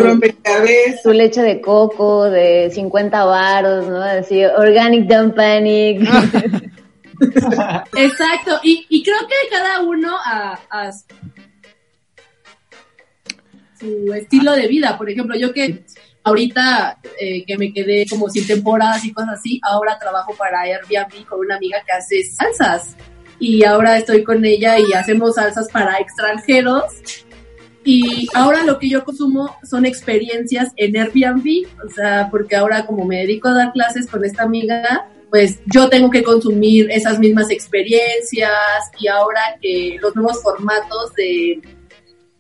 tu 1.04 1.12
leche 1.12 1.42
de 1.44 1.62
coco 1.62 2.24
de 2.28 2.72
50 2.72 3.26
varos, 3.26 3.88
¿no? 3.88 4.02
Así, 4.02 4.44
organic 4.44 5.08
don't 5.08 5.36
panic. 5.36 6.02
Exacto, 7.96 8.60
y, 8.64 9.04
creo 9.04 9.28
que 9.28 9.50
cada 9.50 9.82
uno 9.82 10.18
a, 10.24 10.60
a 10.70 10.92
su 13.80 14.14
estilo 14.14 14.54
de 14.54 14.68
vida. 14.68 14.98
Por 14.98 15.10
ejemplo, 15.10 15.36
yo 15.38 15.54
que 15.54 15.84
ahorita 16.24 17.00
eh, 17.20 17.46
que 17.46 17.58
me 17.58 17.74
quedé 17.74 18.06
como 18.10 18.30
sin 18.30 18.48
temporadas 18.48 19.04
y 19.06 19.14
cosas 19.14 19.40
así, 19.40 19.60
ahora 19.64 20.00
trabajo 20.00 20.34
para 20.36 20.62
Airbnb 20.62 21.26
con 21.26 21.42
una 21.42 21.58
amiga 21.58 21.80
que 21.86 21.92
hace 21.92 22.24
salsas. 22.24 22.96
Y 23.40 23.64
ahora 23.66 23.98
estoy 23.98 24.24
con 24.24 24.46
ella 24.46 24.80
y 24.80 24.94
hacemos 24.94 25.36
salsas 25.36 25.70
para 25.70 25.98
extranjeros. 25.98 26.86
Y 27.84 28.30
ahora 28.34 28.64
lo 28.64 28.80
que 28.80 28.88
yo 28.88 29.04
consumo 29.04 29.58
son 29.70 29.86
experiencias 29.86 30.72
en 30.78 30.96
Airbnb, 30.96 31.68
o 31.86 31.90
sea, 31.90 32.30
porque 32.32 32.56
ahora 32.56 32.86
como 32.86 33.04
me 33.04 33.18
dedico 33.18 33.50
a 33.50 33.54
dar 33.54 33.74
clases 33.74 34.08
con 34.08 34.24
esta 34.24 34.44
amiga, 34.44 35.10
pues 35.34 35.60
yo 35.66 35.90
tengo 35.90 36.12
que 36.12 36.22
consumir 36.22 36.92
esas 36.92 37.18
mismas 37.18 37.50
experiencias 37.50 38.52
y 39.00 39.08
ahora 39.08 39.58
que 39.60 39.98
los 40.00 40.16
nuevos 40.16 40.44
formatos 40.44 41.12
de, 41.16 41.60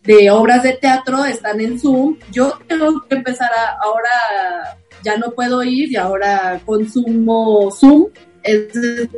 de 0.04 0.30
obras 0.30 0.62
de 0.62 0.74
teatro 0.74 1.26
están 1.26 1.60
en 1.60 1.80
Zoom, 1.80 2.20
yo 2.32 2.54
tengo 2.68 3.02
que 3.10 3.16
empezar 3.16 3.50
a, 3.52 3.80
ahora 3.84 4.78
ya 5.04 5.18
no 5.18 5.32
puedo 5.32 5.64
ir 5.64 5.92
y 5.92 5.96
ahora 5.96 6.62
consumo 6.68 7.72
Zoom, 7.72 8.10
es 8.44 8.68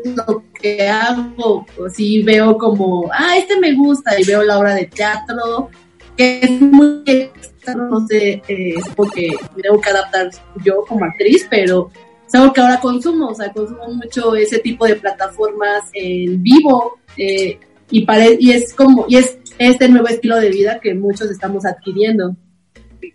lo 0.05 0.41
que 0.53 0.87
hago, 0.87 1.65
si 1.93 2.23
veo 2.23 2.57
como, 2.57 3.09
ah, 3.11 3.35
este 3.35 3.59
me 3.59 3.73
gusta 3.73 4.17
y 4.17 4.23
veo 4.23 4.41
la 4.41 4.57
obra 4.57 4.73
de 4.73 4.85
teatro, 4.85 5.69
que 6.15 6.39
es 6.43 6.61
muy 6.61 7.29
no 7.75 8.07
sé, 8.07 8.41
eh, 8.47 8.75
es 8.77 8.87
porque 8.95 9.35
tengo 9.61 9.81
que 9.81 9.89
adaptar 9.89 10.29
yo 10.63 10.85
como 10.87 11.03
actriz, 11.03 11.45
pero 11.49 11.89
es 12.27 12.35
algo 12.35 12.53
que 12.53 12.61
ahora 12.61 12.79
consumo, 12.79 13.27
o 13.27 13.35
sea, 13.35 13.51
consumo 13.51 13.87
mucho 13.87 14.35
ese 14.35 14.59
tipo 14.59 14.85
de 14.85 14.95
plataformas 14.95 15.83
en 15.93 16.41
vivo 16.41 16.99
eh, 17.17 17.59
y, 17.89 18.05
pare 18.05 18.37
y 18.39 18.51
es 18.51 18.73
como, 18.73 19.05
y 19.07 19.17
es 19.17 19.37
este 19.57 19.87
nuevo 19.89 20.07
estilo 20.07 20.37
de 20.37 20.49
vida 20.49 20.79
que 20.79 20.93
muchos 20.93 21.29
estamos 21.29 21.65
adquiriendo. 21.65 22.35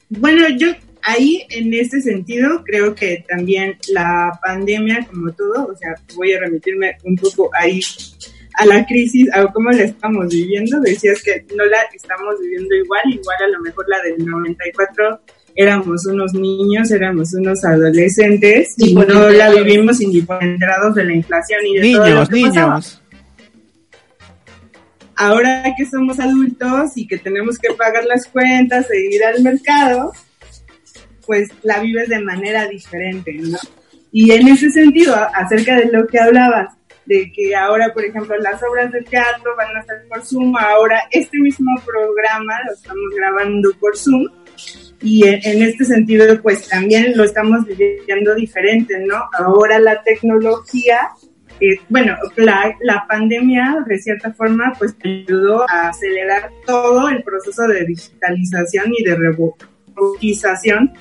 Bueno, 0.09 0.49
yo 0.57 0.69
ahí 1.03 1.47
en 1.51 1.73
ese 1.75 2.01
sentido 2.01 2.63
creo 2.65 2.95
que 2.95 3.25
también 3.29 3.79
la 3.93 4.39
pandemia, 4.43 5.07
como 5.11 5.33
todo, 5.33 5.67
o 5.67 5.77
sea, 5.77 5.95
voy 6.17 6.33
a 6.33 6.41
remitirme 6.41 6.97
un 7.05 7.17
poco 7.17 7.51
ahí 7.55 7.81
a 8.55 8.67
la 8.67 8.85
crisis, 8.87 9.29
a 9.33 9.47
cómo 9.53 9.71
la 9.71 9.85
estamos 9.85 10.29
viviendo. 10.29 10.81
Decías 10.81 11.23
que 11.23 11.45
no 11.57 11.65
la 11.67 11.79
estamos 11.95 12.35
viviendo 12.41 12.75
igual, 12.75 13.03
igual 13.07 13.37
a 13.45 13.49
lo 13.49 13.61
mejor 13.61 13.89
la 13.89 14.03
del 14.03 14.25
94 14.25 15.21
éramos 15.55 16.07
unos 16.07 16.33
niños, 16.35 16.91
éramos 16.91 17.35
unos 17.35 17.65
adolescentes 17.65 18.75
y 18.77 18.95
no 18.95 19.29
la 19.31 19.51
vivimos 19.51 20.01
indifferentados 20.01 20.95
de 20.95 21.05
la 21.05 21.15
inflación 21.15 21.61
y 21.67 21.79
de 21.79 21.93
todo 21.93 22.09
lo 22.09 22.11
Niños, 22.15 22.29
que 22.29 22.43
pasaba. 22.43 22.75
niños. 22.75 23.03
Ahora 25.17 25.65
que 25.77 25.85
somos 25.85 26.19
adultos 26.19 26.93
y 26.97 27.07
que 27.07 27.19
tenemos 27.19 27.59
que 27.59 27.75
pagar 27.75 28.05
las 28.05 28.27
cuentas 28.27 28.91
e 28.91 29.15
ir 29.15 29.23
al 29.23 29.43
mercado, 29.43 30.13
pues 31.27 31.51
la 31.63 31.79
vives 31.81 32.09
de 32.09 32.21
manera 32.21 32.67
diferente, 32.67 33.33
¿no? 33.35 33.59
Y 34.13 34.33
en 34.33 34.49
ese 34.49 34.71
sentido, 34.71 35.15
acerca 35.35 35.77
de 35.77 35.87
lo 35.93 36.07
que 36.07 36.19
hablabas, 36.19 36.75
de 37.05 37.31
que 37.33 37.55
ahora, 37.55 37.93
por 37.93 38.05
ejemplo, 38.05 38.37
las 38.39 38.63
obras 38.63 38.91
de 38.93 39.03
teatro 39.03 39.55
van 39.57 39.77
a 39.77 39.83
ser 39.85 40.07
por 40.09 40.25
Zoom, 40.25 40.57
ahora 40.57 41.03
este 41.11 41.39
mismo 41.39 41.71
programa 41.85 42.55
lo 42.67 42.73
estamos 42.73 43.11
grabando 43.17 43.71
por 43.79 43.97
Zoom, 43.97 44.27
y 45.03 45.27
en, 45.27 45.63
este 45.63 45.85
sentido, 45.85 46.41
pues 46.43 46.69
también 46.69 47.17
lo 47.17 47.25
estamos 47.25 47.65
viviendo 47.67 48.35
diferente, 48.35 48.99
¿no? 49.01 49.17
Ahora 49.39 49.79
la 49.79 50.03
tecnología 50.03 51.11
eh, 51.61 51.79
bueno, 51.91 52.17
la, 52.37 52.75
la 52.81 53.05
pandemia 53.07 53.85
de 53.87 53.99
cierta 53.99 54.33
forma 54.33 54.73
pues 54.79 54.97
ayudó 55.05 55.69
a 55.69 55.89
acelerar 55.89 56.51
todo 56.67 57.11
el 57.11 57.23
proceso 57.23 57.65
de 57.65 57.85
digitalización 57.85 58.87
y 58.97 59.05
de 59.05 59.15
robotización 59.15 60.93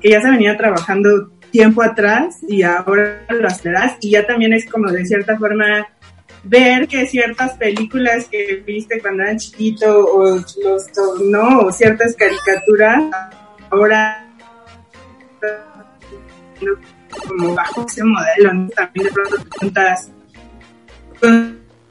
que 0.00 0.10
ya 0.10 0.20
se 0.20 0.30
venía 0.30 0.56
trabajando 0.56 1.30
tiempo 1.52 1.82
atrás 1.82 2.38
y 2.48 2.62
ahora 2.62 3.24
lo 3.28 3.46
aceleras 3.46 3.96
y 4.00 4.10
ya 4.10 4.26
también 4.26 4.52
es 4.52 4.66
como 4.66 4.90
de 4.90 5.06
cierta 5.06 5.38
forma 5.38 5.86
ver 6.42 6.88
que 6.88 7.06
ciertas 7.06 7.56
películas 7.56 8.26
que 8.28 8.62
viste 8.66 9.00
cuando 9.00 9.22
eras 9.22 9.44
chiquito 9.44 10.04
o 10.04 10.34
los 10.34 10.90
no 11.24 11.60
o 11.60 11.72
ciertas 11.72 12.16
caricaturas 12.16 13.04
ahora 13.70 14.24
como 17.26 17.54
bajo 17.54 17.86
ese 17.86 18.04
modelo 18.04 18.54
¿no? 18.54 18.68
también 18.70 19.06
de 19.06 19.12
pronto 19.12 19.38
te 19.38 19.44
preguntas 19.44 20.12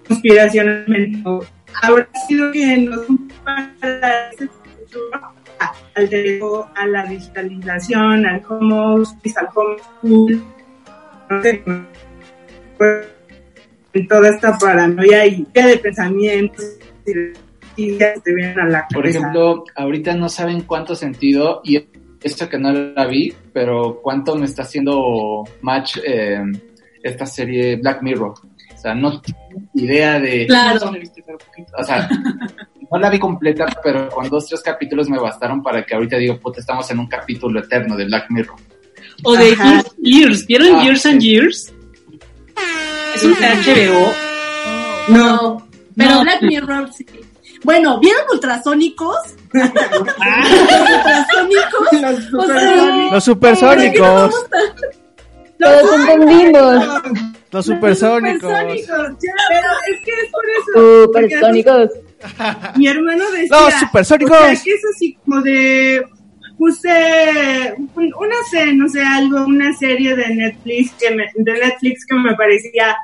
conspiracionalmente 0.07 1.23
habrá 1.82 2.07
sido 2.28 2.51
que 2.51 2.78
nos 2.78 3.05
para 3.43 4.32
ese 4.32 4.47
futuro 4.47 5.38
al 5.95 6.09
teléfono, 6.09 6.69
a 6.75 6.86
la 6.86 7.05
digitalización, 7.05 8.25
al 8.25 8.43
home 8.47 9.01
office, 9.01 9.39
al 9.39 9.47
home 9.53 9.78
school, 9.80 10.43
no 11.30 11.41
sé, 11.41 11.63
pues, 12.78 13.07
toda 14.07 14.30
esta 14.30 14.57
paranoia 14.57 15.25
y 15.25 15.47
de 15.53 15.78
pensamientos 15.78 16.78
ya 17.78 18.13
te 18.15 18.34
vienen 18.34 18.59
a 18.59 18.65
la 18.65 18.80
cabeza. 18.88 18.95
Por 18.95 19.07
ejemplo, 19.07 19.63
ahorita 19.75 20.13
no 20.15 20.30
saben 20.30 20.61
cuánto 20.61 20.95
sentido, 20.95 21.61
y 21.63 21.86
esto 22.21 22.49
que 22.49 22.57
no 22.57 22.71
la 22.71 23.05
vi, 23.05 23.34
pero 23.53 23.99
cuánto 24.01 24.36
me 24.36 24.45
está 24.45 24.63
haciendo 24.63 25.43
match 25.61 25.97
eh, 26.05 26.41
esta 27.03 27.25
serie 27.25 27.75
Black 27.78 28.01
Mirror. 28.01 28.34
O 28.34 28.80
sea, 28.80 28.93
no 28.93 29.21
idea 29.73 30.19
de... 30.19 30.45
Claro. 30.47 30.91
O 31.78 31.84
sea, 31.84 32.09
no 32.91 32.99
la 32.99 33.09
vi 33.09 33.19
completa, 33.19 33.65
pero 33.84 34.09
con 34.09 34.30
dos, 34.30 34.47
tres 34.47 34.61
capítulos 34.61 35.09
me 35.09 35.17
bastaron 35.19 35.61
para 35.61 35.86
que 35.86 35.95
ahorita 35.95 36.17
digo, 36.17 36.39
puta, 36.39 36.59
estamos 36.59 36.89
en 36.91 36.99
un 36.99 37.07
capítulo 37.07 37.59
eterno 37.59 37.95
de 37.95 38.05
Black 38.05 38.25
Mirror. 38.30 38.55
O 39.23 39.36
de 39.36 39.51
Ajá. 39.53 39.84
Years. 40.01 40.45
¿Vieron 40.45 40.75
Ah, 40.75 40.84
Years 40.84 41.05
and 41.05 41.21
Years? 41.21 41.73
Es 43.15 43.23
un 43.23 43.34
de 43.34 43.47
HBO. 43.47 44.13
No, 45.09 45.67
pero 45.95 46.11
No. 46.11 46.21
Black 46.21 46.41
Mirror 46.43 46.93
sí. 46.93 47.05
Bueno, 47.64 47.99
¿vieron 47.99 48.22
ultrasónicos? 48.32 49.18
ultrasónicos. 51.91 52.01
Los 52.01 52.26
supersónicos. 52.26 53.12
Los 53.12 53.24
supersónicos. 53.26 54.45
Todos 55.60 55.99
entendimos. 55.99 56.86
Los 57.51 57.66
supersónicos. 57.66 58.41
Supersónicos, 58.51 59.18
ya, 59.22 59.34
pero 59.49 59.70
es 59.91 60.01
que 60.05 60.12
es 60.12 60.32
por 60.32 60.43
eso. 60.49 61.03
Supersónicos. 61.05 61.89
Mi 62.76 62.88
hermano 62.88 63.24
decía. 63.32 63.47
Los 63.62 63.74
supersónicos. 63.76 64.38
O 64.38 64.41
sea, 64.41 64.49
que 64.64 64.72
es 64.72 64.86
así 64.95 65.18
como 65.26 65.41
de. 65.41 66.03
Puse 66.58 67.76
un- 67.78 68.14
una 68.20 68.36
serie, 68.49 68.74
no 68.74 68.89
sé, 68.89 68.99
algo, 69.03 69.45
una 69.45 69.72
serie 69.74 70.16
de 70.16 70.28
Netflix 70.34 70.91
que 70.99 71.12
me, 71.12 71.26
de 71.36 71.53
Netflix 71.53 72.03
que 72.03 72.16
me 72.16 72.34
parecía 72.36 72.97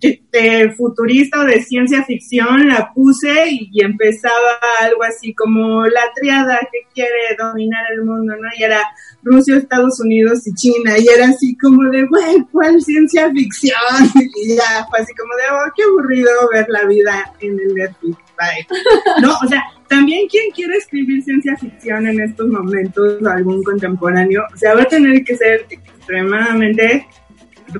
de, 0.00 0.72
futurista 0.76 1.40
o 1.40 1.44
de 1.44 1.62
ciencia 1.62 2.04
ficción, 2.04 2.68
la 2.68 2.92
puse 2.94 3.50
y, 3.50 3.70
y 3.72 3.84
empezaba 3.84 4.58
algo 4.80 5.02
así 5.02 5.34
como 5.34 5.84
la 5.86 6.02
triada 6.14 6.58
que 6.72 6.80
quiere 6.94 7.36
dominar 7.38 7.82
el 7.92 8.04
mundo, 8.04 8.34
¿no? 8.36 8.48
Y 8.58 8.62
era 8.62 8.82
Rusia, 9.22 9.56
Estados 9.56 10.00
Unidos 10.00 10.46
y 10.46 10.54
China, 10.54 10.98
y 10.98 11.06
era 11.08 11.28
así 11.28 11.56
como 11.58 11.82
de, 11.90 12.06
güey, 12.06 12.44
¿cuál 12.52 12.80
ciencia 12.80 13.30
ficción? 13.30 13.74
Y 14.40 14.56
ya 14.56 14.86
fue 14.88 15.00
así 15.00 15.12
como 15.14 15.34
de, 15.34 15.42
oh, 15.50 15.72
qué 15.76 15.82
aburrido 15.82 16.30
ver 16.52 16.66
la 16.68 16.84
vida 16.84 17.32
en 17.40 17.58
el 17.58 17.74
Netflix, 17.74 18.16
bye. 18.38 18.66
No, 19.22 19.34
o 19.42 19.48
sea, 19.48 19.64
también 19.88 20.28
quien 20.28 20.50
quiere 20.52 20.76
escribir 20.76 21.22
ciencia 21.24 21.56
ficción 21.56 22.06
en 22.06 22.20
estos 22.20 22.48
momentos, 22.48 23.26
algún 23.26 23.62
contemporáneo, 23.64 24.42
o 24.52 24.56
sea, 24.56 24.74
va 24.74 24.82
a 24.82 24.86
tener 24.86 25.24
que 25.24 25.36
ser 25.36 25.66
extremadamente 25.68 27.06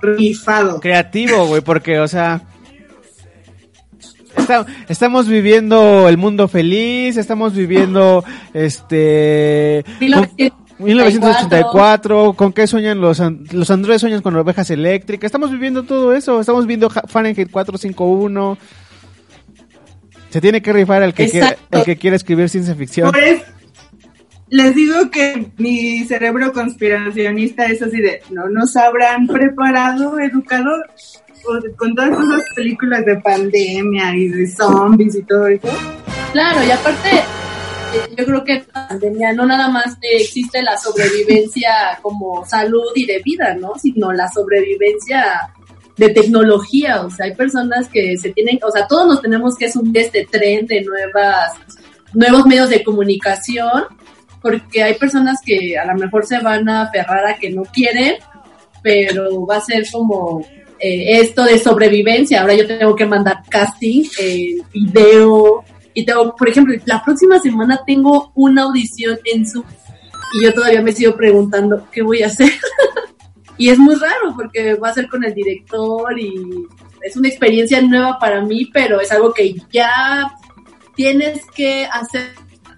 rifado. 0.03 0.81
Creativo, 0.81 1.47
güey, 1.47 1.61
porque, 1.63 1.99
o 2.01 2.09
sea... 2.09 2.43
esta- 4.37 4.67
estamos 4.89 5.29
viviendo 5.29 6.09
el 6.09 6.17
mundo 6.17 6.49
feliz, 6.49 7.17
estamos 7.17 7.55
viviendo, 7.55 8.25
este... 8.55 9.85
con- 9.99 10.29
1984, 10.87 12.35
¿con 12.35 12.53
qué 12.53 12.69
sueñan 12.69 13.01
los, 13.01 13.21
los 13.51 13.71
androides? 13.71 14.01
Sueñan 14.01 14.23
con 14.23 14.37
ovejas 14.37 14.71
eléctricas. 14.71 15.27
Estamos 15.27 15.51
viviendo 15.51 15.83
todo 15.83 16.15
eso. 16.15 16.39
Estamos 16.41 16.67
viendo 16.69 16.89
Fahrenheit 16.89 17.51
451. 17.51 18.57
Se 20.31 20.41
tiene 20.41 20.63
que 20.63 20.73
rifar 20.73 21.03
el 21.03 21.15
que, 21.15 21.29
quiere, 21.29 21.47
Exacto. 21.49 21.79
el 21.79 21.85
que 21.85 21.97
quiere 21.97 22.15
escribir 22.15 22.49
ciencia 22.49 22.77
ficción. 22.77 23.11
Pues, 23.11 23.43
les 24.51 24.75
digo 24.75 25.11
que 25.11 25.51
mi 25.59 26.05
cerebro 26.05 26.53
conspiracionista 26.53 27.67
es 27.67 27.83
así 27.83 28.01
de, 28.01 28.23
¿no 28.31 28.49
nos 28.49 28.77
habrán 28.77 29.27
preparado, 29.27 30.19
educado 30.19 30.71
con 31.77 31.95
todas 31.95 32.11
esas 32.11 32.43
películas 32.55 33.05
de 33.05 33.17
pandemia 33.17 34.15
y 34.15 34.29
de 34.29 34.47
zombies 34.49 35.17
y 35.17 35.23
todo 35.23 35.47
eso? 35.47 35.69
Claro, 36.33 36.63
y 36.65 36.71
aparte, 36.71 37.09
eh, 37.95 38.15
yo 38.17 38.25
creo 38.25 38.45
que 38.45 38.65
la 38.75 38.89
pandemia 38.89 39.33
no 39.33 39.47
nada 39.47 39.69
más 39.69 39.95
eh, 40.03 40.19
existe 40.21 40.63
la 40.63 40.77
sobrevivencia 40.77 41.99
como 42.03 42.45
salud 42.47 42.93
y 42.95 43.07
de 43.07 43.21
vida, 43.21 43.55
¿no? 43.55 43.75
Sino 43.81 44.13
la 44.13 44.29
sobrevivencia 44.29 45.51
de 45.97 46.11
tecnología. 46.11 47.03
O 47.03 47.11
sea, 47.11 47.27
hay 47.27 47.35
personas 47.35 47.89
que 47.89 48.17
se 48.19 48.31
tienen, 48.33 48.59
o 48.63 48.71
sea, 48.71 48.87
todos 48.87 49.07
nos 49.07 49.23
tenemos 49.23 49.57
que 49.57 49.71
subir 49.71 49.97
este 49.99 50.27
tren 50.31 50.67
de 50.67 50.83
nuevas, 50.83 51.53
nuevos 52.13 52.47
medios 52.47 52.69
de 52.69 52.85
comunicación, 52.85 53.85
porque 54.41 54.83
hay 54.83 54.95
personas 54.95 55.41
que 55.45 55.77
a 55.79 55.85
lo 55.87 55.95
mejor 55.95 56.27
se 56.27 56.39
van 56.41 56.69
a 56.69 56.83
aferrar 56.83 57.27
a 57.27 57.37
que 57.37 57.51
no 57.51 57.63
quieren, 57.65 58.17
pero 58.83 59.47
va 59.47 59.57
a 59.57 59.61
ser 59.61 59.85
como 59.91 60.45
eh, 60.79 61.21
esto 61.21 61.45
de 61.45 61.59
sobrevivencia. 61.59 62.41
Ahora 62.41 62.55
yo 62.55 62.67
tengo 62.67 62.95
que 62.95 63.07
mandar 63.07 63.43
casting, 63.49 64.05
eh, 64.21 64.57
video, 64.73 65.65
y 65.99 66.05
tengo, 66.05 66.37
por 66.37 66.49
ejemplo, 66.49 66.75
la 66.85 67.03
próxima 67.03 67.41
semana 67.41 67.81
tengo 67.85 68.31
una 68.37 68.63
audición 68.63 69.19
en 69.25 69.45
Zoom 69.45 69.65
y 70.35 70.45
yo 70.45 70.55
todavía 70.55 70.83
me 70.83 70.93
sigo 70.93 71.17
preguntando 71.17 71.89
qué 71.91 72.03
voy 72.03 72.23
a 72.23 72.27
hacer. 72.27 72.53
y 73.59 73.71
es 73.71 73.79
muy 73.79 73.97
raro 73.97 74.35
porque 74.37 74.75
va 74.75 74.91
a 74.91 74.95
ser 74.95 75.09
con 75.09 75.25
el 75.25 75.35
director 75.35 76.19
y 76.19 76.33
es 77.03 77.17
una 77.17 77.29
experiencia 77.29 77.81
nueva 77.83 78.19
para 78.19 78.41
mí, 78.43 78.71
pero 78.73 79.01
es 79.01 79.11
algo 79.11 79.33
que 79.33 79.57
ya 79.73 80.33
tienes 80.95 81.45
que 81.55 81.89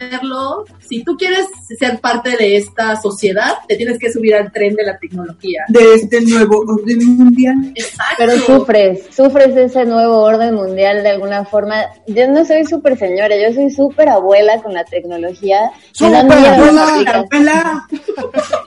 hacerlo. 0.01 0.65
Si 0.81 1.05
tú 1.05 1.17
quieres 1.17 1.47
ser 1.79 2.01
parte 2.01 2.37
de 2.37 2.57
esta 2.57 3.01
sociedad, 3.01 3.55
te 3.69 3.77
tienes 3.77 3.99
que 3.99 4.11
subir 4.11 4.35
al 4.35 4.51
tren 4.51 4.75
de 4.75 4.85
la 4.85 4.99
tecnología. 4.99 5.65
De 5.69 5.95
este 5.95 6.21
nuevo 6.23 6.65
orden 6.67 7.17
mundial. 7.17 7.73
Exacto. 7.75 8.15
Pero 8.19 8.37
sufres, 8.39 9.07
sufres 9.15 9.55
de 9.55 9.65
ese 9.65 9.85
nuevo 9.85 10.19
orden 10.19 10.55
mundial 10.55 11.03
de 11.03 11.11
alguna 11.11 11.45
forma. 11.45 11.85
Yo 12.07 12.29
no 12.29 12.45
soy 12.45 12.65
súper 12.65 12.99
señora, 12.99 13.37
yo 13.37 13.55
soy 13.55 13.71
súper 13.71 14.09
abuela 14.09 14.61
con 14.63 14.73
la 14.73 14.85
tecnología. 14.85 15.71
Me 16.01 16.11
dan 16.11 16.27
¡Súper 16.27 16.41
miedo 16.41 16.73
las 16.73 17.15
abuela! 17.15 17.87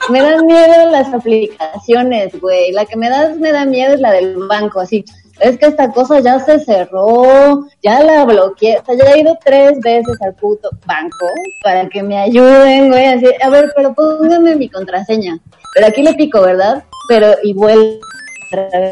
Me 0.10 0.22
dan 0.22 0.46
miedo 0.46 0.92
las 0.92 1.14
aplicaciones, 1.14 2.40
güey. 2.40 2.72
La 2.72 2.86
que 2.86 2.96
me 2.96 3.10
da, 3.10 3.34
me 3.40 3.52
da 3.52 3.66
miedo 3.66 3.94
es 3.94 4.00
la 4.00 4.12
del 4.12 4.36
banco, 4.48 4.80
así. 4.80 5.04
Es 5.40 5.58
que 5.58 5.66
esta 5.66 5.92
cosa 5.92 6.20
ya 6.20 6.40
se 6.40 6.60
cerró, 6.60 7.66
ya 7.82 8.04
la 8.04 8.26
bloqueé. 8.26 8.78
O 8.80 8.86
sea, 8.86 8.96
ya 8.96 9.12
he 9.12 9.22
ido 9.22 9.38
tres 9.44 9.80
veces 9.80 10.22
al 10.22 10.36
puto 10.36 10.70
banco 10.86 11.28
para 11.64 11.90
que 11.90 12.04
me 12.04 12.18
ayuden, 12.18 12.90
güey. 12.90 13.06
Así, 13.06 13.26
a 13.42 13.50
ver, 13.50 13.72
pero 13.76 13.94
póngame 13.94 14.56
mi 14.56 14.70
contraseña. 14.70 15.40
Pero 15.74 15.88
aquí 15.88 16.04
le 16.04 16.14
pico, 16.14 16.42
¿verdad? 16.42 16.84
Pero, 17.08 17.34
y 17.44 17.54
vuelvo. 17.54 18.00
otra 18.48 18.80
vez. 18.80 18.92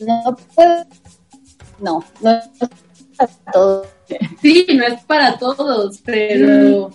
No 0.00 0.36
puedo. 0.54 0.84
No, 1.80 2.04
no 2.20 2.30
es 2.30 2.48
para 3.16 3.30
todo. 3.52 3.86
Sí, 4.40 4.66
no 4.74 4.84
es 4.84 5.02
para 5.04 5.38
todos, 5.38 6.00
pero 6.04 6.90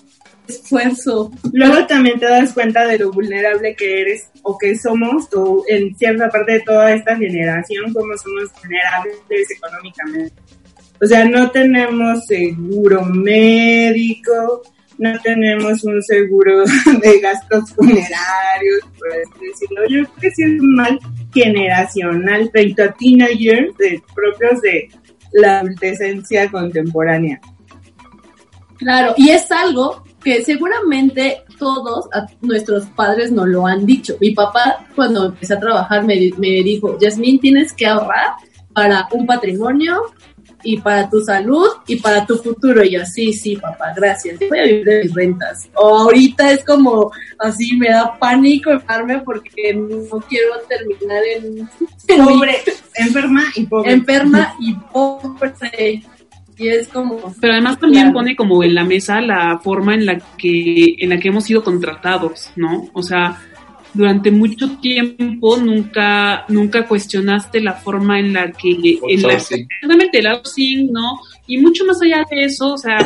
esfuerzo. 0.49 1.31
Luego 1.53 1.85
también 1.87 2.19
te 2.19 2.25
das 2.25 2.53
cuenta 2.53 2.85
de 2.85 2.99
lo 2.99 3.11
vulnerable 3.11 3.75
que 3.75 4.01
eres 4.01 4.29
o 4.43 4.57
que 4.57 4.77
somos, 4.77 5.27
o 5.33 5.63
en 5.67 5.95
cierta 5.95 6.29
parte 6.29 6.53
de 6.53 6.59
toda 6.61 6.93
esta 6.93 7.15
generación, 7.15 7.93
cómo 7.93 8.17
somos 8.17 8.49
vulnerables 8.61 9.51
económicamente. 9.51 10.33
O 11.01 11.05
sea, 11.05 11.23
no 11.25 11.49
tenemos 11.51 12.25
seguro 12.25 13.05
médico, 13.05 14.61
no 14.97 15.17
tenemos 15.21 15.83
un 15.85 16.03
seguro 16.03 16.63
de 17.01 17.19
gastos 17.21 17.73
funerarios, 17.73 18.81
por 18.97 19.07
así 19.11 19.45
decirlo. 19.47 19.81
Yo 19.87 20.03
creo 20.03 20.15
que 20.21 20.31
sí 20.31 20.43
es 20.43 20.61
mal 20.61 20.99
generacional 21.33 22.49
frente 22.51 22.83
a 22.83 22.91
teenagers 22.91 23.75
de, 23.77 24.01
propios 24.13 24.61
de 24.61 24.89
la 25.31 25.59
adolescencia 25.59 26.51
contemporánea. 26.51 27.39
Claro, 28.77 29.13
y 29.17 29.29
es 29.29 29.49
algo 29.51 30.03
que 30.23 30.43
seguramente 30.43 31.43
todos 31.57 32.07
a 32.13 32.25
nuestros 32.41 32.85
padres 32.87 33.31
nos 33.31 33.47
lo 33.47 33.65
han 33.65 33.85
dicho. 33.85 34.15
Mi 34.19 34.31
papá, 34.31 34.85
cuando 34.95 35.25
empecé 35.27 35.53
a 35.53 35.59
trabajar, 35.59 36.03
me, 36.03 36.31
me 36.37 36.63
dijo, 36.63 36.97
Yasmín, 36.99 37.39
tienes 37.39 37.73
que 37.73 37.85
ahorrar 37.85 38.33
para 38.73 39.07
un 39.11 39.25
patrimonio 39.25 40.01
y 40.63 40.77
para 40.77 41.09
tu 41.09 41.21
salud 41.21 41.67
y 41.87 41.97
para 41.97 42.25
tu 42.25 42.37
futuro. 42.37 42.83
Y 42.83 42.91
yo, 42.91 43.05
sí, 43.05 43.33
sí, 43.33 43.55
papá, 43.55 43.93
gracias. 43.95 44.39
Voy 44.49 44.59
a 44.59 44.63
vivir 44.63 44.85
de 44.85 45.03
mis 45.03 45.13
rentas. 45.13 45.69
O 45.75 45.97
ahorita 45.99 46.51
es 46.51 46.63
como 46.65 47.11
así, 47.39 47.75
me 47.77 47.89
da 47.89 48.17
pánico 48.19 48.71
enfermarme 48.71 49.19
porque 49.19 49.73
no 49.73 50.19
quiero 50.27 50.59
terminar 50.67 51.23
en, 51.35 51.69
Pobre, 52.07 52.57
enferma 52.95 53.43
y 53.55 53.65
pobre. 53.65 53.91
enferma 53.91 54.55
y 54.59 54.73
pobre. 54.73 56.03
Y 56.59 56.67
es 56.67 56.87
como, 56.89 57.33
Pero 57.39 57.53
además 57.53 57.79
también 57.79 58.03
Claro. 58.05 58.19
pone 58.19 58.35
como 58.35 58.63
en 58.63 58.75
la 58.75 58.83
mesa 58.83 59.21
la 59.21 59.59
forma 59.59 59.93
en 59.95 60.05
la 60.05 60.19
que 60.37 60.95
en 60.99 61.09
la 61.09 61.17
que 61.19 61.29
hemos 61.29 61.45
sido 61.45 61.63
contratados, 61.63 62.51
¿no? 62.57 62.89
O 62.93 63.01
sea, 63.01 63.37
durante 63.93 64.29
mucho 64.29 64.77
tiempo 64.79 65.57
nunca 65.57 66.43
nunca 66.49 66.85
cuestionaste 66.85 67.61
la 67.61 67.73
forma 67.73 68.19
en 68.19 68.33
la 68.33 68.51
que 68.51 68.71
en 68.71 69.21
la, 69.21 69.33
Outsourcing. 69.33 69.67
exactamente 69.71 70.19
el 70.19 70.27
outsourcing, 70.27 70.91
¿no? 70.91 71.17
Y 71.47 71.57
mucho 71.57 71.85
más 71.85 72.01
allá 72.01 72.23
de 72.29 72.43
eso, 72.43 72.73
o 72.73 72.77
sea, 72.77 72.97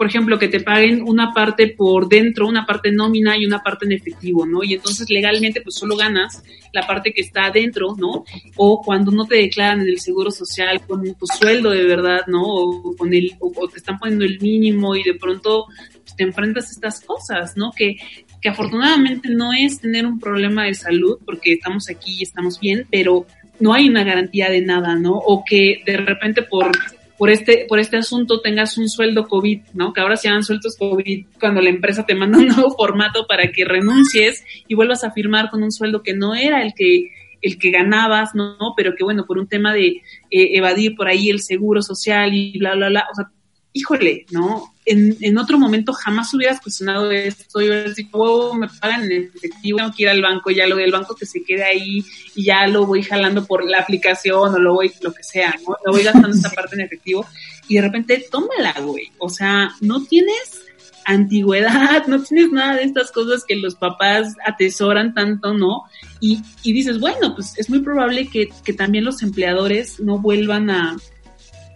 por 0.00 0.06
ejemplo, 0.06 0.38
que 0.38 0.48
te 0.48 0.60
paguen 0.60 1.02
una 1.02 1.34
parte 1.34 1.68
por 1.76 2.08
dentro, 2.08 2.48
una 2.48 2.64
parte 2.64 2.90
nómina 2.90 3.36
y 3.36 3.44
una 3.44 3.62
parte 3.62 3.84
en 3.84 3.92
efectivo, 3.92 4.46
¿no? 4.46 4.64
Y 4.64 4.72
entonces 4.72 5.10
legalmente 5.10 5.60
pues 5.60 5.74
solo 5.74 5.94
ganas 5.94 6.42
la 6.72 6.86
parte 6.86 7.12
que 7.12 7.20
está 7.20 7.44
adentro, 7.44 7.94
¿no? 7.98 8.24
O 8.56 8.80
cuando 8.80 9.10
no 9.10 9.26
te 9.26 9.36
declaran 9.36 9.82
en 9.82 9.88
el 9.88 10.00
seguro 10.00 10.30
social 10.30 10.80
con 10.86 11.02
tu 11.02 11.26
sueldo 11.26 11.68
de 11.68 11.84
verdad, 11.84 12.20
¿no? 12.28 12.42
O 12.42 12.96
con 12.96 13.12
el, 13.12 13.34
o, 13.40 13.52
o 13.54 13.68
te 13.68 13.76
están 13.76 13.98
poniendo 13.98 14.24
el 14.24 14.40
mínimo 14.40 14.96
y 14.96 15.02
de 15.02 15.16
pronto 15.16 15.66
pues, 15.92 16.16
te 16.16 16.22
enfrentas 16.22 16.68
a 16.68 16.70
estas 16.70 17.02
cosas, 17.02 17.58
¿no? 17.58 17.70
Que, 17.70 17.96
que 18.40 18.48
afortunadamente 18.48 19.28
no 19.28 19.52
es 19.52 19.82
tener 19.82 20.06
un 20.06 20.18
problema 20.18 20.64
de 20.64 20.72
salud 20.72 21.18
porque 21.26 21.52
estamos 21.52 21.90
aquí 21.90 22.16
y 22.20 22.22
estamos 22.22 22.58
bien, 22.58 22.86
pero 22.90 23.26
no 23.58 23.74
hay 23.74 23.90
una 23.90 24.02
garantía 24.02 24.48
de 24.48 24.62
nada, 24.62 24.94
¿no? 24.94 25.12
O 25.12 25.44
que 25.44 25.82
de 25.84 25.98
repente 25.98 26.40
por 26.40 26.72
por 27.20 27.28
este, 27.28 27.66
por 27.68 27.78
este 27.78 27.98
asunto 27.98 28.40
tengas 28.40 28.78
un 28.78 28.88
sueldo 28.88 29.28
COVID, 29.28 29.60
¿no? 29.74 29.92
Que 29.92 30.00
ahora 30.00 30.16
se 30.16 30.28
llaman 30.28 30.42
sueldos 30.42 30.74
COVID 30.78 31.26
cuando 31.38 31.60
la 31.60 31.68
empresa 31.68 32.06
te 32.06 32.14
manda 32.14 32.38
un 32.38 32.46
nuevo 32.48 32.70
formato 32.70 33.26
para 33.26 33.52
que 33.52 33.66
renuncies 33.66 34.42
y 34.66 34.74
vuelvas 34.74 35.04
a 35.04 35.10
firmar 35.10 35.50
con 35.50 35.62
un 35.62 35.70
sueldo 35.70 36.02
que 36.02 36.14
no 36.14 36.34
era 36.34 36.62
el 36.62 36.72
que, 36.72 37.10
el 37.42 37.58
que 37.58 37.70
ganabas, 37.72 38.34
¿no? 38.34 38.56
Pero 38.74 38.94
que 38.96 39.04
bueno, 39.04 39.26
por 39.26 39.36
un 39.36 39.46
tema 39.46 39.74
de 39.74 39.86
eh, 39.88 40.00
evadir 40.30 40.96
por 40.96 41.08
ahí 41.08 41.28
el 41.28 41.40
seguro 41.40 41.82
social 41.82 42.32
y 42.32 42.56
bla, 42.58 42.74
bla, 42.74 42.88
bla, 42.88 43.06
o 43.12 43.14
sea, 43.14 43.30
híjole, 43.74 44.24
¿no? 44.30 44.72
En, 44.90 45.16
en 45.20 45.38
otro 45.38 45.58
momento 45.58 45.92
jamás 45.92 46.32
hubieras 46.34 46.60
cuestionado 46.60 47.10
esto 47.10 47.60
y 47.60 47.68
hubieras 47.68 47.94
dicho, 47.94 48.16
wow, 48.16 48.54
me 48.54 48.68
pagan 48.68 49.10
en 49.10 49.30
efectivo, 49.34 49.78
tengo 49.78 49.92
que 49.92 50.02
ir 50.02 50.08
al 50.08 50.22
banco, 50.22 50.50
ya 50.50 50.66
lo 50.66 50.76
del 50.76 50.90
banco 50.90 51.14
que 51.14 51.26
se 51.26 51.42
quede 51.42 51.64
ahí 51.64 52.04
y 52.34 52.44
ya 52.44 52.66
lo 52.66 52.86
voy 52.86 53.02
jalando 53.02 53.44
por 53.44 53.64
la 53.64 53.78
aplicación 53.78 54.54
o 54.54 54.58
lo 54.58 54.74
voy, 54.74 54.92
lo 55.00 55.12
que 55.12 55.22
sea, 55.22 55.54
¿no? 55.66 55.76
Lo 55.84 55.92
voy 55.92 56.02
gastando 56.02 56.30
esta 56.30 56.50
parte 56.54 56.74
en 56.74 56.82
efectivo 56.82 57.26
y 57.68 57.76
de 57.76 57.82
repente 57.82 58.26
tómala, 58.30 58.74
güey. 58.80 59.12
O 59.18 59.28
sea, 59.28 59.70
no 59.80 60.02
tienes 60.04 60.60
antigüedad, 61.04 62.06
no 62.06 62.22
tienes 62.22 62.50
nada 62.52 62.76
de 62.76 62.84
estas 62.84 63.10
cosas 63.12 63.44
que 63.46 63.56
los 63.56 63.74
papás 63.74 64.34
atesoran 64.46 65.14
tanto, 65.14 65.54
¿no? 65.54 65.84
Y, 66.20 66.42
y 66.62 66.72
dices, 66.72 67.00
bueno, 67.00 67.34
pues 67.34 67.58
es 67.58 67.70
muy 67.70 67.80
probable 67.80 68.28
que, 68.28 68.48
que 68.64 68.72
también 68.72 69.04
los 69.04 69.22
empleadores 69.22 70.00
no 70.00 70.18
vuelvan 70.18 70.70
a, 70.70 70.96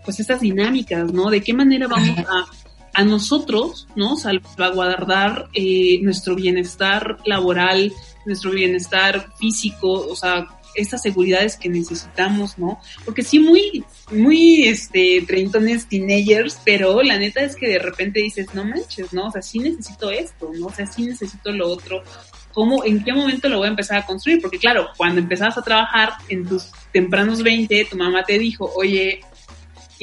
pues 0.05 0.21
estas 0.21 0.41
dinámicas, 0.41 1.13
¿no? 1.13 1.31
De 1.31 1.43
qué 1.43 1.55
manera 1.55 1.89
vamos 1.89 2.19
a, 2.19 2.47
a 2.95 3.05
nosotros, 3.05 3.87
¿no? 3.97 4.17
Salvaguardar 4.17 5.49
eh, 5.53 5.99
nuestro 6.03 6.35
bienestar 6.35 7.19
laboral, 7.25 7.93
nuestro 8.25 8.53
bienestar 8.53 9.33
físico, 9.39 9.91
o 9.93 10.17
sea, 10.17 10.47
estas 10.75 11.03
seguridades 11.03 11.57
que 11.57 11.69
necesitamos, 11.69 12.59
¿no? 12.59 12.81
Porque 13.05 13.23
sí, 13.23 13.39
muy, 13.39 13.85
muy, 14.13 14.65
este, 14.65 15.25
treintones 15.27 15.87
teenagers, 15.87 16.59
pero 16.65 17.03
la 17.03 17.19
neta 17.19 17.43
es 17.43 17.57
que 17.57 17.69
de 17.69 17.79
repente 17.79 18.21
dices, 18.21 18.55
no 18.55 18.65
manches, 18.65 19.13
¿no? 19.13 19.27
O 19.27 19.31
sea, 19.31 19.43
sí 19.43 19.59
necesito 19.59 20.11
esto, 20.11 20.51
¿no? 20.55 20.67
O 20.67 20.73
sea, 20.73 20.87
sí 20.87 21.05
necesito 21.05 21.53
lo 21.53 21.69
otro. 21.69 22.03
¿Cómo, 22.53 22.85
en 22.85 23.03
qué 23.03 23.13
momento 23.13 23.49
lo 23.49 23.59
voy 23.59 23.67
a 23.67 23.71
empezar 23.71 23.99
a 23.99 24.07
construir? 24.07 24.41
Porque 24.41 24.59
claro, 24.59 24.89
cuando 24.97 25.21
empezabas 25.21 25.59
a 25.59 25.63
trabajar 25.63 26.13
en 26.29 26.47
tus 26.47 26.71
tempranos 26.93 27.43
20, 27.43 27.87
tu 27.91 27.97
mamá 27.97 28.23
te 28.25 28.39
dijo, 28.39 28.71
oye, 28.77 29.21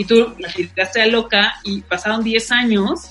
y 0.01 0.05
tú 0.05 0.33
la 0.39 0.51
gritaste 0.51 0.99
a 0.99 1.05
loca 1.05 1.53
y 1.63 1.81
pasaron 1.81 2.23
10 2.23 2.51
años 2.53 3.01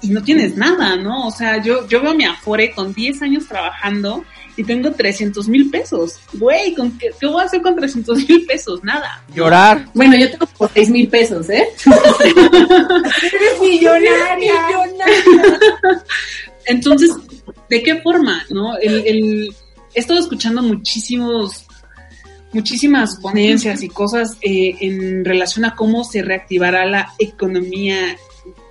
y 0.00 0.10
no 0.10 0.22
tienes 0.22 0.56
nada, 0.56 0.94
¿no? 0.94 1.26
O 1.26 1.32
sea, 1.32 1.60
yo, 1.60 1.88
yo 1.88 2.00
veo 2.00 2.14
mi 2.14 2.24
Afore 2.24 2.70
con 2.70 2.94
10 2.94 3.22
años 3.22 3.48
trabajando 3.48 4.24
y 4.56 4.62
tengo 4.62 4.92
300 4.92 5.48
mil 5.48 5.68
pesos. 5.68 6.20
Güey, 6.34 6.76
¿con 6.76 6.96
qué, 6.96 7.10
¿qué 7.18 7.26
voy 7.26 7.42
a 7.42 7.46
hacer 7.46 7.60
con 7.60 7.74
300 7.74 8.28
mil 8.28 8.46
pesos? 8.46 8.84
Nada. 8.84 9.20
Llorar. 9.34 9.88
bueno, 9.94 10.16
yo 10.16 10.30
tengo 10.30 10.46
por 10.46 10.70
seis 10.72 10.88
mil 10.90 11.08
pesos, 11.08 11.50
¿eh? 11.50 11.66
Eres 11.84 13.60
millonaria. 13.60 14.54
Entonces, 16.66 17.10
¿de 17.68 17.82
qué 17.82 17.96
forma, 17.96 18.44
no? 18.50 18.78
El, 18.78 19.04
el, 19.08 19.56
he 19.92 19.98
estado 20.00 20.20
escuchando 20.20 20.62
muchísimos, 20.62 21.66
muchísimas 22.52 23.18
ponencias 23.20 23.82
y 23.82 23.88
cosas 23.88 24.36
eh, 24.40 24.76
en 24.80 25.24
relación 25.24 25.64
a 25.64 25.74
cómo 25.74 26.04
se 26.04 26.22
reactivará 26.22 26.86
la 26.86 27.12
economía 27.18 28.16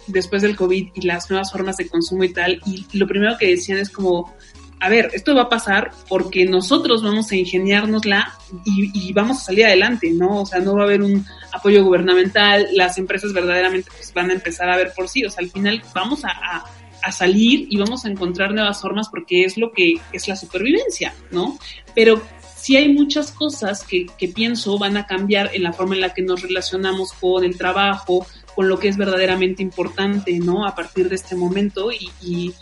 después 0.07 0.41
del 0.41 0.55
COVID 0.55 0.89
y 0.93 1.01
las 1.01 1.30
nuevas 1.30 1.51
formas 1.51 1.78
de 1.78 1.88
consumo 1.88 2.23
y 2.23 2.34
tal. 2.34 2.61
Y 2.65 2.86
lo 2.97 3.07
primero 3.07 3.38
que 3.38 3.47
decían 3.47 3.78
es 3.78 3.89
como, 3.89 4.34
a 4.80 4.89
ver, 4.89 5.09
esto 5.13 5.36
va 5.36 5.43
a 5.43 5.49
pasar 5.49 5.91
porque 6.07 6.45
nosotros 6.45 7.03
vamos 7.03 7.32
a 7.32 7.36
ingeniárnosla 7.36 8.34
y, 8.65 9.09
y 9.09 9.13
vamos 9.13 9.38
a 9.38 9.45
salir 9.45 9.65
adelante, 9.65 10.11
¿no? 10.11 10.41
O 10.41 10.45
sea, 10.45 10.59
no 10.59 10.75
va 10.75 10.82
a 10.82 10.86
haber 10.86 11.01
un 11.01 11.25
apoyo 11.51 11.84
gubernamental, 11.84 12.67
las 12.73 12.97
empresas 12.97 13.34
verdaderamente 13.34 13.89
pues, 13.95 14.13
van 14.13 14.30
a 14.30 14.34
empezar 14.34 14.69
a 14.69 14.78
ver 14.78 14.91
por 14.95 15.09
sí, 15.09 15.25
o 15.25 15.30
sea, 15.30 15.43
al 15.43 15.49
final 15.49 15.82
vamos 15.93 16.23
a, 16.25 16.30
a, 16.30 16.65
a 17.03 17.11
salir 17.11 17.67
y 17.69 17.78
vamos 17.78 18.05
a 18.05 18.09
encontrar 18.09 18.53
nuevas 18.53 18.82
formas 18.82 19.09
porque 19.09 19.43
es 19.43 19.57
lo 19.57 19.71
que 19.71 19.95
es 20.11 20.28
la 20.28 20.36
supervivencia, 20.36 21.13
¿no? 21.32 21.57
Pero 21.95 22.21
sí 22.68 22.76
hay 22.76 22.89
muchas 22.89 23.32
cosas 23.32 23.86
que, 23.86 24.07
que 24.18 24.28
pienso 24.28 24.78
van 24.78 24.97
a 24.97 25.05
cambiar 25.05 25.51
en 25.53 25.63
la 25.63 25.72
forma 25.72 25.95
en 25.95 26.01
la 26.01 26.13
que 26.13 26.22
nos 26.22 26.41
relacionamos 26.41 27.13
con 27.13 27.45
el 27.45 27.57
trabajo, 27.57 28.28
con 28.55 28.68
lo 28.68 28.78
que 28.78 28.89
es 28.89 28.97
verdaderamente 28.97 29.63
importante, 29.63 30.38
¿no? 30.39 30.68
A 30.68 30.76
partir 30.76 31.07
de 31.07 31.15
este 31.15 31.38
momento 31.38 31.93
y, 31.93 32.11
y, 32.22 32.53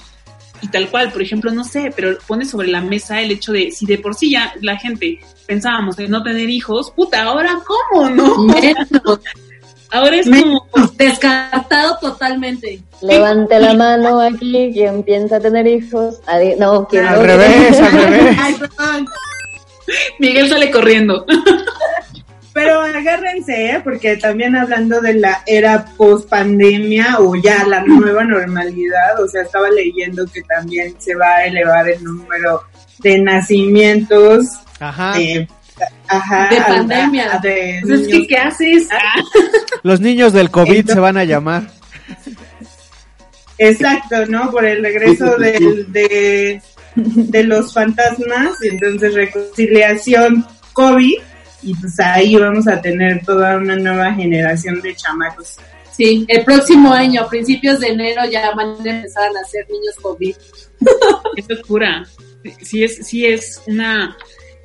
y 0.62 0.68
tal 0.68 0.90
cual, 0.92 1.12
por 1.12 1.24
ejemplo, 1.24 1.52
no 1.52 1.64
sé, 1.64 1.92
pero 1.96 2.20
pone 2.28 2.46
sobre 2.46 2.68
la 2.68 2.82
mesa 2.82 3.20
el 3.20 3.32
hecho 3.32 3.52
de 3.52 3.72
si 3.72 3.88
de 3.88 3.98
por 3.98 4.14
sí 4.14 4.30
ya 4.30 4.54
la 4.62 4.78
gente 4.78 5.20
pensábamos 5.48 5.98
en 5.98 6.12
no 6.12 6.22
tener 6.22 6.52
hijos, 6.52 6.92
puta, 6.92 7.24
ahora 7.24 7.58
cómo, 7.66 8.08
¿no? 8.12 8.38
Menos, 8.44 9.20
Ahora 9.92 10.18
es 10.18 10.28
menos, 10.28 10.60
como, 10.72 10.88
descartado 10.98 11.98
totalmente. 12.00 12.82
Levante 13.02 13.60
la 13.60 13.74
mano 13.74 14.20
aquí, 14.20 14.70
quien 14.74 15.02
piensa 15.04 15.40
tener 15.40 15.66
hijos. 15.66 16.20
Adi- 16.28 16.58
no, 16.60 16.88
quien 16.88 17.06
Al 17.06 17.16
no 17.20 17.24
revés, 17.24 17.80
al 17.80 17.92
revés. 18.12 18.38
Miguel 20.20 20.50
sale 20.50 20.72
corriendo. 20.72 21.26
Pero 22.54 22.80
agárrense, 22.82 23.72
¿eh? 23.72 23.82
porque 23.84 24.16
también 24.16 24.56
hablando 24.56 25.02
de 25.02 25.16
la 25.16 25.44
era 25.46 25.86
post 25.98 26.30
pandemia 26.30 27.18
o 27.20 27.36
ya 27.36 27.66
la 27.68 27.82
nueva 27.82 28.24
normalidad, 28.24 29.22
o 29.22 29.28
sea, 29.28 29.42
estaba 29.42 29.70
leyendo 29.70 30.26
que 30.28 30.42
también 30.44 30.96
se 30.98 31.16
va 31.16 31.28
a 31.28 31.46
elevar 31.48 31.90
el 31.90 32.02
número 32.02 32.62
de 33.00 33.20
nacimientos. 33.20 34.46
Ajá. 34.80 35.20
eh, 35.20 35.46
ajá, 36.08 36.48
De 36.50 36.62
pandemia. 36.62 37.36
a- 37.36 37.40
de 37.40 37.80
Pues 37.82 38.00
es 38.02 38.08
que, 38.08 38.14
niños. 38.14 38.28
¿qué 38.30 38.38
haces? 38.38 38.88
Ah, 38.90 39.22
Los 39.84 40.00
niños 40.00 40.32
del 40.32 40.50
COVID 40.50 40.70
Entonces- 40.72 40.94
se 40.94 41.00
van 41.02 41.18
a 41.18 41.26
llamar. 41.26 41.64
Exacto, 43.58 44.26
¿no? 44.28 44.52
Por 44.52 44.66
el 44.66 44.82
regreso 44.84 45.38
del- 45.38 45.92
de, 45.92 46.62
de 47.32 47.44
los 47.44 47.74
fantasmas, 47.74 48.58
y 48.64 48.70
entonces 48.70 49.14
reconciliación 49.14 50.46
COVID, 50.74 51.16
y 51.64 51.74
pues 51.76 52.00
ahí 52.00 52.36
vamos 52.36 52.68
a 52.68 52.82
tener 52.82 53.24
toda 53.26 53.58
una 53.58 53.76
nueva 53.76 54.14
generación 54.14 54.82
de 54.82 54.96
chamacos. 54.96 55.58
Sí, 55.92 56.26
el 56.28 56.44
próximo 56.44 56.92
año, 56.92 57.22
a 57.22 57.30
principios 57.30 57.80
de 57.80 57.88
enero, 57.88 58.24
ya 58.30 58.52
van 58.54 58.76
a 58.86 58.90
empezar 58.90 59.30
a 59.30 59.32
nacer 59.34 59.66
niños 59.70 59.96
COVID. 60.02 60.36
es 61.38 61.50
locura. 61.50 62.06
Sí 62.62 62.84
es, 62.84 63.08
sí 63.08 63.26
es 63.26 63.62
una 63.66 64.16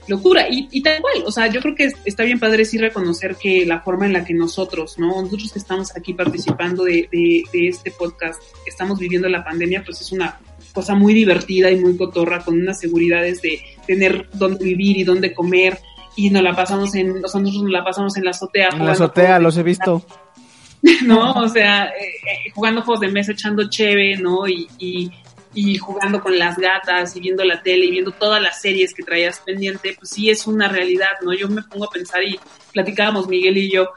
locura. 0.08 0.48
Y, 0.50 0.68
y 0.72 0.82
tal 0.82 1.00
cual, 1.00 1.22
o 1.24 1.30
sea, 1.30 1.46
yo 1.46 1.60
creo 1.60 1.74
que 1.74 1.84
es- 1.84 1.94
está 2.04 2.24
bien 2.24 2.40
padre 2.40 2.64
sí 2.64 2.78
reconocer 2.78 3.36
que 3.36 3.64
la 3.64 3.80
forma 3.80 4.06
en 4.06 4.12
la 4.12 4.24
que 4.24 4.34
nosotros, 4.34 4.98
¿no? 4.98 5.22
Nosotros 5.22 5.52
que 5.52 5.60
estamos 5.60 5.96
aquí 5.96 6.14
participando 6.14 6.82
de, 6.84 7.08
de, 7.12 7.44
de 7.52 7.68
este 7.68 7.92
podcast, 7.92 8.42
estamos 8.66 8.98
viviendo 8.98 9.28
la 9.28 9.44
pandemia, 9.44 9.82
pues 9.84 10.00
es 10.00 10.10
una 10.12 10.38
cosa 10.72 10.94
muy 10.94 11.14
divertida 11.14 11.70
y 11.70 11.76
muy 11.76 11.96
cotorra, 11.96 12.40
con 12.40 12.60
unas 12.60 12.80
seguridades 12.80 13.42
de 13.42 13.60
tener 13.86 14.28
dónde 14.32 14.64
vivir 14.64 14.98
y 14.98 15.04
dónde 15.04 15.34
comer. 15.34 15.78
Y 16.16 16.30
nos 16.30 16.42
la 16.42 16.54
pasamos 16.54 16.94
en, 16.94 17.24
o 17.24 17.28
sea, 17.28 17.40
nosotros 17.40 17.62
nos 17.62 17.72
la 17.72 17.84
pasamos 17.84 18.16
en 18.16 18.24
la 18.24 18.30
azotea. 18.30 18.68
En 18.72 18.84
la 18.84 18.92
azotea 18.92 19.38
los 19.38 19.56
he 19.56 19.62
visto. 19.62 20.04
¿no? 21.04 21.32
O 21.32 21.48
sea, 21.48 21.86
eh, 21.86 21.90
eh, 22.00 22.50
jugando 22.54 22.82
juegos 22.82 23.00
de 23.00 23.08
mesa, 23.08 23.32
echando 23.32 23.68
cheve, 23.68 24.16
¿no? 24.16 24.48
Y, 24.48 24.68
y, 24.78 25.10
y 25.54 25.76
jugando 25.78 26.20
con 26.20 26.38
las 26.38 26.56
gatas 26.56 27.16
y 27.16 27.20
viendo 27.20 27.44
la 27.44 27.62
tele 27.62 27.86
y 27.86 27.90
viendo 27.90 28.12
todas 28.12 28.40
las 28.40 28.60
series 28.60 28.94
que 28.94 29.02
traías 29.02 29.40
pendiente, 29.40 29.94
pues 29.98 30.10
sí 30.10 30.30
es 30.30 30.46
una 30.46 30.68
realidad, 30.68 31.08
¿no? 31.22 31.32
Yo 31.32 31.48
me 31.48 31.62
pongo 31.62 31.86
a 31.86 31.90
pensar 31.90 32.22
y, 32.24 32.38
platicábamos 32.72 33.28
Miguel 33.28 33.58
y 33.58 33.70
yo 33.70 33.90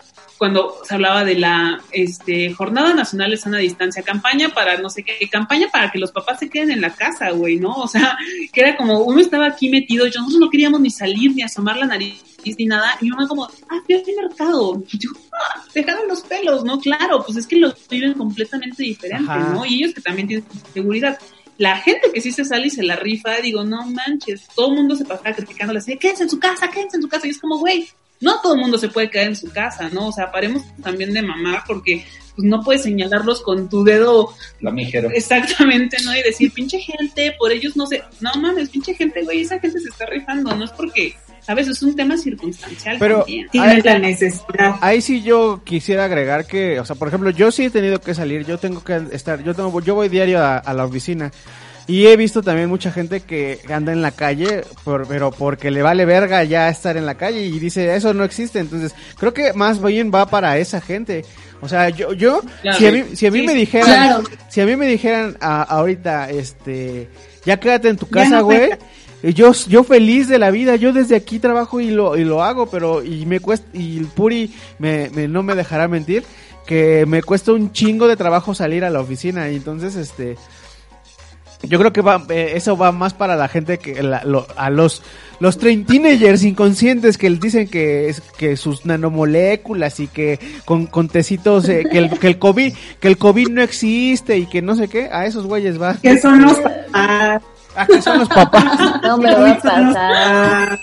cuando 0.44 0.76
se 0.84 0.94
hablaba 0.94 1.24
de 1.24 1.36
la 1.36 1.82
este, 1.92 2.54
Jornada 2.54 2.94
Nacional 2.94 3.32
de 3.32 3.38
Sana 3.38 3.60
Distancia, 3.60 4.04
campaña 4.04 4.50
para 4.50 4.78
no 4.78 4.90
sé 4.90 5.04
qué, 5.04 5.30
campaña 5.30 5.70
para 5.72 5.90
que 5.90 6.00
los 6.00 6.12
papás 6.12 6.40
se 6.40 6.50
queden 6.50 6.72
en 6.72 6.82
la 6.82 6.94
casa, 6.94 7.30
güey, 7.32 7.58
¿no? 7.58 7.74
O 7.76 7.88
sea, 7.88 8.18
que 8.52 8.60
era 8.60 8.76
como, 8.76 9.00
uno 9.04 9.22
estaba 9.22 9.48
aquí 9.48 9.70
metido, 9.70 10.06
yo 10.08 10.20
nosotros 10.20 10.42
no 10.42 10.50
queríamos 10.50 10.82
ni 10.82 10.90
salir, 10.90 11.34
ni 11.34 11.44
asomar 11.44 11.78
la 11.78 11.86
nariz, 11.86 12.22
ni 12.44 12.66
nada, 12.66 12.98
y 13.00 13.10
uno 13.10 13.26
como, 13.26 13.46
ah, 13.46 13.82
fui 13.86 13.96
al 13.96 14.04
mercado, 14.22 14.84
y 14.92 14.98
yo, 14.98 15.12
ah, 15.32 15.64
dejaron 15.74 16.10
los 16.10 16.22
pelos, 16.22 16.66
¿no? 16.66 16.78
Claro, 16.80 17.24
pues 17.24 17.38
es 17.38 17.48
que 17.48 17.56
los 17.56 17.88
viven 17.88 18.14
completamente 18.14 18.84
diferentes, 18.84 19.30
Ajá. 19.30 19.54
¿no? 19.54 19.66
Y 19.66 19.76
ellos 19.76 19.94
que 19.94 20.02
también 20.02 20.28
tienen 20.28 20.46
seguridad. 20.74 21.18
La 21.58 21.78
gente 21.78 22.12
que 22.12 22.20
sí 22.20 22.34
se 22.34 22.44
sale 22.44 22.68
y 22.68 22.70
se 22.70 22.84
la 22.84 22.98
rifa, 22.98 23.38
digo, 23.38 23.64
no 23.64 23.86
manches, 23.86 24.48
todo 24.54 24.72
el 24.72 24.76
mundo 24.76 24.98
se 24.98 25.06
pasaba 25.06 25.34
criticando, 25.34 25.78
así, 25.78 25.98
quédense 25.98 26.24
en 26.24 26.30
su 26.30 26.40
casa, 26.40 26.70
quédense 26.70 26.98
en 26.98 27.04
su 27.04 27.08
casa, 27.08 27.28
y 27.28 27.30
es 27.30 27.40
como, 27.40 27.60
güey, 27.60 27.88
no 28.24 28.40
todo 28.42 28.56
el 28.56 28.62
mundo 28.62 28.78
se 28.78 28.90
puede 28.90 29.10
quedar 29.10 29.28
en 29.28 29.36
su 29.36 29.52
casa, 29.52 29.90
¿no? 29.92 30.08
O 30.08 30.12
sea, 30.12 30.32
paremos 30.32 30.64
también 30.82 31.14
de 31.14 31.22
mamar 31.22 31.64
porque 31.68 32.06
pues 32.36 32.48
no 32.48 32.64
puedes 32.64 32.82
señalarlos 32.82 33.42
con 33.42 33.70
tu 33.70 33.84
dedo 33.84 34.34
Flamígero. 34.60 35.10
exactamente, 35.12 35.98
¿no? 36.04 36.16
Y 36.16 36.24
decir, 36.24 36.52
pinche 36.52 36.80
gente, 36.80 37.36
por 37.38 37.52
ellos 37.52 37.76
no 37.78 37.86
sé, 37.86 38.02
no 38.22 38.32
mames, 38.42 38.70
pinche 38.70 38.96
gente, 38.96 39.22
güey, 39.24 39.42
esa 39.42 39.60
gente 39.60 39.80
se 39.80 39.90
está 39.90 40.08
rifando, 40.08 40.56
no 40.56 40.66
es 40.66 40.72
porque, 40.72 41.14
¿sabes? 41.42 41.68
Es 41.68 41.84
un 41.84 41.96
tema 41.96 42.18
circunstancial 42.18 42.98
Pero- 42.98 43.20
también. 43.20 43.50
Tienes 43.52 43.86
la 43.86 44.00
necesidad. 44.00 44.76
Ahí 44.82 45.02
sí 45.02 45.22
yo 45.22 45.62
quisiera 45.64 46.06
agregar 46.06 46.48
que, 46.48 46.80
o 46.80 46.86
sea, 46.86 46.96
por 46.96 47.08
ejemplo, 47.10 47.30
yo 47.30 47.52
sí 47.52 47.66
he 47.66 47.70
tenido 47.70 48.02
que 48.02 48.16
salir, 48.16 48.46
yo 48.48 48.58
tengo 48.58 48.84
que 48.84 49.00
estar, 49.12 49.44
yo 49.44 49.54
tengo, 49.54 49.80
yo 49.82 49.94
voy 49.94 50.10
diario 50.10 50.42
a, 50.42 50.58
a 50.58 50.74
la 50.74 50.86
oficina 50.86 51.32
y 51.88 52.08
he 52.08 52.16
visto 52.18 52.42
también 52.42 52.70
mucha 52.70 52.92
gente 52.92 53.22
que 53.22 53.60
anda 53.70 53.92
en 53.92 54.02
la 54.02 54.12
calle, 54.12 54.64
por- 54.84 55.08
pero 55.08 55.32
porque 55.32 55.72
le 55.72 55.82
vale 55.82 56.06
verga 56.06 56.44
ya 56.44 56.70
estar 56.70 56.96
en 56.98 57.06
la 57.06 57.16
calle 57.16 57.42
y 57.46 57.60
dice 57.60 57.96
eso 57.96 58.14
no 58.14 58.24
existe, 58.24 58.60
entonces 58.60 58.94
creo 59.18 59.34
que 59.34 59.54
más 59.54 59.82
bien 59.82 60.12
va 60.14 60.26
para 60.28 60.58
esa 60.58 60.80
gente. 60.82 61.26
O 61.62 61.68
sea, 61.70 61.90
yo, 61.90 62.14
yo, 62.14 62.42
Claro. 62.62 62.78
si 62.78 62.86
a 62.88 62.92
mí, 62.92 63.04
si 63.16 63.26
a 63.28 63.32
mí 63.32 63.40
Sí, 63.40 63.46
me 63.48 63.54
dijeran, 63.56 63.86
claro. 63.88 64.24
si 64.50 64.62
a 64.62 64.66
mí 64.66 64.76
me 64.76 64.88
dijeran 64.88 65.38
a- 65.40 65.64
ahorita, 65.64 66.30
este, 66.30 67.08
ya 67.46 67.58
quédate 67.60 67.90
en 67.90 67.98
tu 67.98 68.08
casa, 68.10 68.42
güey. 68.42 68.72
Yo, 69.24 69.54
yo 69.70 69.86
feliz 69.86 70.28
de 70.28 70.38
la 70.38 70.52
vida, 70.52 70.76
yo 70.76 70.92
desde 70.92 71.16
aquí 71.16 71.40
trabajo 71.40 71.80
y 71.80 71.90
lo, 71.92 72.18
y 72.18 72.26
lo 72.26 72.44
hago, 72.44 72.70
pero 72.70 73.02
y 73.02 73.26
me 73.26 73.40
cuesta, 73.40 73.66
y 73.74 73.98
el 74.00 74.08
Puri 74.08 74.54
me, 74.80 75.10
me- 75.12 75.30
no 75.30 75.44
me 75.44 75.56
dejará 75.56 75.88
mentir, 75.88 76.26
que 76.68 77.06
me 77.06 77.24
cuesta 77.24 77.54
un 77.54 77.72
chingo 77.72 78.10
de 78.10 78.18
trabajo 78.18 78.54
salir 78.54 78.84
a 78.84 78.90
la 78.90 79.00
oficina, 79.00 79.50
y 79.50 79.56
entonces 79.56 79.96
este, 79.96 80.36
yo 81.64 81.80
creo 81.80 81.92
que 81.94 82.02
va, 82.02 82.24
eh, 82.30 82.54
eso 82.56 82.78
va 82.78 82.92
más 82.92 83.14
para 83.14 83.36
la 83.36 83.48
gente 83.48 83.78
que, 83.80 84.02
la- 84.04 84.24
lo- 84.24 84.46
a 84.56 84.70
los, 84.70 85.02
los 85.40 85.58
train 85.58 85.86
teenagers 85.86 86.44
inconscientes 86.44 87.18
que 87.18 87.30
dicen 87.30 87.68
que 87.68 88.10
es, 88.10 88.22
que 88.38 88.58
sus 88.58 88.86
nanomoléculas 88.86 90.00
y 90.00 90.08
que 90.08 90.40
con, 90.66 90.88
con 90.88 91.08
tecitos, 91.10 91.68
eh, 91.70 91.84
que 91.90 91.98
el, 91.98 92.20
que 92.20 92.28
el 92.28 92.40
COVID, 92.40 92.74
que 93.00 93.08
el 93.08 93.18
COVID 93.18 93.50
no 93.50 93.62
existe 93.62 94.38
y 94.38 94.46
que 94.46 94.62
no 94.62 94.76
sé 94.76 94.88
qué, 94.88 95.10
a 95.12 95.26
esos 95.26 95.46
güeyes 95.46 95.82
va. 95.82 95.96
que 96.02 96.20
son 96.20 96.42
los 96.42 96.60
papás. 96.60 97.42
Ah, 97.76 97.88
que 97.88 98.02
son 98.02 98.20
los 98.20 98.30
papás. 98.30 98.64
No 99.04 99.18
me 99.18 99.34
va 99.34 99.50
a 99.52 99.58
pasar. 99.60 100.80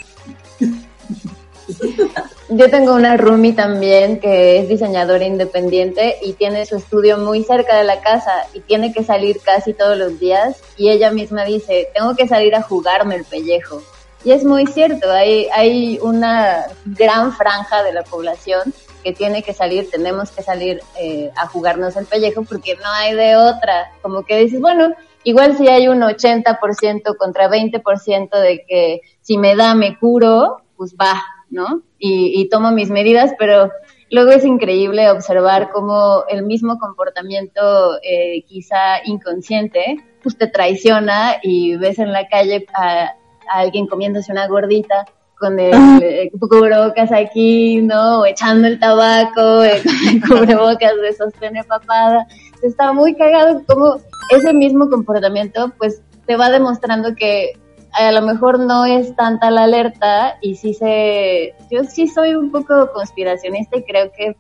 Yo 2.49 2.69
tengo 2.71 2.95
una 2.95 3.17
roomie 3.17 3.53
también 3.53 4.19
que 4.19 4.59
es 4.59 4.69
diseñadora 4.69 5.25
independiente 5.25 6.17
y 6.23 6.33
tiene 6.33 6.67
su 6.67 6.77
estudio 6.77 7.19
muy 7.19 7.45
cerca 7.45 7.77
de 7.77 7.85
la 7.85 8.01
casa 8.01 8.47
y 8.55 8.61
tiene 8.61 8.93
que 8.93 9.05
salir 9.05 9.41
casi 9.41 9.73
todos 9.73 9.97
los 9.97 10.19
días 10.19 10.61
y 10.77 10.91
ella 10.91 11.11
misma 11.11 11.45
dice, 11.45 11.89
tengo 11.95 12.17
que 12.17 12.27
salir 12.27 12.55
a 12.55 12.63
jugarme 12.63 13.17
el 13.17 13.25
pellejo. 13.25 13.83
Y 14.25 14.33
es 14.33 14.45
muy 14.45 14.67
cierto, 14.67 15.11
hay, 15.11 15.49
hay 15.53 15.99
una 16.03 16.67
gran 16.85 17.33
franja 17.33 17.83
de 17.83 17.93
la 17.93 18.03
población 18.03 18.75
que 19.03 19.13
tiene 19.13 19.43
que 19.43 19.55
salir, 19.55 19.91
tenemos 19.91 20.31
que 20.31 20.43
salir 20.43 20.83
eh, 20.99 21.31
a 21.37 21.47
jugarnos 21.47 21.97
el 21.97 22.07
pellejo 22.07 22.43
porque 22.43 22.77
no 22.77 22.91
hay 22.91 23.15
de 23.15 23.37
otra. 23.37 23.93
Como 24.03 24.25
que 24.25 24.39
dices, 24.39 24.61
bueno, 24.61 24.95
igual 25.25 25.57
si 25.57 25.69
hay 25.69 25.89
un 25.89 26.01
80% 26.01 27.17
contra 27.17 27.49
20% 27.49 28.41
de 28.41 28.65
que 28.67 29.01
si 29.23 29.39
me 29.39 29.57
da 29.57 29.75
me 29.75 29.99
curo, 29.99 30.63
pues 30.77 30.95
va, 30.95 31.23
¿no? 31.51 31.83
Y, 31.99 32.41
y 32.41 32.49
tomo 32.49 32.71
mis 32.71 32.91
medidas, 32.91 33.33
pero 33.39 33.71
luego 34.11 34.31
es 34.31 34.45
increíble 34.45 35.11
observar 35.11 35.71
cómo 35.73 36.25
el 36.29 36.45
mismo 36.45 36.79
comportamiento 36.79 37.99
eh, 38.03 38.43
quizá 38.47 39.05
inconsciente, 39.05 39.97
pues 40.23 40.37
te 40.37 40.47
traiciona 40.47 41.37
y 41.43 41.77
ves 41.77 41.99
en 41.99 42.13
la 42.13 42.29
calle 42.29 42.67
a, 42.75 43.15
a 43.53 43.59
alguien 43.61 43.87
comiéndose 43.87 44.33
una 44.33 44.47
gordita 44.47 45.07
con 45.41 45.59
el 45.59 46.03
eh, 46.03 46.31
cubrebocas 46.39 47.11
aquí, 47.11 47.81
¿no? 47.81 48.21
O 48.21 48.27
echando 48.27 48.69
el 48.69 48.79
tabaco, 48.79 49.65
eh, 49.65 49.83
con 49.83 50.09
el 50.09 50.21
cubrebocas 50.29 50.93
de 51.01 51.13
sostén 51.15 51.55
papada. 51.67 52.27
Está 52.63 52.93
muy 52.93 53.17
cagado 53.17 53.63
como 53.67 53.97
ese 54.31 54.53
mismo 54.53 54.91
comportamiento, 54.91 55.73
pues 55.79 56.03
te 56.27 56.37
va 56.37 56.51
demostrando 56.51 57.15
que 57.17 57.59
a 57.93 58.13
lo 58.13 58.23
mejor 58.23 58.61
no 58.61 58.85
es 58.85 59.15
tanta 59.17 59.51
la 59.51 59.65
alerta 59.65 60.37
y 60.41 60.57
sí 60.57 60.75
se, 60.75 61.55
yo 61.71 61.85
sí 61.85 62.07
soy 62.07 62.35
un 62.35 62.51
poco 62.51 62.91
conspiracionista 62.93 63.79
y 63.79 63.85
creo 63.85 64.11
que 64.13 64.37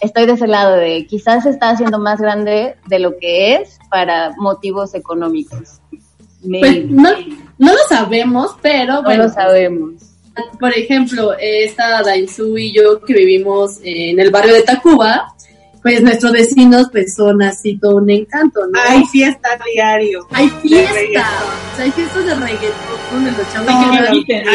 estoy 0.00 0.26
de 0.26 0.32
ese 0.32 0.46
lado 0.46 0.76
de 0.76 1.06
quizás 1.06 1.44
se 1.44 1.50
está 1.50 1.70
haciendo 1.70 1.98
más 1.98 2.20
grande 2.20 2.76
de 2.86 2.98
lo 2.98 3.18
que 3.18 3.54
es 3.54 3.78
para 3.90 4.34
motivos 4.36 4.94
económicos. 4.94 5.80
Pues 6.48 6.86
no, 6.90 7.10
no 7.58 7.72
lo 7.72 7.78
sabemos, 7.88 8.56
pero 8.62 8.94
no 8.94 9.02
bueno, 9.02 9.24
lo 9.24 9.28
sabemos. 9.30 9.94
por 10.60 10.72
ejemplo, 10.76 11.32
esta 11.38 12.02
Dainzu 12.02 12.56
y 12.58 12.72
yo 12.72 13.00
que 13.00 13.14
vivimos 13.14 13.80
en 13.82 14.20
el 14.20 14.30
barrio 14.30 14.54
de 14.54 14.62
Tacuba, 14.62 15.34
pues 15.86 16.02
nuestros 16.02 16.32
vecinos 16.32 16.88
pues 16.90 17.14
son 17.14 17.40
así 17.42 17.78
todo 17.78 17.98
un 17.98 18.10
encanto, 18.10 18.58
¿no? 18.66 18.80
Hay 18.88 19.04
fiesta 19.04 19.50
diario. 19.72 20.26
Hay 20.32 20.48
fiestas, 20.60 20.94
reggaetón. 20.96 21.22
o 21.22 21.76
sea, 21.76 21.84
hay 21.84 21.90
fiestas 21.92 22.26
de 22.26 22.34
reggaetón 22.34 23.24
de 23.24 23.30
los 23.30 23.52
chavos. 23.52 23.68
Que 23.68 24.00
No, 24.00 24.10
quiten. 24.10 24.46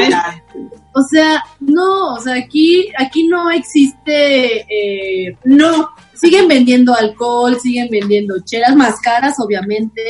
O 0.93 1.01
sea, 1.03 1.41
no, 1.61 2.15
o 2.15 2.19
sea, 2.19 2.35
aquí, 2.35 2.91
aquí 2.97 3.29
no 3.29 3.49
existe, 3.49 4.65
eh, 4.69 5.37
no, 5.45 5.91
siguen 6.13 6.49
vendiendo 6.49 6.93
alcohol, 6.93 7.57
siguen 7.61 7.87
vendiendo 7.89 8.35
chelas 8.43 8.75
más 8.75 8.99
caras, 8.99 9.35
obviamente, 9.39 10.01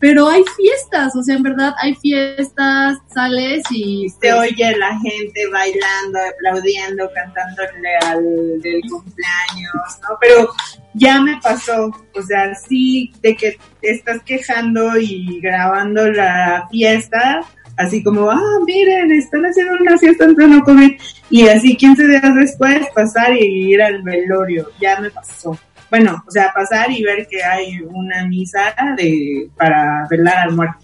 pero 0.00 0.28
hay 0.28 0.44
fiestas, 0.56 1.14
o 1.16 1.22
sea, 1.22 1.36
en 1.36 1.42
verdad 1.42 1.74
hay 1.80 1.94
fiestas, 1.96 2.98
sales 3.12 3.62
y 3.70 4.08
Se 4.20 4.32
oye 4.32 4.76
la 4.76 4.98
gente 5.00 5.48
bailando, 5.50 6.18
aplaudiendo, 6.34 7.10
cantándole 7.12 7.96
al 8.06 8.60
del 8.60 8.80
cumpleaños, 8.88 9.98
¿no? 10.02 10.16
Pero 10.20 10.48
ya 10.94 11.20
me 11.20 11.38
pasó, 11.40 11.90
o 12.14 12.22
sea, 12.22 12.54
sí, 12.54 13.12
de 13.22 13.34
que 13.34 13.58
te 13.80 13.90
estás 13.90 14.22
quejando 14.22 14.96
y 14.96 15.40
grabando 15.40 16.08
la 16.10 16.68
fiesta, 16.70 17.40
así 17.76 18.02
como, 18.02 18.30
ah, 18.30 18.58
miren, 18.66 19.10
están 19.12 19.44
haciendo 19.44 19.74
una 19.80 19.98
fiesta 19.98 20.24
en 20.24 20.34
pleno 20.34 20.62
COVID, 20.62 20.92
y 21.30 21.48
así 21.48 21.76
15 21.76 22.06
días 22.06 22.34
después 22.36 22.86
pasar 22.94 23.34
y 23.34 23.72
ir 23.72 23.82
al 23.82 24.02
velorio, 24.02 24.70
ya 24.80 25.00
me 25.00 25.10
pasó. 25.10 25.58
Bueno, 25.90 26.22
o 26.26 26.30
sea, 26.30 26.52
pasar 26.54 26.90
y 26.90 27.02
ver 27.02 27.26
que 27.28 27.42
hay 27.42 27.80
una 27.80 28.26
misa 28.26 28.74
de 28.96 29.48
para 29.56 30.06
velar 30.10 30.48
al 30.48 30.54
muerto. 30.54 30.78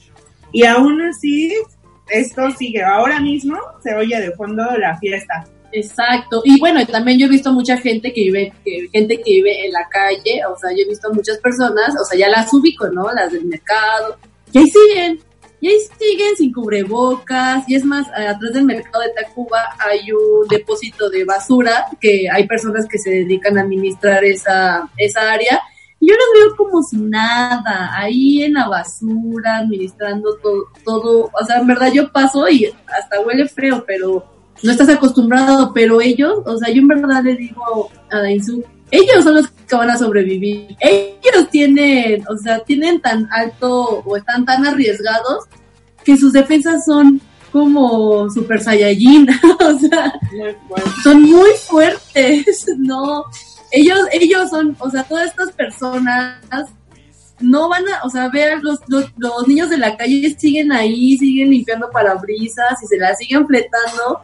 Y 0.53 0.65
aún 0.65 1.03
así, 1.03 1.53
esto 2.09 2.51
sigue. 2.53 2.83
Ahora 2.83 3.21
mismo 3.21 3.57
se 3.83 3.95
oye 3.95 4.21
de 4.21 4.33
fondo 4.33 4.65
la 4.79 4.97
fiesta. 4.99 5.45
Exacto. 5.73 6.41
Y 6.45 6.59
bueno, 6.61 6.87
también 6.87 7.19
yo 7.19 7.27
he 7.27 7.31
visto 7.31 7.53
mucha 7.53 7.77
gente 7.77 8.13
que 8.13 8.23
vive, 8.23 8.53
que, 8.65 8.89
gente 8.93 9.17
que 9.17 9.31
vive 9.31 9.67
en 9.67 9.73
la 9.73 9.89
calle, 9.89 10.41
o 10.47 10.57
sea, 10.57 10.71
yo 10.71 10.85
he 10.85 10.89
visto 10.89 11.13
muchas 11.13 11.39
personas, 11.39 11.95
o 12.01 12.05
sea, 12.05 12.17
ya 12.17 12.29
las 12.29 12.53
ubico, 12.55 12.89
¿no? 12.89 13.13
Las 13.13 13.33
del 13.33 13.45
mercado, 13.47 14.17
y 14.55 14.59
ahí 14.59 14.67
siguen, 14.69 15.21
y 15.65 15.69
ahí 15.69 15.79
siguen 15.99 16.37
sin 16.37 16.53
cubrebocas, 16.53 17.67
y 17.67 17.75
es 17.75 17.87
más, 17.87 18.07
atrás 18.09 18.53
del 18.53 18.65
mercado 18.65 19.03
de 19.03 19.15
Tacuba 19.19 19.61
hay 19.79 20.13
un 20.13 20.47
depósito 20.47 21.09
de 21.09 21.25
basura, 21.25 21.87
que 21.99 22.29
hay 22.31 22.47
personas 22.47 22.87
que 22.87 22.99
se 22.99 23.09
dedican 23.09 23.57
a 23.57 23.63
administrar 23.63 24.23
esa, 24.25 24.91
esa 24.99 25.33
área, 25.33 25.63
y 25.99 26.09
yo 26.09 26.15
los 26.17 26.27
veo 26.35 26.57
como 26.59 26.83
si 26.83 26.99
nada, 26.99 27.93
ahí 27.97 28.43
en 28.43 28.53
la 28.53 28.69
basura, 28.69 29.57
administrando 29.61 30.37
todo, 30.37 30.67
todo, 30.85 31.31
o 31.33 31.47
sea, 31.47 31.61
en 31.61 31.67
verdad 31.67 31.91
yo 31.91 32.13
paso 32.13 32.47
y 32.47 32.67
hasta 32.67 33.23
huele 33.23 33.49
feo, 33.49 33.85
pero 33.87 34.23
no 34.63 34.71
estás 34.71 34.91
acostumbrado, 34.91 35.73
pero 35.73 35.99
ellos, 36.03 36.43
o 36.45 36.59
sea, 36.59 36.71
yo 36.75 36.83
en 36.83 36.89
verdad 36.89 37.25
le 37.25 37.37
digo 37.37 37.91
a 38.11 38.19
Dainzu, 38.19 38.63
ellos 38.91 39.25
son 39.25 39.37
los 39.37 39.49
que 39.75 39.79
van 39.79 39.91
a 39.91 39.99
sobrevivir. 39.99 40.77
Ellos 40.81 41.51
tienen, 41.51 42.25
o 42.29 42.37
sea, 42.37 42.61
tienen 42.61 43.01
tan 43.01 43.29
alto 43.33 44.03
o 44.05 44.17
están 44.17 44.45
tan 44.45 44.67
arriesgados 44.67 45.45
que 46.05 46.17
sus 46.17 46.33
defensas 46.33 46.85
son 46.85 47.21
como 47.51 48.29
super 48.31 48.61
saiyajin, 48.61 49.29
o 49.61 49.79
sea, 49.79 50.13
son 51.05 51.23
muy 51.23 51.51
fuertes, 51.67 52.67
no, 52.79 53.25
ellos, 53.71 54.01
ellos 54.13 54.51
son, 54.51 54.77
o 54.81 54.91
sea, 54.91 55.05
todas 55.05 55.29
estas 55.29 55.53
personas 55.53 56.41
no 57.39 57.69
van 57.69 57.85
a, 57.89 58.03
o 58.05 58.11
sea, 58.11 58.29
vean, 58.29 58.61
los, 58.63 58.81
los, 58.89 59.13
los 59.17 59.47
niños 59.47 59.71
de 59.71 59.79
la 59.79 59.97
calle 59.97 60.35
siguen 60.37 60.73
ahí, 60.73 61.17
siguen 61.17 61.51
limpiando 61.51 61.91
parabrisas 61.91 62.83
y 62.83 62.87
se 62.87 62.99
la 62.99 63.15
siguen 63.15 63.47
fletando 63.47 64.23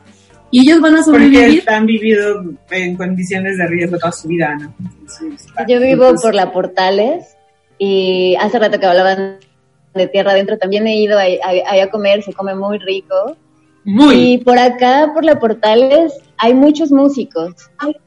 y 0.50 0.62
ellos 0.62 0.80
van 0.80 0.96
a 0.96 1.02
Porque 1.04 1.26
sobrevivir. 1.26 1.70
han 1.70 1.86
vivido 1.86 2.44
en 2.70 2.96
condiciones 2.96 3.58
de 3.58 3.66
riesgo 3.66 3.98
toda 3.98 4.12
su 4.12 4.28
vida, 4.28 4.56
¿no? 4.56 4.74
Entonces, 4.78 5.46
Yo 5.68 5.80
vivo 5.80 6.04
entonces, 6.04 6.22
por 6.22 6.34
la 6.34 6.52
Portales 6.52 7.36
y 7.78 8.36
hace 8.40 8.58
rato 8.58 8.78
que 8.78 8.86
hablaban 8.86 9.38
de 9.94 10.06
tierra 10.08 10.32
adentro, 10.32 10.58
también 10.58 10.86
he 10.86 10.96
ido 10.96 11.18
ahí, 11.18 11.38
ahí 11.44 11.80
a 11.80 11.90
comer, 11.90 12.22
se 12.22 12.32
come 12.32 12.54
muy 12.54 12.78
rico. 12.78 13.36
Muy. 13.84 14.14
Y 14.14 14.38
por 14.38 14.58
acá, 14.58 15.10
por 15.14 15.24
la 15.24 15.38
Portales, 15.38 16.12
hay 16.36 16.54
muchos 16.54 16.90
músicos 16.90 17.54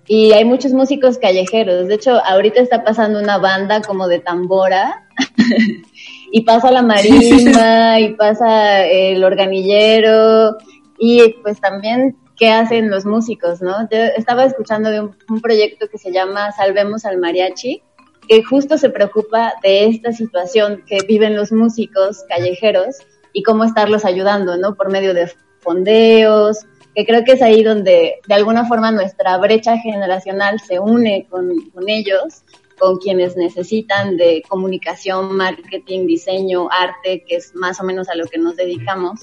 y 0.07 0.31
hay 0.31 0.45
muchos 0.45 0.73
músicos 0.73 1.17
callejeros. 1.17 1.87
De 1.87 1.95
hecho, 1.95 2.23
ahorita 2.25 2.61
está 2.61 2.83
pasando 2.83 3.19
una 3.19 3.37
banda 3.37 3.81
como 3.81 4.07
de 4.07 4.19
tambora 4.19 5.07
y 6.31 6.41
pasa 6.41 6.71
la 6.71 6.81
marimba 6.81 7.99
y 7.99 8.13
pasa 8.13 8.85
el 8.85 9.23
organillero 9.23 10.57
y 10.99 11.35
pues 11.41 11.59
también 11.59 12.15
qué 12.37 12.49
hacen 12.51 12.89
los 12.89 13.05
músicos, 13.05 13.61
¿no? 13.61 13.87
Yo 13.89 13.97
estaba 14.17 14.45
escuchando 14.45 14.89
de 14.89 15.01
un, 15.01 15.15
un 15.29 15.41
proyecto 15.41 15.87
que 15.87 15.97
se 15.97 16.11
llama 16.11 16.51
Salvemos 16.51 17.05
al 17.05 17.17
Mariachi 17.17 17.81
que 18.27 18.43
justo 18.43 18.77
se 18.77 18.89
preocupa 18.89 19.53
de 19.61 19.85
esta 19.87 20.11
situación 20.11 20.83
que 20.87 20.99
viven 21.07 21.35
los 21.35 21.51
músicos 21.51 22.23
callejeros 22.29 22.97
y 23.33 23.43
cómo 23.43 23.63
estarlos 23.63 24.05
ayudando, 24.05 24.57
¿no? 24.57 24.75
Por 24.75 24.91
medio 24.91 25.13
de 25.13 25.31
fondeos, 25.59 26.59
que 26.95 27.05
creo 27.05 27.23
que 27.23 27.33
es 27.33 27.41
ahí 27.41 27.63
donde 27.63 28.19
de 28.27 28.33
alguna 28.33 28.65
forma 28.65 28.91
nuestra 28.91 29.37
brecha 29.37 29.77
generacional 29.77 30.59
se 30.59 30.79
une 30.79 31.27
con, 31.29 31.49
con 31.71 31.89
ellos, 31.89 32.43
con 32.77 32.97
quienes 32.97 33.35
necesitan 33.35 34.17
de 34.17 34.43
comunicación, 34.47 35.35
marketing, 35.35 36.05
diseño, 36.05 36.69
arte, 36.69 37.23
que 37.27 37.37
es 37.37 37.55
más 37.55 37.79
o 37.79 37.83
menos 37.83 38.09
a 38.09 38.15
lo 38.15 38.25
que 38.25 38.37
nos 38.37 38.55
dedicamos, 38.55 39.21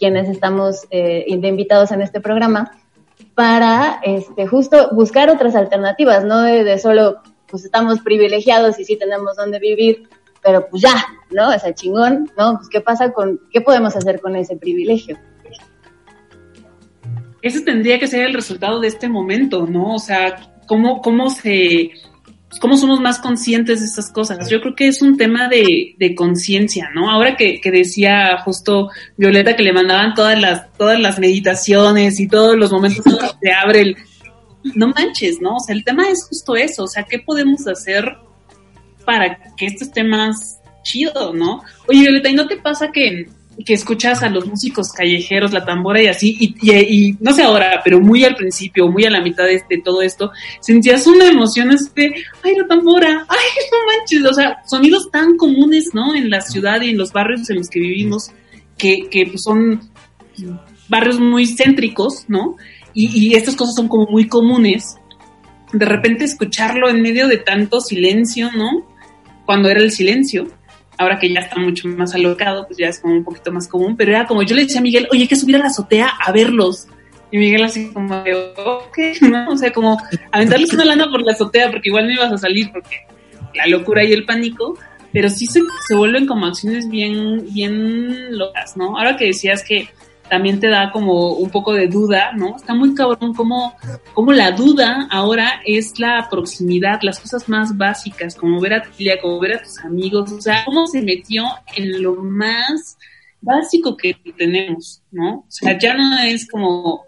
quienes 0.00 0.28
estamos 0.28 0.86
eh, 0.90 1.24
invitados 1.28 1.92
en 1.92 2.00
este 2.02 2.20
programa, 2.20 2.72
para 3.34 4.00
este, 4.02 4.46
justo 4.46 4.88
buscar 4.92 5.30
otras 5.30 5.54
alternativas, 5.54 6.24
no 6.24 6.40
de, 6.40 6.64
de 6.64 6.78
solo, 6.78 7.20
pues 7.46 7.64
estamos 7.64 8.00
privilegiados 8.00 8.80
y 8.80 8.84
sí 8.84 8.96
tenemos 8.96 9.36
donde 9.36 9.58
vivir, 9.58 10.08
pero 10.42 10.66
pues 10.68 10.82
ya, 10.82 10.94
¿no? 11.30 11.50
O 11.54 11.58
sea, 11.58 11.74
chingón, 11.74 12.30
¿no? 12.36 12.56
Pues 12.56 12.68
qué 12.68 12.80
pasa 12.80 13.12
con, 13.12 13.40
qué 13.52 13.60
podemos 13.60 13.94
hacer 13.94 14.20
con 14.20 14.34
ese 14.36 14.56
privilegio. 14.56 15.18
ese 17.42 17.60
tendría 17.60 17.98
que 17.98 18.06
ser 18.06 18.26
el 18.26 18.34
resultado 18.34 18.80
de 18.80 18.88
este 18.88 19.08
momento, 19.08 19.66
¿no? 19.66 19.94
O 19.94 19.98
sea, 19.98 20.54
cómo, 20.66 21.02
cómo 21.02 21.28
se, 21.28 21.90
cómo 22.58 22.76
somos 22.76 23.00
más 23.00 23.18
conscientes 23.18 23.80
de 23.80 23.86
estas 23.86 24.10
cosas. 24.10 24.50
Yo 24.50 24.60
creo 24.60 24.74
que 24.74 24.88
es 24.88 25.02
un 25.02 25.16
tema 25.16 25.48
de, 25.48 25.94
de 25.98 26.14
conciencia, 26.14 26.90
¿no? 26.94 27.10
Ahora 27.10 27.36
que, 27.36 27.60
que 27.60 27.70
decía 27.70 28.38
justo 28.44 28.90
Violeta 29.16 29.54
que 29.54 29.62
le 29.62 29.72
mandaban 29.72 30.14
todas 30.14 30.40
las, 30.40 30.72
todas 30.72 30.98
las 30.98 31.18
meditaciones 31.18 32.18
y 32.18 32.26
todos 32.26 32.56
los 32.56 32.72
momentos 32.72 33.04
se 33.40 33.52
abre 33.52 33.80
el, 33.82 33.96
no 34.74 34.88
manches, 34.88 35.40
¿no? 35.40 35.56
O 35.56 35.60
sea, 35.60 35.74
el 35.74 35.84
tema 35.84 36.08
es 36.08 36.26
justo 36.26 36.56
eso, 36.56 36.84
o 36.84 36.88
sea, 36.88 37.04
¿qué 37.04 37.18
podemos 37.18 37.66
hacer 37.66 38.16
para 39.04 39.38
que 39.56 39.66
esto 39.66 39.84
esté 39.84 40.04
más 40.04 40.60
chido, 40.82 41.32
¿no? 41.32 41.62
Oye, 41.88 42.00
Violeta, 42.00 42.28
¿y 42.28 42.34
no 42.34 42.46
te 42.46 42.56
pasa 42.56 42.90
que, 42.90 43.28
que 43.64 43.74
escuchas 43.74 44.22
a 44.22 44.28
los 44.28 44.46
músicos 44.46 44.90
callejeros, 44.92 45.52
la 45.52 45.64
tambora 45.64 46.02
y 46.02 46.06
así, 46.06 46.36
y, 46.40 46.54
y- 46.62 47.08
y 47.08 47.16
no 47.20 47.32
sé 47.32 47.42
ahora, 47.42 47.80
pero 47.84 48.00
muy 48.00 48.24
al 48.24 48.34
principio, 48.36 48.88
muy 48.88 49.04
a 49.04 49.10
la 49.10 49.20
mitad 49.20 49.44
de, 49.44 49.62
de 49.68 49.78
todo 49.82 50.02
esto, 50.02 50.30
sentías 50.60 51.06
una 51.06 51.26
emoción 51.26 51.70
este, 51.70 52.14
ay, 52.42 52.54
la 52.56 52.66
tambora, 52.66 53.26
ay, 53.28 53.38
no 53.72 53.78
manches, 53.98 54.24
o 54.24 54.34
sea, 54.34 54.58
sonidos 54.66 55.10
tan 55.10 55.36
comunes, 55.36 55.90
¿no? 55.92 56.14
En 56.14 56.30
la 56.30 56.40
ciudad 56.40 56.80
y 56.82 56.90
en 56.90 56.98
los 56.98 57.12
barrios 57.12 57.50
en 57.50 57.56
los 57.56 57.68
que 57.68 57.80
vivimos, 57.80 58.30
que, 58.78 59.08
que 59.10 59.26
pues, 59.26 59.42
son 59.42 59.80
barrios 60.88 61.20
muy 61.20 61.46
céntricos, 61.46 62.24
¿no? 62.28 62.56
Y, 62.94 63.06
y 63.28 63.34
estas 63.34 63.56
cosas 63.56 63.74
son 63.74 63.88
como 63.88 64.06
muy 64.06 64.26
comunes. 64.26 64.96
De 65.72 65.84
repente 65.86 66.24
escucharlo 66.24 66.88
en 66.88 67.00
medio 67.02 67.28
de 67.28 67.36
tanto 67.38 67.80
silencio, 67.80 68.50
¿no? 68.52 68.88
Cuando 69.46 69.68
era 69.68 69.80
el 69.80 69.92
silencio, 69.92 70.48
ahora 71.00 71.18
que 71.18 71.32
ya 71.32 71.40
está 71.40 71.58
mucho 71.58 71.88
más 71.88 72.14
alocado, 72.14 72.66
pues 72.66 72.78
ya 72.78 72.88
es 72.88 73.00
como 73.00 73.14
un 73.14 73.24
poquito 73.24 73.50
más 73.50 73.66
común, 73.66 73.96
pero 73.96 74.10
era 74.10 74.26
como 74.26 74.42
yo 74.42 74.54
le 74.54 74.64
decía 74.64 74.80
a 74.80 74.82
Miguel, 74.82 75.08
oye, 75.10 75.22
hay 75.22 75.28
que 75.28 75.34
subir 75.34 75.56
a 75.56 75.60
la 75.60 75.68
azotea 75.68 76.08
a 76.08 76.30
verlos. 76.30 76.86
Y 77.30 77.38
Miguel 77.38 77.64
así 77.64 77.90
como 77.90 78.22
de, 78.22 78.34
ok, 78.34 78.98
¿no? 79.22 79.50
O 79.50 79.56
sea, 79.56 79.72
como 79.72 79.96
aventarles 80.30 80.74
una 80.74 80.84
lana 80.84 81.08
por 81.10 81.22
la 81.22 81.32
azotea 81.32 81.70
porque 81.70 81.88
igual 81.88 82.06
no 82.06 82.12
ibas 82.12 82.32
a 82.32 82.36
salir 82.36 82.70
porque 82.70 83.06
la 83.54 83.66
locura 83.66 84.04
y 84.04 84.12
el 84.12 84.26
pánico, 84.26 84.78
pero 85.10 85.30
sí 85.30 85.46
se, 85.46 85.62
se 85.88 85.94
vuelven 85.94 86.26
como 86.26 86.44
acciones 86.44 86.90
bien, 86.90 87.46
bien 87.50 88.36
locas, 88.36 88.76
¿no? 88.76 88.98
Ahora 88.98 89.16
que 89.16 89.26
decías 89.26 89.64
que 89.64 89.88
también 90.30 90.60
te 90.60 90.68
da 90.68 90.92
como 90.92 91.32
un 91.32 91.50
poco 91.50 91.74
de 91.74 91.88
duda, 91.88 92.30
¿no? 92.32 92.56
Está 92.56 92.72
muy 92.72 92.94
cabrón 92.94 93.34
como, 93.34 93.74
como 94.14 94.32
la 94.32 94.52
duda 94.52 95.08
ahora 95.10 95.60
es 95.66 95.98
la 95.98 96.28
proximidad, 96.30 97.00
las 97.02 97.18
cosas 97.18 97.48
más 97.48 97.76
básicas, 97.76 98.36
como 98.36 98.60
ver 98.60 98.74
a 98.74 98.82
tu 98.82 98.90
familia, 98.90 99.20
como 99.20 99.40
ver 99.40 99.56
a 99.56 99.62
tus 99.62 99.78
amigos, 99.80 100.30
o 100.30 100.40
sea, 100.40 100.64
cómo 100.64 100.86
se 100.86 101.02
metió 101.02 101.44
en 101.74 102.02
lo 102.02 102.14
más 102.14 102.96
básico 103.40 103.96
que 103.96 104.14
tenemos, 104.38 105.02
¿no? 105.10 105.40
O 105.40 105.44
sea, 105.48 105.76
ya 105.76 105.94
no 105.94 106.20
es 106.20 106.48
como, 106.48 107.04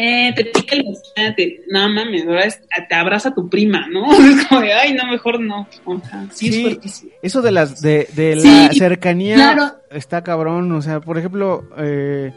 eh, 0.00 0.32
te 0.34 0.44
pica 0.44 0.76
el 0.76 0.84
vecino, 0.84 1.34
te, 1.36 1.60
no 1.70 1.88
mames, 1.88 2.24
te 2.88 2.94
abraza 2.94 3.34
tu 3.34 3.48
prima, 3.50 3.86
¿no? 3.88 4.06
Es 4.12 4.46
como 4.46 4.60
de, 4.60 4.72
ay, 4.72 4.94
no, 4.94 5.06
mejor 5.10 5.40
no. 5.40 5.68
O 5.84 6.00
sea, 6.00 6.26
sí, 6.32 6.48
es 6.48 6.54
Sí, 6.54 6.62
fuertísimo. 6.62 7.12
eso 7.20 7.42
de 7.42 7.50
las 7.50 7.82
de, 7.82 8.08
de 8.14 8.36
la 8.36 8.42
Sí, 8.70 8.78
cercanía 8.78 9.34
claro. 9.34 9.72
está 9.90 10.22
cabrón, 10.22 10.70
o 10.72 10.80
sea, 10.82 11.00
por 11.00 11.18
ejemplo, 11.18 11.68
eh, 11.78 12.32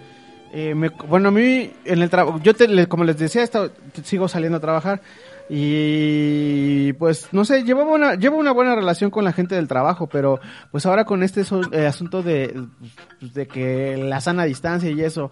eh, 0.54 0.74
me- 0.76 0.90
bueno, 1.08 1.30
a 1.30 1.32
mí 1.32 1.70
en 1.86 2.02
el 2.02 2.10
trabajo, 2.10 2.40
yo 2.44 2.54
te, 2.54 2.88
como 2.88 3.04
les 3.04 3.18
decía, 3.18 3.44
esta- 3.44 3.70
sigo 4.04 4.28
saliendo 4.28 4.58
a 4.58 4.62
trabajar 4.62 5.00
y 5.54 6.94
pues 6.94 7.28
no 7.34 7.44
sé, 7.46 7.64
llevaba 7.64 7.92
una, 7.94 8.16
llevo 8.16 8.38
una 8.38 8.52
buena 8.52 8.74
relación 8.74 9.12
con 9.12 9.26
la 9.26 9.34
gente 9.34 9.56
del 9.56 9.68
trabajo, 9.68 10.08
pero 10.08 10.40
pues 10.72 10.86
ahora 10.86 11.04
con 11.06 11.24
este 11.24 11.44
so- 11.44 11.72
eh, 11.74 11.86
asunto 11.88 12.24
de, 12.24 12.64
pues, 13.20 13.34
de 13.34 13.48
que 13.48 13.98
la 13.98 14.22
sana 14.22 14.46
distancia 14.46 14.90
y 14.90 15.02
eso, 15.02 15.30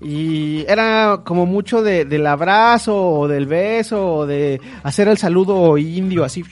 y 0.00 0.64
era 0.68 1.20
como 1.24 1.46
mucho 1.46 1.82
de, 1.82 2.04
del 2.04 2.26
abrazo 2.26 2.96
o 3.10 3.28
del 3.28 3.46
beso 3.46 4.14
o 4.14 4.26
de 4.26 4.60
hacer 4.82 5.08
el 5.08 5.18
saludo 5.18 5.78
indio 5.78 6.24
así. 6.24 6.44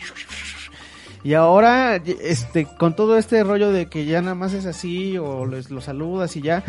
Y 1.24 1.34
ahora, 1.34 1.96
este, 1.96 2.64
con 2.78 2.94
todo 2.94 3.18
este 3.18 3.42
rollo 3.42 3.72
de 3.72 3.86
que 3.86 4.06
ya 4.06 4.22
nada 4.22 4.36
más 4.36 4.52
es 4.54 4.64
así, 4.66 5.18
o 5.18 5.44
les, 5.46 5.68
lo 5.70 5.80
saludas 5.80 6.36
y 6.36 6.42
ya, 6.42 6.62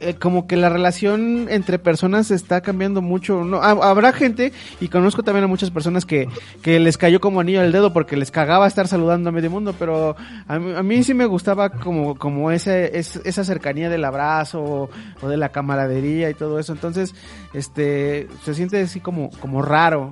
eh, 0.00 0.14
como 0.14 0.46
que 0.46 0.56
la 0.56 0.68
relación 0.68 1.46
entre 1.50 1.78
personas 1.78 2.30
está 2.30 2.60
cambiando 2.60 3.02
mucho. 3.02 3.44
No, 3.44 3.58
ha- 3.62 3.90
habrá 3.90 4.12
gente, 4.12 4.52
y 4.80 4.88
conozco 4.88 5.22
también 5.22 5.44
a 5.44 5.48
muchas 5.48 5.70
personas 5.70 6.04
que, 6.04 6.28
que 6.62 6.78
les 6.80 6.96
cayó 6.98 7.20
como 7.20 7.40
anillo 7.40 7.60
al 7.60 7.72
dedo 7.72 7.92
porque 7.92 8.16
les 8.16 8.30
cagaba 8.30 8.66
estar 8.66 8.88
saludando 8.88 9.28
a 9.28 9.32
medio 9.32 9.50
mundo, 9.50 9.74
pero 9.78 10.16
a 10.46 10.58
mí, 10.58 10.72
a 10.76 10.82
mí 10.82 11.02
sí 11.02 11.14
me 11.14 11.26
gustaba 11.26 11.70
como, 11.70 12.16
como 12.16 12.50
ese, 12.50 12.98
es- 12.98 13.20
esa 13.24 13.44
cercanía 13.44 13.88
del 13.88 14.04
abrazo 14.04 14.62
o, 14.62 14.90
de 15.28 15.36
la 15.36 15.50
camaradería 15.50 16.30
y 16.30 16.34
todo 16.34 16.58
eso. 16.58 16.72
Entonces, 16.72 17.14
este, 17.52 18.28
se 18.44 18.54
siente 18.54 18.80
así 18.80 19.00
como, 19.00 19.30
como 19.40 19.62
raro. 19.62 20.10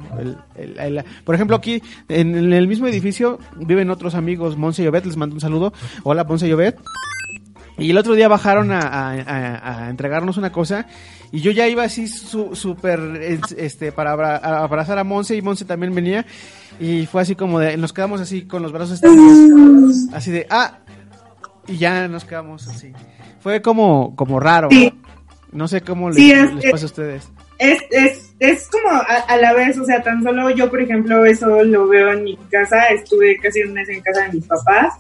el- 0.56 0.78
el- 0.78 1.04
por 1.24 1.34
ejemplo, 1.34 1.56
aquí 1.56 1.82
en, 2.08 2.34
el 2.52 2.68
mismo 2.68 2.86
edificio 2.86 3.38
viven 3.56 3.90
otros 3.90 4.14
amigos, 4.14 4.56
Monse 4.56 4.82
y 4.82 4.86
les 5.04 5.16
mando 5.16 5.34
un 5.34 5.40
saludo. 5.40 5.72
Hola, 6.02 6.24
Monse 6.24 6.48
y. 6.48 6.76
Y 7.78 7.90
el 7.90 7.98
otro 7.98 8.14
día 8.14 8.28
bajaron 8.28 8.72
a, 8.72 8.80
a- 8.80 9.12
a- 9.20 9.84
a 9.86 9.90
entregarnos 9.90 10.36
una 10.38 10.50
cosa 10.50 10.86
y 11.30 11.40
yo 11.40 11.50
ya 11.50 11.68
iba 11.68 11.82
así 11.84 12.08
su- 12.08 12.54
súper 12.56 12.98
es- 13.20 13.52
este 13.56 13.92
para 13.92 14.12
abra- 14.12 14.36
a 14.36 14.62
abrazar 14.64 14.98
a 14.98 15.04
Monse 15.04 15.36
y 15.36 15.42
Monse 15.42 15.64
también 15.66 15.94
venía 15.94 16.24
y 16.80 17.04
fue 17.06 17.20
así 17.22 17.34
como 17.34 17.58
de 17.58 17.76
nos 17.76 17.92
quedamos 17.92 18.20
así 18.20 18.42
con 18.46 18.62
los 18.62 18.72
brazos 18.72 18.92
extendidos 19.02 20.06
así 20.14 20.30
de 20.30 20.46
ah 20.50 20.78
y 21.66 21.76
ya 21.78 22.06
nos 22.08 22.24
quedamos 22.24 22.66
así. 22.68 22.92
Fue 23.40 23.60
como 23.60 24.14
como 24.16 24.40
raro. 24.40 24.68
Sí. 24.70 24.92
No 25.52 25.68
sé 25.68 25.80
cómo 25.80 26.08
les, 26.10 26.16
Sí, 26.16 26.32
es- 26.32 26.54
les 26.54 26.64
es- 26.64 26.70
pasa 26.70 26.84
a 26.84 26.86
ustedes. 26.86 27.28
es, 27.58 27.78
es, 27.90 28.34
es 28.38 28.68
como 28.68 28.88
a, 28.90 29.00
a 29.02 29.36
la 29.38 29.52
vez, 29.54 29.76
o 29.78 29.84
sea, 29.84 30.02
tan 30.02 30.22
solo 30.22 30.50
yo, 30.50 30.68
por 30.70 30.80
ejemplo, 30.80 31.24
eso 31.24 31.62
lo 31.64 31.88
veo 31.88 32.12
en 32.12 32.24
mi 32.24 32.36
casa, 32.50 32.86
estuve 32.86 33.36
casi 33.38 33.62
un 33.62 33.72
mes 33.72 33.88
en 33.88 34.00
casa 34.00 34.22
de 34.26 34.32
mis 34.34 34.44
papás 34.46 34.92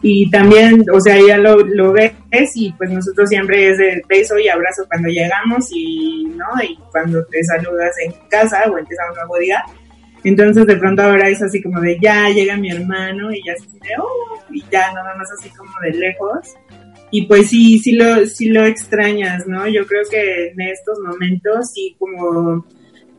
y 0.00 0.30
también, 0.30 0.84
o 0.92 1.00
sea, 1.00 1.16
ya 1.26 1.38
lo, 1.38 1.58
lo 1.58 1.92
ves 1.92 2.12
y 2.54 2.72
pues 2.72 2.90
nosotros 2.90 3.28
siempre 3.28 3.70
es 3.70 3.78
de 3.78 4.02
beso 4.08 4.38
y 4.38 4.48
abrazo 4.48 4.84
cuando 4.88 5.08
llegamos 5.08 5.68
y, 5.72 6.24
¿no? 6.36 6.62
Y 6.62 6.78
cuando 6.92 7.24
te 7.26 7.42
saludas 7.42 7.96
en 8.04 8.12
casa 8.28 8.64
o 8.70 8.78
empieza 8.78 9.08
un 9.10 9.16
nuevo 9.16 9.38
día. 9.38 9.64
Entonces 10.24 10.66
de 10.66 10.76
pronto 10.76 11.02
ahora 11.02 11.28
es 11.28 11.42
así 11.42 11.62
como 11.62 11.80
de 11.80 11.98
ya 12.00 12.28
llega 12.28 12.56
mi 12.56 12.70
hermano 12.70 13.32
y 13.32 13.42
ya 13.44 13.52
así 13.54 13.66
de 13.80 13.90
oh, 14.00 14.44
y 14.50 14.62
ya 14.70 14.92
nada 14.92 15.14
más 15.16 15.30
así 15.32 15.48
como 15.50 15.70
de 15.82 15.90
lejos 15.92 16.54
y 17.10 17.26
pues 17.26 17.48
sí, 17.48 17.78
sí 17.78 17.92
lo, 17.92 18.26
sí 18.26 18.48
lo 18.48 18.66
extrañas, 18.66 19.46
¿no? 19.46 19.66
Yo 19.68 19.86
creo 19.86 20.02
que 20.10 20.48
en 20.48 20.60
estos 20.60 20.98
momentos 21.00 21.72
sí 21.72 21.96
como 21.98 22.66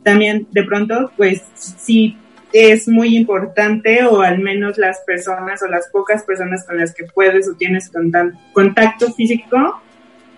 también 0.03 0.47
de 0.51 0.63
pronto 0.63 1.11
pues 1.17 1.41
sí 1.55 2.17
es 2.51 2.87
muy 2.87 3.15
importante 3.15 4.03
o 4.05 4.21
al 4.21 4.39
menos 4.39 4.77
las 4.77 4.99
personas 5.05 5.61
o 5.61 5.67
las 5.67 5.87
pocas 5.89 6.23
personas 6.23 6.65
con 6.65 6.77
las 6.77 6.93
que 6.93 7.05
puedes 7.05 7.47
o 7.47 7.53
tienes 7.55 7.91
contacto 8.53 9.13
físico 9.13 9.81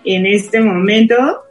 en 0.04 0.26
este 0.26 0.60
momento 0.60 1.44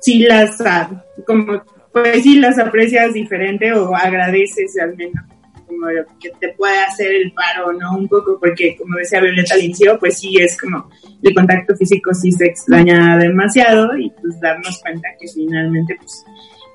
sí 0.00 0.20
las, 0.20 0.60
ah, 0.62 1.04
como, 1.26 1.62
pues 1.92 2.22
sí 2.22 2.38
las 2.38 2.58
aprecias 2.58 3.12
diferente 3.12 3.72
o 3.72 3.94
agradeces 3.94 4.78
al 4.80 4.96
menos 4.96 5.24
como 5.66 5.86
que 6.18 6.30
te 6.40 6.48
puede 6.54 6.78
hacer 6.80 7.14
el 7.14 7.32
paro, 7.32 7.72
¿no? 7.74 7.98
Un 7.98 8.08
poco, 8.08 8.38
porque 8.40 8.74
como 8.76 8.96
decía 8.96 9.20
Violeta 9.20 9.54
al 9.54 9.98
pues 10.00 10.18
sí 10.18 10.34
es 10.40 10.58
como 10.58 10.88
el 11.22 11.34
contacto 11.34 11.76
físico 11.76 12.14
sí 12.14 12.32
se 12.32 12.46
extraña 12.46 13.18
demasiado 13.18 13.96
y 13.96 14.10
pues 14.10 14.40
darnos 14.40 14.80
cuenta 14.80 15.08
que 15.20 15.28
finalmente 15.28 15.96
pues 16.00 16.24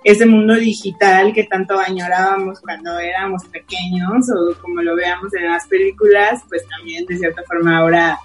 ese 0.03 0.25
mundo 0.25 0.55
digital 0.55 1.33
que 1.33 1.45
tanto 1.45 1.79
añorábamos 1.79 2.59
cuando 2.59 2.99
éramos 2.99 3.43
pequeños 3.45 4.29
o 4.29 4.61
como 4.61 4.81
lo 4.81 4.95
veamos 4.95 5.33
en 5.33 5.49
las 5.49 5.67
películas, 5.67 6.41
pues 6.49 6.63
también 6.67 7.05
de 7.05 7.17
cierta 7.17 7.41
forma 7.43 7.77
ahora 7.77 8.17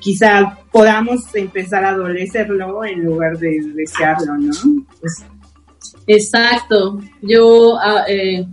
quizá 0.00 0.58
podamos 0.70 1.34
empezar 1.34 1.84
a 1.84 1.90
adolecerlo 1.90 2.84
en 2.84 3.04
lugar 3.04 3.38
de 3.38 3.60
desearlo, 3.74 4.36
¿no? 4.36 4.52
Pues, 5.00 5.24
Exacto. 6.06 7.00
Yo, 7.20 7.78
ah, 7.78 8.04
eh, 8.08 8.46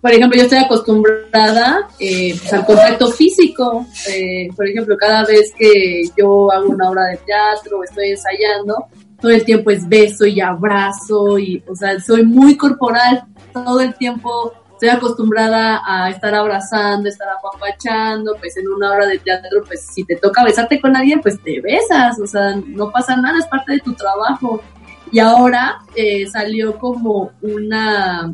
por 0.00 0.12
ejemplo, 0.12 0.36
yo 0.36 0.44
estoy 0.44 0.58
acostumbrada 0.58 1.88
eh, 1.98 2.36
pues, 2.38 2.52
al 2.52 2.64
contacto 2.64 3.10
físico. 3.10 3.86
Eh, 4.08 4.48
por 4.54 4.68
ejemplo, 4.68 4.96
cada 4.96 5.24
vez 5.24 5.52
que 5.56 6.02
yo 6.16 6.52
hago 6.52 6.68
una 6.68 6.90
obra 6.90 7.06
de 7.06 7.16
teatro 7.18 7.78
o 7.78 7.84
estoy 7.84 8.10
ensayando, 8.10 8.86
todo 9.20 9.32
el 9.32 9.44
tiempo 9.44 9.70
es 9.70 9.88
beso 9.88 10.26
y 10.26 10.40
abrazo 10.40 11.38
y, 11.38 11.62
o 11.66 11.74
sea, 11.74 11.98
soy 12.00 12.24
muy 12.24 12.56
corporal. 12.56 13.24
Todo 13.52 13.80
el 13.80 13.94
tiempo 13.94 14.52
estoy 14.72 14.90
acostumbrada 14.90 15.82
a 15.84 16.08
estar 16.10 16.32
abrazando, 16.34 17.08
estar 17.08 17.28
apapachando, 17.28 18.36
pues 18.38 18.56
en 18.56 18.68
una 18.68 18.92
obra 18.92 19.06
de 19.06 19.18
teatro, 19.18 19.64
pues 19.66 19.84
si 19.84 20.04
te 20.04 20.14
toca 20.14 20.44
besarte 20.44 20.80
con 20.80 20.94
alguien, 20.94 21.20
pues 21.20 21.42
te 21.42 21.60
besas, 21.60 22.20
o 22.20 22.26
sea, 22.28 22.54
no 22.64 22.92
pasa 22.92 23.16
nada, 23.16 23.38
es 23.38 23.46
parte 23.46 23.72
de 23.72 23.80
tu 23.80 23.94
trabajo. 23.94 24.62
Y 25.10 25.18
ahora 25.18 25.80
eh, 25.96 26.28
salió 26.28 26.78
como 26.78 27.32
una, 27.42 28.32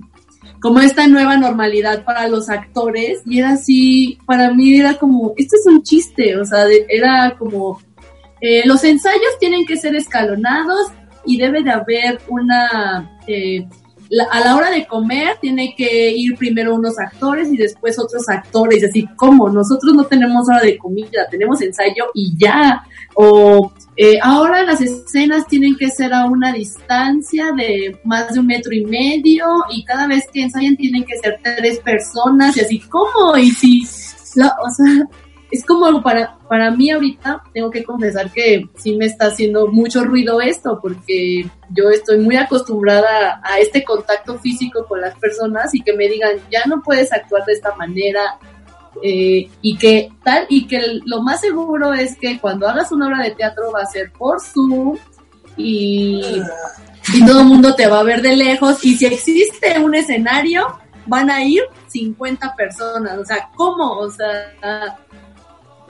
como 0.61 0.81
esta 0.81 1.07
nueva 1.07 1.39
normalidad 1.39 2.05
para 2.05 2.29
los 2.29 2.51
actores 2.51 3.23
y 3.25 3.39
era 3.39 3.53
así, 3.53 4.19
para 4.27 4.53
mí 4.53 4.79
era 4.79 4.99
como, 4.99 5.33
esto 5.39 5.57
es 5.57 5.67
un 5.67 5.83
chiste, 5.83 6.37
o 6.37 6.45
sea, 6.45 6.67
era 6.91 7.37
como, 7.39 7.81
eh, 8.47 8.63
los 8.67 8.83
ensayos 8.85 9.39
tienen 9.41 9.65
que 9.67 9.77
ser 9.77 9.95
escalonados 9.97 10.87
y 11.25 11.39
debe 11.39 11.63
de 11.63 11.71
haber 11.71 12.21
una, 12.29 13.19
eh, 13.27 13.67
a 14.31 14.41
la 14.41 14.55
hora 14.57 14.71
de 14.71 14.87
comer 14.87 15.39
tiene 15.41 15.75
que 15.77 16.11
ir 16.11 16.37
primero 16.37 16.75
unos 16.75 16.99
actores 16.99 17.51
y 17.51 17.57
después 17.57 17.99
otros 17.99 18.29
actores, 18.29 18.85
así 18.85 19.07
como 19.17 19.49
nosotros 19.49 19.95
no 19.95 20.05
tenemos 20.05 20.47
hora 20.49 20.61
de 20.61 20.77
comida, 20.77 21.27
tenemos 21.31 21.61
ensayo 21.63 22.05
y 22.15 22.37
ya, 22.37 22.85
o 23.15 23.73
eh, 23.97 24.19
ahora 24.23 24.63
las 24.63 24.81
escenas 24.83 25.47
tienen 25.47 25.77
que 25.77 25.89
ser 25.89 26.13
a 26.13 26.27
una 26.27 26.53
distancia 26.53 27.47
de 27.57 27.99
más 28.05 28.35
de 28.35 28.41
un 28.41 28.47
metro 28.47 28.73
y 28.75 28.85
medio 28.85 29.47
y 29.71 29.85
cada 29.85 30.07
vez 30.07 30.25
que 30.33 30.43
ensayan 30.43 30.77
tienen 30.77 31.05
que 31.05 31.17
ser 31.23 31.41
tres 31.43 31.79
personas 31.79 32.57
y 32.57 32.61
así, 32.61 32.79
¿cómo? 32.81 33.37
Y 33.39 33.51
si, 33.53 33.83
la- 34.35 34.55
o 34.63 34.71
sea, 34.71 35.09
es 35.55 35.65
como 35.65 36.03
para, 36.03 36.37
para 36.49 36.73
mí 36.73 36.91
ahorita 36.91 37.45
tengo 37.53 37.71
que 37.71 37.85
confesar 37.85 38.31
que 38.33 38.69
sí 38.77 38.97
me 38.97 39.07
está 39.07 39.27
haciendo 39.27 39.69
mucho 39.69 40.05
ruido 40.05 40.41
esto 40.41 40.81
porque 40.83 41.47
yo 41.71 41.91
estoy 41.91 42.19
muy 42.19 42.37
acostumbrada 42.37 43.41
a 43.45 43.61
este 43.61 43.85
contacto 43.85 44.37
físico 44.41 44.85
con 44.87 45.01
las 45.01 45.17
personas 45.17 45.73
y 45.73 45.81
que 45.81 45.93
me 45.93 46.09
digan 46.09 46.39
ya 46.51 46.63
no 46.67 46.83
puedes 46.83 47.13
actuar 47.13 47.45
de 47.45 47.53
esta 47.53 47.73
manera 47.77 48.37
eh, 49.01 49.49
y 49.63 49.77
que 49.77 50.11
tal 50.25 50.47
y 50.49 50.67
que 50.67 51.01
lo 51.05 51.23
más 51.23 51.41
seguro 51.41 51.93
es 51.95 52.17
que 52.17 52.41
cuando 52.41 52.69
hagas 52.69 52.91
una 52.91 53.07
obra 53.07 53.23
de 53.23 53.31
teatro 53.31 53.71
va 53.73 53.83
a 53.83 53.87
ser 53.87 54.11
por 54.11 54.41
Zoom 54.41 54.99
y, 55.57 56.21
y 57.13 57.27
todo 57.27 57.43
el 57.43 57.47
mundo 57.47 57.77
te 57.77 57.87
va 57.87 58.01
a 58.01 58.05
ver 58.05 58.23
de 58.23 58.35
lejos 58.35 58.85
y 58.85 58.97
si 58.97 59.07
existe 59.07 59.79
un 59.79 59.95
escenario 59.95 60.67
van 61.07 61.31
a 61.31 61.45
ir 61.45 61.63
50 61.89 62.55
personas, 62.57 63.19
o 63.19 63.25
sea, 63.25 63.51
¿cómo? 63.55 63.99
O 63.99 64.11
sea, 64.11 64.97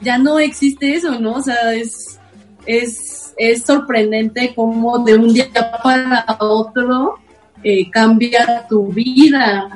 ya 0.04 0.18
no 0.18 0.38
existe 0.38 0.94
eso, 0.94 1.18
¿no? 1.18 1.34
O 1.34 1.42
sea, 1.42 1.74
es, 1.74 2.18
es, 2.66 3.34
es 3.36 3.62
sorprendente 3.62 4.52
cómo 4.54 4.98
de 5.04 5.16
un 5.16 5.32
día 5.32 5.50
para 5.82 6.26
otro 6.38 7.18
eh, 7.62 7.90
cambia 7.90 8.66
tu 8.68 8.88
vida. 8.88 9.68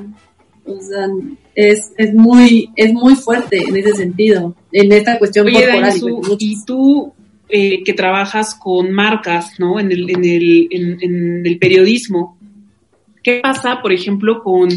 O 0.64 0.80
sea, 0.80 1.06
es, 1.54 1.92
es 1.96 2.14
muy, 2.14 2.70
es 2.76 2.92
muy 2.92 3.16
fuerte 3.16 3.58
en 3.66 3.76
ese 3.76 3.94
sentido, 3.94 4.54
en 4.70 4.92
esta 4.92 5.18
cuestión 5.18 5.46
Oye, 5.46 5.54
corporal. 5.54 5.82
Dainzú, 5.82 6.36
y 6.38 6.64
tú 6.64 7.12
eh, 7.48 7.82
que 7.82 7.94
trabajas 7.94 8.54
con 8.54 8.92
marcas, 8.92 9.58
¿no? 9.58 9.80
En 9.80 9.90
el, 9.90 10.10
en 10.10 10.24
el, 10.24 10.68
en, 10.70 10.98
en 11.00 11.46
el 11.46 11.58
periodismo, 11.58 12.36
¿qué 13.22 13.40
pasa, 13.42 13.80
por 13.80 13.92
ejemplo, 13.92 14.42
con, 14.42 14.68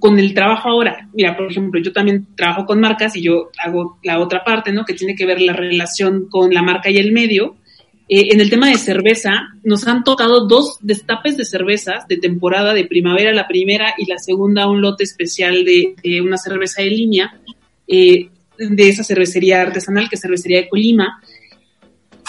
con 0.00 0.18
el 0.18 0.34
trabajo 0.34 0.68
ahora? 0.68 1.08
Mira, 1.12 1.36
por 1.36 1.50
ejemplo, 1.50 1.80
yo 1.80 1.92
también 1.92 2.26
trabajo 2.34 2.66
con 2.66 2.80
marcas 2.80 3.14
y 3.14 3.22
yo 3.22 3.50
hago 3.62 3.98
la 4.02 4.18
otra 4.18 4.42
parte, 4.42 4.72
¿no? 4.72 4.84
Que 4.84 4.94
tiene 4.94 5.14
que 5.14 5.26
ver 5.26 5.40
la 5.40 5.52
relación 5.52 6.26
con 6.28 6.52
la 6.52 6.62
marca 6.62 6.90
y 6.90 6.96
el 6.96 7.12
medio. 7.12 7.56
Eh, 8.08 8.32
en 8.32 8.40
el 8.40 8.50
tema 8.50 8.68
de 8.68 8.76
cerveza, 8.76 9.50
nos 9.62 9.86
han 9.86 10.02
tocado 10.02 10.48
dos 10.48 10.78
destapes 10.80 11.36
de 11.36 11.44
cervezas 11.44 12.08
de 12.08 12.16
temporada, 12.16 12.74
de 12.74 12.84
primavera 12.84 13.32
la 13.32 13.46
primera 13.46 13.94
y 13.96 14.10
la 14.10 14.18
segunda 14.18 14.68
un 14.68 14.80
lote 14.80 15.04
especial 15.04 15.64
de, 15.64 16.20
una 16.20 16.36
cerveza 16.36 16.82
de 16.82 16.90
línea, 16.90 17.40
eh, 17.86 18.28
de 18.58 18.88
esa 18.88 19.04
cervecería 19.04 19.62
artesanal, 19.62 20.08
que 20.08 20.16
es 20.16 20.22
Cervecería 20.22 20.62
de 20.62 20.68
Colima. 20.68 21.22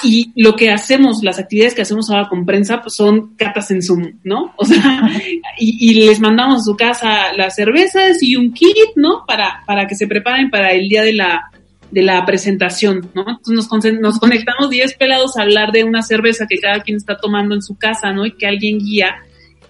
Y 0.04 0.32
lo 0.36 0.56
que 0.56 0.72
hacemos, 0.72 1.24
las 1.24 1.40
actividades 1.40 1.76
que 1.76 1.82
hacemos 1.82 2.10
ahora 2.10 2.28
con 2.30 2.46
prensa, 2.46 2.82
pues 2.82 2.96
son 2.96 3.36
catas 3.36 3.72
en 3.72 3.82
Zoom, 3.82 4.20
¿no? 4.24 4.54
O 4.58 4.66
sea, 4.66 5.10
y, 5.58 5.92
y 5.92 6.06
les 6.06 6.20
mandamos 6.20 6.62
a 6.62 6.64
su 6.64 6.76
casa 6.76 7.34
las 7.36 7.56
cervezas 7.56 8.22
y 8.22 8.36
un 8.36 8.54
kit, 8.54 8.76
¿no? 8.96 9.24
Para, 9.28 9.64
para 9.66 9.88
que 9.88 9.96
se 9.96 10.08
preparen 10.08 10.50
para 10.50 10.72
el 10.72 10.88
día 10.88 11.04
de 11.04 11.14
la, 11.14 11.52
de 11.92 12.02
la 12.02 12.26
presentación, 12.26 13.10
¿no? 13.14 13.26
Entonces 13.28 13.70
nos, 13.70 13.94
nos 14.00 14.20
conectamos 14.20 14.70
10 14.70 14.96
pelados 14.96 15.38
a 15.38 15.44
hablar 15.44 15.72
de 15.72 15.84
una 15.84 16.02
cerveza 16.02 16.48
que 16.48 16.58
cada 16.58 16.82
quien 16.82 16.98
está 16.98 17.18
tomando 17.18 17.54
en 17.54 17.62
su 17.62 17.78
casa, 17.78 18.12
¿no? 18.14 18.26
Y 18.26 18.32
que 18.32 18.48
alguien 18.48 18.80
guía 18.80 19.16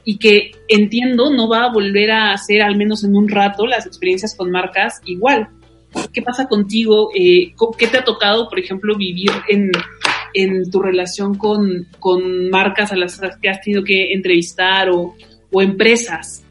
y 0.04 0.18
que 0.18 0.52
entiendo 0.68 1.30
no 1.32 1.48
va 1.48 1.66
a 1.66 1.72
volver 1.72 2.12
a 2.12 2.32
hacer, 2.34 2.62
al 2.62 2.76
menos 2.76 3.04
en 3.04 3.16
un 3.16 3.28
rato, 3.28 3.66
las 3.66 3.86
experiencias 3.86 4.36
con 4.36 4.52
marcas 4.52 5.02
igual. 5.06 5.50
¿Qué 6.14 6.22
pasa 6.22 6.48
contigo? 6.48 7.10
Eh, 7.14 7.54
¿Qué 7.78 7.88
te 7.88 7.98
ha 7.98 8.04
tocado, 8.04 8.48
por 8.50 8.60
ejemplo, 8.60 8.96
vivir 8.96 9.32
en, 9.50 9.72
en 10.34 10.70
tu 10.70 10.82
relación 10.82 11.36
con, 11.36 11.88
con 12.00 12.50
marcas 12.50 12.92
a 12.92 12.96
las 12.96 13.20
que 13.42 13.50
has 13.50 13.62
tenido 13.62 13.84
que 13.84 14.14
entrevistar 14.14 14.90
o, 14.90 15.16
o 15.52 15.62
empresas? 15.62 16.44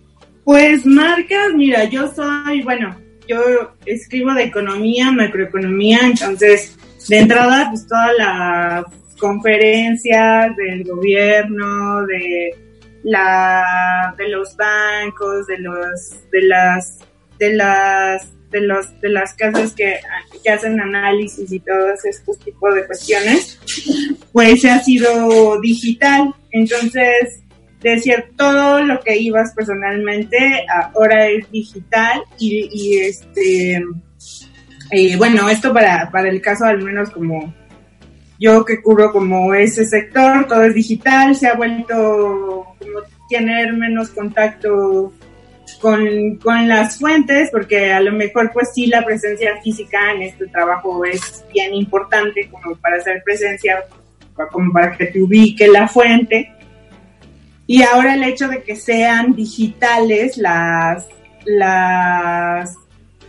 Pues 0.44 0.84
marcas, 0.86 1.54
mira, 1.54 1.84
yo 1.84 2.12
soy, 2.12 2.62
bueno, 2.62 2.96
yo 3.28 3.40
escribo 3.86 4.34
de 4.34 4.44
economía, 4.44 5.12
macroeconomía, 5.12 6.00
entonces 6.02 6.76
de 7.08 7.18
entrada 7.18 7.68
pues 7.70 7.86
todas 7.86 8.10
las 8.18 8.84
conferencias 9.18 10.56
del 10.56 10.84
gobierno, 10.84 12.04
de 12.06 12.56
la 13.04 14.14
de 14.18 14.28
los 14.28 14.56
bancos, 14.56 15.46
de 15.46 15.58
los 15.58 16.30
de 16.30 16.42
las 16.42 16.98
de 17.38 17.54
las 17.54 18.28
de 18.50 18.60
los 18.62 19.00
de 19.00 19.08
las 19.10 19.34
casas 19.34 19.72
que, 19.72 20.00
que 20.42 20.50
hacen 20.50 20.80
análisis 20.80 21.50
y 21.52 21.60
todos 21.60 22.04
estos 22.04 22.38
tipos 22.40 22.74
de 22.74 22.86
cuestiones, 22.86 23.58
pues 24.32 24.64
ha 24.64 24.80
sido 24.80 25.60
digital. 25.60 26.34
Entonces, 26.50 27.40
decir 27.82 28.24
todo 28.36 28.82
lo 28.82 29.00
que 29.00 29.16
ibas 29.16 29.52
personalmente 29.54 30.66
ahora 30.68 31.28
es 31.28 31.50
digital 31.50 32.22
y, 32.38 32.68
y 32.72 32.98
este 32.98 33.82
eh, 34.90 35.16
bueno 35.16 35.48
esto 35.48 35.72
para, 35.72 36.10
para 36.10 36.28
el 36.28 36.40
caso 36.40 36.64
al 36.64 36.82
menos 36.82 37.10
como 37.10 37.54
yo 38.38 38.64
que 38.64 38.82
cubro 38.82 39.12
como 39.12 39.54
ese 39.54 39.86
sector 39.86 40.46
todo 40.46 40.64
es 40.64 40.74
digital 40.74 41.34
se 41.34 41.48
ha 41.48 41.54
vuelto 41.54 42.66
como 42.78 43.00
tener 43.30 43.72
menos 43.72 44.10
contacto 44.10 45.12
con, 45.80 46.36
con 46.36 46.68
las 46.68 46.98
fuentes 46.98 47.50
porque 47.50 47.92
a 47.92 48.00
lo 48.00 48.12
mejor 48.12 48.50
pues 48.52 48.70
sí 48.74 48.86
la 48.86 49.04
presencia 49.04 49.60
física 49.62 50.12
en 50.12 50.22
este 50.22 50.46
trabajo 50.48 51.04
es 51.04 51.44
bien 51.52 51.74
importante 51.74 52.48
como 52.50 52.76
para 52.76 52.96
hacer 52.96 53.22
presencia 53.24 53.84
como 54.48 54.72
para 54.72 54.96
que 54.96 55.06
te 55.06 55.22
ubique 55.22 55.68
la 55.68 55.88
fuente. 55.88 56.52
Y 57.66 57.82
ahora 57.82 58.14
el 58.14 58.24
hecho 58.24 58.48
de 58.48 58.62
que 58.62 58.74
sean 58.74 59.34
digitales 59.34 60.36
las, 60.36 61.06
las, 61.44 62.76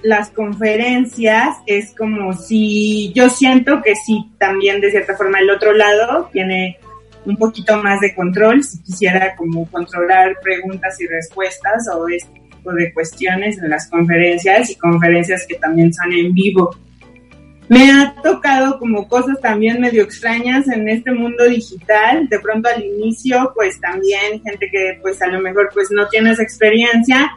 las 0.02 0.30
conferencias 0.32 1.58
es 1.68 1.94
como 1.96 2.34
si 2.34 3.12
yo 3.14 3.30
siento 3.30 3.82
que 3.84 3.96
sí 3.96 4.32
también 4.40 4.82
de 4.82 4.90
cierta 4.90 5.16
forma 5.16 5.40
el 5.40 5.50
otro 5.50 5.74
lado 5.74 6.30
tiene 6.34 6.80
un 7.26 7.38
poquito 7.38 7.78
más 7.78 8.00
de 8.02 8.16
control 8.16 8.64
si 8.64 8.82
quisiera 8.82 9.36
como 9.36 9.70
controlar 9.70 10.36
preguntas 10.42 11.00
y 11.00 11.08
respuestas 11.08 11.88
o 11.94 12.08
este 12.08 12.40
tipo 12.50 12.74
de 12.74 12.94
cuestiones 12.94 13.58
en 13.60 13.70
las 13.70 13.90
conferencias 13.90 14.70
y 14.70 14.76
conferencias 14.76 15.46
que 15.48 15.56
también 15.56 15.94
son 15.94 16.12
en 16.12 16.34
vivo. 16.34 16.76
me 17.70 17.92
ha 17.92 18.16
tocado 18.22 18.78
como 18.80 19.08
cosas 19.08 19.40
también 19.40 19.80
medio 19.80 20.04
extrañas 20.04 20.68
en 20.68 20.90
este 20.90 21.12
mundo 21.12 21.46
digital. 21.46 22.28
De 22.28 22.40
pronto 22.40 22.68
al 22.70 22.84
inicio, 22.84 23.52
pues 23.56 23.80
también 23.80 24.42
gente 24.44 24.70
que 24.70 25.00
pues 25.02 25.22
a 25.22 25.28
lo 25.28 25.40
mejor 25.40 25.70
pues 25.74 25.90
no 25.92 26.08
tienes 26.10 26.40
experiencia, 26.40 27.32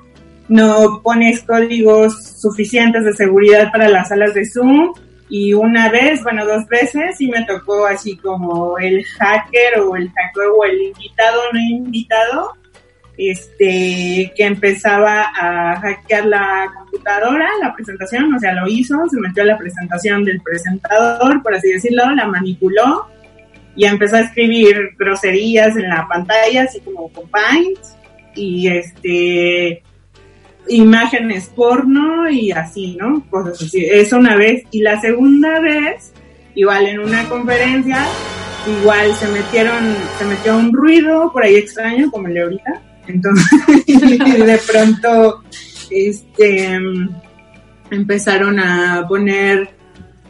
no 0.49 1.01
pones 1.03 1.43
códigos 1.43 2.41
suficientes 2.41 3.05
de 3.05 3.13
seguridad 3.13 3.71
para 3.71 3.89
las 3.89 4.09
salas 4.09 4.35
de 4.35 4.45
Zoom. 4.45 4.93
Y 5.29 5.55
una 5.55 5.89
vez, 5.91 6.23
bueno, 6.23 6.45
dos 6.45 6.67
veces, 6.69 7.17
sí 7.17 7.29
me 7.29 7.45
tocó 7.45 7.87
así 7.87 8.17
como 8.17 8.79
el 8.79 9.05
hacker 9.05 9.81
o 9.81 9.97
el 9.97 10.09
hacker 10.11 10.49
o 10.55 10.65
el 10.65 10.83
invitado 10.83 11.43
no 11.53 11.59
invitado 11.59 12.53
este, 13.17 14.33
que 14.37 14.45
empezaba 14.45 15.31
a 15.37 15.81
hackear 15.81 16.27
la 16.27 16.73
computadora, 16.77 17.49
la 17.61 17.73
presentación, 17.75 18.35
o 18.35 18.39
sea, 18.39 18.53
lo 18.53 18.67
hizo, 18.67 18.97
se 19.09 19.21
metió 19.21 19.45
a 19.45 19.47
la 19.47 19.59
presentación 19.59 20.25
del 20.25 20.41
presentador, 20.41 21.43
por 21.43 21.55
así 21.55 21.71
decirlo, 21.71 22.11
la 22.15 22.27
manipuló 22.27 23.07
y 23.77 23.87
empezó 23.87 24.17
a 24.17 24.21
escribir 24.21 24.91
groserías 24.99 25.77
en 25.77 25.89
la 25.89 26.07
pantalla, 26.09 26.63
así 26.65 26.81
como 26.81 27.09
con 27.13 27.29
Paint, 27.29 27.79
y 28.35 28.69
este, 28.69 29.83
imágenes 30.69 31.51
porno 31.55 32.29
y 32.29 32.53
así, 32.53 32.97
¿no? 32.99 33.25
Cosas 33.31 33.63
así. 33.63 33.85
Eso 33.85 34.19
una 34.19 34.37
vez. 34.37 34.65
Y 34.71 34.81
la 34.81 35.01
segunda 35.01 35.61
vez, 35.61 36.13
igual 36.55 36.87
en 36.87 37.01
una 37.01 37.29
conferencia, 37.29 38.05
igual 38.81 39.15
se 39.15 39.29
metieron, 39.29 39.95
se 40.19 40.25
metió 40.25 40.57
un 40.57 40.73
ruido 40.73 41.31
por 41.33 41.45
ahí 41.45 41.57
extraño, 41.57 42.11
como 42.11 42.29
el 42.29 42.35
de 42.35 42.61
entonces, 43.07 43.47
de 43.87 44.61
pronto, 44.67 45.43
este, 45.91 46.79
empezaron 47.91 48.59
a 48.59 49.07
poner, 49.07 49.74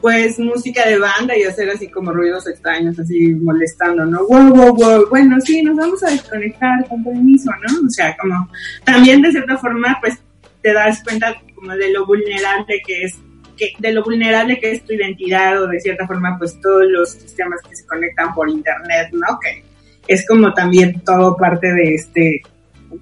pues, 0.04 0.38
música 0.38 0.86
de 0.86 0.98
banda 0.98 1.34
y 1.34 1.44
hacer 1.44 1.70
así 1.70 1.88
como 1.88 2.12
ruidos 2.12 2.46
extraños, 2.46 2.98
así 2.98 3.30
molestando, 3.36 4.04
¿no? 4.04 4.26
Wow, 4.26 4.50
wow, 4.50 4.74
wow. 4.74 5.08
Bueno, 5.08 5.40
sí, 5.40 5.62
nos 5.62 5.78
vamos 5.78 6.02
a 6.02 6.10
desconectar 6.10 6.86
con 6.90 7.02
permiso, 7.02 7.50
¿no? 7.66 7.86
O 7.86 7.88
sea, 7.88 8.14
como, 8.18 8.46
también 8.84 9.22
de 9.22 9.30
cierta 9.30 9.56
forma, 9.56 9.96
pues, 10.02 10.18
te 10.60 10.74
das 10.74 11.02
cuenta 11.02 11.34
como 11.54 11.74
de 11.74 11.90
lo 11.90 12.04
vulnerable 12.04 12.82
que 12.86 13.04
es 13.04 13.14
que, 13.56 13.72
de 13.78 13.92
lo 13.92 14.04
vulnerable 14.04 14.60
que 14.60 14.72
es 14.72 14.84
tu 14.84 14.92
identidad 14.92 15.62
o 15.62 15.68
de 15.68 15.80
cierta 15.80 16.06
forma 16.06 16.36
pues 16.38 16.60
todos 16.60 16.84
los 16.86 17.12
sistemas 17.12 17.60
que 17.66 17.74
se 17.74 17.86
conectan 17.86 18.34
por 18.34 18.50
internet, 18.50 19.08
¿no? 19.12 19.38
Que 19.40 19.64
es 20.06 20.28
como 20.28 20.52
también 20.52 21.00
todo 21.00 21.34
parte 21.34 21.72
de 21.72 21.94
este 21.94 22.42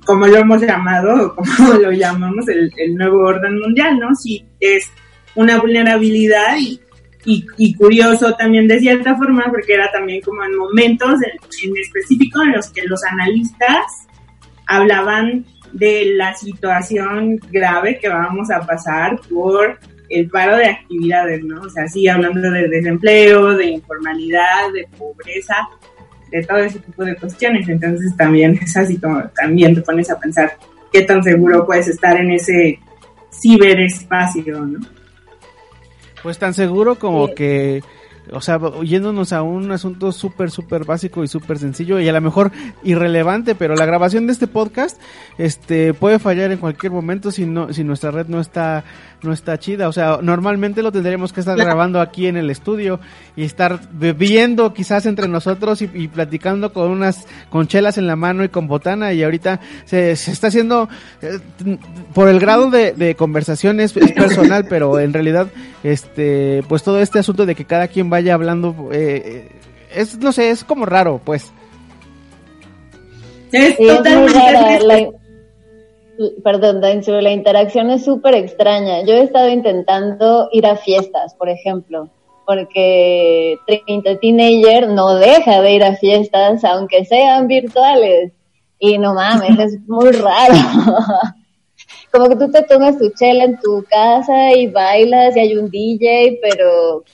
como 0.04 0.28
lo 0.28 0.36
hemos 0.36 0.62
llamado, 0.62 1.34
como 1.34 1.72
lo 1.82 1.90
llamamos 1.90 2.46
el, 2.46 2.70
nuevo 2.94 3.24
orden 3.24 3.58
mundial, 3.58 3.98
¿no? 3.98 4.14
Si 4.14 4.46
es 4.60 4.88
una 5.34 5.58
vulnerabilidad 5.58 6.56
y, 6.60 6.80
y, 7.24 7.74
curioso 7.74 8.34
también 8.34 8.66
de 8.66 8.80
cierta 8.80 9.16
forma, 9.16 9.44
porque 9.50 9.74
era 9.74 9.90
también 9.92 10.20
como 10.22 10.44
en 10.44 10.56
momentos 10.56 11.20
en, 11.22 11.76
específico 11.76 12.42
en 12.42 12.52
los 12.52 12.70
que 12.70 12.82
los 12.82 13.02
analistas 13.04 14.06
hablaban 14.66 15.44
de 15.72 16.12
la 16.16 16.34
situación 16.34 17.36
grave 17.50 17.98
que 17.98 18.08
vamos 18.08 18.50
a 18.50 18.60
pasar 18.60 19.20
por 19.30 19.78
el 20.08 20.28
paro 20.28 20.56
de 20.56 20.66
actividades, 20.66 21.42
¿no? 21.44 21.62
O 21.62 21.70
sea, 21.70 21.88
sí, 21.88 22.06
hablando 22.06 22.50
de 22.50 22.68
desempleo, 22.68 23.54
de 23.54 23.66
informalidad, 23.66 24.70
de 24.74 24.86
pobreza, 24.98 25.56
de 26.30 26.42
todo 26.44 26.58
ese 26.58 26.80
tipo 26.80 27.04
de 27.04 27.16
cuestiones. 27.16 27.68
Entonces 27.68 28.14
también 28.16 28.58
es 28.62 28.76
así 28.76 28.98
como 28.98 29.22
también 29.30 29.74
te 29.74 29.80
pones 29.80 30.10
a 30.10 30.18
pensar 30.18 30.52
qué 30.92 31.02
tan 31.02 31.22
seguro 31.22 31.64
puedes 31.64 31.88
estar 31.88 32.18
en 32.18 32.32
ese 32.32 32.78
ciberespacio, 33.32 34.60
¿no? 34.66 34.80
Pues 36.22 36.38
tan 36.38 36.54
seguro 36.54 36.98
como 36.98 37.34
que 37.34 37.82
o 38.30 38.40
sea, 38.40 38.60
yéndonos 38.84 39.32
a 39.32 39.42
un 39.42 39.70
asunto 39.72 40.12
súper, 40.12 40.50
súper 40.50 40.84
básico 40.84 41.24
y 41.24 41.28
súper 41.28 41.58
sencillo 41.58 41.98
y 41.98 42.08
a 42.08 42.12
lo 42.12 42.20
mejor 42.20 42.52
irrelevante, 42.84 43.54
pero 43.54 43.74
la 43.74 43.86
grabación 43.86 44.26
de 44.26 44.32
este 44.32 44.46
podcast 44.46 45.00
este, 45.38 45.92
puede 45.92 46.18
fallar 46.18 46.52
en 46.52 46.58
cualquier 46.58 46.92
momento 46.92 47.30
si, 47.30 47.46
no, 47.46 47.72
si 47.72 47.82
nuestra 47.82 48.10
red 48.10 48.26
no 48.28 48.40
está 48.40 48.84
no 49.22 49.32
está 49.32 49.58
chida. 49.58 49.88
O 49.88 49.92
sea, 49.92 50.18
normalmente 50.22 50.82
lo 50.82 50.92
tendríamos 50.92 51.32
que 51.32 51.40
estar 51.40 51.56
grabando 51.56 52.00
aquí 52.00 52.26
en 52.26 52.36
el 52.36 52.50
estudio 52.50 53.00
y 53.36 53.44
estar 53.44 53.80
bebiendo 53.92 54.74
quizás 54.74 55.06
entre 55.06 55.28
nosotros 55.28 55.82
y, 55.82 56.08
platicando 56.08 56.72
con 56.72 56.90
unas 56.90 57.26
con 57.50 57.68
chelas 57.68 57.98
en 57.98 58.06
la 58.06 58.16
mano 58.16 58.44
y 58.44 58.48
con 58.48 58.66
botana 58.66 59.12
y 59.12 59.22
ahorita 59.22 59.60
se, 59.84 60.16
se 60.16 60.32
está 60.32 60.48
haciendo 60.48 60.88
eh, 61.20 61.38
por 62.12 62.28
el 62.28 62.40
grado 62.40 62.70
de, 62.70 62.92
de 62.92 63.14
conversación 63.14 63.80
es, 63.80 63.92
personal, 63.92 64.66
pero 64.68 64.98
en 64.98 65.12
realidad 65.12 65.48
este 65.82 66.62
pues 66.68 66.82
todo 66.82 67.00
este 67.00 67.18
asunto 67.18 67.46
de 67.46 67.54
que 67.54 67.64
cada 67.64 67.88
quien 67.88 68.10
vaya 68.10 68.34
hablando 68.34 68.90
eh, 68.92 69.22
eh, 69.24 69.48
es 69.94 70.18
no 70.18 70.32
sé, 70.32 70.50
es 70.50 70.64
como 70.64 70.86
raro, 70.86 71.20
pues. 71.24 71.50
Es 73.52 73.76
totalmente 73.76 75.21
perdón, 76.42 76.80
la 76.80 77.32
interacción 77.32 77.90
es 77.90 78.04
súper 78.04 78.34
extraña. 78.34 79.02
Yo 79.02 79.14
he 79.14 79.22
estado 79.22 79.48
intentando 79.48 80.48
ir 80.52 80.66
a 80.66 80.76
fiestas, 80.76 81.34
por 81.34 81.48
ejemplo, 81.48 82.08
porque 82.46 83.56
30 83.86 84.18
Teenager 84.18 84.88
no 84.88 85.14
deja 85.16 85.60
de 85.62 85.72
ir 85.72 85.84
a 85.84 85.96
fiestas, 85.96 86.64
aunque 86.64 87.04
sean 87.04 87.46
virtuales. 87.46 88.32
Y 88.78 88.98
no 88.98 89.14
mames, 89.14 89.58
es 89.58 89.80
muy 89.86 90.10
raro. 90.10 90.54
Como 92.10 92.28
que 92.28 92.36
tú 92.36 92.50
te 92.50 92.62
tomas 92.62 92.98
tu 92.98 93.10
chela 93.10 93.44
en 93.44 93.58
tu 93.58 93.84
casa 93.88 94.52
y 94.52 94.66
bailas 94.66 95.36
y 95.36 95.40
hay 95.40 95.56
un 95.56 95.70
DJ, 95.70 96.40
pero 96.42 97.04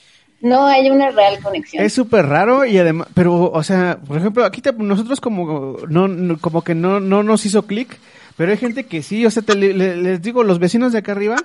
no 0.41 0.65
hay 0.65 0.89
una 0.89 1.11
real 1.11 1.39
conexión. 1.41 1.83
Es 1.83 1.93
súper 1.93 2.25
raro 2.25 2.65
y 2.65 2.77
además, 2.77 3.07
pero, 3.13 3.51
o 3.51 3.63
sea, 3.63 3.99
por 4.05 4.17
ejemplo, 4.17 4.45
aquí 4.45 4.61
nosotros 4.77 5.21
como, 5.21 5.77
no, 5.87 6.37
como 6.39 6.63
que 6.63 6.75
no, 6.75 6.99
no 6.99 7.23
nos 7.23 7.45
hizo 7.45 7.63
clic 7.63 7.99
pero 8.39 8.53
hay 8.53 8.57
gente 8.57 8.85
que 8.85 9.03
sí, 9.03 9.25
o 9.25 9.31
sea, 9.31 9.43
les 9.53 10.21
digo, 10.21 10.45
los 10.45 10.59
vecinos 10.59 10.93
de 10.93 10.99
acá 10.99 11.11
arriba, 11.11 11.35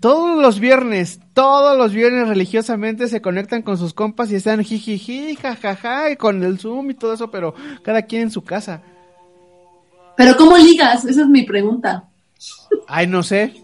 todos 0.00 0.42
los 0.42 0.58
viernes, 0.58 1.20
todos 1.34 1.78
los 1.78 1.92
viernes 1.92 2.26
religiosamente 2.26 3.06
se 3.06 3.22
conectan 3.22 3.62
con 3.62 3.78
sus 3.78 3.94
compas 3.94 4.32
y 4.32 4.34
están 4.34 4.64
jijiji, 4.64 5.36
jajaja, 5.36 6.10
y 6.10 6.16
con 6.16 6.42
el 6.42 6.58
Zoom 6.58 6.90
y 6.90 6.94
todo 6.94 7.14
eso, 7.14 7.30
pero 7.30 7.54
cada 7.84 8.02
quien 8.02 8.22
en 8.22 8.32
su 8.32 8.42
casa. 8.42 8.82
Pero 10.16 10.36
¿cómo 10.36 10.58
ligas? 10.58 11.04
Esa 11.04 11.20
es 11.20 11.28
mi 11.28 11.44
pregunta. 11.44 12.08
Ay, 12.88 13.06
no 13.06 13.22
sé. 13.22 13.62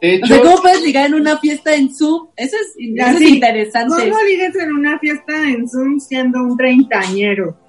o 0.00 0.26
sea, 0.26 0.40
¿cómo 0.40 0.62
puedes 0.62 0.80
ligar 0.80 1.08
en 1.08 1.14
una 1.14 1.36
fiesta 1.36 1.74
en 1.74 1.94
Zoom? 1.94 2.28
Eso 2.36 2.56
es, 2.56 2.80
interesante. 2.80 3.94
¿Cómo 4.08 4.18
ligas 4.22 4.56
en 4.56 4.72
una 4.72 4.98
fiesta 4.98 5.46
en 5.46 5.68
Zoom 5.68 6.00
siendo 6.00 6.42
un 6.42 6.56
treintañero? 6.56 7.67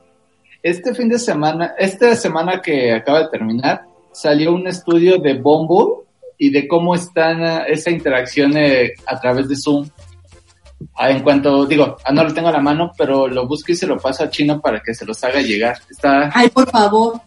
Este 0.61 0.93
fin 0.93 1.09
de 1.09 1.19
semana, 1.19 1.73
esta 1.77 2.15
semana 2.15 2.61
que 2.61 2.93
acaba 2.93 3.23
de 3.23 3.29
terminar, 3.29 3.83
salió 4.11 4.53
un 4.53 4.67
estudio 4.67 5.17
de 5.17 5.35
Bumble 5.35 6.05
y 6.37 6.49
de 6.49 6.67
cómo 6.67 6.95
están 6.95 7.43
eh, 7.43 7.63
esa 7.67 7.91
interacción 7.91 8.57
eh, 8.57 8.93
a 9.05 9.19
través 9.19 9.47
de 9.47 9.55
Zoom. 9.55 9.87
Ah, 10.95 11.11
en 11.11 11.21
cuanto, 11.21 11.65
digo, 11.65 11.97
ah, 12.03 12.11
no 12.11 12.23
lo 12.23 12.33
tengo 12.33 12.51
la 12.51 12.61
mano, 12.61 12.91
pero 12.97 13.27
lo 13.27 13.47
busco 13.47 13.71
y 13.71 13.75
se 13.75 13.87
lo 13.87 13.97
paso 13.97 14.23
a 14.23 14.29
Chino 14.29 14.59
para 14.61 14.81
que 14.81 14.93
se 14.93 15.05
los 15.05 15.21
haga 15.23 15.41
llegar. 15.41 15.77
Está... 15.89 16.29
Ay, 16.33 16.49
por 16.49 16.69
favor. 16.69 17.21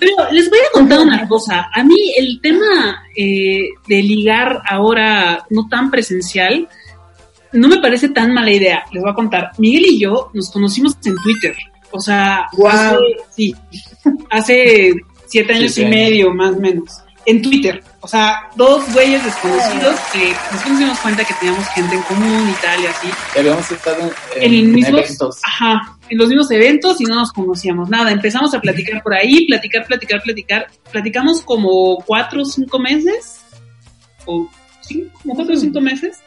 Pero 0.00 0.30
les 0.32 0.50
voy 0.50 0.58
a 0.58 0.72
contar 0.72 1.00
una 1.00 1.28
cosa. 1.28 1.68
A 1.72 1.84
mí 1.84 2.12
el 2.16 2.40
tema 2.42 3.02
eh, 3.16 3.68
de 3.86 4.02
ligar 4.02 4.62
ahora 4.68 5.44
no 5.48 5.68
tan 5.68 5.90
presencial 5.90 6.68
no 7.52 7.68
me 7.68 7.78
parece 7.78 8.08
tan 8.08 8.32
mala 8.32 8.50
idea. 8.50 8.84
Les 8.92 9.02
voy 9.02 9.10
a 9.10 9.14
contar. 9.14 9.50
Miguel 9.58 9.84
y 9.86 10.00
yo 10.00 10.30
nos 10.34 10.50
conocimos 10.50 10.96
en 11.04 11.14
Twitter. 11.16 11.54
O 11.92 12.00
sea, 12.00 12.46
hace, 12.68 12.96
sí, 13.30 13.54
hace 14.30 14.94
siete 15.26 15.54
años 15.54 15.76
y 15.78 15.84
medio, 15.84 16.32
más 16.32 16.52
o 16.56 16.60
menos, 16.60 17.02
en 17.26 17.42
Twitter. 17.42 17.82
O 18.00 18.08
sea, 18.08 18.48
dos 18.56 18.90
güeyes 18.92 19.22
desconocidos 19.24 19.98
que 20.12 20.34
nos 20.52 20.78
dimos 20.78 20.98
cuenta 21.00 21.24
que 21.24 21.34
teníamos 21.34 21.66
gente 21.68 21.96
en 21.96 22.02
común 22.02 22.48
y 22.48 22.62
tal 22.62 22.82
y 22.82 22.86
así. 22.86 23.08
habíamos 23.38 23.70
estado 23.70 24.10
en, 24.36 24.84
eventos. 24.84 25.38
Ajá, 25.44 25.98
en 26.08 26.18
los 26.18 26.28
mismos 26.28 26.50
eventos 26.50 27.00
y 27.00 27.04
no 27.04 27.16
nos 27.16 27.32
conocíamos 27.32 27.90
nada. 27.90 28.10
Empezamos 28.10 28.54
a 28.54 28.60
platicar 28.60 29.02
por 29.02 29.14
ahí, 29.14 29.46
platicar, 29.46 29.86
platicar, 29.86 30.22
platicar. 30.22 30.66
Platicamos 30.90 31.42
como 31.42 31.96
cuatro 32.06 32.42
o 32.42 32.44
cinco 32.44 32.78
meses, 32.78 33.40
o 34.24 34.48
cinco, 34.80 35.18
como 35.22 35.34
cuatro 35.34 35.54
o 35.54 35.58
cinco 35.58 35.80
meses 35.80 36.18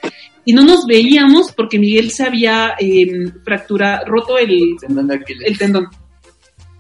y 0.46 0.54
no 0.54 0.64
nos 0.64 0.86
veíamos 0.86 1.52
porque 1.52 1.80
Miguel 1.80 2.12
se 2.12 2.24
había 2.24 2.76
eh, 2.80 3.32
fracturado, 3.44 4.06
roto 4.06 4.38
el 4.38 4.76
tendón, 4.80 5.10
el 5.12 5.58
tendón. 5.58 5.88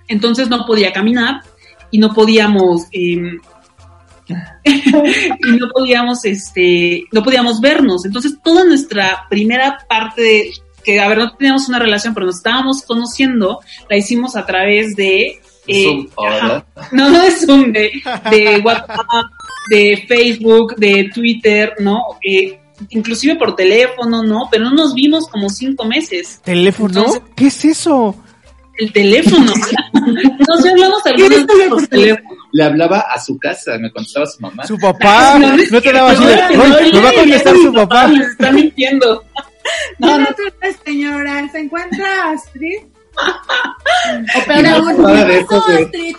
Entonces 0.07 0.49
no 0.49 0.65
podía 0.65 0.91
caminar 0.91 1.41
y 1.91 1.97
no 1.97 2.13
podíamos 2.13 2.87
em, 2.91 3.39
y 4.63 5.51
no 5.57 5.67
podíamos 5.73 6.25
este 6.25 7.05
no 7.11 7.23
podíamos 7.23 7.61
vernos. 7.61 8.05
Entonces 8.05 8.37
toda 8.43 8.65
nuestra 8.65 9.25
primera 9.29 9.77
parte 9.87 10.21
de, 10.21 10.51
que 10.83 10.99
a 10.99 11.07
ver 11.07 11.17
no 11.17 11.35
teníamos 11.35 11.69
una 11.69 11.79
relación 11.79 12.13
pero 12.13 12.25
nos 12.25 12.37
estábamos 12.37 12.81
conociendo 12.83 13.59
la 13.89 13.97
hicimos 13.97 14.35
a 14.35 14.45
través 14.45 14.95
de 14.95 15.39
eh, 15.67 16.07
no 16.91 17.09
no 17.09 17.23
es 17.23 17.45
Zoom 17.45 17.71
de, 17.71 17.91
de 18.29 18.61
WhatsApp 18.63 19.31
de 19.69 20.03
Facebook 20.07 20.75
de 20.75 21.09
Twitter 21.13 21.75
no 21.79 22.01
eh, 22.21 22.59
inclusive 22.89 23.35
por 23.35 23.55
teléfono, 23.55 24.23
¿no? 24.23 24.47
Pero 24.51 24.65
no 24.65 24.71
nos 24.71 24.93
vimos 24.93 25.27
como 25.27 25.49
cinco 25.49 25.85
meses. 25.85 26.39
¿Teléfono? 26.43 26.99
Entonces- 26.99 27.21
¿Qué 27.35 27.47
es 27.47 27.65
eso? 27.65 28.15
El 28.77 28.91
teléfono. 28.91 29.45
no 30.47 30.57
sé, 30.57 30.69
hablamos 30.69 31.05
algunas 31.05 31.45
veces 31.45 31.67
por 31.69 31.87
teléfono. 31.87 32.29
Le 32.51 32.63
hablaba 32.63 32.99
a 33.01 33.19
su 33.19 33.37
casa, 33.37 33.77
me 33.79 33.91
contestaba 33.91 34.25
su 34.25 34.39
mamá. 34.41 34.65
Su 34.65 34.77
papá. 34.77 35.37
No, 35.39 35.55
No 35.71 35.81
te 35.81 35.91
daba 35.93 36.11
así 36.11 36.23
de. 36.25 36.35
no, 36.35 36.63
"Ay, 36.63 36.91
no, 36.91 36.97
Me 36.99 37.03
va 37.03 37.09
a 37.09 37.13
contestar 37.13 37.55
su 37.55 37.73
papá. 37.73 38.11
Está 38.11 38.51
mintiendo. 38.51 39.23
No, 39.99 40.17
no, 40.19 40.27
señora, 40.85 41.47
¿se 41.51 41.59
encuentra 41.59 42.31
Astrid? 42.31 42.79
O. 45.49 45.61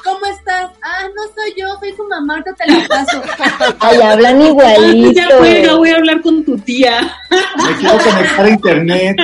¿Cómo 0.04 0.26
estás? 0.26 0.70
Ah, 0.82 1.08
no 1.14 1.22
soy 1.34 1.54
yo, 1.56 1.66
soy 1.80 1.94
tu 1.96 2.08
mamá, 2.08 2.34
ahorita 2.34 2.54
te 2.54 2.72
la 2.72 2.88
paso. 2.88 3.22
Ay, 3.80 4.00
hablan 4.00 4.40
ya 4.40 4.48
igualito. 4.48 5.20
juega, 5.38 5.74
voy 5.74 5.90
a 5.90 5.96
hablar 5.96 6.20
con 6.22 6.44
tu 6.44 6.56
tía. 6.58 7.00
Me 7.30 7.76
quiero 7.78 7.98
conectar 7.98 8.44
a 8.44 8.50
internet. 8.50 9.16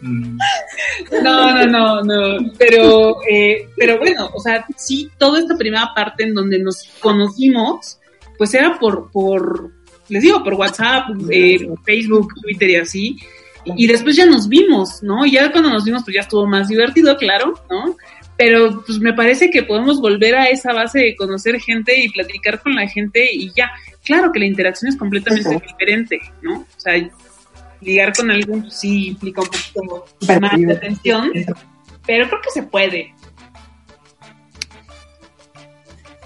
Mm. 0.00 0.38
No, 1.22 1.52
no, 1.52 1.66
no, 1.66 2.02
no. 2.02 2.52
Pero, 2.58 3.16
eh, 3.28 3.68
pero 3.76 3.98
bueno, 3.98 4.30
o 4.34 4.40
sea, 4.40 4.64
sí, 4.76 5.10
toda 5.18 5.38
esta 5.38 5.56
primera 5.56 5.92
parte 5.94 6.24
en 6.24 6.34
donde 6.34 6.58
nos 6.58 6.84
conocimos, 7.00 7.98
pues 8.36 8.52
era 8.54 8.78
por, 8.78 9.10
por, 9.10 9.70
les 10.08 10.22
digo, 10.22 10.42
por 10.42 10.54
WhatsApp, 10.54 11.10
eh, 11.30 11.68
Facebook, 11.84 12.34
Twitter 12.42 12.70
y 12.70 12.76
así. 12.76 13.16
Y 13.64 13.86
después 13.86 14.16
ya 14.16 14.26
nos 14.26 14.48
vimos, 14.48 15.02
¿no? 15.02 15.24
Y 15.26 15.32
ya 15.32 15.50
cuando 15.52 15.70
nos 15.70 15.84
vimos, 15.84 16.02
pues 16.04 16.14
ya 16.14 16.22
estuvo 16.22 16.46
más 16.46 16.68
divertido, 16.68 17.16
claro, 17.16 17.54
¿no? 17.70 17.96
Pero 18.36 18.82
pues 18.86 18.98
me 18.98 19.12
parece 19.12 19.50
que 19.50 19.62
podemos 19.62 20.00
volver 20.00 20.34
a 20.34 20.44
esa 20.46 20.72
base 20.72 20.98
de 20.98 21.16
conocer 21.16 21.60
gente 21.60 21.98
y 21.98 22.08
platicar 22.08 22.60
con 22.60 22.74
la 22.74 22.88
gente 22.88 23.28
y 23.32 23.52
ya. 23.54 23.70
Claro 24.02 24.32
que 24.32 24.38
la 24.38 24.46
interacción 24.46 24.88
es 24.88 24.96
completamente 24.96 25.60
diferente, 25.66 26.20
¿no? 26.40 26.60
O 26.60 26.80
sea, 26.80 26.94
ligar 27.80 28.14
con 28.14 28.30
alguien 28.30 28.62
pues, 28.62 28.78
sí 28.78 29.08
implica 29.08 29.42
un 29.42 29.48
poquito 29.48 30.06
más 30.40 30.58
de 30.58 30.72
atención, 30.72 31.32
pero 32.06 32.28
creo 32.28 32.40
que 32.42 32.50
se 32.50 32.62
puede. 32.62 33.14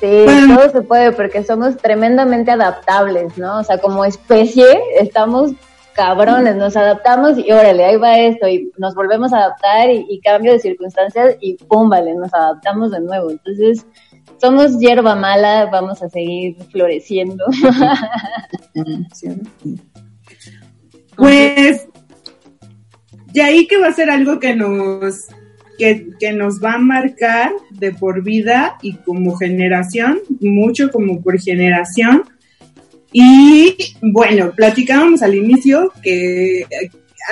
Sí, 0.01 0.27
todo 0.48 0.70
se 0.70 0.82
puede 0.82 1.12
porque 1.12 1.44
somos 1.44 1.77
tremendamente 1.78 2.51
adaptables, 2.51 3.39
¿no? 3.39 3.61
O 3.61 3.65
sea, 3.65 3.78
como 3.78 4.05
especie 4.05 4.78
estamos 5.01 5.52
cabrones, 5.94 6.56
nos 6.56 6.76
adaptamos 6.76 7.38
y 7.38 7.50
órale, 7.50 7.84
ahí 7.84 7.96
va 7.96 8.18
esto 8.18 8.48
y 8.48 8.70
nos 8.78 8.94
volvemos 8.94 9.32
a 9.32 9.38
adaptar 9.38 9.90
y, 9.90 10.20
cambio 10.20 10.52
de 10.52 10.58
circunstancias 10.58 11.36
y 11.40 11.54
pum, 11.54 11.88
vale, 11.88 12.14
nos 12.14 12.32
adaptamos 12.34 12.90
de 12.90 13.00
nuevo. 13.00 13.30
Entonces, 13.30 13.86
somos 14.38 14.78
hierba 14.78 15.14
mala, 15.14 15.66
vamos 15.66 16.02
a 16.02 16.08
seguir 16.08 16.56
floreciendo. 16.70 17.44
Pues, 21.16 21.86
y 23.32 23.38
ahí 23.38 23.68
que 23.68 23.78
va 23.78 23.86
a 23.86 23.92
ser 23.92 24.10
algo 24.10 24.40
que 24.40 24.56
nos, 24.56 25.28
que, 25.78 26.08
que 26.18 26.32
nos 26.32 26.62
va 26.62 26.72
a 26.72 26.78
marcar 26.78 27.52
de 27.70 27.92
por 27.92 28.24
vida 28.24 28.78
y 28.82 28.94
como 28.94 29.36
generación, 29.36 30.18
mucho 30.40 30.90
como 30.90 31.22
por 31.22 31.38
generación. 31.40 32.24
Y 33.16 33.76
bueno, 34.02 34.50
platicábamos 34.50 35.22
al 35.22 35.36
inicio 35.36 35.92
que 36.02 36.62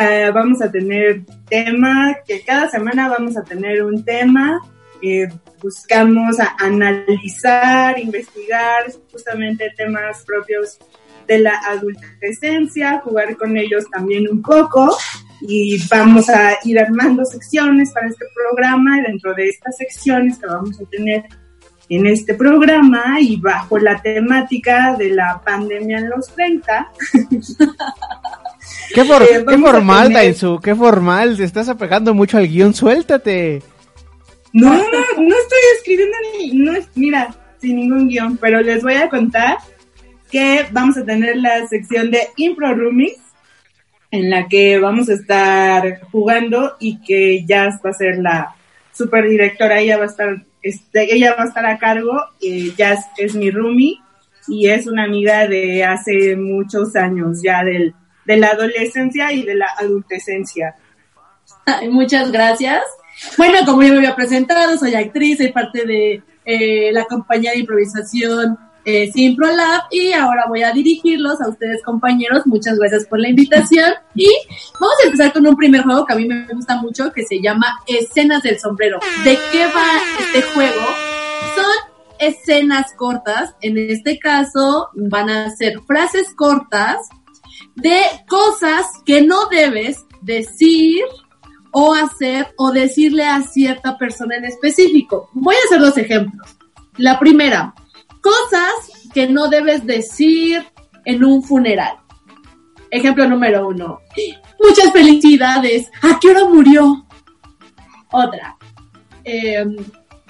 eh, 0.01 0.31
vamos 0.33 0.63
a 0.63 0.71
tener 0.71 1.23
tema, 1.49 2.17
que 2.25 2.41
cada 2.45 2.71
semana 2.71 3.09
vamos 3.09 3.37
a 3.37 3.43
tener 3.43 3.83
un 3.83 4.05
tema. 4.05 4.61
eh, 5.03 5.29
buscamos 5.61 6.37
analizar, 6.61 7.99
investigar 7.99 8.85
justamente 9.11 9.73
temas 9.77 10.25
propios 10.25 10.79
de 11.27 11.41
la 11.41 11.61
adolescencia, 11.67 13.01
jugar 13.01 13.37
con 13.37 13.57
ellos 13.57 13.85
también 13.91 14.29
un 14.31 14.41
poco 14.41 14.97
y 15.41 15.77
vamos 15.89 16.29
a 16.29 16.59
ir 16.65 16.79
armando 16.79 17.25
secciones 17.25 17.91
para 17.93 18.07
este 18.07 18.25
programa 18.35 19.01
y 19.01 19.03
dentro 19.03 19.35
de 19.35 19.49
estas 19.49 19.77
secciones 19.77 20.39
que 20.39 20.47
vamos 20.47 20.81
a 20.81 20.85
tener 20.85 21.25
en 21.89 22.07
este 22.07 22.35
programa 22.35 23.21
y 23.21 23.37
bajo 23.37 23.79
la 23.79 24.01
temática 24.01 24.95
de 24.97 25.11
la 25.11 25.41
pandemia 25.45 25.99
en 25.99 26.11
los 26.11 26.29
30. 26.35 26.91
Qué, 28.95 29.05
for- 29.05 29.23
Eh, 29.23 29.45
qué 29.49 29.59
formal, 29.59 30.09
tener- 30.09 30.23
Dainzu, 30.23 30.61
qué 30.61 30.75
formal. 30.75 31.37
Te 31.37 31.45
estás 31.45 31.69
apegando 31.69 32.15
mucho 32.15 32.39
al 32.39 32.49
guion, 32.49 32.75
suéltate. 32.75 33.63
No, 34.53 34.73
no, 34.75 34.81
no 34.83 35.35
estoy 35.37 35.59
escribiendo 35.79 36.17
ni, 36.39 36.53
no 36.53 36.73
es, 36.75 36.87
mira, 36.95 37.35
sin 37.61 37.77
ningún 37.77 38.09
guion, 38.09 38.37
pero 38.37 38.61
les 38.61 38.83
voy 38.83 38.95
a 38.95 39.09
contar 39.09 39.57
que 40.31 40.67
vamos 40.73 40.97
a 40.99 41.05
tener 41.05 41.37
la 41.37 41.67
sección 41.69 42.11
de 42.11 42.29
Impro 42.37 42.75
Roomies, 42.75 43.19
en 44.11 44.29
la 44.31 44.47
que 44.47 44.79
vamos 44.79 45.09
a 45.09 45.15
estar 45.15 46.01
jugando 46.11 46.77
y 46.79 47.01
que 47.03 47.45
Jazz 47.47 47.81
va 47.85 47.91
a 47.91 47.95
ser 47.95 48.19
la 48.19 48.55
superdirectora, 48.93 49.81
ella 49.81 49.99
va 49.99 50.05
a 50.05 50.07
estar, 50.07 50.45
este, 50.63 51.15
ella 51.15 51.35
va 51.35 51.45
a 51.45 51.47
estar 51.47 51.67
a 51.67 51.79
cargo, 51.79 52.13
Jazz 52.77 53.07
es 53.17 53.35
mi 53.35 53.51
roomie 53.51 53.99
y 54.49 54.69
es 54.69 54.87
una 54.87 55.05
amiga 55.05 55.47
de 55.47 55.85
hace 55.85 56.37
muchos 56.37 56.97
años 56.97 57.41
ya 57.43 57.65
del, 57.65 57.95
de 58.25 58.37
la 58.37 58.49
adolescencia 58.49 59.33
y 59.33 59.43
de 59.43 59.55
la 59.55 59.69
adultecencia. 59.79 60.77
Muchas 61.91 62.33
gracias. 62.33 62.83
Bueno, 63.37 63.59
como 63.65 63.83
ya 63.83 63.91
me 63.91 63.99
había 63.99 64.17
presentado, 64.17 64.77
soy 64.79 64.95
actriz, 64.95 65.39
soy 65.39 65.53
parte 65.53 65.85
de 65.87 66.23
eh, 66.45 66.91
la 66.93 67.05
compañía 67.05 67.53
de 67.53 67.59
improvisación 67.59 68.59
eh, 68.85 69.11
Simpro 69.13 69.47
Lab 69.47 69.83
y 69.91 70.13
ahora 70.13 70.47
voy 70.49 70.63
a 70.63 70.73
dirigirlos 70.73 71.41
a 71.41 71.49
ustedes 71.49 71.83
compañeros. 71.83 72.47
Muchas 72.47 72.79
gracias 72.79 73.07
por 73.07 73.21
la 73.21 73.29
invitación 73.29 73.93
y 74.15 74.29
vamos 74.75 74.97
a 75.03 75.07
empezar 75.07 75.33
con 75.33 75.47
un 75.47 75.57
primer 75.57 75.83
juego 75.83 76.05
que 76.05 76.13
a 76.13 76.17
mí 76.17 76.27
me 76.27 76.47
gusta 76.53 76.77
mucho 76.77 77.13
que 77.13 77.25
se 77.25 77.41
llama 77.41 77.81
Escenas 77.87 78.43
del 78.43 78.59
Sombrero. 78.59 78.99
¿De 79.25 79.39
qué 79.51 79.67
va 79.67 79.87
este 80.21 80.43
juego? 80.55 80.81
Son 81.55 81.93
escenas 82.19 82.93
cortas, 82.97 83.55
en 83.61 83.79
este 83.79 84.19
caso 84.19 84.89
van 84.95 85.31
a 85.31 85.51
ser 85.51 85.81
frases 85.87 86.35
cortas 86.35 87.09
de 87.75 88.01
cosas 88.29 88.87
que 89.05 89.23
no 89.23 89.47
debes 89.49 90.05
decir 90.21 91.03
o 91.73 91.95
hacer 91.95 92.55
o 92.59 92.71
decirle 92.71 93.25
a 93.25 93.43
cierta 93.43 93.99
persona 93.99 94.37
en 94.37 94.45
específico. 94.45 95.31
Voy 95.33 95.55
a 95.55 95.65
hacer 95.67 95.81
dos 95.81 95.97
ejemplos. 95.99 96.57
La 96.99 97.19
primera, 97.19 97.75
cosas 98.23 98.73
que 99.13 99.29
no 99.29 99.49
debes 99.49 99.85
decir 99.85 100.65
en 101.05 101.25
un 101.25 101.43
funeral. 101.43 101.97
Ejemplo 102.91 103.29
número 103.29 103.69
uno. 103.69 104.01
Muchas 104.61 104.93
felicidades. 104.93 105.91
¿A 106.03 106.19
qué 106.21 106.31
hora 106.31 106.45
murió? 106.47 107.07
Otra. 108.11 108.57
eh, 109.25 109.65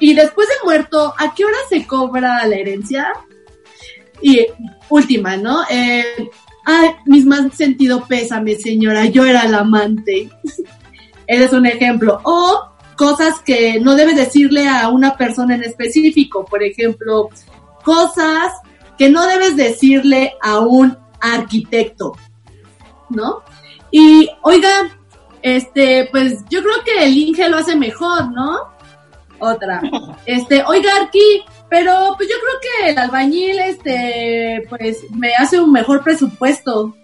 y 0.02 0.14
después 0.14 0.48
de 0.48 0.54
muerto, 0.64 1.14
¿a 1.16 1.32
qué 1.32 1.44
hora 1.44 1.56
se 1.68 1.86
cobra 1.86 2.44
la 2.44 2.56
herencia? 2.56 3.12
Y 4.20 4.46
última, 4.88 5.36
¿no? 5.36 5.62
Eh, 5.70 6.04
ay, 6.64 6.90
mis 7.06 7.24
más 7.24 7.54
sentido 7.54 8.04
pésame, 8.08 8.56
señora. 8.56 9.04
Yo 9.06 9.24
era 9.24 9.46
la 9.46 9.60
amante. 9.60 10.28
Ese 11.28 11.44
es 11.44 11.52
un 11.52 11.66
ejemplo. 11.66 12.20
O 12.24 12.64
cosas 12.96 13.38
que 13.40 13.78
no 13.78 13.94
debes 13.94 14.16
decirle 14.16 14.68
a 14.68 14.88
una 14.88 15.16
persona 15.16 15.54
en 15.54 15.62
específico. 15.62 16.44
Por 16.46 16.64
ejemplo, 16.64 17.28
cosas 17.82 18.52
que 18.98 19.10
no 19.10 19.26
debes 19.26 19.56
decirle 19.56 20.34
a 20.42 20.60
un 20.60 20.96
arquitecto, 21.20 22.16
¿no? 23.10 23.42
Y 23.90 24.28
oiga, 24.42 24.90
este, 25.42 26.08
pues 26.10 26.44
yo 26.48 26.62
creo 26.62 26.84
que 26.84 27.04
el 27.04 27.16
Inge 27.16 27.48
lo 27.48 27.58
hace 27.58 27.76
mejor, 27.76 28.32
¿no? 28.32 28.72
Otra. 29.38 29.82
Este, 30.26 30.62
oiga, 30.64 30.94
Arqui, 30.96 31.42
pero 31.68 32.14
pues 32.16 32.28
yo 32.28 32.36
creo 32.36 32.60
que 32.60 32.90
el 32.90 32.98
albañil, 32.98 33.58
este, 33.58 34.64
pues 34.68 35.10
me 35.10 35.34
hace 35.34 35.58
un 35.58 35.72
mejor 35.72 36.02
presupuesto. 36.04 36.94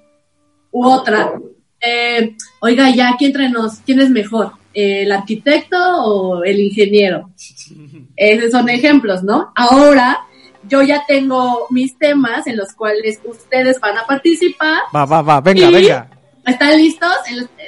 U 0.71 0.87
otra. 0.87 1.33
Eh, 1.81 2.37
oiga, 2.61 2.91
ya 2.91 3.11
aquí 3.11 3.25
entre 3.25 3.49
nos, 3.49 3.79
¿quién 3.81 4.01
es 4.01 4.11
mejor? 4.11 4.53
¿El 4.73 5.11
arquitecto 5.11 5.77
o 6.05 6.45
el 6.45 6.61
ingeniero? 6.61 7.31
Esos 8.17 8.51
son 8.53 8.69
ejemplos, 8.69 9.23
¿no? 9.25 9.53
Ahora, 9.57 10.28
yo 10.69 10.83
ya 10.83 11.05
tengo 11.07 11.67
mis 11.71 11.97
temas 11.99 12.47
en 12.47 12.57
los 12.57 12.73
cuales 12.73 13.19
ustedes 13.25 13.81
van 13.81 13.99
a 13.99 14.07
participar. 14.07 14.81
Va, 14.95 15.05
va, 15.05 15.23
va, 15.23 15.41
venga, 15.41 15.69
Y- 15.69 15.73
venga. 15.73 16.11
¿Están 16.47 16.77
listos? 16.79 17.15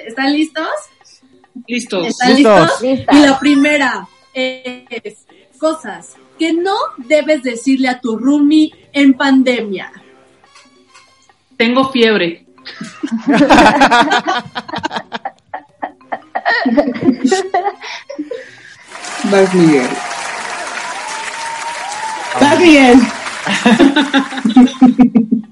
¿Están 0.07 0.33
listos? 0.33 0.69
Listos. 1.67 2.07
¿Están 2.07 2.35
Listos. 2.35 2.81
listos? 2.83 3.17
Y 3.17 3.21
la 3.27 3.39
primera 3.39 4.09
es 4.33 5.27
cosas 5.59 6.15
que 6.39 6.53
no 6.55 6.75
debes 6.97 7.43
decirle 7.43 7.89
a 7.89 8.01
tu 8.01 8.17
roomie 8.17 8.73
en 8.93 9.13
pandemia. 9.15 9.93
Tengo 11.59 11.91
fiebre. 11.91 12.47
Vas 19.31 19.55
Miguel. 19.55 19.89
Vas 22.39 22.61
Miguel. 22.61 22.99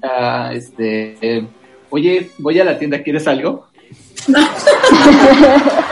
Ah, 0.01 0.51
este, 0.53 1.17
eh, 1.21 1.45
oye, 1.89 2.31
voy 2.37 2.57
a 2.59 2.63
la 2.63 2.79
tienda, 2.79 3.03
¿quieres 3.03 3.27
algo? 3.27 3.67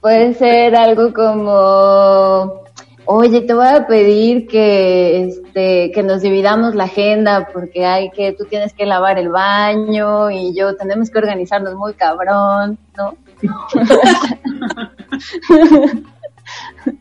Puede 0.00 0.34
ser 0.34 0.74
algo 0.74 1.12
como, 1.12 2.62
oye, 3.04 3.42
te 3.42 3.54
voy 3.54 3.66
a 3.66 3.86
pedir 3.86 4.48
que, 4.48 5.24
este, 5.24 5.92
que 5.92 6.02
nos 6.02 6.22
dividamos 6.22 6.74
la 6.74 6.84
agenda 6.84 7.48
porque 7.52 7.84
hay 7.86 8.10
que, 8.10 8.32
tú 8.32 8.44
tienes 8.44 8.72
que 8.74 8.86
lavar 8.86 9.18
el 9.18 9.28
baño 9.28 10.30
y 10.30 10.54
yo 10.54 10.76
tenemos 10.76 11.10
que 11.10 11.18
organizarnos 11.18 11.74
muy 11.74 11.94
cabrón, 11.94 12.78
¿no? 12.96 13.16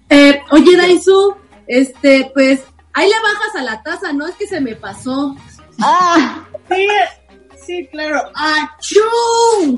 Eh, 0.09 0.41
oye, 0.51 0.75
Daisu, 0.75 1.33
este, 1.67 2.29
pues, 2.33 2.61
ahí 2.93 3.07
le 3.07 3.15
bajas 3.21 3.55
a 3.55 3.63
la 3.63 3.81
taza, 3.83 4.11
¿no? 4.11 4.27
Es 4.27 4.35
que 4.35 4.45
se 4.45 4.59
me 4.59 4.75
pasó. 4.75 5.33
¡Ah! 5.81 6.43
Sí, 6.69 6.85
sí, 7.65 7.87
claro. 7.91 8.21
¡Achú! 8.35 8.99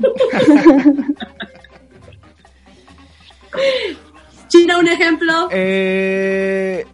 China, 4.48 4.78
un 4.78 4.88
ejemplo. 4.88 5.48
Eh, 5.50 6.86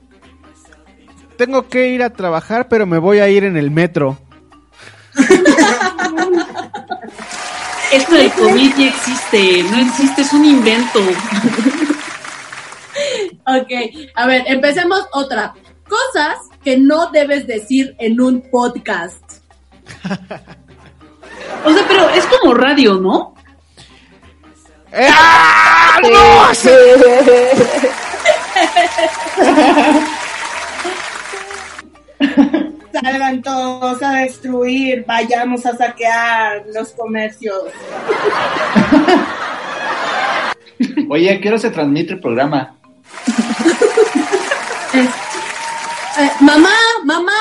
tengo 1.37 1.69
que 1.69 1.89
ir 1.89 2.03
a 2.03 2.11
trabajar, 2.11 2.69
pero 2.69 2.87
me 2.87 2.99
voy 2.99 3.21
a 3.21 3.29
ir 3.29 3.45
en 3.45 3.57
el 3.57 3.71
metro. 3.71 4.19
Esto 7.93 8.15
del 8.15 8.33
COVID 8.33 8.77
ya 8.77 8.89
existe, 8.89 9.63
no 9.65 9.79
existe, 9.79 10.23
es 10.23 10.33
un 10.33 10.45
invento. 10.45 11.01
Ok, 13.49 13.71
a 14.17 14.27
ver, 14.27 14.43
empecemos 14.47 15.07
otra. 15.13 15.55
Cosas 15.89 16.39
que 16.65 16.77
no 16.77 17.13
debes 17.13 17.47
decir 17.47 17.95
en 18.01 18.21
un 18.21 18.43
podcast. 18.51 19.23
O 21.65 21.73
sea, 21.73 21.85
pero 21.87 22.09
es 22.11 22.27
como 22.27 22.55
radio, 22.55 22.95
¿no? 22.95 23.37
¡Eh, 24.91 25.09
¡ah! 25.09 26.01
¡No! 26.03 26.53
Sí. 26.55 26.71
Salgan 33.03 33.43
todos 33.43 34.03
a 34.03 34.13
destruir, 34.13 35.05
vayamos 35.07 35.67
a 35.67 35.77
saquear 35.77 36.65
los 36.75 36.93
comercios. 36.93 37.65
Oye, 41.11 41.33
¿a 41.33 41.41
qué 41.41 41.49
hora 41.49 41.59
se 41.59 41.71
transmite 41.71 42.15
el 42.15 42.21
programa? 42.21 42.77
Eh, 46.19 46.31
mamá, 46.41 46.71
mamá, 47.05 47.37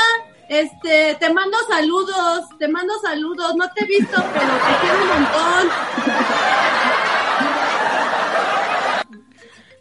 este, 0.50 1.16
te 1.18 1.34
mando 1.34 1.58
saludos, 1.70 2.50
te 2.60 2.68
mando 2.68 2.94
saludos, 3.02 3.56
no 3.56 3.72
te 3.72 3.86
he 3.86 3.88
visto, 3.88 4.22
pero 4.34 4.48
te 4.48 4.76
quiero 4.82 5.02
un 5.02 5.08
montón. 5.08 5.70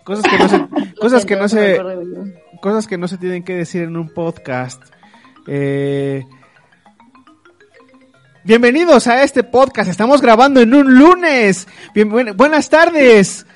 Cosas 0.04 0.24
que 0.30 0.38
no 0.38 0.48
se, 0.48 0.94
cosas 1.00 1.24
que 1.24 1.36
no 1.36 1.48
se, 1.48 1.82
cosas 2.60 2.86
que 2.86 2.98
no 2.98 3.08
se 3.08 3.18
tienen 3.18 3.42
que 3.42 3.56
decir 3.56 3.82
en 3.82 3.96
un 3.96 4.14
podcast. 4.14 4.93
Eh, 5.46 6.24
bienvenidos 8.44 9.06
a 9.06 9.22
este 9.22 9.42
podcast. 9.42 9.90
Estamos 9.90 10.20
grabando 10.20 10.60
en 10.60 10.74
un 10.74 10.94
lunes. 10.98 11.66
Bien- 11.94 12.08
buen- 12.10 12.36
buenas 12.36 12.68
tardes. 12.70 13.46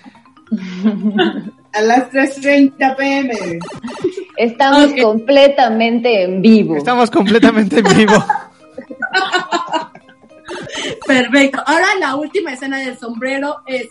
A 1.73 1.81
las 1.83 2.11
3.30 2.11 2.97
pm. 2.97 3.59
Estamos 4.37 4.91
completamente 5.03 6.23
en 6.25 6.41
vivo. 6.43 6.77
Estamos 6.77 7.11
completamente 7.11 7.79
en 7.81 7.97
vivo. 7.97 8.25
Perfecto. 11.07 11.63
Ahora 11.67 11.87
la 12.01 12.17
última 12.17 12.53
escena 12.53 12.79
del 12.79 12.97
sombrero 12.99 13.57
es 13.67 13.89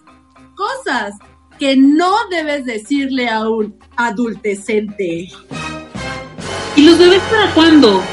cosas 0.55 1.13
que 1.59 1.75
no 1.75 2.11
debes 2.29 2.65
decirle 2.65 3.29
a 3.29 3.47
un 3.47 3.77
adultecente. 3.95 5.27
¿Y 6.77 6.85
los 6.85 6.97
bebés 6.99 7.21
para 7.23 7.53
cuándo? 7.55 8.03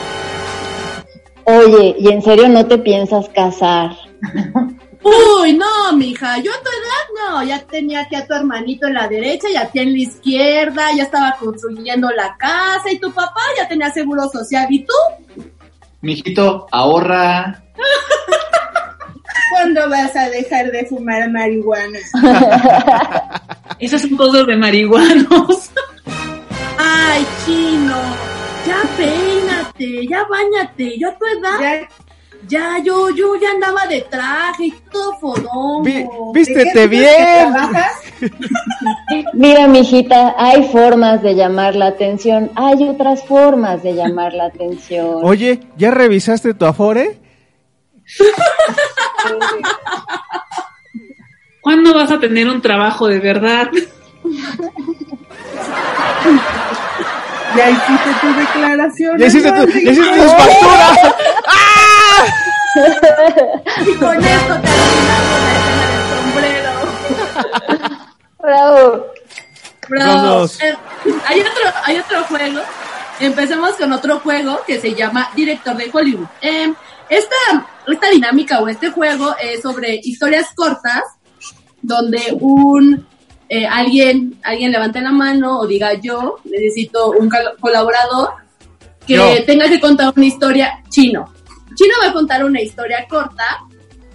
Oye, 1.45 1.97
¿y 1.99 2.09
en 2.09 2.23
serio 2.23 2.49
no 2.49 2.66
te 2.66 2.78
piensas 2.78 3.28
casar? 3.28 3.91
Uy, 5.05 5.53
no, 5.53 5.93
mija, 5.93 6.39
yo 6.39 6.51
a 6.51 6.62
tu 6.62 6.70
edad 6.70 7.28
no, 7.28 7.43
ya 7.43 7.61
tenía 7.61 8.01
aquí 8.01 8.15
a 8.15 8.27
tu 8.27 8.32
hermanito 8.32 8.86
en 8.86 8.95
la 8.95 9.07
derecha 9.07 9.51
y 9.51 9.57
a 9.57 9.66
ti 9.70 9.81
en 9.81 9.93
la 9.93 9.99
izquierda, 9.99 10.95
ya 10.97 11.03
estaba 11.03 11.36
construyendo 11.39 12.09
la 12.11 12.35
casa 12.39 12.91
y 12.91 12.99
tu 12.99 13.12
papá 13.12 13.43
ya 13.59 13.69
tenía 13.69 13.91
seguro 13.91 14.31
social. 14.31 14.66
¿Y 14.70 14.86
tú? 14.86 14.95
Mijito, 16.01 16.66
ahorra. 16.73 17.62
¿Cuándo 19.53 19.91
vas 19.91 20.16
a 20.16 20.31
dejar 20.31 20.70
de 20.70 20.86
fumar 20.86 21.31
marihuana? 21.31 21.99
Esos 23.78 24.01
son 24.01 24.16
cosas 24.16 24.47
de 24.47 24.57
marihuanos. 24.57 25.70
Ay, 26.78 27.27
chino, 27.45 27.95
ya 28.66 28.77
peínate, 28.97 30.07
ya 30.09 30.24
bañate, 30.24 30.99
yo 30.99 31.09
a 31.11 31.19
tu 31.19 31.27
edad, 31.27 31.61
Ya, 31.61 31.89
ya, 32.49 32.78
yo, 32.85 33.11
yo 33.11 33.35
ya 33.36 33.51
andaba 33.51 33.86
de 33.86 34.01
traje 34.03 34.66
y 34.66 34.70
todo 34.93 35.16
fodongo. 35.19 35.82
Vi- 35.82 35.93
¿de 36.03 36.09
vístete 36.32 36.89
bien. 36.89 37.53
trabajas? 37.53 37.93
Mira, 39.35 39.66
mijita, 39.66 40.35
hay 40.39 40.69
formas 40.69 41.23
de 41.23 41.35
llamar 41.35 41.74
la 41.77 41.86
atención, 41.89 42.51
hay 42.55 42.89
otras 42.89 43.24
formas 43.27 43.82
de 43.82 43.95
llamar 43.95 44.32
la 44.35 44.47
atención. 44.47 45.19
Oye, 45.23 45.61
¿ya 45.77 45.91
revisaste 45.91 46.55
tu 46.55 46.65
afore? 46.66 47.19
¿Cuándo 51.62 51.95
vas 51.95 52.11
a 52.11 52.20
tener 52.20 52.47
un 52.49 52.61
trabajo 52.61 53.09
de 53.09 53.20
verdad? 53.20 53.70
Ya 57.57 57.71
hiciste 57.71 58.11
tu 58.21 58.35
declaración. 58.35 59.19
¿Ya 59.19 59.27
hiciste, 59.27 59.53
tu, 59.53 59.67
ya 59.67 59.91
hiciste 59.91 60.21
tus 60.21 60.33
facturas? 60.33 60.99
Y 63.87 63.95
con 63.95 64.25
esto 64.25 64.55
terminamos 64.61 65.41
la 65.45 65.53
escena 65.55 65.89
del 65.89 66.07
sombrero. 66.17 66.71
Bravo. 68.41 69.07
Bravo. 69.89 70.47
Eh, 70.61 70.75
hay, 71.27 71.41
otro, 71.41 71.63
hay 71.85 71.99
otro 71.99 72.25
juego. 72.25 72.61
Empecemos 73.21 73.77
con 73.77 73.93
otro 73.93 74.19
juego 74.21 74.61
que 74.67 74.81
se 74.81 74.95
llama 74.95 75.31
Director 75.37 75.77
de 75.77 75.91
Hollywood. 75.93 76.27
Eh, 76.41 76.73
esta, 77.09 77.37
esta 77.87 78.11
dinámica 78.11 78.61
o 78.61 78.69
este 78.69 78.91
juego 78.91 79.37
es 79.41 79.63
sobre 79.63 80.01
historias 80.03 80.49
cortas 80.57 81.03
donde 81.81 82.37
un 82.41 83.07
eh, 83.49 83.66
alguien 83.66 84.35
alguien 84.43 84.73
levante 84.73 85.01
la 85.01 85.12
mano 85.12 85.61
o 85.61 85.66
diga 85.66 85.95
yo 85.95 86.37
necesito 86.45 87.11
un 87.11 87.29
col- 87.29 87.57
colaborador 87.61 88.31
que 89.07 89.15
Yo. 89.15 89.45
tenga 89.45 89.69
que 89.69 89.81
contar 89.81 90.12
una 90.16 90.25
historia 90.27 90.83
chino. 90.89 91.33
Chino 91.75 91.95
va 92.03 92.09
a 92.09 92.12
contar 92.12 92.45
una 92.45 92.61
historia 92.62 93.07
corta 93.09 93.59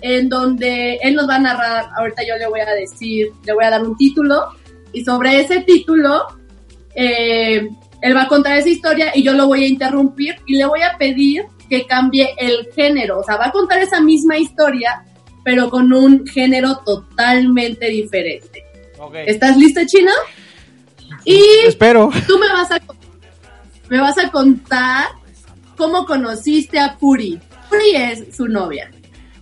en 0.02 0.30
donde 0.30 0.96
él 1.04 1.14
nos 1.14 1.30
va 1.30 1.36
a 1.36 1.40
narrar, 1.40 1.90
ahorita 1.98 2.24
yo 2.26 2.36
le 2.38 2.48
voy 2.48 2.62
a 2.62 2.74
decir, 2.74 3.28
le 3.46 3.54
voy 3.54 3.66
a 3.66 3.70
dar 3.70 3.84
un 3.84 3.96
título 3.98 4.48
y 4.94 5.04
sobre 5.04 5.40
ese 5.42 5.62
título 5.62 6.26
eh, 6.96 7.70
él 8.02 8.16
va 8.16 8.24
a 8.24 8.28
contar 8.28 8.58
esa 8.58 8.70
historia 8.70 9.12
y 9.14 9.24
yo 9.24 9.34
lo 9.34 9.46
voy 9.48 9.64
a 9.64 9.68
interrumpir 9.68 10.38
y 10.48 10.56
le 10.56 10.66
voy 10.66 10.82
a 10.82 10.98
pedir 10.98 11.46
que 11.70 11.86
cambie 11.86 12.34
el 12.38 12.70
género, 12.74 13.20
o 13.20 13.24
sea, 13.24 13.36
va 13.38 13.48
a 13.48 13.52
contar 13.52 13.80
esa 13.80 14.02
misma 14.02 14.38
historia 14.38 15.04
pero 15.44 15.70
con 15.70 15.92
un 15.94 16.26
género 16.28 16.78
totalmente 16.86 17.88
diferente. 17.90 18.64
¿Estás 19.26 19.58
lista, 19.58 19.86
Chino? 19.86 20.12
Y 21.26 21.42
Espero. 21.66 22.10
tú 22.28 22.38
me 22.40 22.48
vas 22.50 22.72
a 22.72 22.80
me 23.90 24.00
vas 24.00 24.18
a 24.18 24.30
contar 24.30 25.08
cómo 25.78 26.06
conociste 26.06 26.80
a 26.80 26.98
Puri. 26.98 27.40
Puri 27.70 27.96
es 27.96 28.36
su 28.36 28.48
novia. 28.48 28.92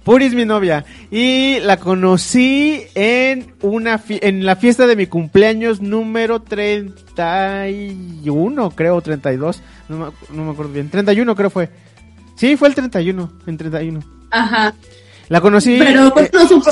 Puri 0.04 0.26
es 0.26 0.34
mi 0.34 0.46
novia 0.46 0.86
y 1.12 1.60
la 1.60 1.78
conocí 1.78 2.84
en 2.96 3.54
una 3.62 3.98
fi- 3.98 4.20
en 4.22 4.46
la 4.46 4.56
fiesta 4.56 4.88
de 4.88 4.96
mi 4.96 5.08
cumpleaños 5.08 5.82
número 5.82 6.42
31, 6.42 8.72
creo, 8.72 9.02
32, 9.02 9.62
no 9.90 9.98
me, 9.98 10.06
no 10.36 10.46
me 10.46 10.52
acuerdo 10.52 10.72
bien, 10.72 10.90
31 10.90 11.36
creo 11.36 11.50
fue. 11.50 11.70
Sí, 12.38 12.56
fue 12.56 12.70
el 12.70 12.76
31, 12.76 13.34
en 13.48 13.58
31. 13.58 14.00
Ajá. 14.32 14.74
La 15.30 15.42
conocí 15.42 15.76
Pero 15.78 16.08
eh, 16.16 16.30
un 16.54 16.62
po- 16.62 16.72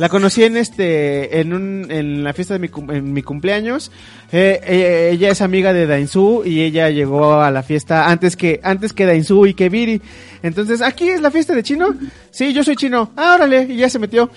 la 0.00 0.08
conocí 0.08 0.44
en 0.44 0.56
este 0.56 1.40
en 1.40 1.52
un 1.52 1.86
en 1.90 2.24
la 2.24 2.32
fiesta 2.32 2.56
de 2.56 2.70
mi 3.02 3.22
cumpleaños. 3.22 3.92
Eh, 4.32 4.58
eh, 4.64 5.10
ella 5.12 5.28
es 5.28 5.42
amiga 5.42 5.74
de 5.74 5.86
Dainzú 5.86 6.42
y 6.42 6.62
ella 6.62 6.88
llegó 6.88 7.34
a 7.42 7.50
la 7.50 7.62
fiesta 7.62 8.08
antes 8.08 8.34
que 8.34 8.60
antes 8.62 8.94
que 8.94 9.04
Dainzú 9.04 9.44
y 9.44 9.52
que 9.52 9.68
Viri. 9.68 10.00
Entonces, 10.42 10.80
aquí 10.80 11.10
es 11.10 11.20
la 11.20 11.30
fiesta 11.30 11.54
de 11.54 11.62
Chino. 11.62 11.94
Sí, 12.30 12.54
yo 12.54 12.64
soy 12.64 12.76
Chino. 12.76 13.10
Ah, 13.14 13.46
y 13.68 13.76
ya 13.76 13.90
se 13.90 13.98
metió. 13.98 14.30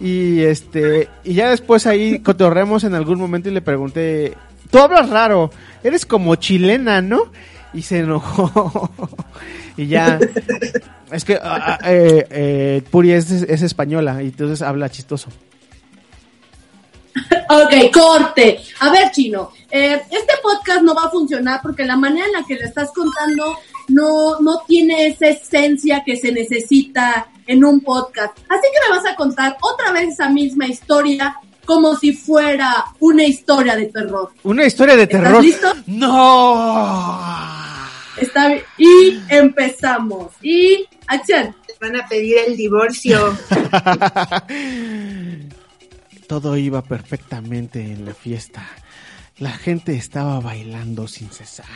Y 0.00 0.40
este 0.40 1.10
y 1.22 1.34
ya 1.34 1.50
después 1.50 1.86
ahí 1.86 2.20
cotorremos 2.20 2.84
en 2.84 2.94
algún 2.94 3.18
momento 3.18 3.50
y 3.50 3.52
le 3.52 3.60
pregunté, 3.60 4.38
"Tú 4.70 4.78
hablas 4.78 5.10
raro, 5.10 5.50
eres 5.84 6.06
como 6.06 6.34
chilena, 6.36 7.02
¿no?" 7.02 7.30
y 7.74 7.82
se 7.82 7.98
enojó. 7.98 8.90
y 9.76 9.86
ya. 9.86 10.18
Es 11.12 11.24
que 11.24 11.34
ah, 11.34 11.78
ah, 11.82 11.90
eh, 11.90 12.26
eh, 12.30 12.82
Puri 12.90 13.12
es, 13.12 13.30
es 13.30 13.62
española 13.62 14.22
y 14.22 14.26
entonces 14.26 14.62
habla 14.62 14.88
chistoso. 14.88 15.28
Ok, 17.48 17.92
corte. 17.92 18.60
A 18.78 18.90
ver, 18.92 19.10
Chino, 19.10 19.50
eh, 19.70 20.00
este 20.10 20.34
podcast 20.42 20.82
no 20.82 20.94
va 20.94 21.04
a 21.04 21.10
funcionar 21.10 21.60
porque 21.60 21.84
la 21.84 21.96
manera 21.96 22.26
en 22.26 22.32
la 22.32 22.44
que 22.44 22.54
lo 22.54 22.64
estás 22.64 22.90
contando 22.94 23.58
no, 23.88 24.38
no 24.40 24.62
tiene 24.68 25.08
esa 25.08 25.26
esencia 25.26 26.02
que 26.04 26.16
se 26.16 26.30
necesita 26.30 27.28
en 27.46 27.64
un 27.64 27.80
podcast. 27.80 28.38
Así 28.48 28.62
que 28.72 28.88
me 28.88 28.96
vas 28.96 29.06
a 29.06 29.16
contar 29.16 29.56
otra 29.60 29.90
vez 29.90 30.12
esa 30.12 30.28
misma 30.28 30.66
historia 30.66 31.34
como 31.64 31.96
si 31.96 32.12
fuera 32.12 32.84
una 33.00 33.24
historia 33.24 33.74
de 33.74 33.86
terror. 33.86 34.30
¿Una 34.44 34.64
historia 34.64 34.96
de 34.96 35.02
¿Estás 35.02 35.22
terror? 35.22 35.42
listo? 35.42 35.72
¡No! 35.86 37.69
Está 38.20 38.48
bien. 38.48 38.62
Y 38.78 39.20
empezamos. 39.28 40.32
Y 40.42 40.86
acción. 41.06 41.54
Van 41.80 41.96
a 41.96 42.06
pedir 42.06 42.36
el 42.46 42.56
divorcio. 42.56 43.36
Todo 46.26 46.56
iba 46.56 46.82
perfectamente 46.82 47.80
en 47.80 48.04
la 48.04 48.14
fiesta. 48.14 48.66
La 49.38 49.52
gente 49.52 49.96
estaba 49.96 50.38
bailando 50.40 51.08
sin 51.08 51.30
cesar. 51.30 51.66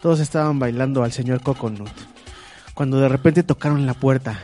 Todos 0.00 0.20
estaban 0.20 0.60
bailando 0.60 1.02
al 1.02 1.12
señor 1.12 1.42
Coconut. 1.42 1.90
Cuando 2.74 3.00
de 3.00 3.08
repente 3.08 3.42
tocaron 3.42 3.84
la 3.86 3.94
puerta, 3.94 4.38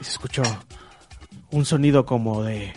y 0.00 0.04
se 0.04 0.12
escuchó 0.12 0.42
un 1.50 1.66
sonido 1.66 2.06
como 2.06 2.42
de... 2.42 2.72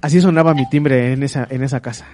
Así 0.00 0.20
sonaba 0.20 0.54
mi 0.54 0.68
timbre 0.68 1.12
en 1.12 1.24
esa, 1.24 1.46
en 1.50 1.64
esa 1.64 1.80
casa. 1.80 2.06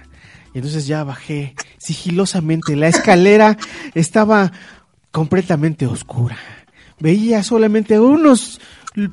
Y 0.53 0.57
entonces 0.59 0.87
ya 0.87 1.03
bajé 1.03 1.55
sigilosamente. 1.77 2.75
La 2.75 2.87
escalera 2.87 3.57
estaba 3.93 4.51
completamente 5.11 5.85
oscura. 5.87 6.37
Veía 6.99 7.43
solamente 7.43 7.99
unos 7.99 8.59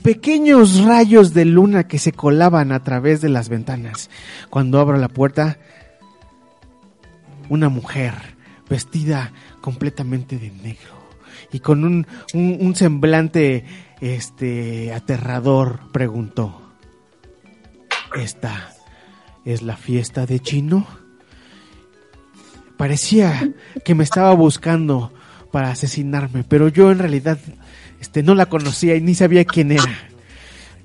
pequeños 0.02 0.82
rayos 0.82 1.34
de 1.34 1.44
luna 1.44 1.86
que 1.86 1.98
se 1.98 2.12
colaban 2.12 2.72
a 2.72 2.82
través 2.82 3.20
de 3.20 3.28
las 3.28 3.48
ventanas. 3.48 4.10
Cuando 4.50 4.80
abro 4.80 4.96
la 4.96 5.08
puerta, 5.08 5.58
una 7.48 7.68
mujer 7.68 8.14
vestida 8.68 9.32
completamente 9.60 10.38
de 10.38 10.50
negro 10.50 10.96
y 11.52 11.60
con 11.60 11.84
un, 11.84 12.06
un- 12.34 12.56
un 12.60 12.74
semblante 12.74 13.64
este 14.00 14.92
aterrador 14.92 15.80
preguntó 15.92 16.62
¿Esta 18.16 18.72
es 19.44 19.62
la 19.62 19.76
fiesta 19.76 20.26
de 20.26 20.40
Chino? 20.40 20.86
Parecía 22.76 23.50
que 23.84 23.94
me 23.94 24.04
estaba 24.04 24.34
buscando 24.34 25.12
para 25.50 25.70
asesinarme, 25.70 26.44
pero 26.44 26.68
yo 26.68 26.90
en 26.90 26.98
realidad 26.98 27.38
este 28.00 28.22
no 28.22 28.34
la 28.34 28.46
conocía 28.46 28.94
y 28.96 29.00
ni 29.00 29.14
sabía 29.14 29.44
quién 29.44 29.72
era. 29.72 29.98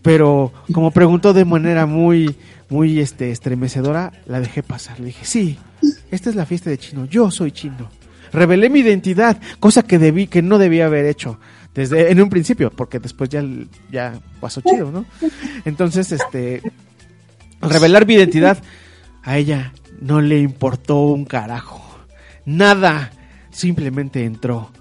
Pero 0.01 0.53
como 0.71 0.91
preguntó 0.91 1.33
de 1.33 1.45
manera 1.45 1.85
muy 1.85 2.35
muy 2.69 2.99
este 2.99 3.31
estremecedora, 3.31 4.13
la 4.25 4.39
dejé 4.39 4.63
pasar. 4.63 4.99
Le 4.99 5.07
dije, 5.07 5.25
"Sí, 5.25 5.57
esta 6.09 6.29
es 6.29 6.35
la 6.35 6.45
fiesta 6.45 6.69
de 6.69 6.77
Chino. 6.77 7.05
Yo 7.05 7.29
soy 7.29 7.51
Chino." 7.51 7.89
Revelé 8.31 8.69
mi 8.69 8.79
identidad, 8.79 9.41
cosa 9.59 9.83
que 9.83 9.99
debí 9.99 10.27
que 10.27 10.41
no 10.41 10.57
debía 10.57 10.85
haber 10.85 11.05
hecho 11.05 11.37
desde 11.73 12.11
en 12.11 12.21
un 12.21 12.29
principio, 12.29 12.71
porque 12.71 12.99
después 12.99 13.29
ya 13.29 13.43
ya 13.91 14.13
pasó 14.39 14.61
chido, 14.61 14.91
¿no? 14.91 15.05
Entonces, 15.65 16.11
este 16.11 16.61
revelar 17.61 18.07
mi 18.07 18.15
identidad, 18.15 18.57
a 19.23 19.37
ella 19.37 19.73
no 20.01 20.19
le 20.19 20.39
importó 20.39 20.97
un 20.97 21.25
carajo. 21.25 21.81
Nada. 22.45 23.11
Simplemente 23.51 24.25
entró. 24.25 24.71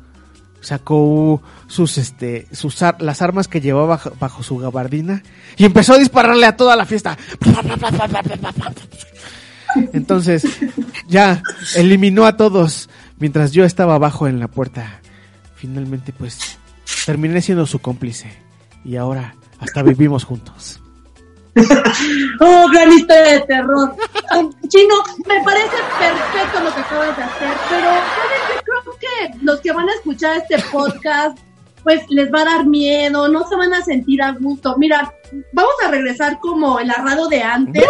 Sacó 0.60 1.42
sus, 1.68 1.98
este, 1.98 2.46
sus, 2.52 2.76
las 2.98 3.22
armas 3.22 3.48
que 3.48 3.60
llevaba 3.60 4.00
bajo 4.18 4.42
su 4.42 4.58
gabardina 4.58 5.22
y 5.56 5.64
empezó 5.64 5.94
a 5.94 5.98
dispararle 5.98 6.46
a 6.46 6.56
toda 6.56 6.76
la 6.76 6.84
fiesta. 6.84 7.16
Entonces, 9.92 10.44
ya 11.08 11.42
eliminó 11.76 12.26
a 12.26 12.36
todos 12.36 12.90
mientras 13.18 13.52
yo 13.52 13.64
estaba 13.64 13.94
abajo 13.94 14.26
en 14.26 14.40
la 14.40 14.48
puerta. 14.48 15.00
Finalmente, 15.54 16.12
pues, 16.12 16.58
terminé 17.06 17.40
siendo 17.40 17.66
su 17.66 17.78
cómplice. 17.78 18.30
Y 18.84 18.96
ahora 18.96 19.34
hasta 19.58 19.82
vivimos 19.82 20.24
juntos. 20.24 20.80
Oh, 22.40 22.68
gran 22.72 22.92
historia 22.92 23.32
de 23.32 23.40
terror. 23.40 23.94
Chino, 24.68 24.94
me 25.26 25.42
parece 25.42 25.76
perfecto 25.98 26.60
lo 26.60 26.74
que 26.74 26.80
acabas 26.80 27.16
de 27.16 27.22
hacer, 27.22 27.56
pero 27.68 27.86
¿sabes 27.90 28.40
qué? 28.48 28.60
creo 28.64 28.98
que 28.98 29.44
los 29.44 29.60
que 29.60 29.72
van 29.72 29.88
a 29.88 29.94
escuchar 29.94 30.36
este 30.38 30.58
podcast, 30.70 31.38
pues 31.82 32.02
les 32.08 32.32
va 32.32 32.42
a 32.42 32.44
dar 32.44 32.66
miedo, 32.66 33.28
no 33.28 33.46
se 33.48 33.56
van 33.56 33.74
a 33.74 33.82
sentir 33.82 34.22
a 34.22 34.32
gusto. 34.32 34.76
Mira, 34.78 35.12
vamos 35.52 35.74
a 35.84 35.90
regresar 35.90 36.38
como 36.40 36.78
el 36.78 36.90
arrado 36.90 37.28
de 37.28 37.42
antes 37.42 37.84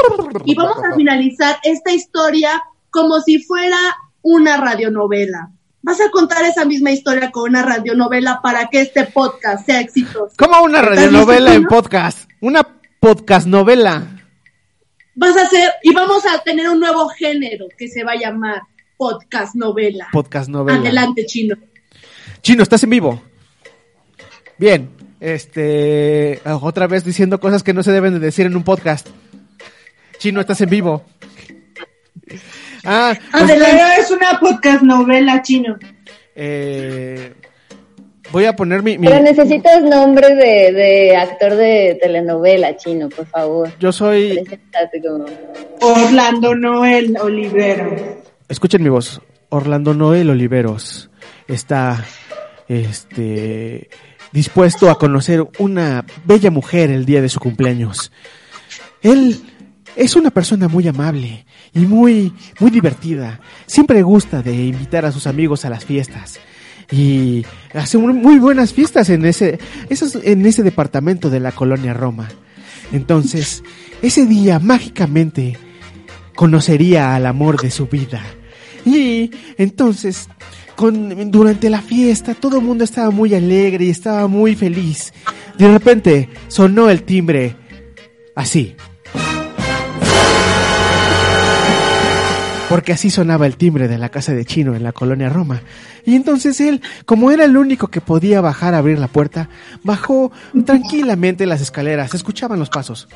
y 0.44 0.54
vamos 0.54 0.78
a 0.84 0.94
finalizar 0.94 1.58
esta 1.62 1.92
historia 1.92 2.62
como 2.90 3.20
si 3.20 3.42
fuera 3.42 3.78
una 4.22 4.56
radionovela. 4.56 5.50
Vas 5.82 6.00
a 6.00 6.10
contar 6.10 6.44
esa 6.44 6.66
misma 6.66 6.90
historia 6.90 7.30
con 7.30 7.50
una 7.50 7.62
radionovela 7.62 8.40
para 8.42 8.66
que 8.66 8.82
este 8.82 9.04
podcast 9.06 9.64
sea 9.64 9.80
exitoso. 9.80 10.34
Como 10.36 10.62
una 10.62 10.80
¿Estás 10.80 10.96
radionovela 10.96 11.54
en 11.54 11.64
podcast. 11.64 12.28
Una 12.42 12.62
podcast 13.00 13.46
novela. 13.46 14.06
vas 15.14 15.36
a 15.36 15.42
hacer 15.42 15.70
y 15.82 15.92
vamos 15.92 16.24
a 16.26 16.38
tener 16.42 16.68
un 16.68 16.78
nuevo 16.80 17.08
género 17.08 17.66
que 17.76 17.88
se 17.88 18.04
va 18.04 18.12
a 18.12 18.16
llamar 18.16 18.62
podcast 18.96 19.54
novela. 19.54 20.08
Podcast 20.12 20.48
novela. 20.48 20.78
Adelante, 20.78 21.24
chino. 21.26 21.56
Chino, 22.42 22.62
estás 22.62 22.82
en 22.84 22.90
vivo. 22.90 23.22
Bien. 24.58 24.90
Este. 25.20 26.40
Otra 26.44 26.86
vez 26.86 27.04
diciendo 27.04 27.40
cosas 27.40 27.62
que 27.62 27.74
no 27.74 27.82
se 27.82 27.92
deben 27.92 28.14
de 28.14 28.20
decir 28.20 28.46
en 28.46 28.56
un 28.56 28.64
podcast. 28.64 29.08
Chino, 30.18 30.40
estás 30.40 30.60
en 30.60 30.70
vivo. 30.70 31.04
Ah, 32.84 33.14
pues, 33.30 33.42
Adelante, 33.42 34.00
es 34.00 34.10
una 34.10 34.38
podcast 34.40 34.82
novela 34.82 35.42
chino. 35.42 35.76
eh, 36.34 37.34
voy 38.32 38.44
a 38.46 38.54
poner 38.54 38.82
mi. 38.82 38.98
mi- 38.98 39.06
Pero 39.06 39.22
necesitas 39.22 39.82
nombre 39.82 40.34
de, 40.34 40.72
de 40.72 41.16
actor 41.16 41.54
de 41.54 41.98
telenovela 42.00 42.76
chino, 42.76 43.08
por 43.08 43.26
favor. 43.26 43.70
yo 43.78 43.92
soy. 43.92 44.42
Orlando 45.80 46.54
Noel 46.54 47.16
Olivero. 47.20 47.96
Escuchen 48.48 48.82
mi 48.82 48.88
voz. 48.88 49.20
Orlando 49.50 49.94
Noel 49.94 50.30
Oliveros 50.30 51.10
está 51.48 52.04
este 52.68 53.88
dispuesto 54.32 54.90
a 54.90 54.98
conocer 54.98 55.44
una 55.58 56.04
bella 56.24 56.50
mujer 56.50 56.90
el 56.90 57.04
día 57.04 57.20
de 57.20 57.28
su 57.28 57.40
cumpleaños. 57.40 58.12
Él 59.02 59.40
es 59.96 60.14
una 60.14 60.30
persona 60.30 60.68
muy 60.68 60.86
amable 60.86 61.46
y 61.74 61.80
muy 61.80 62.32
muy 62.60 62.70
divertida. 62.70 63.40
Siempre 63.66 64.02
gusta 64.02 64.40
de 64.42 64.54
invitar 64.54 65.04
a 65.04 65.10
sus 65.12 65.26
amigos 65.26 65.64
a 65.64 65.70
las 65.70 65.84
fiestas 65.84 66.38
y 66.90 67.44
hace 67.72 67.98
muy 67.98 68.38
buenas 68.38 68.72
fiestas 68.72 69.10
en 69.10 69.24
ese 69.24 69.58
en 69.88 70.46
ese 70.46 70.62
departamento 70.62 71.30
de 71.30 71.40
la 71.40 71.52
colonia 71.52 71.94
Roma. 71.94 72.28
Entonces, 72.92 73.62
ese 74.02 74.26
día 74.26 74.58
mágicamente 74.58 75.56
conocería 76.34 77.14
al 77.14 77.26
amor 77.26 77.60
de 77.60 77.70
su 77.70 77.86
vida. 77.86 78.22
Y 78.84 79.30
entonces, 79.58 80.28
con, 80.74 81.30
durante 81.30 81.70
la 81.70 81.82
fiesta, 81.82 82.34
todo 82.34 82.58
el 82.58 82.64
mundo 82.64 82.84
estaba 82.84 83.10
muy 83.10 83.34
alegre 83.34 83.84
y 83.84 83.90
estaba 83.90 84.26
muy 84.26 84.56
feliz. 84.56 85.12
De 85.58 85.70
repente, 85.70 86.28
sonó 86.48 86.88
el 86.88 87.02
timbre 87.02 87.54
así. 88.34 88.74
Porque 92.70 92.92
así 92.92 93.10
sonaba 93.10 93.46
el 93.46 93.56
timbre 93.56 93.86
de 93.88 93.98
la 93.98 94.08
casa 94.08 94.32
de 94.32 94.44
Chino 94.46 94.74
en 94.74 94.82
la 94.84 94.92
colonia 94.92 95.28
Roma. 95.28 95.60
Y 96.06 96.14
entonces 96.14 96.60
él, 96.60 96.80
como 97.04 97.30
era 97.32 97.44
el 97.44 97.56
único 97.56 97.88
que 97.88 98.00
podía 98.00 98.40
bajar 98.40 98.74
a 98.74 98.78
abrir 98.78 98.98
la 98.98 99.08
puerta, 99.08 99.48
bajó 99.82 100.30
tranquilamente 100.64 101.44
las 101.46 101.60
escaleras. 101.60 102.14
Escuchaban 102.14 102.58
los 102.58 102.70
pasos. 102.70 103.08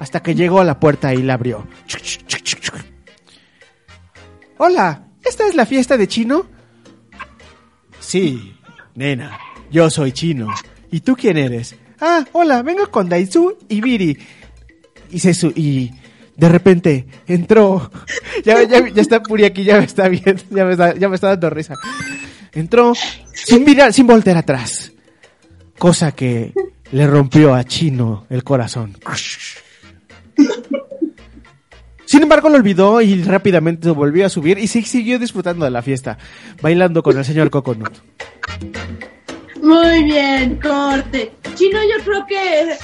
hasta 0.00 0.22
que 0.22 0.34
llegó 0.36 0.60
a 0.60 0.64
la 0.64 0.78
puerta 0.78 1.12
y 1.12 1.22
la 1.22 1.34
abrió. 1.34 1.66
Hola, 4.56 5.02
¿esta 5.24 5.46
es 5.46 5.54
la 5.54 5.66
fiesta 5.66 5.96
de 5.96 6.06
Chino? 6.08 6.46
Sí, 8.00 8.54
nena, 8.94 9.38
yo 9.70 9.90
soy 9.90 10.12
Chino. 10.12 10.48
¿Y 10.90 11.00
tú 11.00 11.16
quién 11.16 11.36
eres? 11.36 11.74
Ah, 12.00 12.24
hola, 12.32 12.62
vengo 12.62 12.88
con 12.90 13.08
Daisu 13.08 13.56
y 13.68 13.80
Viri. 13.80 14.16
Y 15.10 15.18
se 15.18 15.34
su- 15.34 15.52
y 15.54 15.90
de 16.38 16.48
repente 16.48 17.06
entró. 17.26 17.90
Ya, 18.44 18.62
está 18.62 19.20
Puri 19.20 19.44
aquí, 19.44 19.64
ya 19.64 19.78
me 19.78 19.84
está 19.84 20.08
viendo, 20.08 20.42
ya 20.48 20.64
me 21.08 21.14
está, 21.14 21.28
dando 21.28 21.50
risa. 21.50 21.74
Entró 22.52 22.94
sin 23.34 23.64
mirar, 23.64 23.92
sin 23.92 24.06
voltear 24.06 24.36
atrás. 24.36 24.92
Cosa 25.76 26.12
que 26.12 26.52
le 26.92 27.06
rompió 27.06 27.52
a 27.52 27.64
Chino 27.64 28.26
el 28.30 28.44
corazón. 28.44 28.96
embargo, 32.22 32.48
lo 32.48 32.56
olvidó 32.56 33.02
y 33.02 33.22
rápidamente 33.24 33.90
volvió 33.90 34.24
a 34.24 34.28
subir 34.28 34.58
y 34.58 34.68
sí 34.68 34.82
siguió 34.82 35.18
disfrutando 35.18 35.64
de 35.64 35.72
la 35.72 35.82
fiesta, 35.82 36.16
bailando 36.62 37.02
con 37.02 37.18
el 37.18 37.24
señor 37.24 37.50
Coconut. 37.50 37.98
Muy 39.60 40.04
bien, 40.04 40.60
corte. 40.62 41.32
Chino, 41.54 41.80
yo 41.82 42.04
creo 42.04 42.26
que 42.26 42.76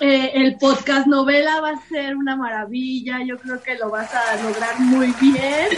eh, 0.00 0.30
el 0.34 0.56
podcast 0.56 1.06
novela 1.06 1.60
va 1.60 1.70
a 1.70 1.88
ser 1.88 2.16
una 2.16 2.36
maravilla. 2.36 3.18
Yo 3.24 3.38
creo 3.38 3.60
que 3.62 3.74
lo 3.76 3.90
vas 3.90 4.12
a 4.14 4.36
lograr 4.42 4.78
muy 4.80 5.12
bien. 5.20 5.68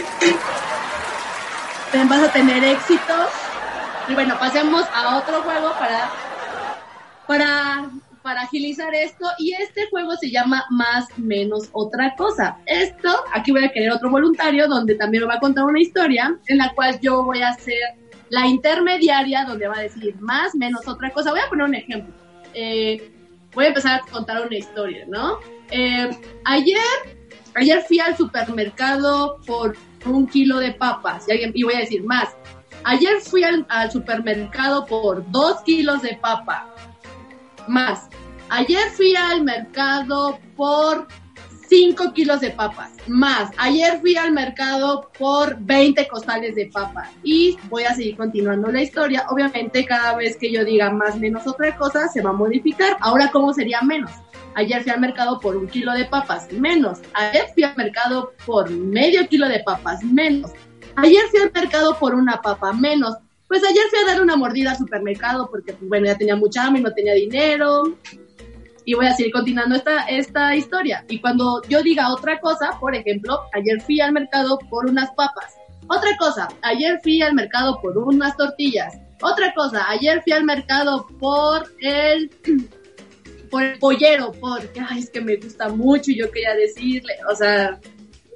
Vas 2.07 2.23
a 2.23 2.31
tener 2.31 2.63
éxito. 2.63 3.13
Y 4.07 4.13
bueno, 4.13 4.37
pasemos 4.39 4.83
a 4.93 5.17
otro 5.17 5.41
juego 5.43 5.71
para, 5.77 6.09
para, 7.27 7.89
para 8.21 8.41
agilizar 8.41 8.93
esto. 8.93 9.25
Y 9.37 9.53
este 9.53 9.87
juego 9.89 10.15
se 10.15 10.31
llama 10.31 10.65
Más 10.69 11.07
Menos 11.17 11.69
Otra 11.71 12.15
Cosa. 12.15 12.57
Esto, 12.65 13.09
aquí 13.33 13.51
voy 13.51 13.65
a 13.65 13.71
querer 13.71 13.91
otro 13.91 14.09
voluntario 14.09 14.67
donde 14.67 14.95
también 14.95 15.23
me 15.23 15.27
va 15.27 15.35
a 15.35 15.39
contar 15.39 15.65
una 15.65 15.79
historia 15.79 16.37
en 16.47 16.57
la 16.57 16.73
cual 16.73 16.99
yo 17.01 17.23
voy 17.23 17.41
a 17.41 17.53
ser 17.53 18.01
la 18.29 18.47
intermediaria 18.47 19.43
donde 19.45 19.67
va 19.67 19.77
a 19.77 19.81
decir 19.81 20.15
más, 20.19 20.55
menos 20.55 20.87
otra 20.87 21.11
cosa. 21.11 21.31
Voy 21.31 21.41
a 21.41 21.49
poner 21.49 21.65
un 21.65 21.75
ejemplo. 21.75 22.13
Eh, 22.53 23.20
voy 23.53 23.65
a 23.65 23.67
empezar 23.69 24.01
a 24.01 24.11
contar 24.11 24.45
una 24.45 24.55
historia, 24.55 25.05
¿no? 25.07 25.39
Eh, 25.69 26.09
ayer, 26.45 26.77
ayer 27.55 27.83
fui 27.87 27.99
al 27.99 28.15
supermercado 28.17 29.39
por 29.45 29.75
un 30.05 30.27
kilo 30.27 30.59
de 30.59 30.71
papas 30.73 31.25
y, 31.27 31.63
voy 31.63 31.73
a 31.75 31.79
decir 31.79 32.03
más. 32.03 32.29
Ayer 32.83 33.21
fui 33.21 33.43
al, 33.43 33.65
al 33.69 33.91
supermercado 33.91 34.85
por 34.85 35.29
dos 35.31 35.61
kilos 35.61 36.01
de 36.01 36.15
papa. 36.15 36.73
Más. 37.67 38.09
Ayer 38.49 38.89
fui 38.89 39.15
al 39.15 39.43
mercado 39.43 40.39
por 40.57 41.07
5 41.71 42.11
kilos 42.11 42.41
de 42.41 42.49
papas. 42.49 42.91
Más. 43.07 43.49
Ayer 43.55 44.01
fui 44.01 44.17
al 44.17 44.33
mercado 44.33 45.09
por 45.17 45.57
20 45.57 46.05
costales 46.09 46.55
de 46.55 46.65
papa. 46.65 47.09
Y 47.23 47.57
voy 47.69 47.85
a 47.85 47.95
seguir 47.95 48.17
continuando 48.17 48.69
la 48.69 48.81
historia. 48.81 49.25
Obviamente, 49.29 49.85
cada 49.85 50.17
vez 50.17 50.35
que 50.35 50.51
yo 50.51 50.65
diga 50.65 50.91
más 50.91 51.17
menos 51.17 51.47
otra 51.47 51.73
cosa, 51.77 52.09
se 52.09 52.21
va 52.21 52.31
a 52.31 52.33
modificar. 52.33 52.97
Ahora, 52.99 53.31
¿cómo 53.31 53.53
sería 53.53 53.81
menos? 53.83 54.11
Ayer 54.55 54.83
fui 54.83 54.91
al 54.91 54.99
mercado 54.99 55.39
por 55.39 55.55
un 55.55 55.65
kilo 55.65 55.93
de 55.93 56.03
papas, 56.03 56.51
menos. 56.51 56.99
Ayer 57.13 57.45
fui 57.53 57.63
al 57.63 57.77
mercado 57.77 58.33
por 58.45 58.69
medio 58.69 59.25
kilo 59.29 59.47
de 59.47 59.61
papas, 59.61 60.03
menos. 60.03 60.51
Ayer 60.97 61.21
fui 61.31 61.39
al 61.39 61.53
mercado 61.53 61.97
por 61.97 62.15
una 62.15 62.41
papa, 62.41 62.73
menos. 62.73 63.15
Pues 63.47 63.63
ayer 63.63 63.83
fui 63.89 63.99
a 63.99 64.11
dar 64.11 64.21
una 64.21 64.35
mordida 64.35 64.71
al 64.71 64.77
supermercado 64.77 65.49
porque, 65.49 65.71
pues, 65.71 65.87
bueno, 65.87 66.07
ya 66.07 66.17
tenía 66.17 66.35
mucha 66.35 66.65
hambre 66.65 66.81
y 66.81 66.83
no 66.83 66.91
tenía 66.91 67.13
dinero 67.13 67.95
y 68.85 68.93
voy 68.93 69.05
a 69.05 69.13
seguir 69.13 69.31
continuando 69.31 69.75
esta, 69.75 70.05
esta 70.05 70.55
historia. 70.55 71.05
Y 71.09 71.19
cuando 71.19 71.61
yo 71.69 71.81
diga 71.81 72.11
otra 72.11 72.39
cosa, 72.39 72.77
por 72.79 72.95
ejemplo, 72.95 73.39
ayer 73.53 73.81
fui 73.81 74.01
al 74.01 74.11
mercado 74.11 74.57
por 74.69 74.89
unas 74.89 75.09
papas. 75.11 75.55
Otra 75.87 76.15
cosa, 76.17 76.47
ayer 76.61 76.99
fui 77.03 77.21
al 77.21 77.33
mercado 77.33 77.79
por 77.81 77.97
unas 77.97 78.35
tortillas. 78.37 78.97
Otra 79.21 79.53
cosa, 79.53 79.85
ayer 79.89 80.21
fui 80.23 80.33
al 80.33 80.45
mercado 80.45 81.05
por 81.19 81.71
el 81.79 82.29
por 83.51 83.63
el 83.63 83.77
pollero, 83.79 84.31
porque 84.39 84.81
es 84.97 85.09
que 85.09 85.19
me 85.19 85.35
gusta 85.35 85.67
mucho 85.67 86.11
y 86.11 86.19
yo 86.19 86.31
quería 86.31 86.55
decirle, 86.55 87.15
o 87.29 87.35
sea, 87.35 87.79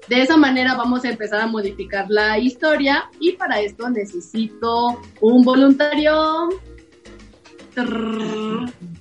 de 0.09 0.21
esa 0.21 0.37
manera 0.37 0.75
vamos 0.75 1.05
a 1.05 1.09
empezar 1.09 1.41
a 1.41 1.47
modificar 1.47 2.05
la 2.09 2.37
historia 2.37 3.09
y 3.19 3.31
para 3.31 3.61
esto 3.61 3.89
necesito 3.89 5.01
un 5.21 5.43
voluntario. 5.43 6.49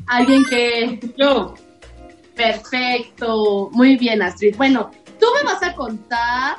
Alguien 0.07 0.45
que 0.45 1.01
Yo. 1.17 1.55
Perfecto, 2.35 3.71
muy 3.73 3.97
bien 3.97 4.21
Astrid. 4.23 4.57
Bueno, 4.57 4.91
tú 5.21 5.27
me 5.37 5.45
vas 5.45 5.63
a 5.63 5.75
contar 5.75 6.57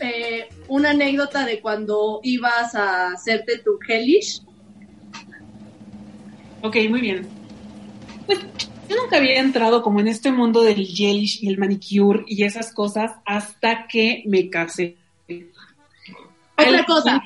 eh, 0.00 0.48
una 0.68 0.90
anécdota 0.90 1.46
de 1.46 1.60
cuando 1.60 2.20
ibas 2.24 2.74
a 2.74 3.12
hacerte 3.12 3.58
tu 3.58 3.78
hellish. 3.86 4.42
Ok, 6.62 6.76
muy 6.88 7.00
bien. 7.00 7.28
Pues 8.26 8.40
yo 8.88 8.96
nunca 9.00 9.18
había 9.18 9.38
entrado 9.38 9.82
como 9.82 10.00
en 10.00 10.08
este 10.08 10.32
mundo 10.32 10.62
del 10.62 10.84
gelish 10.86 11.38
y 11.44 11.48
el 11.48 11.58
manicure 11.58 12.24
y 12.26 12.42
esas 12.42 12.72
cosas 12.72 13.12
hasta 13.24 13.86
que 13.86 14.24
me 14.26 14.50
casé. 14.50 14.96
Otra 16.58 16.78
El- 16.80 16.84
cosa, 16.84 17.22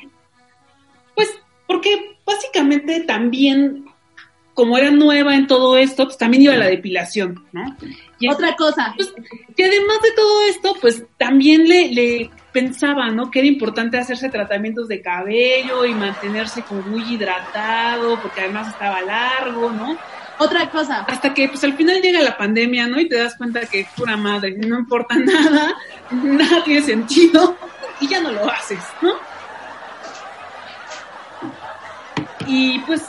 Pues 1.15 1.31
porque 1.67 2.19
básicamente 2.27 3.01
también, 3.01 3.87
como 4.61 4.77
era 4.77 4.91
nueva 4.91 5.35
en 5.37 5.47
todo 5.47 5.79
esto, 5.79 6.05
pues 6.05 6.19
también 6.19 6.43
iba 6.43 6.53
a 6.53 6.59
la 6.59 6.67
depilación, 6.67 7.47
¿no? 7.51 7.65
Y 8.19 8.31
otra 8.31 8.55
cosa. 8.57 8.93
pues, 8.95 9.11
que 9.57 9.65
además 9.65 10.03
de 10.03 10.11
todo 10.13 10.43
esto, 10.43 10.77
pues 10.83 11.03
también 11.17 11.67
le, 11.67 11.89
le 11.89 12.31
pensaba, 12.53 13.09
¿no? 13.11 13.31
Que 13.31 13.39
era 13.39 13.49
importante 13.49 13.97
hacerse 13.97 14.29
tratamientos 14.29 14.87
de 14.87 15.01
cabello 15.01 15.87
y 15.87 15.95
mantenerse 15.95 16.61
como 16.61 16.83
muy 16.83 17.03
hidratado, 17.11 18.21
porque 18.21 18.43
además 18.43 18.69
estaba 18.69 19.01
largo, 19.01 19.73
¿no? 19.73 19.97
Otra 20.37 20.69
cosa. 20.69 21.07
Hasta 21.09 21.33
que 21.33 21.49
pues 21.49 21.65
al 21.65 21.73
final 21.73 22.03
llega 22.03 22.21
la 22.21 22.37
pandemia, 22.37 22.87
¿no? 22.87 23.01
Y 23.01 23.09
te 23.09 23.17
das 23.17 23.37
cuenta 23.37 23.63
que 23.65 23.87
pura 23.97 24.19
madre, 24.19 24.59
no 24.59 24.79
importa 24.79 25.15
nada, 25.15 25.75
nada 26.11 26.63
tiene 26.65 26.83
sentido 26.83 27.57
y 27.99 28.09
ya 28.09 28.21
no 28.21 28.31
lo 28.31 28.51
haces, 28.51 28.85
¿no? 29.01 29.15
Y 32.47 32.79
pues 32.81 33.09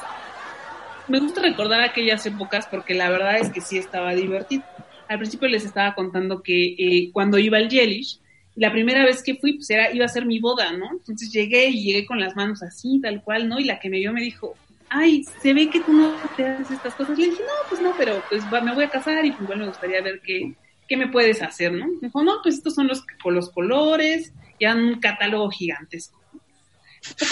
me 1.11 1.19
gusta 1.19 1.41
recordar 1.41 1.81
aquellas 1.81 2.25
épocas 2.25 2.67
porque 2.71 2.93
la 2.95 3.09
verdad 3.09 3.38
es 3.39 3.49
que 3.51 3.61
sí 3.61 3.77
estaba 3.77 4.15
divertido. 4.15 4.63
Al 5.07 5.19
principio 5.19 5.47
les 5.49 5.65
estaba 5.65 5.93
contando 5.93 6.41
que 6.41 6.75
eh, 6.77 7.11
cuando 7.11 7.38
iba 7.38 7.57
al 7.57 7.69
Yelish, 7.69 8.19
la 8.55 8.71
primera 8.71 9.03
vez 9.05 9.21
que 9.23 9.35
fui, 9.35 9.53
pues 9.53 9.69
era, 9.69 9.91
iba 9.93 10.05
a 10.05 10.09
ser 10.09 10.25
mi 10.25 10.39
boda, 10.39 10.71
¿no? 10.71 10.89
Entonces 10.91 11.31
llegué 11.31 11.67
y 11.67 11.83
llegué 11.83 12.05
con 12.05 12.19
las 12.19 12.35
manos 12.35 12.63
así, 12.63 12.99
tal 13.01 13.21
cual, 13.23 13.47
¿no? 13.47 13.59
Y 13.59 13.65
la 13.65 13.79
que 13.79 13.89
me 13.89 13.97
vio 13.99 14.13
me 14.13 14.21
dijo, 14.21 14.55
ay, 14.89 15.23
se 15.41 15.53
ve 15.53 15.69
que 15.69 15.81
tú 15.81 15.93
no 15.93 16.15
te 16.35 16.45
haces 16.45 16.71
estas 16.71 16.95
cosas. 16.95 17.17
Le 17.17 17.25
dije, 17.25 17.41
no, 17.41 17.69
pues 17.69 17.81
no, 17.81 17.93
pero 17.97 18.21
pues 18.29 18.43
va- 18.53 18.61
me 18.61 18.73
voy 18.73 18.85
a 18.85 18.89
casar 18.89 19.25
y 19.25 19.31
pues 19.31 19.43
igual 19.43 19.59
me 19.59 19.67
gustaría 19.67 20.01
ver 20.01 20.21
qué, 20.25 20.53
qué 20.88 20.97
me 20.97 21.07
puedes 21.07 21.41
hacer, 21.41 21.71
¿no? 21.73 21.88
Me 21.88 22.07
dijo, 22.07 22.23
no, 22.23 22.39
pues 22.43 22.55
estos 22.55 22.75
son 22.75 22.88
los, 22.88 23.03
con 23.23 23.35
los 23.35 23.49
colores, 23.51 24.33
ya 24.59 24.75
un 24.75 24.99
catálogo 24.99 25.49
gigantesco. 25.49 26.19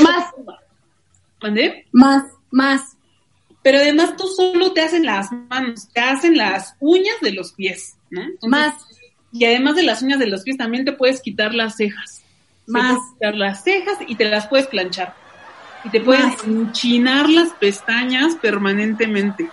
Más, 0.02 0.26
¿Mandé? 1.42 1.86
más, 1.92 2.24
más. 2.52 2.98
Pero 3.62 3.78
además 3.80 4.16
tú 4.16 4.28
solo 4.28 4.72
te 4.72 4.82
hacen 4.82 5.06
las 5.06 5.32
manos, 5.32 5.90
te 5.94 6.00
hacen 6.00 6.38
las 6.38 6.76
uñas 6.80 7.16
de 7.22 7.32
los 7.32 7.54
pies, 7.54 7.96
¿no? 8.10 8.22
Entonces, 8.22 8.50
Más. 8.50 8.74
Y 9.32 9.46
además 9.46 9.76
de 9.76 9.84
las 9.84 10.02
uñas 10.02 10.20
de 10.20 10.28
los 10.28 10.44
pies 10.44 10.58
también 10.58 10.86
te 10.86 10.94
puedes 10.94 11.22
quitar 11.22 11.54
las 11.54 11.76
cejas. 11.76 12.24
Te 12.66 12.72
Más. 12.72 12.96
puedes 12.96 13.14
quitar 13.14 13.36
las 13.36 13.64
cejas 13.64 13.98
y 14.08 14.16
te 14.16 14.26
las 14.26 14.48
puedes 14.48 14.68
planchar. 14.68 15.14
Y 15.84 15.90
te 15.90 16.02
puedes 16.02 16.24
Más. 16.24 16.44
enchinar 16.46 17.30
las 17.30 17.50
pestañas 17.50 18.36
permanentemente. 18.36 19.50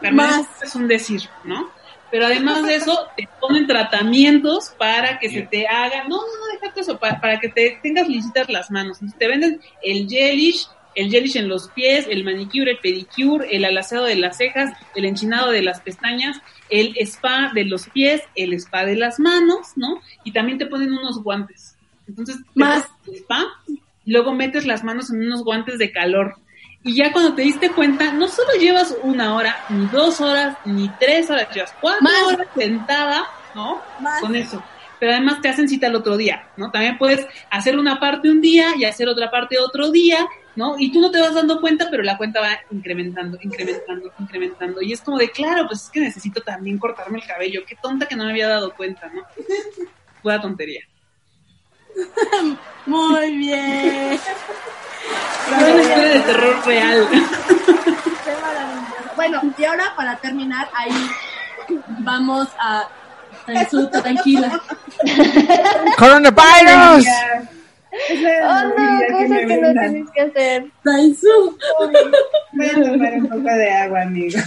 Permanente 0.00 0.48
Más. 0.48 0.62
Es 0.62 0.74
un 0.74 0.86
decir, 0.86 1.22
¿no? 1.44 1.70
Pero 2.10 2.26
además 2.26 2.64
de 2.64 2.76
eso, 2.76 3.08
te 3.16 3.28
ponen 3.40 3.66
tratamientos 3.66 4.72
para 4.78 5.18
que 5.18 5.28
se 5.28 5.42
te 5.42 5.66
haga, 5.66 6.04
no, 6.04 6.16
no, 6.16 6.22
no, 6.22 6.60
déjate 6.60 6.80
eso, 6.80 6.98
para, 6.98 7.20
para 7.20 7.40
que 7.40 7.48
te 7.48 7.80
tengas 7.82 8.08
lisitas 8.08 8.48
las 8.48 8.70
manos. 8.70 8.98
Entonces, 8.98 9.18
te 9.18 9.26
venden 9.28 9.60
el 9.82 10.08
gelish, 10.08 10.68
el 10.96 11.10
gelish 11.10 11.36
en 11.36 11.48
los 11.48 11.68
pies, 11.68 12.06
el 12.08 12.24
manicure, 12.24 12.72
el 12.72 12.78
pedicure, 12.78 13.54
el 13.54 13.64
alaceado 13.64 14.06
de 14.06 14.16
las 14.16 14.38
cejas, 14.38 14.72
el 14.94 15.04
enchinado 15.04 15.50
de 15.50 15.62
las 15.62 15.80
pestañas, 15.80 16.38
el 16.70 16.96
spa 16.98 17.52
de 17.54 17.64
los 17.64 17.88
pies, 17.90 18.22
el 18.34 18.54
spa 18.54 18.84
de 18.84 18.96
las 18.96 19.20
manos, 19.20 19.68
¿no? 19.76 20.00
Y 20.24 20.32
también 20.32 20.58
te 20.58 20.66
ponen 20.66 20.92
unos 20.92 21.22
guantes. 21.22 21.76
Entonces, 22.08 22.38
Más. 22.54 22.86
el 23.06 23.16
spa, 23.16 23.44
y 23.68 24.12
luego 24.12 24.32
metes 24.34 24.66
las 24.66 24.82
manos 24.84 25.10
en 25.10 25.20
unos 25.20 25.44
guantes 25.44 25.78
de 25.78 25.92
calor. 25.92 26.36
Y 26.82 26.94
ya 26.94 27.12
cuando 27.12 27.34
te 27.34 27.42
diste 27.42 27.70
cuenta, 27.70 28.12
no 28.12 28.28
solo 28.28 28.52
llevas 28.60 28.96
una 29.02 29.34
hora, 29.34 29.56
ni 29.68 29.86
dos 29.86 30.20
horas, 30.20 30.56
ni 30.64 30.88
tres 31.00 31.28
horas, 31.28 31.48
llevas 31.52 31.74
cuatro 31.80 32.02
Más. 32.02 32.22
horas 32.22 32.46
sentada, 32.56 33.26
¿no? 33.54 33.80
Más. 34.00 34.20
Con 34.20 34.36
eso. 34.36 34.62
Pero 35.00 35.12
además 35.12 35.40
te 35.42 35.48
hacen 35.48 35.68
cita 35.68 35.88
el 35.88 35.96
otro 35.96 36.16
día, 36.16 36.48
¿no? 36.56 36.70
También 36.70 36.96
puedes 36.96 37.26
hacer 37.50 37.76
una 37.76 37.98
parte 37.98 38.30
un 38.30 38.40
día 38.40 38.68
y 38.78 38.84
hacer 38.84 39.08
otra 39.08 39.30
parte 39.30 39.58
otro 39.58 39.90
día, 39.90 40.26
¿no? 40.56 40.74
Y 40.78 40.90
tú 40.90 41.00
no 41.00 41.10
te 41.10 41.20
vas 41.20 41.34
dando 41.34 41.60
cuenta, 41.60 41.88
pero 41.90 42.02
la 42.02 42.16
cuenta 42.16 42.40
va 42.40 42.58
incrementando, 42.70 43.38
incrementando, 43.40 44.12
incrementando. 44.18 44.82
Y 44.82 44.92
es 44.92 45.00
como 45.02 45.18
de, 45.18 45.30
claro, 45.30 45.66
pues 45.66 45.84
es 45.84 45.90
que 45.90 46.00
necesito 46.00 46.40
también 46.40 46.78
cortarme 46.78 47.18
el 47.18 47.26
cabello. 47.26 47.60
Qué 47.66 47.76
tonta 47.76 48.06
que 48.06 48.16
no 48.16 48.24
me 48.24 48.30
había 48.30 48.48
dado 48.48 48.74
cuenta, 48.74 49.08
¿no? 49.08 49.22
Pura 50.22 50.40
tontería. 50.40 50.82
Muy 52.86 53.36
bien. 53.36 54.12
Es 54.12 54.20
una 55.48 55.82
historia 55.82 56.08
de 56.08 56.20
terror 56.20 56.66
real. 56.66 57.08
Qué 58.24 58.32
maravilloso. 58.40 58.94
Bueno, 59.14 59.42
y 59.56 59.64
ahora 59.64 59.94
para 59.96 60.16
terminar, 60.16 60.68
ahí 60.74 61.10
vamos 62.00 62.48
a 62.58 62.88
tranquila. 64.02 64.60
¡Coronavirus! 65.96 67.06
Oh, 68.08 68.62
no, 68.68 69.18
cosas 69.18 69.38
que 69.46 69.56
no 69.56 69.72
tienes 69.72 70.10
que 70.10 70.20
hacer. 70.20 70.64
Daisu. 70.84 71.58
Voy 72.52 72.66
a 72.66 72.74
tomar 72.74 73.12
un 73.14 73.28
poco 73.28 73.42
de 73.42 73.70
agua, 73.70 74.02
amigo. 74.02 74.38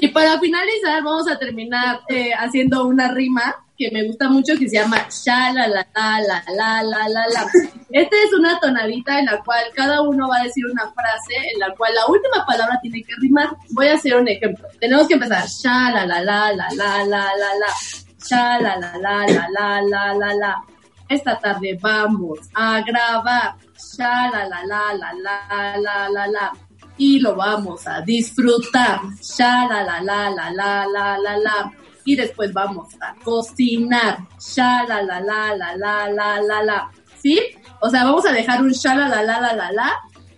Y 0.00 0.08
para 0.08 0.38
finalizar, 0.38 1.02
vamos 1.02 1.28
a 1.28 1.36
terminar 1.38 2.00
eh, 2.08 2.30
haciendo 2.32 2.86
una 2.86 3.12
rima 3.12 3.64
que 3.76 3.90
me 3.92 4.06
gusta 4.06 4.28
mucho 4.28 4.56
que 4.56 4.68
se 4.68 4.76
llama 4.76 5.06
sha 5.08 5.52
la 5.52 5.66
la 5.68 5.86
la 5.94 6.20
la 6.20 6.42
la 6.48 6.82
la 6.82 7.08
la 7.08 7.26
la. 7.32 7.46
Esta 7.90 8.16
es 8.16 8.32
una 8.32 8.58
tonadita 8.60 9.18
en 9.18 9.26
la 9.26 9.42
cual 9.42 9.64
cada 9.74 10.02
uno 10.02 10.28
va 10.28 10.38
a 10.38 10.44
decir 10.44 10.64
una 10.66 10.92
frase 10.92 11.34
en 11.52 11.60
la 11.60 11.74
cual 11.74 11.94
la 11.94 12.06
última 12.06 12.44
palabra 12.46 12.78
tiene 12.80 13.02
que 13.02 13.14
rimar. 13.20 13.50
Voy 13.70 13.88
a 13.88 13.94
hacer 13.94 14.16
un 14.16 14.28
ejemplo. 14.28 14.68
Tenemos 14.80 15.08
que 15.08 15.14
empezar 15.14 15.46
sha 15.48 15.90
la 15.90 16.06
la 16.06 16.20
la 16.22 16.52
la 16.52 16.68
la 16.74 17.04
la 17.04 17.24
la 17.36 17.54
la. 17.54 18.07
Sha 18.18 18.58
la 18.60 18.76
la 18.76 18.92
la 18.98 19.26
la 19.26 19.48
la 19.50 19.82
la 19.82 20.14
la 20.14 20.34
la. 20.34 20.62
Esta 21.08 21.38
tarde 21.38 21.78
vamos 21.80 22.38
a 22.54 22.80
grabar. 22.82 23.56
Sha 23.76 24.30
la 24.30 24.48
la 24.48 24.62
la 24.64 24.94
la 24.94 25.12
la 25.14 25.76
la 25.78 26.08
la 26.08 26.26
la 26.26 26.52
y 26.98 27.20
lo 27.20 27.36
vamos 27.36 27.86
a 27.86 28.02
disfrutar. 28.02 29.00
Sha 29.22 29.66
la 29.68 29.82
la 29.82 30.02
la 30.02 30.30
la 30.30 30.56
la 30.56 30.86
la 30.86 31.18
la 31.18 31.38
la. 31.38 31.72
Y 32.04 32.16
después 32.16 32.52
vamos 32.52 32.88
a 33.00 33.14
cocinar. 33.22 34.18
Sha 34.38 34.84
la 34.84 35.02
la 35.02 35.20
la 35.20 35.56
la 35.56 35.76
la 35.76 36.08
la 36.10 36.40
la 36.40 36.62
la. 36.62 36.90
¿Sí? 37.16 37.40
O 37.80 37.88
sea, 37.88 38.04
vamos 38.04 38.26
a 38.26 38.32
dejar 38.32 38.62
un 38.62 38.72
sha 38.72 38.94
la 38.94 39.08
la 39.08 39.22
la 39.22 39.40
la 39.40 39.54
la 39.54 39.72
la 39.72 39.92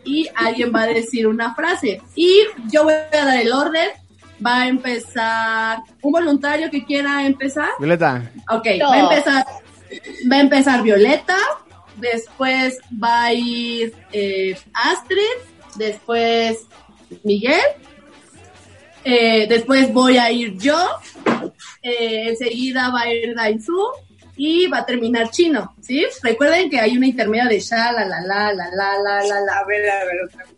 y 0.05 0.29
alguien 0.35 0.73
va 0.75 0.83
a 0.83 0.87
decir 0.87 1.27
una 1.27 1.55
frase. 1.55 2.03
Y 2.15 2.43
yo 2.71 2.85
voy 2.85 2.95
a 2.95 3.25
dar 3.25 3.41
el 3.41 3.53
orden. 3.53 3.89
Va 4.45 4.63
a 4.63 4.69
empezar 4.69 5.79
un 6.03 6.13
voluntario 6.13 6.71
que 6.71 6.85
quiera 6.85 7.27
empezar. 7.27 7.69
Violeta. 7.79 8.31
Ok, 8.51 8.67
va 8.83 8.95
a 8.95 9.01
empezar, 9.01 9.45
va 10.31 10.37
a 10.37 10.41
empezar 10.41 10.83
Violeta, 10.83 11.37
después 11.97 12.79
va 13.03 13.25
a 13.25 13.33
ir 13.33 13.95
eh, 14.13 14.57
Astrid, 14.73 15.23
después 15.77 16.67
Miguel, 17.25 17.61
eh, 19.05 19.47
después 19.49 19.93
voy 19.93 20.19
a 20.19 20.31
ir 20.31 20.57
yo, 20.59 20.79
eh, 21.83 22.29
enseguida 22.29 22.91
va 22.91 23.03
a 23.03 23.13
ir 23.13 23.35
Dainzu 23.35 23.93
y 24.37 24.67
va 24.69 24.79
a 24.79 24.87
terminar 24.87 25.31
Chino, 25.31 25.75
¿sí? 25.81 26.07
Recuerden 26.23 26.71
que 26.71 26.81
hay 26.81 26.97
una 26.97 27.07
intermedia 27.07 27.47
de 27.47 27.61
sha, 27.61 27.93
la, 27.93 28.07
la, 28.07 28.21
la, 28.21 28.53
la, 28.53 28.71
la, 28.71 28.99
la, 28.99 29.23
la, 29.23 29.41
la. 29.41 29.59
A 29.59 29.67
ver, 29.67 29.91
a 29.91 30.05
ver, 30.05 30.25
otra 30.27 30.45
vez. 30.45 30.55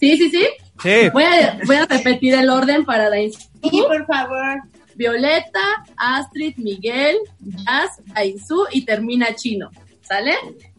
Sí, 0.00 0.16
sí, 0.16 0.30
sí. 0.30 0.46
Voy 0.82 1.24
a, 1.24 1.86
repetir 1.86 2.34
el 2.34 2.50
orden 2.50 2.84
para 2.84 3.08
la 3.08 3.16
Sí, 3.16 3.82
por 3.86 4.06
favor. 4.06 4.62
Violeta, 4.94 5.60
Astrid, 5.96 6.56
Miguel, 6.56 7.16
Jazz, 7.40 8.00
Dainzú 8.06 8.66
y 8.72 8.84
termina 8.84 9.34
Chino. 9.34 9.70
¿Sale? 10.02 10.34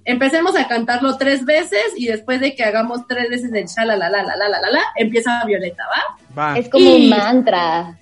Empecemos 0.06 0.56
a 0.56 0.68
cantarlo 0.68 1.18
tres 1.18 1.46
veces 1.46 1.94
y 1.96 2.08
después 2.08 2.40
de 2.40 2.56
que 2.56 2.64
hagamos 2.64 3.06
tres 3.08 3.30
veces 3.30 3.54
el 3.54 3.68
sha 3.68 3.86
la 3.86 3.96
la 3.96 4.10
la 4.10 4.24
la 4.24 4.36
la 4.36 4.50
la 4.50 4.72
la, 4.72 4.82
empieza 4.96 5.44
Violeta, 5.46 5.84
¿va? 5.86 6.54
Va. 6.54 6.58
Es 6.58 6.68
como 6.68 6.96
un 6.96 7.10
mantra. 7.10 7.98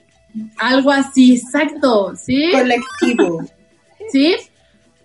Algo 0.58 0.92
así, 0.92 1.36
exacto, 1.36 2.14
¿sí? 2.16 2.52
Colectivo. 2.52 3.44
¿Sí? 4.10 4.36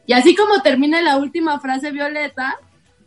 Y 0.07 0.13
así 0.13 0.35
como 0.35 0.63
termina 0.63 1.01
la 1.01 1.17
última 1.17 1.59
frase 1.61 1.91
Violeta, 1.91 2.57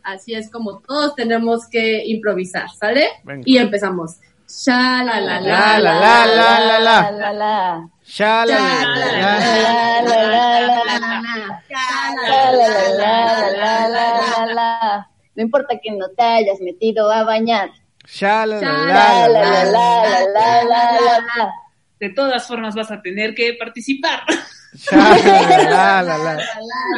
así 0.06 0.34
es 0.34 0.50
como 0.50 0.78
todos 0.80 1.14
tenemos 1.14 1.66
que 1.68 2.02
improvisar, 2.06 2.68
¿sale? 2.70 3.08
Venga. 3.24 3.42
Y 3.44 3.58
empezamos. 3.58 4.16
Sha 4.48 5.02
la 5.02 5.20
la 5.20 5.40
La, 5.40 5.78
la 5.78 5.78
la, 5.80 5.98
la 5.98 6.26
la, 6.26 6.60
la, 6.60 6.78
la. 6.80 7.10
la, 7.10 7.32
la. 7.32 7.88
Sha, 8.04 8.46
la, 8.46 8.54
la, 8.54 8.86
la, 8.86 9.06
la. 9.12 10.02
La, 10.02 10.02
la, 10.02 10.22
la, 10.22 10.84
la, 10.84 10.98
la. 11.00 11.62
La, 11.68 12.52
la, 12.52 12.52
la, 12.52 12.88
la, 12.92 13.50
la, 13.50 13.88
la, 13.88 14.46
la, 14.46 14.54
la. 14.54 15.10
No 15.34 15.42
importa 15.42 15.76
que 15.82 15.90
no 15.90 16.08
te 16.16 16.22
hayas 16.22 16.60
metido 16.60 17.10
a 17.10 17.24
bañar. 17.24 17.70
Sha, 18.06 18.46
la, 18.46 18.60
la, 18.60 18.72
La, 18.72 19.28
la, 19.28 19.28
la, 19.28 19.64
la, 19.64 19.64
la. 19.64 19.64
la, 19.64 20.24
la, 20.24 20.64
la, 20.64 21.00
la, 21.00 21.20
la. 21.36 21.52
De 21.98 22.10
todas 22.10 22.46
formas 22.46 22.74
vas 22.76 22.90
a 22.92 23.02
tener 23.02 23.34
que 23.34 23.54
participar. 23.58 24.20
Sha, 24.76 24.96
la, 24.96 26.02
la, 26.02 26.02
la, 26.02 26.18
la. 26.18 26.34
La, 26.34 26.36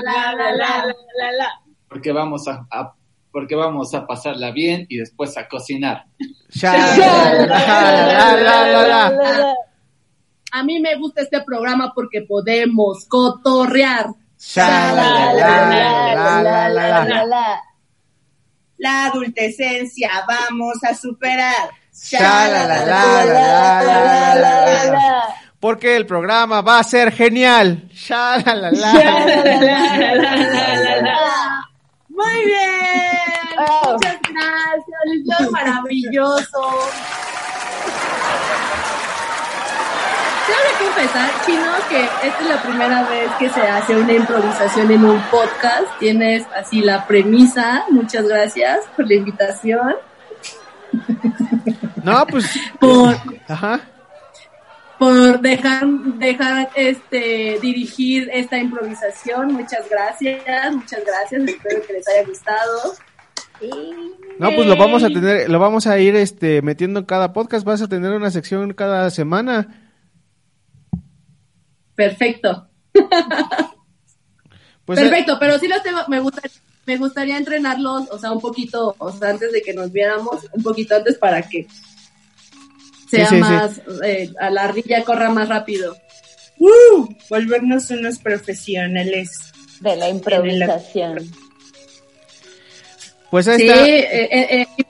la, 0.03 0.33
la, 0.35 0.53
la, 0.53 0.85
la, 1.17 1.33
la. 1.33 1.61
Porque 1.89 2.13
vamos 2.13 2.47
a- 2.49 2.67
porque 3.39 3.55
vamos 3.55 3.95
a 3.95 4.05
pasarla 4.05 4.51
bien 4.51 4.85
y 4.89 4.97
después 4.97 5.39
a 5.39 5.47
cocinar. 5.47 6.07
A 10.51 10.65
mí 10.65 10.81
me 10.81 10.97
gusta 10.97 11.23
este 11.23 11.41
programa 11.43 11.93
porque 11.95 12.23
podemos 12.23 13.05
cotorrear. 13.07 14.07
La 18.77 19.07
adultecencia 19.07 20.11
vamos 20.27 20.83
a 20.83 20.97
superar. 20.97 21.71
Porque 25.61 25.95
el 25.95 26.07
programa 26.07 26.61
va 26.61 26.81
a 26.81 26.83
ser 26.83 27.13
genial. 27.13 27.89
Muy 32.19 32.45
bien. 32.45 33.08
Bravo. 33.59 33.93
Muchas 33.95 34.19
gracias. 34.23 35.01
Les 35.07 35.39
quedó 35.39 35.51
maravilloso. 35.59 36.89
Tengo 40.47 40.61
que 40.79 40.85
confesar, 40.85 41.31
Chino, 41.45 41.73
que 41.91 42.05
esta 42.05 42.41
es 42.41 42.47
la 42.49 42.63
primera 42.63 43.03
vez 43.05 43.31
que 43.39 43.51
se 43.51 43.61
hace 43.61 43.97
una 43.97 44.13
improvisación 44.15 44.91
en 44.91 45.05
un 45.05 45.21
podcast. 45.25 45.87
Tienes 45.99 46.47
así 46.57 46.81
la 46.81 47.07
premisa. 47.07 47.85
Muchas 47.91 48.27
gracias 48.27 48.87
por 48.97 49.07
la 49.07 49.15
invitación. 49.15 49.97
No, 52.03 52.27
pues. 52.27 52.47
Por, 52.81 53.15
Ajá. 53.49 53.81
por 54.99 55.41
dejar, 55.41 55.87
dejar 55.87 56.71
este, 56.75 57.59
dirigir 57.61 58.31
esta 58.33 58.57
improvisación. 58.57 59.53
Muchas 59.53 59.89
gracias, 59.91 60.75
muchas 60.75 61.05
gracias. 61.05 61.43
Espero 61.43 61.83
que 61.87 61.93
les 61.93 62.09
haya 62.09 62.25
gustado. 62.25 62.95
No, 64.39 64.53
pues 64.55 64.67
lo 64.67 64.77
vamos 64.77 65.03
a 65.03 65.09
tener, 65.09 65.51
lo 65.51 65.59
vamos 65.59 65.87
a 65.87 65.99
ir 65.99 66.15
este 66.15 66.63
metiendo 66.63 67.01
en 67.01 67.07
cada 67.07 67.33
podcast, 67.33 67.65
vas 67.65 67.83
a 67.83 67.89
tener 67.89 68.13
una 68.13 68.31
sección 68.31 68.73
cada 68.73 69.11
semana. 69.11 69.91
Perfecto. 71.95 72.69
Pues 74.85 75.01
Perfecto, 75.01 75.37
pero 75.39 75.59
sí 75.59 75.69
los 75.69 75.83
tengo, 75.83 75.99
me 76.09 76.19
gusta, 76.19 76.41
me 76.87 76.97
gustaría 76.97 77.37
entrenarlos, 77.37 78.11
o 78.11 78.19
sea, 78.19 78.33
un 78.33 78.41
poquito, 78.41 78.97
o 78.97 79.13
sea, 79.13 79.29
antes 79.29 79.53
de 79.53 79.61
que 79.61 79.75
nos 79.75 79.93
viéramos, 79.93 80.49
un 80.51 80.63
poquito 80.63 80.97
antes 80.97 81.19
para 81.19 81.43
que 81.43 81.67
sea 83.11 83.27
sí, 83.27 83.35
sí. 83.35 83.41
más, 83.43 83.83
eh, 84.03 84.33
a 84.41 84.49
la 84.49 84.65
ardilla 84.65 85.05
corra 85.05 85.29
más 85.29 85.51
rápido. 85.51 85.95
¡Uh! 86.59 87.07
Volvernos 87.29 87.91
unos 87.91 88.19
profesionales. 88.19 89.53
De 89.81 89.95
la 89.95 90.09
improvisación. 90.09 91.31
Pues 93.31 93.47
ahí 93.49 93.59
Sí, 93.59 93.67
está. 93.69 93.87
eh, 93.89 94.29
eh, 94.31 94.67
eh, 94.79 94.85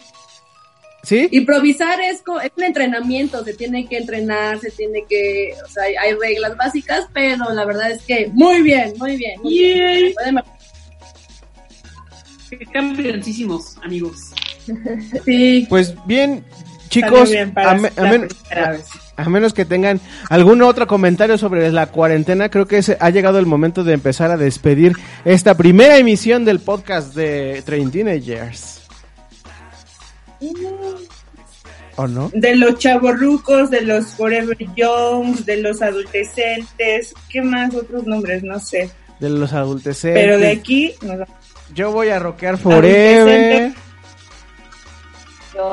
¿Sí? 1.02 1.28
improvisar 1.31 2.01
es, 2.01 2.20
co- 2.23 2.40
es 2.40 2.51
un 2.56 2.65
entrenamiento, 2.65 3.43
se 3.44 3.55
tiene 3.55 3.86
que 3.89 3.97
entrenar, 3.98 4.59
se 4.60 4.70
tiene 4.70 5.05
que, 5.09 5.55
o 5.65 5.69
sea, 5.69 5.85
hay, 5.85 5.94
hay 5.97 6.12
reglas 6.15 6.56
básicas, 6.56 7.06
pero 7.15 7.51
la 7.52 7.65
verdad 7.65 7.90
es 7.93 8.02
que 8.02 8.28
muy 8.35 8.60
bien, 8.62 8.93
muy 8.98 9.16
bien. 9.16 9.40
Muy 9.43 9.55
bien. 9.55 10.12
Pueden- 10.15 10.40
Qué 12.51 12.59
Campeoncísimos, 12.66 13.77
amigos. 13.82 14.19
Sí, 15.24 15.66
Pues 15.69 15.94
bien, 16.06 16.44
chicos, 16.89 17.31
bien 17.31 17.52
para 17.55 17.70
a, 17.73 17.74
me- 17.74 17.93
a 17.97 18.02
vez. 18.70 18.82
A 19.19 19.28
menos 19.28 19.53
que 19.53 19.65
tengan 19.65 20.01
algún 20.31 20.62
otro 20.62 20.86
comentario 20.86 21.36
sobre 21.39 21.70
la 21.73 21.89
cuarentena, 21.89 22.49
creo 22.51 22.66
que 22.66 22.81
ha 23.01 23.11
llegado 23.11 23.40
el 23.40 23.47
momento 23.47 23.82
de 23.82 23.95
empezar 23.95 24.31
a 24.31 24.36
despedir 24.36 24.93
esta 25.24 25.57
primera 25.57 25.99
emisión 25.99 26.45
del 26.45 26.61
podcast 26.61 27.15
de 27.15 27.61
Train 27.66 27.90
Teenagers. 27.90 28.82
¿O 31.97 32.07
no? 32.07 32.31
De 32.32 32.55
los 32.55 32.78
chavorrucos, 32.78 33.70
de 33.70 33.81
los 33.82 34.07
Forever 34.15 34.57
Youngs, 34.77 35.45
de 35.45 35.57
los 35.62 35.82
adolescentes, 35.82 37.12
¿qué 37.28 37.43
más 37.43 37.74
otros 37.74 38.07
nombres? 38.07 38.45
No 38.45 38.61
sé. 38.61 38.89
De 39.19 39.31
los 39.31 39.53
adultecentes. 39.53 40.23
Pero 40.23 40.39
de 40.39 40.51
aquí. 40.53 40.95
Yo 41.74 41.90
voy 41.90 42.11
a 42.11 42.20
rockear 42.20 42.57
forever. 42.57 43.74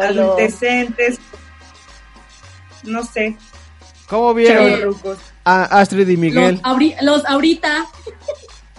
Adultecente. 0.01 1.15
No 2.85 3.03
sé, 3.03 3.35
¿Cómo 4.07 4.33
vieron 4.33 4.95
a 5.43 5.63
Astrid 5.79 6.07
y 6.07 6.17
Miguel? 6.17 6.55
los, 6.55 6.61
ahori- 6.63 6.95
los 7.01 7.25
ahorita, 7.25 7.85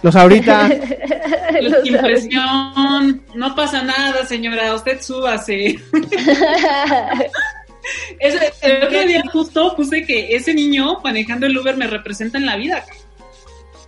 Los 0.03 0.15
ahorita. 0.15 0.69
Los 1.61 1.85
Impresión. 1.85 3.23
No 3.35 3.55
pasa 3.55 3.81
nada, 3.83 4.25
señora. 4.25 4.73
Usted 4.75 5.01
súbase. 5.01 5.79
Ese- 8.19 8.53
el 8.61 8.83
otro 8.83 9.01
día 9.03 9.21
justo 9.31 9.75
puse 9.75 10.05
que 10.05 10.35
ese 10.35 10.53
niño 10.53 10.99
manejando 11.03 11.45
el 11.47 11.57
Uber 11.57 11.77
me 11.77 11.87
representa 11.87 12.37
en 12.37 12.45
la 12.45 12.57
vida. 12.57 12.83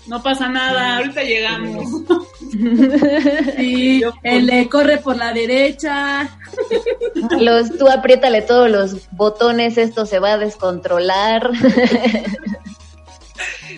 No 0.10 0.24
pasa 0.24 0.50
nada, 0.50 0.98
ahorita 0.98 1.22
llegamos. 1.22 1.88
Sí, 3.56 4.02
el 4.24 4.48
de 4.48 4.68
corre 4.68 4.98
por 4.98 5.16
la 5.16 5.32
derecha. 5.34 6.36
Los, 7.40 7.78
tú 7.78 7.88
apriétale 7.88 8.42
todos 8.42 8.72
los 8.72 9.08
botones, 9.12 9.78
esto 9.78 10.08
se 10.08 10.18
va 10.18 10.34
a 10.34 10.38
descontrolar. 10.40 11.52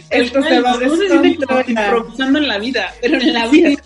Esto 0.09 0.41
se 0.41 0.61
va 0.61 0.71
a 0.71 0.77
No 0.77 0.95
se 0.95 1.09
siente 1.09 1.45
como 1.45 1.59
descontrolar. 1.59 1.67
improvisando 1.67 2.39
en 2.39 2.47
la 2.47 2.57
vida, 2.59 2.93
pero 3.01 3.17
en 3.19 3.33
la 3.33 3.47
vida. 3.47 3.81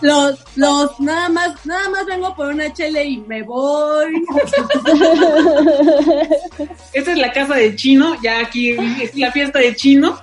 Los, 0.00 0.40
los, 0.56 0.98
nada 0.98 1.28
más, 1.28 1.66
nada 1.66 1.88
más 1.90 2.06
vengo 2.06 2.34
por 2.34 2.48
una 2.48 2.72
chele 2.72 3.04
y 3.04 3.18
me 3.18 3.42
voy. 3.42 4.24
Esta 6.92 7.12
es 7.12 7.18
la 7.18 7.30
casa 7.32 7.54
de 7.54 7.76
chino, 7.76 8.16
ya 8.22 8.40
aquí 8.40 8.70
es 8.70 9.14
la 9.14 9.30
fiesta 9.30 9.60
de 9.60 9.76
chino. 9.76 10.18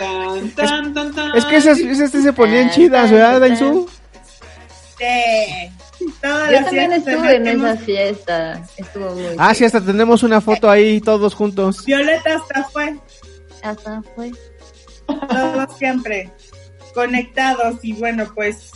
Tan, 0.00 0.50
tan, 0.52 0.94
tan, 0.94 1.14
tan. 1.14 1.36
Es 1.36 1.44
que 1.44 1.56
esas, 1.56 1.78
esas 1.78 2.10
se 2.10 2.32
ponían 2.32 2.70
chidas, 2.70 3.10
¿verdad, 3.10 3.38
Dainzu? 3.38 3.86
Sí. 4.98 6.06
Todas 6.22 6.46
Yo 6.46 6.52
las 6.52 6.64
también 6.64 6.90
fiestas 6.90 7.14
estuve 7.14 7.36
en 7.36 7.46
esa 7.46 7.76
fiesta. 7.76 8.62
Estuvo 8.78 9.10
muy 9.10 9.36
Ah, 9.36 9.54
sí, 9.54 9.64
hasta 9.66 9.84
tenemos 9.84 10.22
una 10.22 10.40
foto 10.40 10.70
ahí 10.70 11.02
todos 11.02 11.34
juntos. 11.34 11.84
Violeta 11.84 12.36
hasta 12.36 12.64
fue. 12.64 12.96
Hasta 13.62 14.02
fue. 14.14 14.30
todos 15.06 15.76
siempre 15.76 16.30
conectados 16.94 17.76
y 17.82 17.92
bueno, 17.92 18.32
pues 18.34 18.70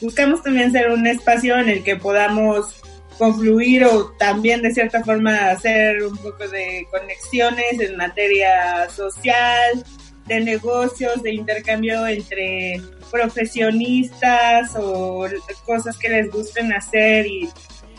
buscamos 0.00 0.42
también 0.42 0.72
ser 0.72 0.90
un 0.90 1.06
espacio 1.06 1.58
en 1.58 1.68
el 1.68 1.84
que 1.84 1.96
podamos 1.96 2.80
confluir 3.18 3.84
o 3.84 4.12
también 4.12 4.62
de 4.62 4.72
cierta 4.72 5.04
forma 5.04 5.50
hacer 5.50 6.02
un 6.02 6.16
poco 6.16 6.48
de 6.48 6.86
conexiones 6.90 7.78
en 7.78 7.96
materia 7.98 8.88
social, 8.88 9.84
de 10.30 10.40
negocios, 10.40 11.22
de 11.24 11.34
intercambio 11.34 12.06
entre 12.06 12.80
profesionistas 13.10 14.76
o 14.76 15.26
cosas 15.66 15.98
que 15.98 16.08
les 16.08 16.30
gusten 16.30 16.72
hacer 16.72 17.26
y 17.26 17.48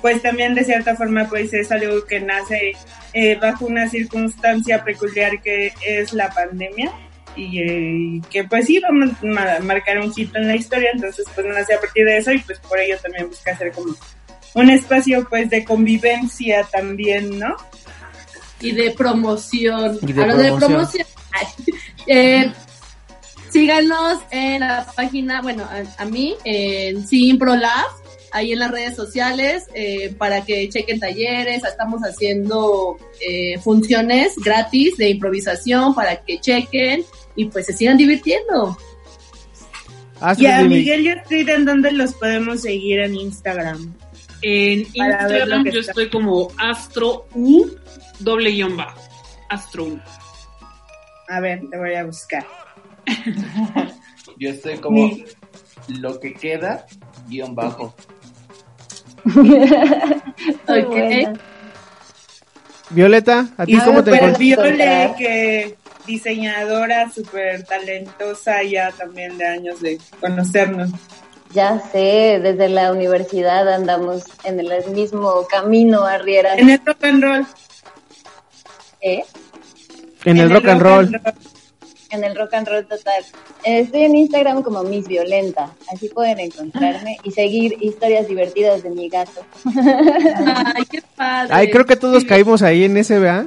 pues 0.02 0.22
también 0.22 0.56
de 0.56 0.64
cierta 0.64 0.96
forma 0.96 1.28
pues 1.28 1.54
es 1.54 1.70
algo 1.72 2.06
que 2.06 2.22
nace 2.22 2.72
eh, 3.14 3.36
bajo 3.36 3.66
una 3.66 3.90
circunstancia 3.90 4.84
peculiar 4.84 5.42
que 5.42 5.74
es 5.86 6.14
la 6.14 6.30
pandemia 6.30 6.92
y 7.36 7.60
eh, 7.60 8.22
que 8.30 8.46
pues 8.46 8.66
sí 8.66 8.80
vamos 8.80 9.10
a 9.22 9.26
ma- 9.26 9.60
marcar 9.60 10.00
un 10.00 10.14
hito 10.16 10.38
en 10.38 10.48
la 10.48 10.56
historia 10.56 10.92
entonces 10.94 11.26
pues 11.36 11.46
nace 11.48 11.74
a 11.74 11.82
partir 11.82 12.06
de 12.06 12.18
eso 12.18 12.32
y 12.32 12.40
pues 12.40 12.60
por 12.60 12.80
ello 12.80 12.98
también 13.04 13.28
busca 13.28 13.52
hacer 13.52 13.74
como 13.74 13.94
un 14.54 14.70
espacio 14.70 15.28
pues 15.30 15.50
de 15.50 15.66
convivencia 15.66 16.66
también 16.72 17.38
no 17.38 17.58
y 18.62 18.72
de 18.72 18.92
promoción. 18.92 19.98
Y 20.04 20.14
de 20.14 20.24
promoción. 20.24 20.60
promoción. 20.60 21.08
ay, 21.32 21.48
eh, 22.08 22.52
síganos 23.50 24.20
en 24.32 24.62
la 24.62 24.86
página, 24.96 25.42
bueno, 25.42 25.64
a, 25.64 26.02
a 26.02 26.06
mí, 26.06 26.36
en 26.44 27.06
Simprolab, 27.08 27.88
ahí 28.32 28.54
en 28.54 28.60
las 28.60 28.72
redes 28.72 28.96
sociales, 28.96 29.66
eh, 29.74 30.14
para 30.18 30.44
que 30.46 30.70
chequen 30.70 31.00
talleres. 31.00 31.64
Estamos 31.64 32.02
haciendo 32.02 32.98
eh, 33.20 33.60
funciones 33.60 34.36
gratis 34.38 34.98
de 34.98 35.10
improvisación 35.10 35.94
para 35.94 36.24
que 36.24 36.40
chequen 36.40 37.04
y 37.36 37.46
pues 37.46 37.66
se 37.66 37.74
sigan 37.74 37.98
divirtiendo. 37.98 38.78
Hazlo, 40.20 40.44
y 40.44 40.52
a. 40.52 40.62
Miguel 40.64 41.02
y 41.02 41.10
a 41.10 41.14
Astrid 41.16 41.50
en 41.50 41.66
donde 41.66 41.92
los 41.92 42.14
podemos 42.14 42.62
seguir 42.62 43.00
en 43.00 43.16
Instagram 43.16 43.96
En 44.44 44.86
Para 44.96 45.24
Instagram 45.24 45.66
yo 45.66 45.80
está. 45.80 45.92
estoy 45.92 46.10
como 46.10 46.50
Astro 46.58 47.26
U, 47.34 47.66
doble 48.20 48.52
guion 48.52 48.78
bajo. 48.78 49.02
Astro 49.50 49.86
U. 49.86 50.00
a 51.32 51.40
ver 51.40 51.62
te 51.70 51.78
voy 51.78 51.94
a 51.96 52.04
buscar 52.06 52.46
Yo 54.38 54.50
estoy 54.50 54.78
como 54.78 55.08
Mi- 55.08 55.26
lo 56.00 56.20
que 56.20 56.34
queda, 56.34 56.86
guion 57.28 57.56
bajo. 57.56 57.94
Muy 59.24 59.60
Ok. 60.68 60.88
buena. 60.88 61.34
Violeta, 62.92 63.48
¿a 63.58 63.66
ti 63.66 63.76
y 63.76 63.80
cómo 63.80 64.04
te 64.04 64.12
super 64.12 64.30
encuentras? 64.30 64.40
Viole 64.40 65.14
que 65.18 65.78
diseñadora 66.06 67.10
súper 67.10 67.64
talentosa 67.64 68.64
ya 68.64 68.92
también 68.92 69.38
de 69.38 69.46
años 69.48 69.80
de 69.82 70.00
conocernos 70.20 70.90
Ya 71.54 71.80
sé, 71.92 72.40
desde 72.42 72.70
la 72.70 72.92
universidad 72.92 73.72
andamos 73.74 74.24
en 74.44 74.60
el 74.60 74.90
mismo 74.92 75.46
camino, 75.50 76.04
Arriera. 76.06 76.56
en 76.56 76.70
el 76.70 76.82
rock 76.86 77.04
and 77.04 77.24
roll 77.24 77.48
¿Eh? 79.02 79.24
En 80.26 80.38
el 80.38 80.50
rock 80.50 80.68
and 80.68 80.82
roll. 80.82 81.22
En 82.12 82.24
el 82.26 82.36
rock 82.36 82.54
and 82.56 82.68
roll 82.68 82.86
total. 82.86 83.24
Estoy 83.64 84.02
en 84.04 84.16
Instagram 84.16 84.62
como 84.64 84.84
Miss 84.84 85.08
Violenta. 85.08 85.72
Así 85.94 86.10
pueden 86.10 86.40
encontrarme 86.40 87.18
y 87.24 87.32
seguir 87.32 87.78
historias 87.80 88.28
divertidas 88.28 88.84
de 88.84 88.90
mi 88.90 89.08
gato. 89.10 89.46
Ay, 90.76 90.84
qué 90.92 91.02
padre. 91.16 91.54
Ay, 91.54 91.70
creo 91.72 91.86
que 91.86 91.96
todos 91.96 92.26
caímos 92.26 92.62
ahí 92.64 92.84
en 92.84 92.98
ese, 92.98 93.18
¿verdad? 93.20 93.46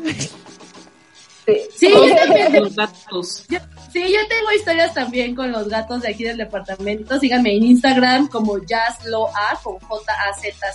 Sí. 1.46 1.60
Sí, 1.76 1.90
yo 1.92 2.14
también. 2.16 2.54
Yo- 2.54 3.58
sí, 3.92 4.00
yo 4.02 4.18
tengo 4.28 4.50
historias 4.56 4.94
también 4.94 5.34
con 5.34 5.52
los 5.52 5.68
gatos 5.68 6.00
de 6.00 6.08
aquí 6.08 6.24
del 6.24 6.38
departamento. 6.38 7.20
Síganme 7.20 7.54
en 7.54 7.64
Instagram 7.64 8.28
como 8.28 8.56
JazzLoA 8.66 9.60
con 9.62 9.78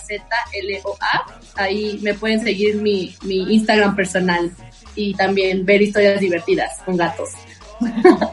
J-A-Z-Z-L-O-A. 0.00 1.26
Ahí 1.56 1.98
me 2.02 2.14
pueden 2.14 2.40
seguir 2.40 2.76
mi, 2.76 3.14
mi 3.22 3.52
Instagram 3.54 3.96
personal 3.96 4.50
y 4.94 5.14
también 5.14 5.64
ver 5.64 5.82
historias 5.82 6.20
divertidas 6.20 6.78
con 6.84 6.96
gatos. 6.96 7.30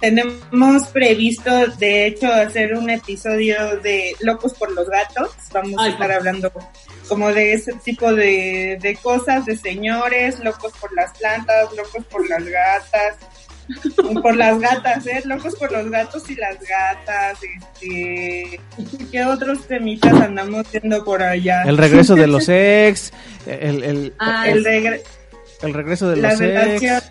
Tenemos 0.00 0.88
previsto, 0.88 1.68
de 1.78 2.06
hecho, 2.06 2.26
hacer 2.26 2.74
un 2.74 2.90
episodio 2.90 3.78
de 3.82 4.16
Locos 4.20 4.52
por 4.54 4.72
los 4.72 4.88
Gatos. 4.88 5.30
Vamos 5.52 5.80
a 5.80 5.90
estar 5.90 6.10
hablando 6.10 6.52
como 7.08 7.32
de 7.32 7.52
ese 7.52 7.72
tipo 7.84 8.12
de, 8.12 8.78
de 8.80 8.96
cosas, 8.96 9.46
de 9.46 9.56
señores, 9.56 10.42
locos 10.42 10.72
por 10.80 10.92
las 10.94 11.16
plantas, 11.18 11.68
locos 11.76 12.04
por 12.06 12.28
las 12.28 12.44
gatas, 12.44 13.16
por 14.22 14.36
las 14.36 14.58
gatas, 14.58 15.06
¿eh? 15.06 15.22
Locos 15.24 15.54
por 15.56 15.70
los 15.70 15.90
gatos 15.90 16.28
y 16.30 16.34
las 16.34 16.56
gatas, 16.60 17.38
este... 17.42 18.60
¿Qué 19.10 19.24
otros 19.24 19.66
temitas 19.66 20.14
andamos 20.14 20.66
viendo 20.72 21.04
por 21.04 21.22
allá? 21.22 21.62
El 21.62 21.78
regreso 21.78 22.14
de 22.14 22.26
los 22.28 22.48
ex, 22.48 23.12
el, 23.46 23.84
el, 23.84 24.14
Ah, 24.18 24.48
El 24.48 24.64
el 25.62 25.74
regreso 25.74 26.08
de 26.10 26.16
la 26.16 26.30
los 26.30 26.38
relación, 26.38 26.96
ex. 26.96 27.10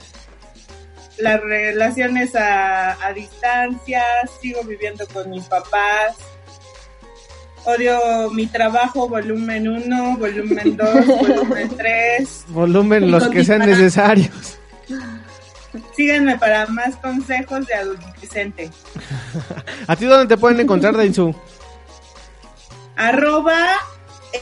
las 1.17 1.41
relaciones 1.41 2.35
a, 2.35 3.05
a 3.05 3.13
distancia, 3.13 4.03
sigo 4.41 4.63
viviendo 4.63 5.05
con 5.07 5.29
mis 5.29 5.45
papás, 5.45 6.15
odio 7.65 8.29
mi 8.31 8.47
trabajo, 8.47 9.07
volumen 9.07 9.67
1, 9.67 10.17
volumen 10.17 10.77
2, 10.77 11.05
volumen 11.07 11.69
3. 11.77 12.45
Volumen, 12.49 13.11
los 13.11 13.27
que 13.29 13.43
sean 13.43 13.59
necesarios. 13.59 14.57
Síganme 15.95 16.37
para 16.37 16.67
más 16.67 16.97
consejos 16.97 17.65
de 17.65 17.73
adolescente. 17.75 18.69
¿A 19.87 19.95
ti 19.95 20.05
dónde 20.05 20.27
te 20.27 20.39
pueden 20.39 20.59
encontrar, 20.59 20.97
Dainzu? 20.97 21.33
Arroba, 22.97 23.77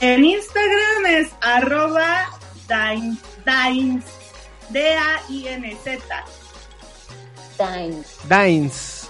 en 0.01 0.25
Instagram 0.25 1.05
es 1.07 1.29
arroba 1.41 2.29
dain, 2.67 3.17
dains, 3.45 4.03
D-A-I-N-Z. 4.69 5.99
Dains. 8.27 9.09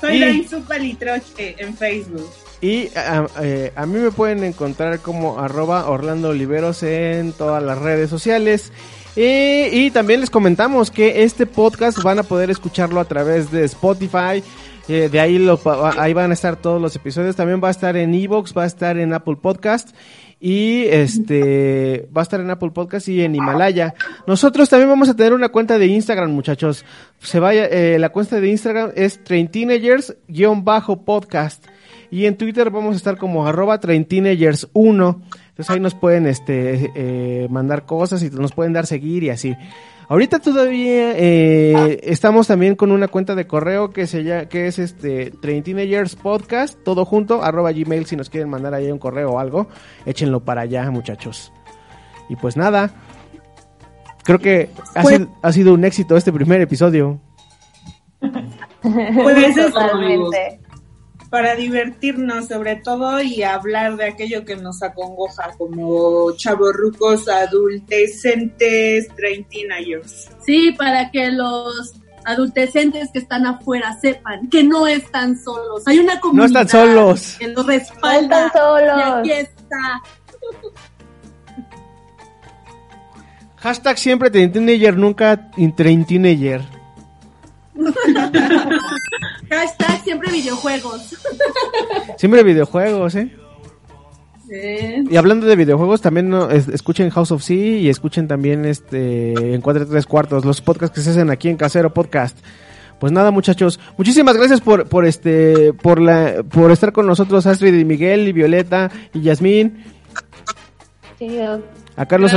Soy 0.00 0.22
Y- 0.24 0.48
Supalitroche 0.48 1.56
en 1.58 1.76
Facebook. 1.76 2.28
Y 2.62 2.88
a, 2.96 3.26
eh, 3.42 3.72
a 3.74 3.86
mí 3.86 3.98
me 4.00 4.10
pueden 4.10 4.44
encontrar 4.44 4.98
como 5.00 5.38
arroba 5.38 5.88
Orlando 5.88 6.30
Oliveros 6.30 6.82
en 6.82 7.32
todas 7.32 7.62
las 7.62 7.78
redes 7.78 8.10
sociales. 8.10 8.72
Y, 9.16 9.22
y 9.86 9.90
también 9.90 10.20
les 10.20 10.30
comentamos 10.30 10.90
que 10.90 11.22
este 11.24 11.46
podcast 11.46 12.02
van 12.02 12.18
a 12.18 12.22
poder 12.22 12.50
escucharlo 12.50 13.00
a 13.00 13.04
través 13.06 13.50
de 13.50 13.64
Spotify. 13.64 14.42
eh, 14.88 15.08
de 15.10 15.20
ahí, 15.20 15.38
lo, 15.38 15.58
ahí 15.98 16.12
van 16.12 16.30
a 16.32 16.34
estar 16.34 16.56
todos 16.56 16.80
los 16.82 16.94
episodios. 16.96 17.36
También 17.36 17.60
va 17.62 17.68
a 17.68 17.72
estar 17.72 17.96
en 17.96 18.14
Evox, 18.14 18.54
va 18.56 18.64
a 18.64 18.66
estar 18.66 18.98
en 18.98 19.12
Apple 19.14 19.36
Podcast. 19.36 19.90
Y 20.42 20.86
este 20.86 22.08
va 22.16 22.22
a 22.22 22.24
estar 22.24 22.40
en 22.40 22.48
Apple 22.50 22.70
Podcast 22.70 23.06
y 23.08 23.22
en 23.22 23.34
Himalaya. 23.34 23.92
Nosotros 24.26 24.70
también 24.70 24.88
vamos 24.88 25.10
a 25.10 25.14
tener 25.14 25.34
una 25.34 25.50
cuenta 25.50 25.78
de 25.78 25.86
Instagram, 25.86 26.30
muchachos. 26.30 26.86
Se 27.18 27.40
vaya, 27.40 27.66
eh, 27.66 27.98
la 27.98 28.08
cuenta 28.08 28.40
de 28.40 28.48
Instagram 28.48 28.92
es 28.96 29.22
Train 29.22 29.50
Teenagers-podcast. 29.50 31.66
Y 32.10 32.24
en 32.24 32.38
Twitter 32.38 32.70
vamos 32.70 32.94
a 32.94 32.96
estar 32.96 33.18
como 33.18 33.46
arroba 33.46 33.78
Teenagers 33.78 34.66
1 34.72 35.22
Entonces 35.50 35.70
ahí 35.70 35.78
nos 35.78 35.94
pueden 35.94 36.26
este 36.26 36.90
eh, 36.96 37.46
mandar 37.50 37.84
cosas 37.84 38.22
y 38.22 38.30
nos 38.30 38.52
pueden 38.52 38.72
dar 38.72 38.86
seguir 38.86 39.24
y 39.24 39.30
así. 39.30 39.54
Ahorita 40.10 40.40
todavía 40.40 41.12
eh, 41.16 42.00
estamos 42.02 42.48
también 42.48 42.74
con 42.74 42.90
una 42.90 43.06
cuenta 43.06 43.36
de 43.36 43.46
correo 43.46 43.90
que 43.90 44.08
se 44.08 44.24
llama, 44.24 44.46
que 44.46 44.66
es 44.66 44.80
este 44.80 45.30
Train 45.40 45.62
Teenagers 45.62 46.16
Podcast, 46.16 46.76
todo 46.82 47.04
junto, 47.04 47.44
arroba 47.44 47.70
gmail 47.70 48.06
si 48.06 48.16
nos 48.16 48.28
quieren 48.28 48.50
mandar 48.50 48.74
ahí 48.74 48.90
un 48.90 48.98
correo 48.98 49.30
o 49.30 49.38
algo, 49.38 49.68
échenlo 50.04 50.40
para 50.40 50.62
allá 50.62 50.90
muchachos. 50.90 51.52
Y 52.28 52.34
pues 52.34 52.56
nada, 52.56 52.90
creo 54.24 54.40
que 54.40 54.70
ha, 54.96 55.02
Pues- 55.02 55.18
sido, 55.18 55.28
ha 55.42 55.52
sido 55.52 55.74
un 55.74 55.84
éxito 55.84 56.16
este 56.16 56.32
primer 56.32 56.60
episodio. 56.60 57.20
Pues 58.82 59.38
eso, 59.56 59.70
Totalmente. 59.70 60.59
Para 61.30 61.54
divertirnos 61.54 62.48
sobre 62.48 62.76
todo 62.76 63.20
y 63.22 63.42
hablar 63.44 63.96
de 63.96 64.04
aquello 64.06 64.44
que 64.44 64.56
nos 64.56 64.82
acongoja 64.82 65.52
como 65.56 66.32
chavorrucos, 66.36 67.28
adultecentes, 67.28 69.06
teenagers. 69.48 70.28
Sí, 70.44 70.72
para 70.76 71.10
que 71.12 71.30
los 71.30 71.92
adultecentes 72.24 73.10
que 73.12 73.20
están 73.20 73.46
afuera 73.46 73.96
sepan 74.00 74.48
que 74.50 74.62
no 74.64 74.86
están 74.86 75.38
solos. 75.38 75.84
Hay 75.86 76.00
una 76.00 76.16
No 76.16 76.20
comunidad 76.20 76.62
están 76.62 76.68
solos. 76.68 77.36
que 77.38 77.48
los 77.48 77.64
respalda. 77.66 78.40
No 78.40 78.46
están 78.46 78.50
solos. 78.52 78.98
Y 78.98 79.30
aquí 79.30 79.30
está. 79.32 80.02
Hashtag 83.58 83.98
siempre 83.98 84.30
teenager, 84.30 84.96
nunca 84.96 85.50
teenager. 85.76 86.62
Hashtag 89.50 90.02
siempre 90.04 90.30
videojuegos. 90.32 91.16
Siempre 92.16 92.42
videojuegos, 92.42 93.14
¿eh? 93.16 93.36
Y 95.08 95.16
hablando 95.16 95.46
de 95.46 95.54
videojuegos, 95.54 96.00
también 96.00 96.28
¿no? 96.28 96.50
Es- 96.50 96.66
escuchen 96.68 97.10
House 97.10 97.30
of 97.30 97.42
Sea 97.42 97.56
y 97.78 97.88
escuchen 97.88 98.26
también 98.26 98.64
este 98.64 99.54
en 99.54 99.60
4 99.60 99.86
3 99.86 100.06
cuartos, 100.06 100.44
los 100.44 100.60
podcasts 100.60 100.94
que 100.94 101.02
se 101.02 101.10
hacen 101.10 101.30
aquí 101.30 101.48
en 101.48 101.56
Casero 101.56 101.94
Podcast. 101.94 102.36
Pues 102.98 103.12
nada, 103.12 103.30
muchachos, 103.30 103.78
muchísimas 103.96 104.36
gracias 104.36 104.60
por 104.60 104.88
por 104.88 105.06
este 105.06 105.72
por 105.72 106.00
la 106.00 106.42
por 106.42 106.70
estar 106.72 106.92
con 106.92 107.06
nosotros 107.06 107.46
Astrid 107.46 107.74
y 107.74 107.84
Miguel 107.84 108.26
y 108.28 108.32
Violeta 108.32 108.90
y 109.14 109.20
Yasmín, 109.22 109.84
a 111.96 112.06
Carlos. 112.06 112.32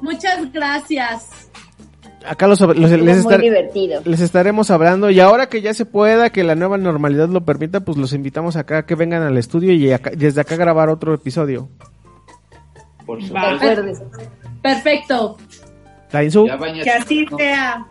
Muchas 0.00 0.50
gracias. 0.52 1.50
A 2.26 2.34
Carlos 2.34 2.60
los- 2.60 2.76
les, 2.76 2.90
estar- 3.18 3.40
les 4.04 4.20
estaremos 4.20 4.70
hablando 4.70 5.10
y 5.10 5.20
ahora 5.20 5.48
que 5.48 5.60
ya 5.62 5.74
se 5.74 5.84
pueda, 5.86 6.30
que 6.30 6.44
la 6.44 6.54
nueva 6.54 6.78
normalidad 6.78 7.28
lo 7.28 7.44
permita, 7.44 7.80
pues 7.80 7.96
los 7.98 8.12
invitamos 8.12 8.56
acá 8.56 8.84
que 8.86 8.94
vengan 8.94 9.22
al 9.22 9.36
estudio 9.38 9.72
y 9.72 9.90
acá- 9.92 10.12
desde 10.16 10.40
acá 10.40 10.56
grabar 10.56 10.88
otro 10.88 11.14
episodio. 11.14 11.68
Por 13.06 13.22
supuesto. 13.22 13.82
Perfecto. 14.62 15.36
Que 16.84 16.90
así 16.90 17.26
No, 17.30 17.36
sea. 17.38 17.86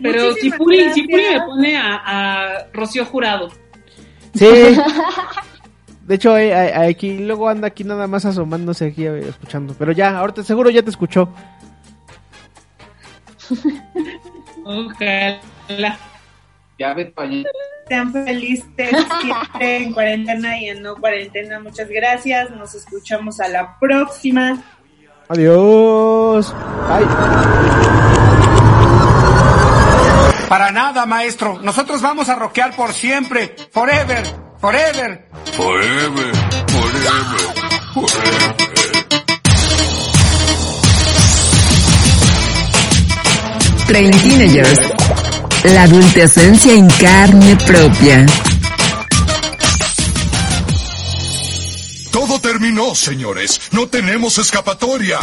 Pero 0.00 0.20
si 0.34 0.50
Muchísimas 0.50 0.58
Puri, 0.58 0.92
si 0.92 1.02
Puri 1.02 1.22
me 1.32 1.40
pone 1.46 1.76
a, 1.76 2.00
a 2.04 2.66
Rocío 2.72 3.04
Jurado. 3.04 3.48
Sí. 4.34 4.46
De 6.06 6.16
hecho, 6.16 6.36
eh, 6.36 6.52
aquí 6.74 7.18
luego 7.18 7.48
anda 7.48 7.68
aquí 7.68 7.84
nada 7.84 8.08
más 8.08 8.24
asomándose 8.24 8.86
aquí 8.86 9.06
eh, 9.06 9.20
escuchando. 9.28 9.74
Pero 9.78 9.92
ya, 9.92 10.18
ahorita 10.18 10.42
seguro 10.42 10.68
ya 10.70 10.82
te 10.82 10.90
escuchó. 10.90 11.28
Ojalá. 14.64 15.98
Ya 16.78 16.94
ve 16.94 17.12
bañate. 17.14 17.50
Sean 17.88 18.12
felices 18.12 18.64
siempre 19.20 19.76
en 19.76 19.92
cuarentena 19.92 20.58
y 20.58 20.68
en 20.70 20.82
no 20.82 20.96
cuarentena. 20.96 21.60
Muchas 21.60 21.88
gracias. 21.88 22.50
Nos 22.50 22.74
escuchamos 22.74 23.40
a 23.40 23.48
la 23.48 23.78
próxima. 23.78 24.62
Adiós. 25.28 26.54
Bye. 26.88 27.06
Para 30.48 30.70
nada, 30.70 31.06
maestro. 31.06 31.58
Nosotros 31.62 32.02
vamos 32.02 32.28
a 32.28 32.34
rockear 32.34 32.76
por 32.76 32.92
siempre. 32.92 33.54
Forever, 33.70 34.24
forever. 34.58 35.28
Forever, 35.56 36.32
forever, 36.68 37.52
forever. 37.94 38.81
Train 43.92 44.10
Teenagers. 44.10 44.80
La 45.64 45.82
adultecencia 45.82 46.72
en 46.72 46.88
carne 46.88 47.54
propia. 47.66 48.24
Todo 52.10 52.40
terminó, 52.40 52.94
señores. 52.94 53.60
No 53.72 53.88
tenemos 53.88 54.38
escapatoria. 54.38 55.18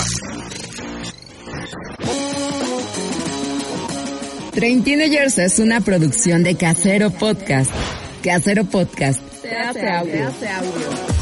Train 4.54 4.84
Teenagers 4.84 5.40
es 5.40 5.58
una 5.58 5.82
producción 5.82 6.44
de 6.44 6.56
Casero 6.56 7.10
Podcast. 7.10 7.72
Casero 8.24 8.66
Podcast. 8.66 9.20
Se 9.42 9.56
hace 9.58 9.90
audio. 9.90 11.19